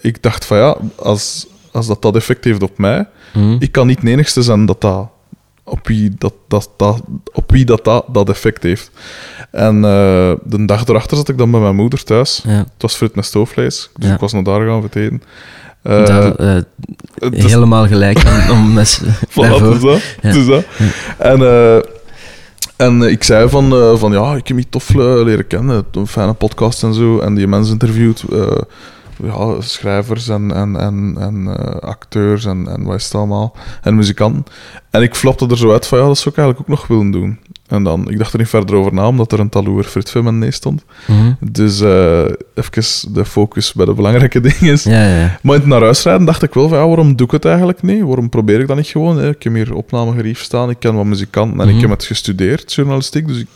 ik 0.00 0.22
dacht 0.22 0.44
van 0.44 0.56
ja, 0.58 0.76
als, 0.96 1.46
als 1.72 1.86
dat 1.86 2.02
dat 2.02 2.16
effect 2.16 2.44
heeft 2.44 2.62
op 2.62 2.78
mij, 2.78 3.06
Mhm. 3.34 3.56
ik 3.58 3.72
kan 3.72 3.86
niet 3.86 4.00
de 4.00 4.10
enigste 4.10 4.42
zijn 4.42 4.66
dat 4.66 4.80
dat 4.80 5.08
op 5.64 5.86
wie 5.86 6.12
dat, 6.18 6.32
dat, 6.48 6.70
dat, 6.76 7.02
op 7.32 7.50
wie 7.50 7.64
dat, 7.64 7.84
dat, 7.84 8.04
dat 8.12 8.28
effect 8.28 8.62
heeft. 8.62 8.90
En 9.50 9.74
eh, 9.84 10.32
de 10.44 10.64
dag 10.66 10.86
erachter 10.86 11.16
zat 11.16 11.28
ik 11.28 11.38
dan 11.38 11.50
bij 11.50 11.60
mijn 11.60 11.74
moeder 11.76 12.04
thuis. 12.04 12.42
Ja. 12.46 12.50
Het 12.50 12.66
was 12.78 12.94
frit 12.94 13.14
met 13.14 13.24
stoofvlees, 13.24 13.90
dus 13.96 14.08
Ja. 14.08 14.14
ik 14.14 14.20
was 14.20 14.32
naar 14.32 14.42
daar 14.42 14.66
gaan 14.66 14.84
eten. 14.84 15.22
Eh, 15.82 16.06
Daar, 16.06 16.34
eh, 16.34 16.62
helemaal 17.30 17.86
gelijk 17.86 18.22
om, 18.26 18.50
om 18.56 18.72
mes, 18.72 19.00
Voilà, 19.30 19.34
daarvoor. 19.34 20.00
Ja. 20.22 20.32
Dat. 20.44 20.64
En, 21.18 21.40
en 22.76 23.02
ik 23.02 23.22
zei 23.24 23.48
van, 23.48 23.98
van 23.98 24.12
ja, 24.12 24.34
ik 24.34 24.48
heb 24.48 24.58
je 24.58 24.68
tof 24.68 24.94
leren 24.94 25.46
kennen, 25.46 25.84
een 25.92 26.06
fijne 26.06 26.32
podcast 26.32 26.82
en 26.82 26.94
zo. 26.94 27.18
En 27.18 27.34
die 27.34 27.46
mensen 27.46 27.72
interviewd, 27.72 28.24
eh, 28.32 28.46
ja, 29.22 29.60
schrijvers 29.60 30.28
en, 30.28 30.54
en, 30.54 30.76
en, 30.76 31.16
en 31.18 31.56
eh, 31.56 31.74
acteurs 31.88 32.44
en, 32.44 32.68
en 32.68 32.82
wat 32.84 32.94
is 32.96 33.04
het 33.04 33.14
allemaal. 33.14 33.56
En 33.82 33.94
muzikanten. 33.94 34.44
En 34.90 35.02
ik 35.02 35.14
flapte 35.14 35.46
er 35.46 35.56
zo 35.58 35.72
uit 35.72 35.86
van, 35.86 35.98
ja, 35.98 36.06
dat 36.06 36.18
zou 36.18 36.30
ik 36.34 36.40
eigenlijk 36.40 36.70
ook 36.70 36.76
nog 36.78 36.86
willen 36.86 37.10
doen. 37.10 37.38
En 37.68 37.82
dan, 37.84 38.10
ik 38.10 38.18
dacht 38.18 38.32
er 38.32 38.38
niet 38.38 38.48
verder 38.48 38.76
over 38.76 38.94
na, 38.94 39.06
omdat 39.06 39.32
er 39.32 39.40
een 39.40 39.48
taloer 39.48 39.84
Frit 39.84 40.10
Vim 40.10 40.38
nee 40.38 40.50
stond. 40.50 40.84
Mhm. 41.06 41.32
Dus 41.40 41.80
eh 41.80 42.24
even 42.54 43.12
de 43.14 43.24
focus 43.24 43.72
bij 43.72 43.86
de 43.86 43.92
belangrijke 43.94 44.40
dingen 44.50 44.72
is. 44.72 44.84
Ja, 44.84 45.06
ja. 45.18 45.38
Maar 45.42 45.54
in 45.54 45.60
het 45.60 45.68
naar 45.70 45.80
huis 45.82 46.02
rijden 46.02 46.26
dacht 46.26 46.42
ik 46.42 46.54
wel 46.54 46.68
van, 46.68 46.78
ja, 46.78 46.86
waarom 46.86 47.16
doe 47.16 47.26
ik 47.26 47.32
het 47.32 47.44
eigenlijk 47.44 47.82
niet? 47.82 48.02
Waarom 48.02 48.28
probeer 48.28 48.60
ik 48.60 48.66
dat 48.66 48.76
niet 48.76 48.86
gewoon? 48.86 49.18
Hè? 49.18 49.28
Ik 49.28 49.42
heb 49.42 49.54
hier 49.54 49.74
opnamegerief 49.74 50.42
staan, 50.42 50.70
ik 50.70 50.76
ken 50.78 50.94
wat 50.94 51.04
muzikanten 51.04 51.60
en 51.60 51.66
Mhm. 51.66 51.74
ik 51.76 51.80
heb 51.80 51.90
het 51.90 52.04
gestudeerd, 52.04 52.72
journalistiek, 52.74 53.26
dus 53.28 53.38
ik 53.38 53.48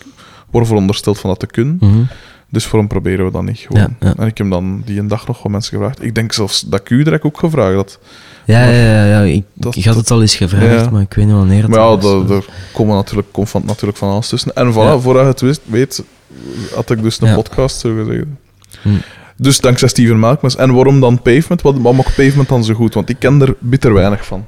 word 0.50 0.66
verondersteld 0.66 1.18
van 1.18 1.30
dat 1.30 1.38
te 1.38 1.46
kunnen. 1.46 1.76
Mhm. 1.80 2.00
Dus 2.48 2.70
waarom 2.70 2.88
proberen 2.88 3.24
we 3.24 3.30
dat 3.30 3.42
niet 3.42 3.58
gewoon? 3.58 3.80
Ja, 4.00 4.06
ja. 4.08 4.14
En 4.16 4.26
ik 4.26 4.38
heb 4.38 4.50
dan 4.50 4.82
die 4.84 4.98
een 4.98 5.08
dag 5.08 5.26
nog 5.26 5.42
wat 5.42 5.52
mensen 5.52 5.72
gevraagd. 5.78 6.02
Ik 6.04 6.14
denk 6.14 6.32
zelfs 6.32 6.60
dat 6.60 6.80
ik 6.80 6.90
u 6.90 7.02
direct 7.02 7.22
ook 7.24 7.38
gevraagd 7.38 7.74
had. 7.74 7.98
Ja, 8.44 8.64
ja, 8.64 8.82
ja, 8.82 9.04
ja. 9.06 9.20
Ik, 9.22 9.44
Dat- 9.54 9.76
ik 9.76 9.84
had 9.84 9.96
het 9.96 10.10
al 10.10 10.20
eens 10.20 10.36
gevraagd, 10.36 10.84
Ja. 10.84 10.90
maar 10.90 11.02
ik 11.02 11.12
weet 11.14 11.24
niet 11.26 11.34
wanneer 11.34 11.62
het 11.62 11.70
Maar 11.70 11.80
ja, 11.80 11.98
was. 11.98 12.26
daar 12.28 12.42
komen 12.72 12.94
natuurlijk, 12.96 13.28
komt 13.32 13.50
van, 13.50 13.62
natuurlijk 13.66 13.98
van 13.98 14.10
alles 14.10 14.28
tussen. 14.28 14.54
En 14.54 14.72
voilà, 14.72 15.02
voordat 15.02 15.40
je 15.40 15.46
het 15.46 15.60
weet, 15.64 16.02
had 16.74 16.90
ik 16.90 17.02
dus 17.02 17.20
een 17.20 17.34
podcast, 17.34 17.78
zo 17.80 17.94
gezegd. 17.94 18.24
Hm. 18.82 18.88
Dus 19.38 19.60
dankzij 19.60 19.88
Steven 19.88 20.18
Malkmus. 20.18 20.56
En 20.56 20.72
waarom 20.74 21.00
dan 21.00 21.22
Pavement? 21.22 21.62
Wat, 21.62 21.76
wat 21.78 21.92
maakt 21.94 22.14
Pavement 22.16 22.48
dan 22.48 22.64
zo 22.64 22.74
goed? 22.74 22.94
Want 22.94 23.08
ik 23.08 23.18
ken 23.18 23.40
er 23.40 23.54
bitter 23.58 23.92
weinig 23.94 24.26
van. 24.26 24.44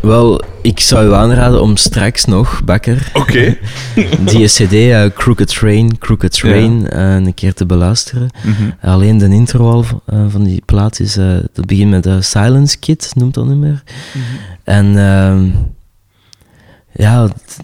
Wel, 0.00 0.42
ik 0.62 0.80
zou 0.80 1.06
u 1.08 1.12
aanraden 1.12 1.62
om 1.62 1.76
straks 1.76 2.24
nog, 2.24 2.64
Bakker, 2.64 3.10
Oké. 3.14 3.56
die 4.30 4.46
cd 4.46 4.72
eh, 4.72 5.04
Crooked 5.14 5.48
Train, 5.48 5.98
Crooked 5.98 6.32
Train 6.32 6.88
eh, 6.90 7.14
een 7.14 7.34
keer 7.34 7.54
te 7.54 7.66
beluisteren. 7.66 8.30
Mhm. 8.44 8.70
Alleen 8.90 9.18
de 9.18 9.28
intro 9.28 9.70
al 9.70 9.84
eh, 10.06 10.24
van 10.28 10.44
die 10.44 10.62
plaat 10.64 11.00
is, 11.00 11.16
eh, 11.16 11.36
dat 11.52 11.66
begint 11.66 11.90
met 11.90 12.02
de 12.02 12.22
Silence 12.22 12.78
Kid, 12.78 13.10
noemt 13.14 13.34
dat 13.34 13.46
nummer. 13.46 13.82
En 14.64 14.98
ehm, 14.98 15.44
ja, 16.92 17.22
het- 17.22 17.56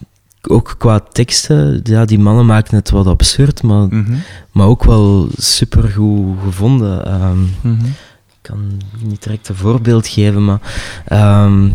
ook 0.50 0.74
qua 0.78 1.00
teksten, 1.12 1.80
ja, 1.82 2.04
die 2.04 2.18
mannen 2.18 2.46
maken 2.46 2.76
het 2.76 2.90
wat 2.90 3.06
absurd, 3.06 3.62
maar, 3.62 3.86
Mhm. 3.90 4.14
maar 4.52 4.66
ook 4.66 4.84
wel 4.84 5.28
supergoed 5.36 6.36
gevonden. 6.44 7.06
Ehm, 7.06 7.40
Mhm. 7.60 7.84
ik 8.26 8.40
kan 8.42 8.80
niet 9.02 9.22
direct 9.22 9.48
een 9.48 9.54
voorbeeld 9.54 10.06
geven, 10.08 10.44
maar 10.44 10.60
ehm, 11.04 11.70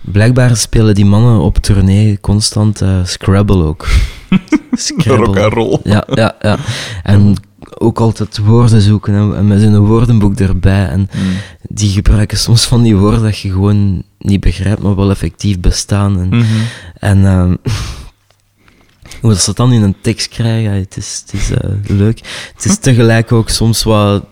blijkbaar 0.00 0.56
spelen 0.56 0.94
die 0.94 1.04
mannen 1.04 1.38
op 1.40 1.58
tournee 1.58 2.20
constant 2.20 2.80
eh, 2.80 3.04
Scrabble 3.04 3.64
ook. 3.64 3.86
Rock 5.06 5.38
and 5.38 5.52
roll. 5.52 5.78
Ja, 5.84 6.04
ja, 6.14 6.34
ja. 6.40 6.56
En 7.02 7.34
ook 7.82 8.00
altijd 8.00 8.38
woorden 8.38 8.80
zoeken 8.80 9.14
en, 9.14 9.36
en 9.36 9.46
met 9.46 9.62
een 9.62 9.78
woordenboek 9.78 10.38
erbij. 10.38 10.86
En 10.88 11.00
Mhm. 11.12 11.24
die 11.68 11.90
gebruiken 11.90 12.38
soms 12.38 12.64
van 12.66 12.82
die 12.82 12.96
woorden 12.96 13.22
dat 13.22 13.38
je 13.38 13.50
gewoon 13.50 14.02
niet 14.18 14.40
begrijpt, 14.40 14.82
maar 14.82 14.96
wel 14.96 15.10
effectief 15.10 15.60
bestaan. 15.60 16.18
En, 16.20 16.28
Mhm. 16.28 16.44
en 16.98 17.24
ehm, 17.26 17.56
hoe 19.20 19.30
dat 19.30 19.38
ze 19.40 19.48
het 19.48 19.56
dan 19.56 19.72
in 19.72 19.82
een 19.82 19.96
tekst 20.00 20.28
krijgen, 20.28 20.72
ja, 20.74 20.80
het 20.80 20.96
is, 20.96 21.22
het 21.26 21.40
is 21.40 21.50
eh, 21.50 21.70
leuk. 21.86 22.20
Het 22.54 22.64
is 22.64 22.78
tegelijk 22.78 23.32
ook 23.32 23.48
soms 23.48 23.82
wat 23.82 24.24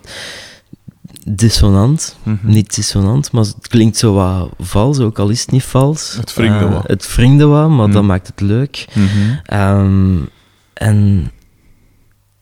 dissonant. 1.26 2.16
Mhm. 2.22 2.36
Niet 2.42 2.74
dissonant, 2.74 3.32
maar 3.32 3.44
het 3.44 3.68
klinkt 3.68 3.96
zo 3.96 4.12
wat 4.14 4.48
vals, 4.58 4.98
ook 4.98 5.18
al 5.18 5.28
is 5.28 5.40
het 5.40 5.50
niet 5.50 5.62
vals. 5.64 6.16
Het 6.20 6.34
wringde 6.34 6.64
Eh, 6.64 6.72
wat. 6.72 6.86
Het 6.86 7.14
wringde 7.14 7.44
wat, 7.46 7.68
maar 7.68 7.86
Mm. 7.86 7.92
dat 7.92 8.02
maakt 8.02 8.26
het 8.26 8.40
leuk. 8.40 8.84
Mhm. 8.94 9.06
Ehm, 9.44 10.16
en 10.74 11.30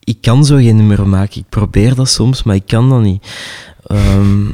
ik 0.09 0.21
kan 0.21 0.45
zo 0.45 0.55
geen 0.55 0.75
nummer 0.75 1.07
maken. 1.07 1.39
Ik 1.41 1.49
probeer 1.49 1.95
dat 1.95 2.09
soms, 2.09 2.43
maar 2.43 2.55
ik 2.55 2.65
kan 2.67 2.89
dat 2.89 3.01
niet. 3.01 3.27
Ehm, 3.87 4.45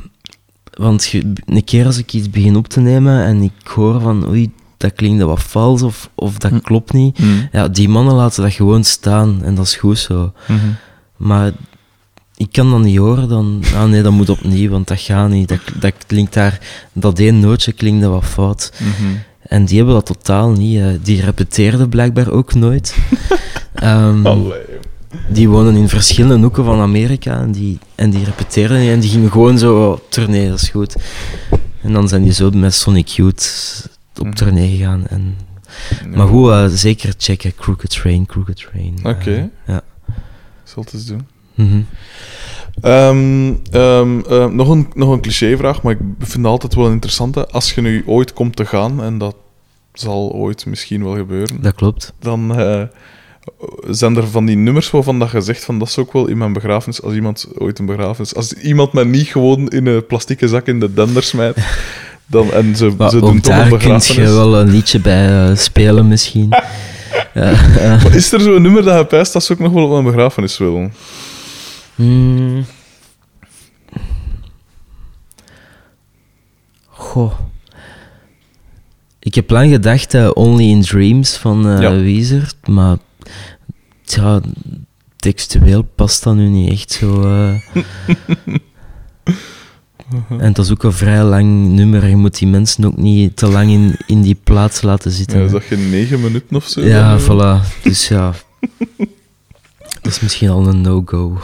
want 0.78 1.12
een 1.46 1.64
keer 1.64 1.86
als 1.86 1.98
ik 1.98 2.14
iets 2.14 2.30
begin 2.30 2.56
op 2.56 2.68
te 2.68 2.80
nemen 2.80 3.24
en 3.26 3.42
ik 3.42 3.52
hoor 3.68 4.02
van 4.02 4.28
oei, 4.28 4.52
dat 4.78 4.94
klinkt 4.94 5.24
wat 5.24 5.44
vals 5.44 5.82
of, 5.82 6.10
of 6.16 6.38
dat 6.38 6.52
Hm. 6.52 6.60
klopt 6.60 6.94
niet. 6.94 7.20
Mhm. 7.20 7.30
Ja, 7.52 7.68
die 7.68 7.90
mannen 7.90 8.14
laten 8.16 8.44
dat 8.44 8.54
gewoon 8.54 8.84
staan 8.84 9.44
en 9.44 9.56
dat 9.56 9.66
is 9.66 9.76
goed 9.76 9.98
zo. 10.00 10.32
Mhm. 10.48 10.60
Maar 11.18 11.52
ik 12.36 12.52
kan 12.52 12.70
dat 12.70 12.80
niet 12.82 12.98
horen, 12.98 13.30
dan... 13.30 13.62
Ah 13.76 13.86
nee, 13.90 14.02
dat 14.02 14.12
moet 14.12 14.30
opnieuw, 14.30 14.70
want 14.70 14.88
dat 14.88 15.00
gaat 15.00 15.30
niet. 15.30 15.48
Dat, 15.48 15.60
dat 15.80 15.94
klinkt 16.08 16.34
daar... 16.34 16.60
Dat 16.94 17.20
één 17.20 17.40
nootje 17.40 17.72
klinkt 17.72 18.02
dat 18.02 18.12
wat 18.12 18.26
fout. 18.26 18.72
Mhm. 18.80 19.14
En 19.42 19.66
die 19.66 19.78
hebben 19.78 19.96
dat 19.96 20.06
totaal 20.06 20.52
niet. 20.52 20.80
eh. 20.80 20.88
Die 21.02 21.22
repeteerden 21.22 21.90
blijkbaar 21.90 22.32
ook 22.32 22.54
nooit. 22.54 22.96
Ehm, 23.74 24.26
Allee. 24.26 24.62
Die 25.30 25.50
wonen 25.50 25.76
in 25.76 25.90
verschillende 25.90 26.44
hoeken 26.44 26.66
van 26.66 26.80
Amerika 26.80 27.40
en 27.40 27.52
die, 27.52 27.80
en 27.96 28.10
die 28.10 28.24
repeteerden 28.24 28.80
niet. 28.80 28.90
En 28.90 29.00
die 29.00 29.10
gingen 29.10 29.32
gewoon 29.32 29.58
zo 29.58 29.92
op 29.92 30.12
tournee, 30.12 30.50
dat 30.50 30.62
is 30.62 30.70
goed. 30.70 30.96
En 31.82 31.94
dan 31.94 32.08
zijn 32.08 32.24
die 32.24 32.34
zo 32.34 32.50
met 32.54 32.74
Sonic 32.74 33.08
Youth 33.08 33.90
op 34.20 34.26
Mhm. 34.26 34.36
tournee 34.36 34.78
gegaan. 34.78 35.08
En, 35.08 35.36
Ja. 36.12 36.18
Maar 36.18 36.28
goed, 36.28 36.50
eh, 36.50 36.66
zeker 36.68 37.14
checken. 37.18 37.56
Crooked 37.56 37.90
Train, 37.90 38.26
Crooked 38.26 38.56
Train. 38.56 38.96
Oké. 39.04 39.32
Eh, 39.32 39.44
ja. 39.68 39.82
Ik 40.08 40.14
zal 40.64 40.84
het 40.84 40.94
eens 40.94 41.06
doen. 41.06 41.28
Mhm. 41.56 41.82
Ehm, 42.82 43.54
ehm, 43.72 44.20
ehm, 44.30 44.56
nog, 44.56 44.70
een, 44.70 44.88
nog 44.94 45.10
een 45.12 45.22
clichévraag, 45.22 45.82
maar 45.82 45.94
ik 45.94 46.00
vind 46.20 46.34
het 46.34 46.46
altijd 46.46 46.76
wel 46.76 46.86
een 46.86 46.92
interessante. 46.92 47.48
Als 47.48 47.74
je 47.74 47.82
nu 47.82 48.04
ooit 48.06 48.34
komt 48.34 48.56
te 48.56 48.66
gaan, 48.66 49.04
en 49.04 49.18
dat 49.18 49.36
zal 49.94 50.32
ooit 50.32 50.66
misschien 50.66 51.04
wel 51.04 51.16
gebeuren, 51.16 51.62
Dat 51.62 51.74
klopt. 51.76 52.14
dan 52.20 52.56
eh, 52.58 52.82
zijn 53.90 54.16
er 54.16 54.28
van 54.28 54.46
die 54.46 54.56
nummers 54.56 54.92
waarvan 54.92 55.20
dat 55.20 55.32
je 55.32 55.42
zegt 55.42 55.64
van 55.66 55.80
dat 55.80 55.88
is 55.88 55.98
ook 55.98 56.14
wel 56.14 56.28
in 56.28 56.38
mijn 56.38 56.54
begrafenis, 56.54 57.02
als 57.02 57.14
iemand 57.14 57.48
ooit 57.58 57.80
een 57.80 57.86
begrafenis, 57.86 58.36
als 58.36 58.54
iemand 58.54 58.94
mij 58.94 59.04
niet 59.04 59.28
gewoon 59.28 59.68
in 59.68 59.86
een 59.86 60.06
plastieke 60.06 60.48
zak 60.48 60.68
in 60.68 60.80
de 60.80 60.94
dender 60.94 61.24
smijt, 61.24 61.58
dan, 62.26 62.52
en 62.52 62.76
ze, 62.76 62.92
Maar 62.98 63.10
ze 63.10 63.20
doen 63.20 63.40
toch 63.42 63.54
een 63.54 63.58
daar 63.60 63.68
kun 63.70 63.78
begrafenis. 63.78 64.28
je 64.28 64.34
wel 64.34 64.60
een 64.60 64.70
liedje 64.70 65.00
bij 65.00 65.50
eh, 65.50 65.56
spelen 65.58 66.08
misschien. 66.08 66.50
ja, 67.34 67.50
ja. 67.80 68.00
Maar 68.04 68.16
is 68.16 68.32
er 68.32 68.42
zo'n 68.42 68.62
nummer 68.62 68.84
dat 68.84 68.98
je 68.98 69.06
pijst 69.06 69.34
dat 69.34 69.44
ze 69.44 69.54
ook 69.54 69.60
nog 69.60 69.72
wel 69.74 69.86
op 69.86 69.92
een 69.92 70.04
begrafenis 70.04 70.58
willen? 70.58 70.94
Hmm. 71.96 72.66
Goh. 76.88 77.32
Ik 79.20 79.36
heb 79.36 79.50
lang 79.50 79.72
gedacht 79.72 80.14
eh, 80.14 80.30
Only 80.34 80.70
in 80.70 80.82
Dreams 80.82 81.38
van 81.38 81.68
eh 81.70 81.82
Ja. 81.82 81.92
Weezer, 81.92 82.52
maar 82.66 82.98
ja, 84.04 84.42
textueel 85.16 85.82
past 85.82 86.24
dat 86.24 86.36
nu 86.36 86.48
niet 86.48 86.72
echt 86.72 86.92
zo. 86.92 87.22
eh. 87.22 87.60
en 90.30 90.40
het 90.40 90.58
is 90.58 90.72
ook 90.72 90.84
een 90.84 90.94
vrij 90.94 91.24
lang 91.24 91.68
nummer. 91.72 92.08
Je 92.08 92.16
moet 92.16 92.38
die 92.38 92.48
mensen 92.48 92.86
ook 92.86 92.98
niet 92.98 93.38
te 93.38 93.48
lang 93.48 93.70
in, 93.72 93.96
in 94.08 94.22
die 94.22 94.36
plaats 94.44 94.82
laten 94.82 95.12
zitten. 95.12 95.40
Ja, 95.40 95.46
is 95.46 95.52
dat 95.52 95.64
geen 95.64 95.90
negen 95.90 96.22
minuten 96.22 96.56
of 96.56 96.68
zo? 96.68 96.82
Ja, 96.82 97.18
Dan, 97.18 97.22
voilà. 97.22 97.82
Dus 97.84 98.08
ja, 98.08 98.34
dat 100.02 100.12
is 100.12 100.20
misschien 100.20 100.50
al 100.50 100.68
een 100.68 100.82
no-go. 100.82 101.38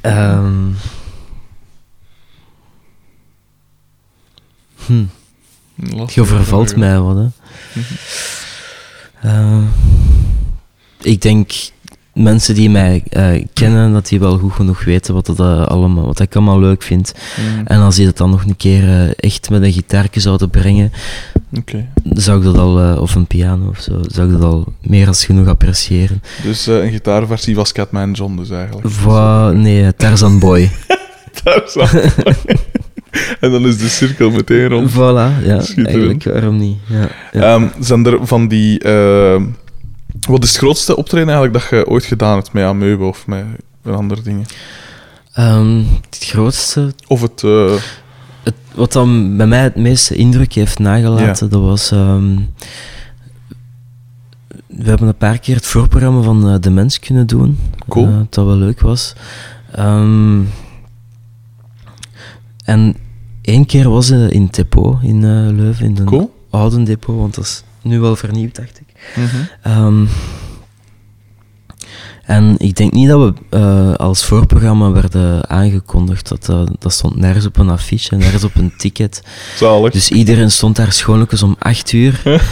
Ehm. 0.00 0.70
hm, 4.86 5.04
je 6.06 6.24
vervalt 6.24 6.68
vraag. 6.68 6.78
mij 6.78 6.98
wat, 7.00 7.16
hè. 7.16 7.26
Eh, 9.22 9.62
ik 11.00 11.22
denk 11.22 11.52
mensen 12.14 12.54
die 12.54 12.70
mij 12.70 13.02
eh, 13.08 13.44
kennen, 13.52 13.92
dat 13.92 14.08
die 14.08 14.20
wel 14.20 14.38
goed 14.38 14.52
genoeg 14.52 14.84
weten 14.84 15.14
wat, 15.14 15.26
dat, 15.26 15.40
eh, 15.40 15.66
allemaal, 15.66 16.06
wat 16.06 16.20
ik 16.20 16.36
allemaal 16.36 16.60
leuk 16.60 16.82
vind. 16.82 17.14
Mm, 17.38 17.66
En 17.66 17.80
als 17.80 17.96
die 17.96 18.04
dat 18.04 18.16
dan 18.16 18.30
nog 18.30 18.44
een 18.44 18.56
keer 18.56 19.14
echt 19.16 19.50
met 19.50 19.62
een 19.62 19.72
gitaartje 19.72 20.20
zouden 20.20 20.50
brengen, 20.50 20.92
zou 22.02 22.38
ik 22.38 22.44
dat 22.44 22.58
al, 22.58 22.96
of 22.96 23.14
een 23.14 23.26
piano 23.26 23.68
of 23.68 23.80
zo, 23.80 24.00
zou 24.06 24.26
ik 24.26 24.32
dat 24.32 24.42
al 24.42 24.72
meer 24.80 25.06
als 25.06 25.24
genoeg 25.24 25.46
appreciëren. 25.46 26.22
Dus 26.42 26.66
een 26.66 26.90
gitaarversie 26.90 27.54
van 27.54 27.66
Scatman 27.66 28.12
John 28.12 28.36
dus 28.36 28.50
eigenlijk. 28.50 28.88
Voor, 28.90 29.54
nee, 29.56 29.94
Tarzan 29.96 30.38
Boy. 30.38 30.70
Is 31.64 31.72
dat. 31.72 32.04
en 33.40 33.50
dan 33.50 33.66
is 33.66 33.78
de 33.78 33.88
cirkel 33.88 34.30
meteen 34.30 34.68
rond. 34.68 34.90
Voilà, 34.90 35.44
ja, 35.44 35.60
eigenlijk, 35.74 36.24
waarom 36.24 36.56
niet? 36.56 36.76
Ja, 36.86 37.08
ja. 37.32 37.40
Ehm, 37.54 37.68
zijn 37.80 38.06
er 38.06 38.26
van 38.26 38.48
die... 38.48 38.78
eh, 38.78 39.42
wat 40.28 40.42
is 40.42 40.48
het 40.48 40.58
grootste 40.58 40.96
optreden 40.96 41.28
eigenlijk 41.28 41.58
dat 41.70 41.78
je 41.78 41.86
ooit 41.86 42.04
gedaan 42.04 42.36
hebt 42.36 42.52
met 42.52 42.64
Ameuben 42.64 43.06
of 43.08 43.26
met 43.26 43.44
andere 43.84 44.22
dingen? 44.22 44.46
Ehm, 45.32 45.82
het 46.10 46.18
grootste, 46.20 46.92
Of 47.06 47.20
het... 47.22 47.42
eh, 47.42 47.72
het, 48.42 48.54
wat 48.74 48.92
dan 48.92 49.36
bij 49.36 49.46
mij 49.46 49.62
het 49.62 49.76
meeste 49.76 50.14
indruk 50.14 50.52
heeft 50.52 50.78
nagelaten, 50.78 51.50
dat 51.50 51.60
was... 51.60 51.90
ehm, 51.90 52.36
we 54.66 54.88
hebben 54.88 55.08
een 55.08 55.16
paar 55.16 55.38
keer 55.38 55.54
het 55.56 55.66
voorprogramma 55.66 56.20
van 56.22 56.48
eh, 56.48 56.54
De 56.60 56.70
Mens 56.70 56.98
kunnen 56.98 57.26
doen. 57.26 57.58
Cool. 57.88 58.06
Eh, 58.06 58.20
dat 58.30 58.44
wel 58.44 58.56
leuk 58.56 58.80
was. 58.80 59.14
Ehm, 59.72 60.40
en 62.68 62.96
één 63.42 63.66
keer 63.66 63.90
was 63.90 64.08
het 64.08 64.30
in 64.32 64.42
het 64.42 64.54
depot 64.54 65.02
in 65.02 65.16
eh, 65.24 65.56
Leuven, 65.56 65.84
in 65.84 65.94
de 65.94 66.04
Cool. 66.04 66.34
oude 66.50 66.82
depot, 66.82 67.16
want 67.16 67.34
dat 67.34 67.44
is 67.44 67.62
nu 67.82 68.00
wel 68.00 68.16
vernieuwd, 68.16 68.54
dacht 68.54 68.80
ik. 68.80 68.86
mhm. 69.16 69.26
Ehm, 69.62 70.04
En 72.24 72.54
ik 72.58 72.76
denk 72.76 72.92
niet 72.92 73.08
dat 73.08 73.20
we 73.20 73.56
eh, 73.56 73.94
als 73.94 74.24
voorprogramma 74.24 74.90
werden 74.90 75.48
aangekondigd. 75.50 76.28
Dat, 76.28 76.48
eh, 76.48 76.62
dat 76.78 76.92
stond 76.92 77.16
nergens 77.16 77.46
op 77.46 77.56
een 77.58 77.68
affiche, 77.70 78.16
nergens 78.16 78.44
op 78.44 78.54
een 78.56 78.72
ticket. 78.76 79.22
Zalig. 79.56 79.92
Dus 79.92 80.10
iedereen 80.10 80.50
stond 80.50 80.76
daar 80.76 80.92
schoonlijkjes 80.92 81.42
om 81.42 81.56
acht 81.58 81.92
uur. 81.92 82.22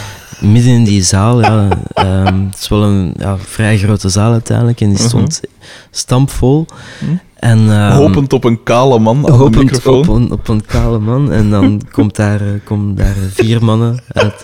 midden 0.41 0.73
in 0.73 0.83
die 0.83 1.03
zaal. 1.03 1.41
Ja, 1.41 1.67
Ehm, 1.93 2.45
het 2.45 2.57
is 2.59 2.67
wel 2.67 2.83
een 2.83 3.13
ja, 3.17 3.37
vrij 3.37 3.77
grote 3.77 4.09
zaal 4.09 4.31
uiteindelijk. 4.31 4.81
En 4.81 4.89
die 4.89 4.97
stond 4.99 5.41
stampvol. 5.91 6.65
En, 7.39 7.59
ehm, 7.71 7.91
Hopend 7.91 8.33
op 8.33 8.43
een 8.43 8.63
kale 8.63 8.99
man 8.99 9.15
aan 9.17 9.21
de 9.23 9.31
hopend 9.31 9.63
microfoon. 9.63 9.99
op 9.99 10.07
een, 10.07 10.31
op 10.31 10.47
een 10.47 10.65
kale 10.65 10.99
man. 10.99 11.31
En 11.31 11.49
dan 11.49 11.81
komt 11.91 12.15
daar, 12.15 12.41
eh, 12.41 12.47
komen 12.63 12.95
daar 12.95 13.15
vier 13.33 13.63
mannen 13.63 13.99
uit 14.07 14.43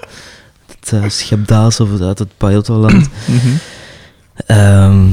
het 0.79 0.91
uh, 0.93 1.09
Schepdaas 1.09 1.79
of 1.79 2.01
uit 2.01 2.19
het 2.19 2.37
Pajottoland. 2.37 3.09
Mhm. 3.27 3.47
Ehm, 4.45 5.05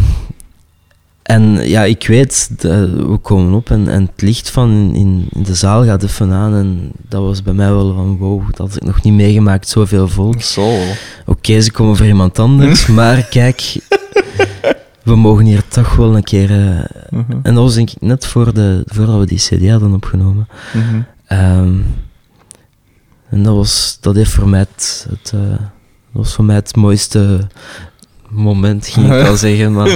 en 1.23 1.69
ja, 1.69 1.82
ik 1.85 2.07
weet, 2.07 2.61
de- 2.61 3.07
we 3.11 3.16
komen 3.16 3.52
op 3.55 3.70
en, 3.70 3.89
en 3.89 4.02
het 4.12 4.23
licht 4.23 4.51
van 4.51 4.70
in, 4.70 4.94
in, 4.94 5.27
in 5.32 5.43
de 5.43 5.55
zaal 5.55 5.85
gaat 5.85 6.02
even 6.02 6.32
aan. 6.32 6.55
En 6.55 6.90
dat 7.09 7.23
was 7.23 7.43
bij 7.43 7.52
mij 7.52 7.70
wel 7.70 7.94
van 7.94 8.16
wow, 8.19 8.43
dat 8.47 8.59
had 8.59 8.77
ik 8.77 8.82
nog 8.85 9.02
niet 9.02 9.12
meegemaakt, 9.15 9.69
zoveel 9.69 10.09
volk. 10.09 10.43
Zo. 10.43 10.73
Oké, 11.27 11.61
ze 11.61 11.73
komen 11.73 11.97
voor 11.97 12.07
iemand 12.07 12.39
anders, 12.39 12.86
maar 12.98 13.23
kijk, 13.23 13.74
we 15.02 15.16
mogen 15.16 15.44
hier 15.44 15.68
toch 15.68 15.97
wel 15.97 16.16
een 16.16 16.22
keer. 16.22 16.51
eh, 16.51 16.85
Mhm. 17.10 17.32
en 17.43 17.55
dat 17.55 17.64
was 17.64 17.74
denk 17.74 17.90
ik 17.90 18.01
net 18.01 18.27
voor 18.27 18.55
de, 18.55 18.82
voordat 18.86 19.18
we 19.18 19.27
die 19.27 19.39
CD 19.39 19.68
hadden 19.70 19.93
opgenomen. 19.94 20.48
Mhm. 20.74 21.01
Ehm, 21.27 21.74
en 23.31 23.43
dat, 23.43 23.55
was, 23.55 23.98
dat 24.01 24.14
heeft 24.14 24.31
voor 24.32 24.48
mij 24.48 24.60
het, 24.60 25.06
het, 25.10 25.32
eh, 25.35 25.40
dat 25.51 25.59
was 26.12 26.35
voor 26.35 26.44
mij 26.44 26.56
het 26.56 26.77
mooiste 26.77 27.47
moment, 28.31 28.86
ging 28.86 29.07
ik 29.07 29.12
wel 29.23 29.36
zeggen. 29.47 29.73
Maar 29.73 29.89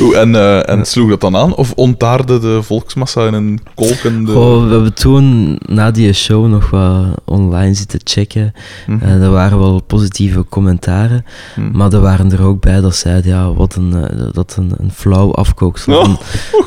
Oeh, 0.00 0.18
en, 0.18 0.34
eh, 0.34 0.68
en 0.68 0.84
sloeg 0.86 1.08
dat 1.10 1.20
dan 1.20 1.36
aan? 1.36 1.54
Of 1.54 1.72
ontaarde 1.72 2.38
de 2.38 2.62
volksmassa 2.62 3.26
in 3.26 3.34
een 3.34 3.60
kolkende... 3.74 4.32
Goh, 4.32 4.64
we 4.66 4.72
hebben 4.72 4.94
toen 4.94 5.56
na 5.66 5.90
die 5.90 6.12
show 6.12 6.46
nog 6.46 6.70
wat 6.70 7.04
online 7.24 7.74
zitten 7.74 8.00
checken. 8.04 8.52
Eh, 9.00 9.22
er 9.22 9.30
waren 9.30 9.58
wel 9.58 9.82
positieve 9.82 10.44
commentaren, 10.48 11.24
Mhm. 11.56 11.76
maar 11.76 11.92
er 11.92 12.00
waren 12.00 12.32
er 12.32 12.42
ook 12.42 12.60
bij 12.60 12.80
dat 12.80 12.96
zeiden 12.96 13.30
ja, 13.30 13.52
wat 13.52 13.74
een, 13.74 13.94
eh, 14.08 14.26
dat 14.32 14.56
een, 14.58 14.72
een 14.76 14.92
flauw 14.92 15.32
afkooksel 15.34 15.98
Oh. 15.98 16.04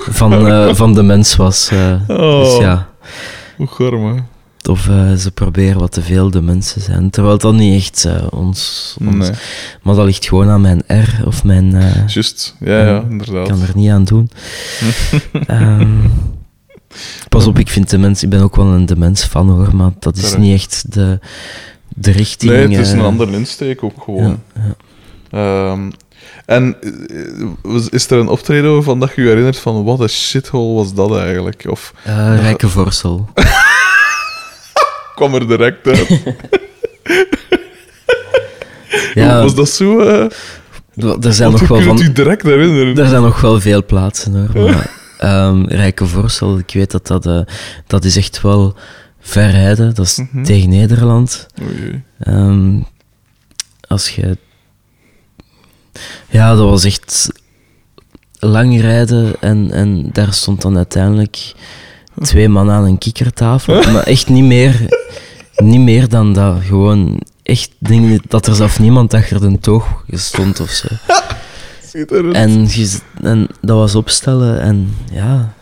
van, 0.09 0.31
van, 0.33 0.75
van 0.75 0.93
de 0.93 1.03
mens 1.03 1.35
was. 1.35 1.69
eh. 1.71 1.93
Oh. 2.19 2.39
Dus 2.43 2.57
ja, 2.57 2.87
Hoe? 3.57 4.23
Of 4.67 4.89
eh, 4.89 5.13
ze 5.13 5.31
proberen 5.31 5.79
wat 5.79 5.91
te 5.91 6.01
veel 6.01 6.29
de 6.31 6.41
mensen 6.41 6.81
zijn. 6.81 7.09
Terwijl 7.09 7.37
dat 7.37 7.53
niet 7.53 7.75
echt 7.75 8.05
eh, 8.05 8.27
ons, 8.29 8.95
ons... 9.05 9.15
Nee, 9.15 9.31
Maar 9.81 9.95
dat 9.95 10.05
ligt 10.05 10.25
gewoon 10.27 10.49
aan 10.49 10.61
mijn 10.61 10.83
R 10.87 11.27
of 11.27 11.43
mijn... 11.43 11.75
eh, 11.75 12.07
juist. 12.07 12.55
Ja, 12.59 12.79
ja, 12.79 12.85
Ja, 12.85 12.97
Ik 12.97 13.09
inderdaad. 13.09 13.47
kan 13.47 13.61
er 13.61 13.71
niet 13.75 13.89
aan 13.89 14.03
doen. 14.03 14.29
Ehm, 15.47 15.97
pas 17.29 17.47
op, 17.47 17.59
ik 17.59 17.69
vind 17.69 17.89
de 17.89 17.97
mens... 17.97 18.23
Ik 18.23 18.29
ben 18.29 18.41
ook 18.41 18.55
wel 18.55 18.65
een 18.65 18.85
demens-fan 18.85 19.49
hoor, 19.49 19.75
maar 19.75 19.91
dat 19.99 20.17
is 20.17 20.37
niet 20.37 20.53
echt 20.53 20.93
de, 20.93 21.19
de 21.89 22.11
richting... 22.11 22.51
Nee, 22.51 22.61
het 22.77 22.85
is 22.85 22.91
een 22.91 23.01
andere 23.01 23.31
insteek 23.31 23.83
ook 23.83 24.03
gewoon. 24.03 24.39
Ja, 24.55 24.61
ja. 25.31 25.71
Ehm, 25.71 25.91
en 26.45 26.75
is 27.89 28.09
er 28.09 28.17
een 28.19 28.27
optreden 28.27 28.73
waarvan 28.73 28.99
dat 28.99 29.11
je 29.15 29.21
je 29.21 29.27
herinnert 29.27 29.57
van 29.59 29.83
wat 29.83 29.99
een 29.99 30.09
shithole 30.09 30.73
was 30.73 30.93
dat 30.93 31.17
eigenlijk? 31.17 31.65
Of 31.69 31.93
Rijke 32.39 32.69
Vorsel. 32.69 33.29
kwam 35.15 35.33
er 35.35 35.47
direct 35.47 35.87
uit? 35.87 36.07
Ja, 39.13 39.41
Was 39.41 39.55
dat 39.55 39.69
zo? 39.69 39.99
eh 39.99 40.29
er 41.21 41.33
zijn, 41.33 41.49
want 41.49 41.59
nog 41.61 41.69
wel 41.69 41.81
van, 41.81 42.13
direct 42.13 42.43
herinneren? 42.43 42.97
er 42.97 43.07
zijn 43.07 43.21
nog 43.21 43.41
wel 43.41 43.61
veel 43.61 43.85
plaatsen 43.85 44.47
hoor. 44.53 44.71
Maar, 44.71 44.89
ehm, 45.17 45.65
Rijke 45.65 46.05
Vorsel, 46.05 46.57
ik 46.57 46.71
weet 46.73 46.91
dat 46.91 47.07
dat, 47.07 47.25
eh, 47.25 47.41
dat 47.87 48.03
is 48.05 48.17
echt 48.17 48.41
wel 48.41 48.75
ver 49.19 49.49
rijden. 49.51 49.95
Dat 49.95 50.05
is 50.05 50.17
Mhm. 50.17 50.43
tegen 50.43 50.69
Nederland. 50.69 51.47
Ehm, 52.19 52.79
als 53.87 54.09
je... 54.09 54.37
Ja, 56.29 56.49
dat 56.55 56.69
was 56.69 56.83
echt 56.83 57.29
lang 58.39 58.81
rijden 58.81 59.33
en, 59.39 59.71
en 59.71 60.09
daar 60.11 60.33
stond 60.33 60.61
dan 60.61 60.77
uiteindelijk 60.77 61.53
twee 62.21 62.49
man 62.49 62.71
aan 62.71 62.85
een 62.85 62.97
kikkertafel. 62.97 63.83
Maar 63.93 64.03
echt 64.03 64.29
niet 64.29 64.43
meer, 64.43 64.99
niet 65.55 65.79
meer 65.79 66.09
dan 66.09 66.33
dat. 66.33 66.55
Gewoon 66.61 67.19
echt 67.43 67.71
dingen 67.79 68.21
dat 68.27 68.47
er 68.47 68.55
zelf 68.55 68.79
niemand 68.79 69.13
achter 69.13 69.39
de 69.39 69.59
toog 69.59 70.03
stond 70.11 70.59
of 70.59 70.69
zo. 70.69 70.87
En, 72.31 72.67
en 73.21 73.47
dat 73.61 73.77
was 73.77 73.95
opstellen 73.95 74.61
en 74.61 74.95
ja, 75.11 75.53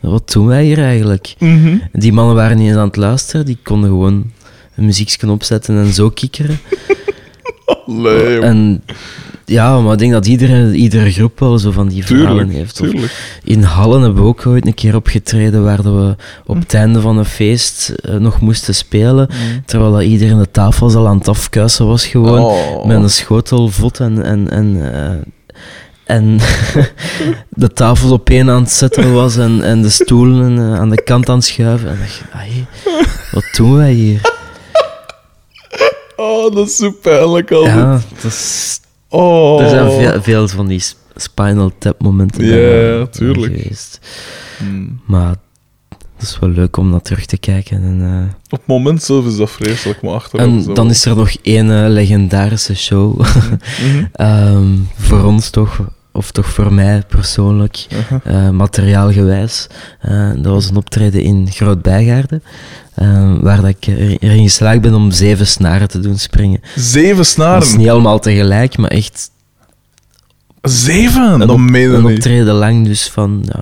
wat 0.00 0.32
doen 0.32 0.46
wij 0.46 0.64
hier 0.64 0.78
eigenlijk? 0.78 1.34
Mhm. 1.38 1.76
Die 1.92 2.12
mannen 2.12 2.34
waren 2.34 2.56
niet 2.56 2.68
eens 2.68 2.76
aan 2.76 2.86
het 2.86 2.96
luisteren, 2.96 3.46
die 3.46 3.58
konden 3.62 3.90
gewoon 3.90 4.30
een 4.76 4.84
muziekje 4.84 5.30
opzetten 5.30 5.76
en 5.76 5.92
zo 5.92 6.10
kikkeren. 6.10 6.58
Allee. 7.86 8.38
En 8.40 8.82
ja, 9.50 9.80
maar 9.80 9.92
ik 9.92 9.98
denk 9.98 10.12
dat 10.12 10.26
iedere, 10.26 10.72
iedere 10.72 11.12
groep 11.12 11.38
wel 11.38 11.58
zo 11.58 11.70
van 11.70 11.88
die 11.88 12.06
verhalen 12.06 12.48
heeft. 12.48 12.82
In 13.44 13.62
Hallen 13.62 14.02
hebben 14.02 14.22
we 14.22 14.28
ook 14.28 14.46
ooit 14.46 14.66
een 14.66 14.74
keer 14.74 14.94
opgetreden 14.96 15.64
waar 15.64 15.82
we 15.82 16.16
op 16.46 16.58
het 16.58 16.74
einde 16.74 17.00
van 17.00 17.18
een 17.18 17.24
feest 17.24 17.88
eh, 17.88 18.14
nog 18.14 18.40
moesten 18.40 18.74
spelen. 18.74 19.28
Terwijl 19.64 19.92
dat 19.92 20.02
iedereen 20.02 20.38
de 20.38 20.50
tafels 20.50 20.94
al 20.94 21.08
aan 21.08 21.18
het 21.18 21.28
afkuisen 21.28 21.86
was 21.86 22.06
gewoon. 22.06 22.40
Oh. 22.40 22.86
Met 22.86 23.02
een 23.02 23.10
schotel 23.10 23.68
vod 23.68 24.00
en... 24.00 24.22
en, 24.22 24.50
en 24.50 24.94
eh, 24.94 25.10
en 26.04 26.38
de 27.48 27.72
tafel 27.72 28.12
op 28.12 28.30
één 28.30 28.50
aan 28.50 28.62
het 28.62 28.70
zetten 28.70 29.12
was 29.12 29.36
en, 29.36 29.62
en 29.62 29.82
de 29.82 29.88
stoelen 29.88 30.58
eh, 30.58 30.78
aan 30.80 30.90
de 30.90 31.02
kant 31.02 31.28
aan 31.28 31.36
het 31.36 31.44
schuiven. 31.44 31.88
En 31.88 31.98
dacht 31.98 32.14
je, 32.14 32.24
"Ai, 32.32 32.66
wat 33.32 33.44
doen 33.56 33.76
wij 33.76 33.92
hier? 33.92 34.39
Oh, 36.20 36.54
dat 36.54 36.68
is 36.68 36.76
zo 36.76 36.90
pijnlijk 36.90 37.50
altijd. 37.50 37.74
Ja, 37.74 38.00
dat 38.22 38.24
is 38.32 38.80
Oh. 39.08 39.62
Er 39.62 39.68
zijn 39.68 39.90
veel, 39.90 40.22
veel 40.22 40.48
van 40.48 40.66
die 40.66 40.78
sp- 40.78 40.98
Spinal 41.16 41.72
Tap 41.78 42.02
momenten 42.02 42.44
Ja, 42.44 42.56
ja, 42.98 43.06
tuurlijk. 43.06 43.56
geweest. 43.56 43.98
Hmm. 44.58 45.00
Maar 45.06 45.34
het 46.18 46.22
is 46.28 46.38
wel 46.38 46.50
leuk 46.50 46.76
om 46.76 46.90
naar 46.90 47.02
terug 47.02 47.26
te 47.26 47.38
kijken. 47.38 47.76
En, 47.82 48.00
eh, 48.02 48.34
Op 48.44 48.58
het 48.58 48.66
moment 48.66 49.02
zelf 49.02 49.26
is 49.26 49.36
dat 49.36 49.50
vreselijk, 49.50 50.02
maar 50.02 50.12
achteraf... 50.14 50.46
en 50.46 50.74
dan 50.74 50.90
is 50.90 51.04
er 51.04 51.16
nog 51.16 51.30
één 51.42 51.70
eh, 51.84 51.88
legendarische 51.90 52.76
show. 52.76 53.18
Mhm. 53.20 54.04
Ehm, 54.12 54.66
voor 54.98 55.22
ons 55.24 55.50
toch, 55.50 55.80
of 56.12 56.30
toch 56.30 56.46
voor 56.48 56.72
mij 56.72 57.02
persoonlijk, 57.08 57.86
Uh-huh. 57.92 58.46
eh, 58.46 58.50
materiaalgewijs. 58.52 59.66
Eh, 60.00 60.30
dat 60.36 60.52
was 60.52 60.68
een 60.70 60.76
optreden 60.76 61.22
in 61.22 61.48
Groot 61.50 61.82
Bijgaarden. 63.00 63.36
eh, 63.36 63.42
waar 63.42 63.56
dat 63.60 63.66
ik 63.70 63.86
er- 63.86 64.16
erin 64.20 64.42
geslaagd 64.42 64.80
ben 64.80 64.94
om 64.94 65.10
zeven 65.10 65.46
snaren 65.46 65.88
te 65.88 66.00
doen 66.00 66.18
springen. 66.18 66.60
Zeven 66.76 67.16
Dat 67.16 67.24
is 67.26 67.30
snaren. 67.32 67.76
niet 67.78 67.88
allemaal 67.88 68.18
tegelijk, 68.18 68.76
maar 68.78 68.90
echt 68.90 69.30
Zeven? 70.62 71.22
een, 71.40 71.50
op- 71.50 71.58
een 71.74 72.04
optreden 72.04 72.54
lang 72.54 72.86
dus 72.86 73.08
van 73.08 73.42
ja, 73.52 73.60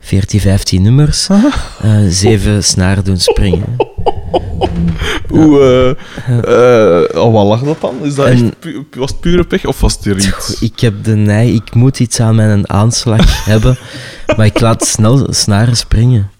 14, 0.00 0.40
15 0.40 0.82
nummers. 0.82 1.28
eh, 1.28 1.94
zeven 2.08 2.64
snaren 2.64 3.04
doen 3.04 3.18
springen. 3.18 3.76
Hoe, 5.28 5.96
eh, 6.26 7.22
oh, 7.22 7.32
wat 7.32 7.46
lag 7.46 7.62
dat 7.62 7.80
dan? 7.80 7.94
Is 8.02 8.14
dat 8.14 8.26
En- 8.26 8.32
echt 8.44 8.58
pu- 8.58 8.84
was 8.96 9.10
het 9.10 9.20
pure 9.20 9.44
pech 9.44 9.64
of 9.66 9.80
was 9.80 9.94
het 9.94 10.04
er 10.04 10.16
iets? 10.16 10.60
Ik 10.60 10.80
heb 10.80 11.04
de 11.04 11.14
neiging, 11.16 11.60
ik 11.66 11.74
moet 11.74 12.00
iets 12.00 12.20
aan 12.20 12.34
mijn 12.34 12.70
aanslag 12.70 13.44
hebben, 13.52 13.78
maar 14.36 14.46
ik 14.46 14.60
laat 14.60 14.84
snel 14.86 15.26
snaren 15.32 15.76
springen. 15.76 16.30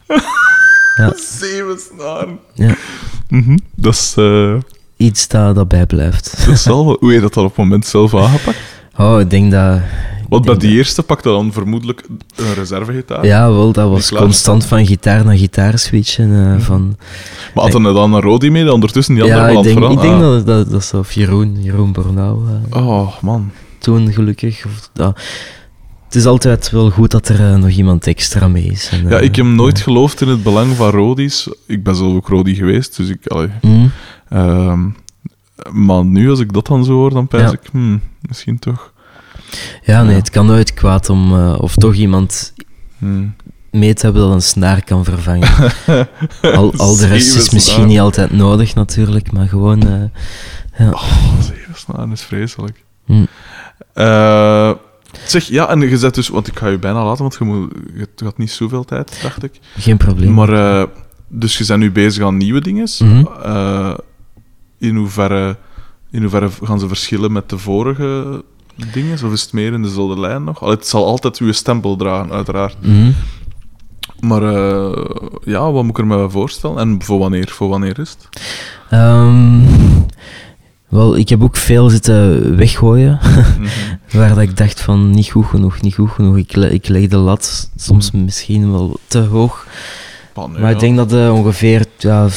Ja, 0.96 1.12
Zeven 1.40 1.78
snaren. 1.94 2.38
ja. 2.54 2.74
Mhm. 3.28 3.56
Dat 3.76 3.94
is... 3.94 4.14
eh, 4.16 4.54
Iets 4.96 5.28
dat, 5.28 5.54
dat 5.54 5.68
bijblijft. 5.68 6.46
dat 6.46 6.54
is 6.54 6.64
wel... 6.64 6.84
Hoe 6.84 6.96
heb 7.00 7.10
je 7.10 7.20
dat 7.20 7.34
dan 7.34 7.44
op 7.44 7.48
het 7.50 7.58
moment 7.58 7.86
zelf 7.86 8.14
aangepakt? 8.14 8.58
Oh, 8.98 9.20
ik 9.20 9.30
denk 9.30 9.50
dat... 9.52 9.80
Want 10.28 10.44
bij 10.44 10.56
die 10.56 10.76
eerste 10.76 11.02
pakte 11.02 11.28
dan 11.28 11.52
vermoedelijk 11.52 12.02
een 12.36 12.54
reservegitaar. 12.54 13.26
Ja, 13.26 13.50
wel, 13.50 13.72
dat 13.72 13.88
was 13.88 14.08
klaar 14.08 14.22
constant 14.22 14.64
van 14.64 14.86
gitaar 14.86 15.24
naar 15.24 15.36
gitaar 15.36 15.78
switchen. 15.78 16.54
eh, 16.56 16.60
van, 16.64 16.96
Maar 17.54 17.64
had 17.64 17.74
er 17.74 17.82
dan 17.82 18.12
een 18.14 18.20
Rodi 18.20 18.50
mee 18.50 18.62
die 18.62 18.72
ondertussen 18.72 19.14
die 19.14 19.22
andere 19.22 19.40
ja, 19.42 19.48
ik 19.48 19.54
het 19.56 19.64
denk, 19.64 19.90
ik 19.92 20.00
denk 20.00 20.20
dat, 20.20 20.46
dat, 20.46 20.70
dat 20.70 20.80
is 20.82 20.92
of 20.94 21.12
Jeroen, 21.12 21.62
Jeroen 21.62 21.92
Bornau 21.92 22.40
eh, 22.70 22.76
Ah. 22.76 22.86
Oh, 22.88 23.12
man. 23.22 23.50
toen 23.78 24.12
gelukkig. 24.12 24.64
Of, 24.66 24.88
dat- 24.92 25.20
het 26.12 26.20
is 26.20 26.26
altijd 26.26 26.70
wel 26.70 26.90
goed 26.90 27.10
dat 27.10 27.28
er 27.28 27.40
eh, 27.40 27.54
nog 27.56 27.68
iemand 27.70 28.06
extra 28.06 28.48
mee 28.48 28.64
is. 28.64 28.88
En, 28.92 29.08
Ja, 29.08 29.16
eh, 29.18 29.22
ik 29.24 29.36
heb 29.36 29.46
nooit 29.46 29.80
geloofd 29.80 30.20
in 30.20 30.28
het 30.28 30.42
belang 30.42 30.76
van 30.76 30.90
Rodi's. 30.90 31.48
Ik 31.66 31.82
ben 31.84 31.96
zelf 31.96 32.14
ook 32.14 32.28
Rodi 32.28 32.54
geweest, 32.54 32.96
dus 32.96 33.08
ik... 33.08 33.26
Allee, 33.26 33.48
hm, 33.60 33.86
Ehm, 34.28 34.80
maar 35.70 36.04
nu, 36.04 36.30
als 36.30 36.40
ik 36.40 36.52
dat 36.52 36.66
dan 36.66 36.84
zo 36.84 36.92
hoor, 36.92 37.10
dan 37.10 37.28
pijs 37.28 37.42
Ja. 37.42 37.50
ik, 37.52 37.68
hmm, 37.72 38.00
misschien 38.20 38.58
toch. 38.58 38.92
ja, 39.84 40.02
nee, 40.02 40.10
Ja. 40.10 40.16
het 40.18 40.30
kan 40.30 40.46
nooit 40.46 40.74
kwaad 40.74 41.08
om 41.10 41.34
eh, 41.34 41.54
of 41.60 41.74
toch 41.74 41.94
iemand 41.94 42.54
Hmm. 42.98 43.34
mee 43.70 43.94
te 43.94 44.04
hebben 44.04 44.22
dat 44.22 44.32
een 44.32 44.42
snaar 44.42 44.84
kan 44.84 45.04
vervangen. 45.04 45.48
al, 46.56 46.72
al 46.76 46.96
de 46.96 47.06
rest 47.06 47.36
is 47.36 47.50
misschien 47.50 47.86
niet 47.86 48.00
altijd 48.00 48.32
nodig 48.32 48.74
natuurlijk, 48.74 49.32
maar 49.32 49.48
gewoon... 49.48 50.10
ja. 50.78 50.98
Zeven 51.40 51.74
snaren 51.74 52.12
is 52.12 52.22
vreselijk. 52.22 52.84
Eh, 53.94 54.72
Zeg, 55.26 55.44
ja, 55.44 55.68
en 55.68 55.80
je 55.80 55.98
zet 55.98 56.14
dus... 56.14 56.28
Want 56.28 56.46
ik 56.46 56.58
ga 56.58 56.68
je 56.68 56.78
bijna 56.78 57.04
laten, 57.04 57.22
want 57.22 57.36
je, 57.38 57.44
moet, 57.44 57.72
je 57.94 58.08
gaat 58.16 58.38
niet 58.38 58.50
zoveel 58.50 58.84
tijd, 58.84 59.18
dacht 59.22 59.42
ik. 59.42 59.60
Geen 59.76 59.96
probleem. 59.96 60.34
Maar, 60.34 60.52
eh, 60.52 60.88
dus 61.28 61.58
je 61.58 61.66
bent 61.66 61.80
nu 61.80 61.92
bezig 61.92 62.24
aan 62.24 62.36
nieuwe 62.36 62.60
dingen. 62.60 62.88
Mhm. 62.98 63.24
Eh, 63.42 63.94
in, 64.78 64.96
hoeverre, 64.96 65.56
in 66.10 66.20
hoeverre 66.20 66.48
gaan 66.62 66.80
ze 66.80 66.88
verschillen 66.88 67.32
met 67.32 67.48
de 67.48 67.58
vorige 67.58 68.42
dingen? 68.92 69.24
Of 69.24 69.32
is 69.32 69.42
het 69.42 69.52
meer 69.52 69.72
in 69.72 69.82
dezelfde 69.82 70.20
lijn 70.20 70.44
nog? 70.44 70.62
Allee, 70.62 70.74
het 70.74 70.86
zal 70.86 71.06
altijd 71.06 71.38
uw 71.38 71.52
stempel 71.52 71.96
dragen, 71.96 72.32
uiteraard. 72.32 72.76
Mhm. 72.80 73.10
Maar 74.20 74.42
eh, 74.42 75.04
ja, 75.44 75.72
wat 75.72 75.82
moet 75.82 75.90
ik 75.90 75.98
er 75.98 76.06
me 76.06 76.30
voorstellen? 76.30 76.78
En 76.78 77.02
voor 77.02 77.18
wanneer? 77.18 77.48
Voor 77.48 77.68
wanneer 77.68 77.98
is 77.98 78.10
het? 78.10 78.42
Ehm, 78.90 79.60
wel, 80.92 81.16
ik 81.16 81.28
heb 81.28 81.42
ook 81.42 81.56
veel 81.56 81.88
zitten 81.90 82.56
weggooien. 82.56 83.18
Waar 84.12 84.28
dat 84.28 84.38
ik 84.38 84.56
dacht 84.56 84.80
van 84.80 85.10
niet 85.10 85.30
goed 85.30 85.46
genoeg, 85.46 85.80
niet 85.80 85.94
goed 85.94 86.10
genoeg. 86.10 86.36
Ik, 86.36 86.56
le- 86.56 86.66
ik 86.68 86.88
leg 86.88 87.08
de 87.08 87.16
lat 87.16 87.70
soms 87.76 88.10
misschien 88.10 88.70
wel 88.72 88.98
te 89.06 89.18
hoog. 89.18 89.66
Maar 90.60 90.70
ik 90.70 90.78
denk 90.78 90.96
dat 90.96 91.12
eh, 91.12 91.34
ongeveer... 91.34 91.84
Ja, 91.98 92.28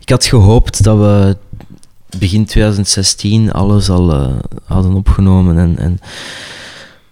ik 0.00 0.08
had 0.08 0.24
gehoopt 0.24 0.82
dat 0.84 0.98
we 0.98 1.36
begin 2.18 2.44
2016 2.44 3.52
alles 3.52 3.90
al 3.90 4.12
eh, 4.14 4.32
hadden 4.64 4.92
opgenomen. 4.94 5.58
En, 5.58 5.78
en, 5.78 5.98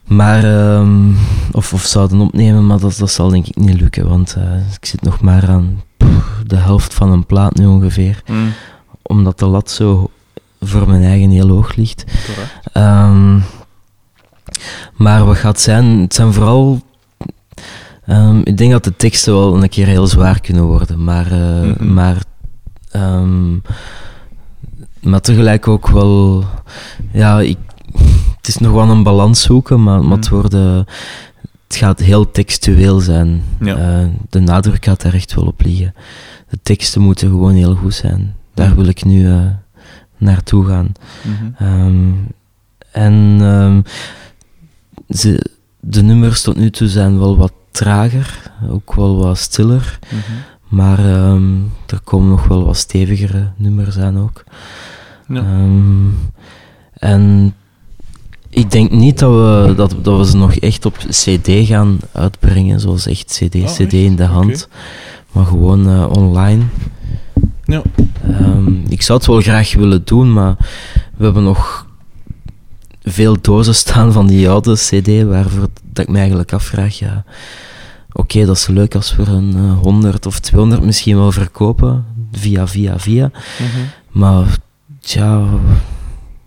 maar, 0.04 0.44
ehm, 0.44 1.10
of, 1.52 1.72
of 1.72 1.82
zouden 1.84 2.20
opnemen, 2.20 2.66
maar 2.66 2.78
dat, 2.78 2.96
dat 2.98 3.10
zal 3.10 3.28
denk 3.28 3.46
ik 3.46 3.56
niet 3.56 3.80
lukken. 3.80 4.08
Want 4.08 4.34
eh, 4.38 4.56
ik 4.80 4.84
zit 4.86 5.02
nog 5.02 5.20
maar 5.20 5.48
aan 5.48 5.82
pff, 5.96 6.42
de 6.46 6.56
helft 6.56 6.94
van 6.94 7.12
een 7.12 7.26
plaat 7.26 7.54
nu 7.56 7.66
ongeveer. 7.66 8.22
Mm, 8.26 8.52
Omdat 9.02 9.38
de 9.38 9.46
lat 9.46 9.70
zo 9.70 10.10
voor 10.60 10.88
mijn 10.88 11.02
eigen 11.02 11.30
heel 11.30 11.48
hoog 11.48 11.74
ligt. 11.74 12.04
Ehm, 12.72 13.38
maar 14.96 15.24
wat 15.24 15.36
gaat 15.36 15.60
zijn, 15.60 15.84
het 16.00 16.14
zijn 16.14 16.32
vooral. 16.32 16.80
ehm, 18.06 18.40
ik 18.44 18.56
denk 18.58 18.72
dat 18.72 18.84
de 18.84 18.96
teksten 18.96 19.32
wel 19.32 19.62
een 19.62 19.68
keer 19.68 19.86
heel 19.86 20.06
zwaar 20.06 20.40
kunnen 20.40 20.64
worden, 20.64 21.04
maar, 21.04 21.32
eh, 21.32 21.60
Mhm. 21.62 21.92
maar, 21.94 22.16
ehm, 22.90 23.52
maar 25.00 25.20
tegelijk 25.20 25.68
ook 25.68 25.88
wel. 25.88 26.44
Ja, 27.12 27.40
ik, 27.40 27.58
het 28.36 28.48
is 28.48 28.56
nog 28.56 28.72
wel 28.72 28.88
een 28.90 29.02
balans 29.02 29.42
zoeken, 29.42 29.82
maar, 29.82 30.02
maar 30.04 30.16
het, 30.16 30.24
Mhm. 30.30 30.34
worden, 30.34 30.76
het 31.66 31.76
gaat 31.76 31.98
heel 32.00 32.30
textueel 32.30 33.00
zijn. 33.00 33.42
Ja. 33.60 33.76
Eh, 33.76 34.06
de 34.30 34.40
nadruk 34.40 34.84
gaat 34.84 35.02
daar 35.02 35.14
echt 35.14 35.34
wel 35.34 35.44
op 35.46 35.60
liggen. 35.64 35.94
De 36.48 36.58
teksten 36.62 37.00
moeten 37.00 37.28
gewoon 37.28 37.54
heel 37.54 37.74
goed 37.74 37.94
zijn. 37.94 38.34
Daar 38.54 38.68
Mhm. 38.68 38.76
wil 38.76 38.86
ik 38.86 39.04
nu 39.04 39.28
eh, 39.30 39.40
naartoe 40.16 40.66
gaan. 40.66 40.92
Mhm. 41.22 41.64
Ehm, 41.64 42.12
en 42.92 43.36
ehm, 43.40 43.80
ze, 45.18 45.50
de 45.80 46.02
nummers 46.02 46.42
tot 46.42 46.56
nu 46.56 46.70
toe 46.70 46.88
zijn 46.88 47.18
wel 47.18 47.36
wat 47.36 47.52
trager, 47.70 48.52
ook 48.70 48.94
wel 48.94 49.16
wat 49.16 49.38
stiller. 49.38 49.98
Mhm. 50.04 50.20
Maar 50.68 50.98
ehm, 50.98 51.54
er 51.86 52.00
komen 52.04 52.28
nog 52.28 52.46
wel 52.46 52.64
wat 52.64 52.76
stevigere 52.76 53.50
nummers 53.56 53.98
aan 53.98 54.18
ook. 54.18 54.44
Ja. 55.28 55.44
En 56.92 57.54
ik 58.48 58.70
denk 58.70 58.90
niet 58.90 59.18
dat 59.18 59.30
we, 59.30 59.74
dat, 59.76 59.94
dat 60.02 60.18
we 60.18 60.26
ze 60.26 60.36
nog 60.36 60.54
echt 60.54 60.84
op 60.84 60.96
CD 60.96 61.48
gaan 61.66 61.98
uitbrengen, 62.12 62.80
zoals 62.80 63.06
echt 63.06 63.38
CD, 63.40 63.54
Ah, 63.54 63.70
CD 63.70 63.80
echt? 63.80 63.92
in 63.92 64.16
de 64.16 64.24
hand. 64.24 64.68
Maar 65.32 65.44
gewoon 65.44 65.88
eh, 65.88 66.10
online. 66.10 66.62
Ja. 67.66 67.82
Ehm, 68.22 68.74
ik 68.88 69.02
zou 69.02 69.18
het 69.18 69.26
wel 69.28 69.40
graag 69.40 69.74
willen 69.74 70.04
doen, 70.04 70.32
maar 70.32 70.56
we 71.16 71.24
hebben 71.24 71.42
nog 71.42 71.86
veel 73.02 73.36
dozen 73.40 73.74
staan 73.74 74.12
van 74.12 74.26
die 74.26 74.48
oude 74.50 74.74
CD, 74.74 75.22
waarvoor 75.28 75.68
dat 75.92 76.04
ik 76.04 76.08
me 76.08 76.18
eigenlijk 76.18 76.52
afvraag, 76.52 76.98
ja, 76.98 77.24
oké, 78.12 78.44
dat 78.46 78.56
is 78.56 78.66
leuk 78.66 78.94
als 78.94 79.16
we 79.16 79.22
er 79.22 79.28
een 79.28 79.54
eh, 79.56 79.78
100 79.78 80.26
of 80.26 80.40
200 80.40 80.82
misschien 80.82 81.16
wel 81.16 81.32
verkopen, 81.32 82.04
via, 82.32 82.66
via, 82.66 82.98
via, 82.98 83.30
Mhm. 83.58 83.80
maar 84.10 84.56
tja, 85.00 85.44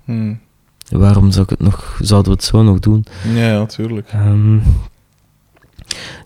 Mm. 0.05 0.39
waarom 0.89 1.31
zou 1.31 1.43
ik 1.43 1.49
het 1.49 1.59
nog, 1.59 1.97
zouden 2.01 2.31
we 2.31 2.37
het 2.37 2.47
zo 2.47 2.63
nog 2.63 2.79
doen? 2.79 3.05
Ja, 3.33 3.47
ja, 3.51 3.57
natuurlijk. 3.57 4.07
Ehm, 4.11 4.57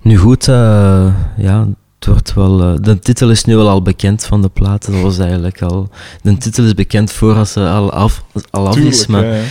nu 0.01 0.17
goed, 0.17 0.47
eh, 0.47 1.13
ja, 1.37 1.67
het 2.05 2.13
wordt 2.13 2.33
wel. 2.33 2.61
eh, 2.61 2.73
de 2.81 2.99
titel 2.99 3.29
is 3.29 3.43
nu 3.43 3.55
wel 3.55 3.69
al 3.69 3.81
bekend 3.81 4.25
van 4.25 4.41
de 4.41 4.49
platen. 4.49 4.93
Dat 4.93 5.01
was 5.01 5.17
eigenlijk 5.19 5.61
al. 5.61 5.89
De 6.21 6.37
titel 6.37 6.63
is 6.63 6.73
bekend 6.73 7.11
voor 7.11 7.35
als 7.35 7.51
ze 7.51 7.67
al 7.67 7.91
af, 7.91 8.23
al 8.49 8.67
af 8.67 8.77
is, 8.77 9.07
maar, 9.07 9.25
ja, 9.25 9.33
ja. 9.35 9.41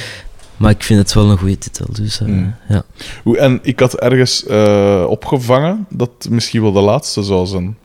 maar 0.57 0.71
ik 0.71 0.83
vind 0.83 0.99
het 0.99 1.13
wel 1.13 1.31
een 1.31 1.39
goede 1.39 1.59
titel. 1.59 1.87
Dus 1.93 2.21
eh, 2.21 2.27
Mm. 2.29 2.55
ja. 2.69 2.83
Hoe- 3.23 3.39
En 3.39 3.59
ik 3.63 3.81
had 3.81 3.95
ergens 3.95 4.47
eh, 4.47 5.05
opgevangen 5.09 5.87
dat 5.91 6.11
het 6.19 6.31
misschien 6.31 6.63
wel 6.63 6.73
de 6.73 6.81
laatste 6.81 7.23
zou 7.23 7.47
zijn. 7.47 7.77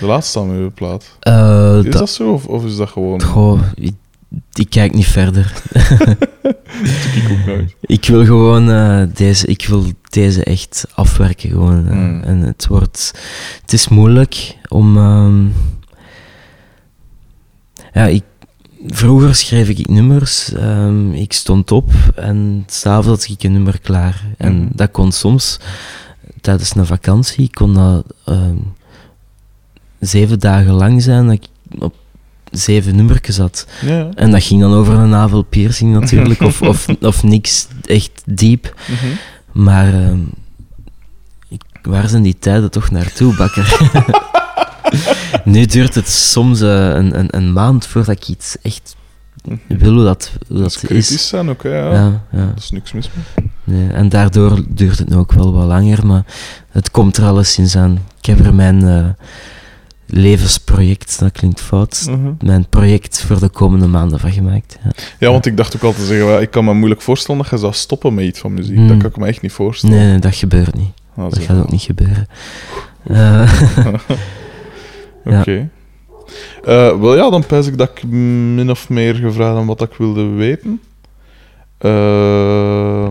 De 0.00 0.06
laatste 0.06 0.38
aan 0.38 0.50
uw 0.50 0.70
plaat. 0.74 1.02
Is 1.20 1.32
dat- 1.84 1.92
dat 1.92 2.10
zo? 2.10 2.32
Of, 2.32 2.46
of 2.46 2.64
is 2.64 2.76
dat 2.76 2.88
gewoon... 2.88 3.22
goh, 3.22 3.60
ik, 3.74 3.94
ik 4.52 4.70
kijk 4.70 4.94
niet 4.94 5.06
verder. 5.06 5.52
Ik 7.80 8.06
wil 8.06 8.24
gewoon 8.24 8.70
eh, 8.70 9.02
deze, 9.14 9.46
ik 9.46 9.66
wil 9.66 9.84
deze 10.10 10.44
echt 10.44 10.84
afwerken 10.94 11.50
gewoon. 11.50 11.86
eh. 11.88 11.92
Mm. 11.94 12.22
En 12.22 12.38
het 12.40 12.66
wordt, 12.66 13.12
het 13.62 13.72
is 13.72 13.88
moeilijk 13.88 14.56
om. 14.68 14.96
ehm, 14.96 15.46
ja, 17.92 18.06
ik, 18.06 18.22
vroeger 18.86 19.34
schreef 19.34 19.68
ik 19.68 19.88
nummers. 19.88 20.52
ehm, 20.52 21.12
ik 21.12 21.32
stond 21.32 21.72
op 21.72 21.90
en 22.14 22.64
s'avonds 22.66 23.26
had 23.26 23.36
ik 23.36 23.42
een 23.42 23.52
nummer 23.52 23.80
klaar. 23.80 24.22
En 24.36 24.54
Mhm. 24.56 24.68
dat 24.72 24.90
kon 24.90 25.12
soms 25.12 25.58
tijdens 26.40 26.74
een 26.76 26.86
vakantie 26.86 27.50
kon 27.52 27.74
dat 27.74 28.04
ehm, 28.24 28.56
zeven 30.00 30.38
dagen 30.38 30.72
lang 30.72 31.02
zijn 31.02 31.24
dat 31.26 31.34
ik 31.34 31.46
op 31.82 31.94
zeven 32.50 32.96
nummertjes 32.96 33.38
had. 33.38 33.66
Ja. 33.80 34.08
En 34.14 34.30
dat 34.30 34.42
ging 34.42 34.60
dan 34.60 34.72
over 34.72 34.94
een 34.94 35.08
navelpiercing 35.08 35.92
natuurlijk, 36.00 36.40
of, 36.40 36.62
of, 36.62 36.86
of 37.00 37.22
niks 37.22 37.66
echt 37.84 38.22
diep. 38.24 38.74
Mhm. 38.86 39.06
Maar 39.52 39.94
ehm, 39.94 40.20
ik, 41.48 41.62
waar 41.82 42.08
zijn 42.08 42.22
die 42.22 42.38
tijden 42.38 42.70
toch 42.70 42.90
naartoe, 42.90 43.36
bakker? 43.36 43.78
nu 45.44 45.66
duurt 45.66 45.94
het 45.94 46.08
soms 46.08 46.60
eh, 46.60 46.88
een, 46.88 47.18
een, 47.18 47.36
een 47.36 47.52
maand 47.52 47.86
voordat 47.86 48.16
ik 48.16 48.28
iets 48.28 48.56
echt 48.62 48.96
wil 49.66 49.92
hoe 49.92 50.04
dat, 50.04 50.32
hoe 50.32 50.46
Dat 50.48 50.58
dat 50.58 50.66
is 50.70 50.78
kritisch 50.78 51.10
is. 51.10 51.28
zijn 51.28 51.48
ook, 51.48 51.62
hè. 51.62 51.78
Ja. 51.78 51.92
Ja, 51.92 52.22
ja. 52.32 52.46
Dat 52.46 52.58
is 52.58 52.70
niks 52.70 52.92
mis 52.92 53.10
mee. 53.14 53.50
Nee, 53.64 53.88
en 53.90 54.08
daardoor 54.08 54.64
duurt 54.68 54.98
het 54.98 55.08
nu 55.08 55.16
ook 55.16 55.32
wel 55.32 55.52
wat 55.52 55.66
langer, 55.66 56.06
maar 56.06 56.24
het 56.70 56.90
komt 56.90 57.16
er 57.16 57.24
alleszins 57.24 57.76
aan. 57.76 57.98
Ik 58.18 58.26
heb 58.26 58.44
er 58.44 58.54
mijn 58.54 58.82
eh, 58.88 59.06
levensproject, 60.10 61.18
dat 61.18 61.32
klinkt 61.32 61.60
fout, 61.60 62.06
Mhm. 62.10 62.32
mijn 62.40 62.66
project 62.68 63.22
voor 63.22 63.38
de 63.40 63.48
komende 63.48 63.86
maanden 63.86 64.20
van 64.20 64.32
gemaakt. 64.32 64.78
Ja. 64.84 64.90
Ja, 65.18 65.30
want 65.30 65.46
ik 65.46 65.56
dacht 65.56 65.76
ook 65.76 65.82
altijd 65.82 66.06
zeggen, 66.06 66.40
ik 66.40 66.50
kan 66.50 66.64
me 66.64 66.74
moeilijk 66.74 67.02
voorstellen 67.02 67.40
dat 67.40 67.50
je 67.50 67.56
zou 67.58 67.72
stoppen 67.72 68.14
met 68.14 68.24
iets 68.24 68.40
van 68.40 68.54
muziek. 68.54 68.76
Hmm. 68.76 68.88
Dat 68.88 68.96
kan 68.96 69.10
ik 69.10 69.16
me 69.16 69.26
echt 69.26 69.42
niet 69.42 69.52
voorstellen. 69.52 69.96
Nee, 69.96 70.06
nee, 70.06 70.18
dat 70.18 70.34
gebeurt 70.34 70.74
niet. 70.74 70.90
Ah, 71.16 71.30
Dat 71.30 71.38
gaat 71.38 71.58
ook 71.58 71.70
niet 71.70 71.82
gebeuren. 71.82 72.26
Eh, 73.04 73.52
Oké. 75.40 75.68
Eh, 76.64 77.00
wel 77.00 77.16
ja, 77.16 77.30
dan 77.30 77.46
pijs 77.46 77.66
ik 77.66 77.78
dat 77.78 77.90
ik 77.94 78.02
min 78.04 78.70
of 78.70 78.88
meer 78.88 79.14
gevraagd 79.14 79.56
heb 79.56 79.66
wat 79.66 79.82
ik 79.82 79.92
wilde 79.98 80.24
weten. 80.26 80.80
Eh, 81.78 83.08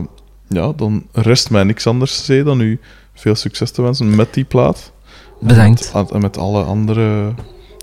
ja, 0.48 0.74
dan 0.76 1.06
rest 1.12 1.50
mij 1.50 1.64
niks 1.64 1.88
anders 1.88 2.22
te 2.26 2.44
dan 2.44 2.60
u 2.62 2.80
veel 3.14 3.36
succes 3.36 3.72
te 3.72 3.82
wensen 3.82 4.16
met 4.16 4.34
die 4.34 4.44
plaat. 4.44 4.92
Bedankt. 5.40 5.92
En 5.94 6.00
met, 6.12 6.22
met 6.22 6.38
alle 6.38 6.64
andere 6.64 7.34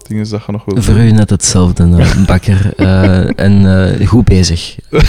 dingen 0.09 0.31
dat 0.31 0.43
je 0.47 0.53
nog 0.53 0.65
wilt 0.65 0.85
Voor 0.85 0.97
u 0.97 1.11
net 1.11 1.31
hetzelfde, 1.31 1.97
eh, 1.99 2.25
bakker. 2.27 2.73
Eh, 2.77 3.39
en 3.41 3.85
eh, 4.01 4.07
goed 4.09 4.25
bezig. 4.25 4.75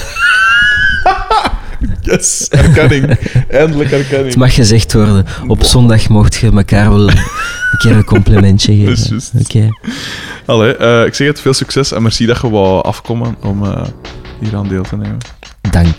Yes, 2.02 2.48
erkenning. 2.50 3.18
Eindelijk 3.50 3.90
Het 3.92 4.00
erkenning. 4.00 4.36
mag 4.36 4.54
gezegd 4.54 4.94
worden. 4.94 5.26
Op 5.48 5.64
zondag 5.64 6.10
mocht 6.10 6.36
je 6.36 6.52
elkaar 6.52 6.90
wel 6.90 7.10
een 7.10 7.18
keer 7.78 7.92
een 7.92 8.04
complimentje 8.04 8.86
Dat 8.86 8.98
is 8.98 9.02
geven. 9.08 9.10
juist. 9.10 9.32
Oké. 9.50 9.70
Allee, 10.46 10.76
eh, 10.78 11.06
ik 11.06 11.14
zeg 11.14 11.28
het, 11.28 11.40
veel 11.42 11.54
succes 11.54 11.92
en 11.92 12.02
merci 12.02 12.26
dat 12.26 12.42
je 12.42 12.50
wou 12.50 12.84
afkomen 12.84 13.36
om 13.42 13.66
eh, 13.66 13.84
hier 14.40 14.56
aan 14.56 14.68
deel 14.68 14.84
te 14.84 14.98
nemen. 14.98 15.18
Dank. 15.72 15.98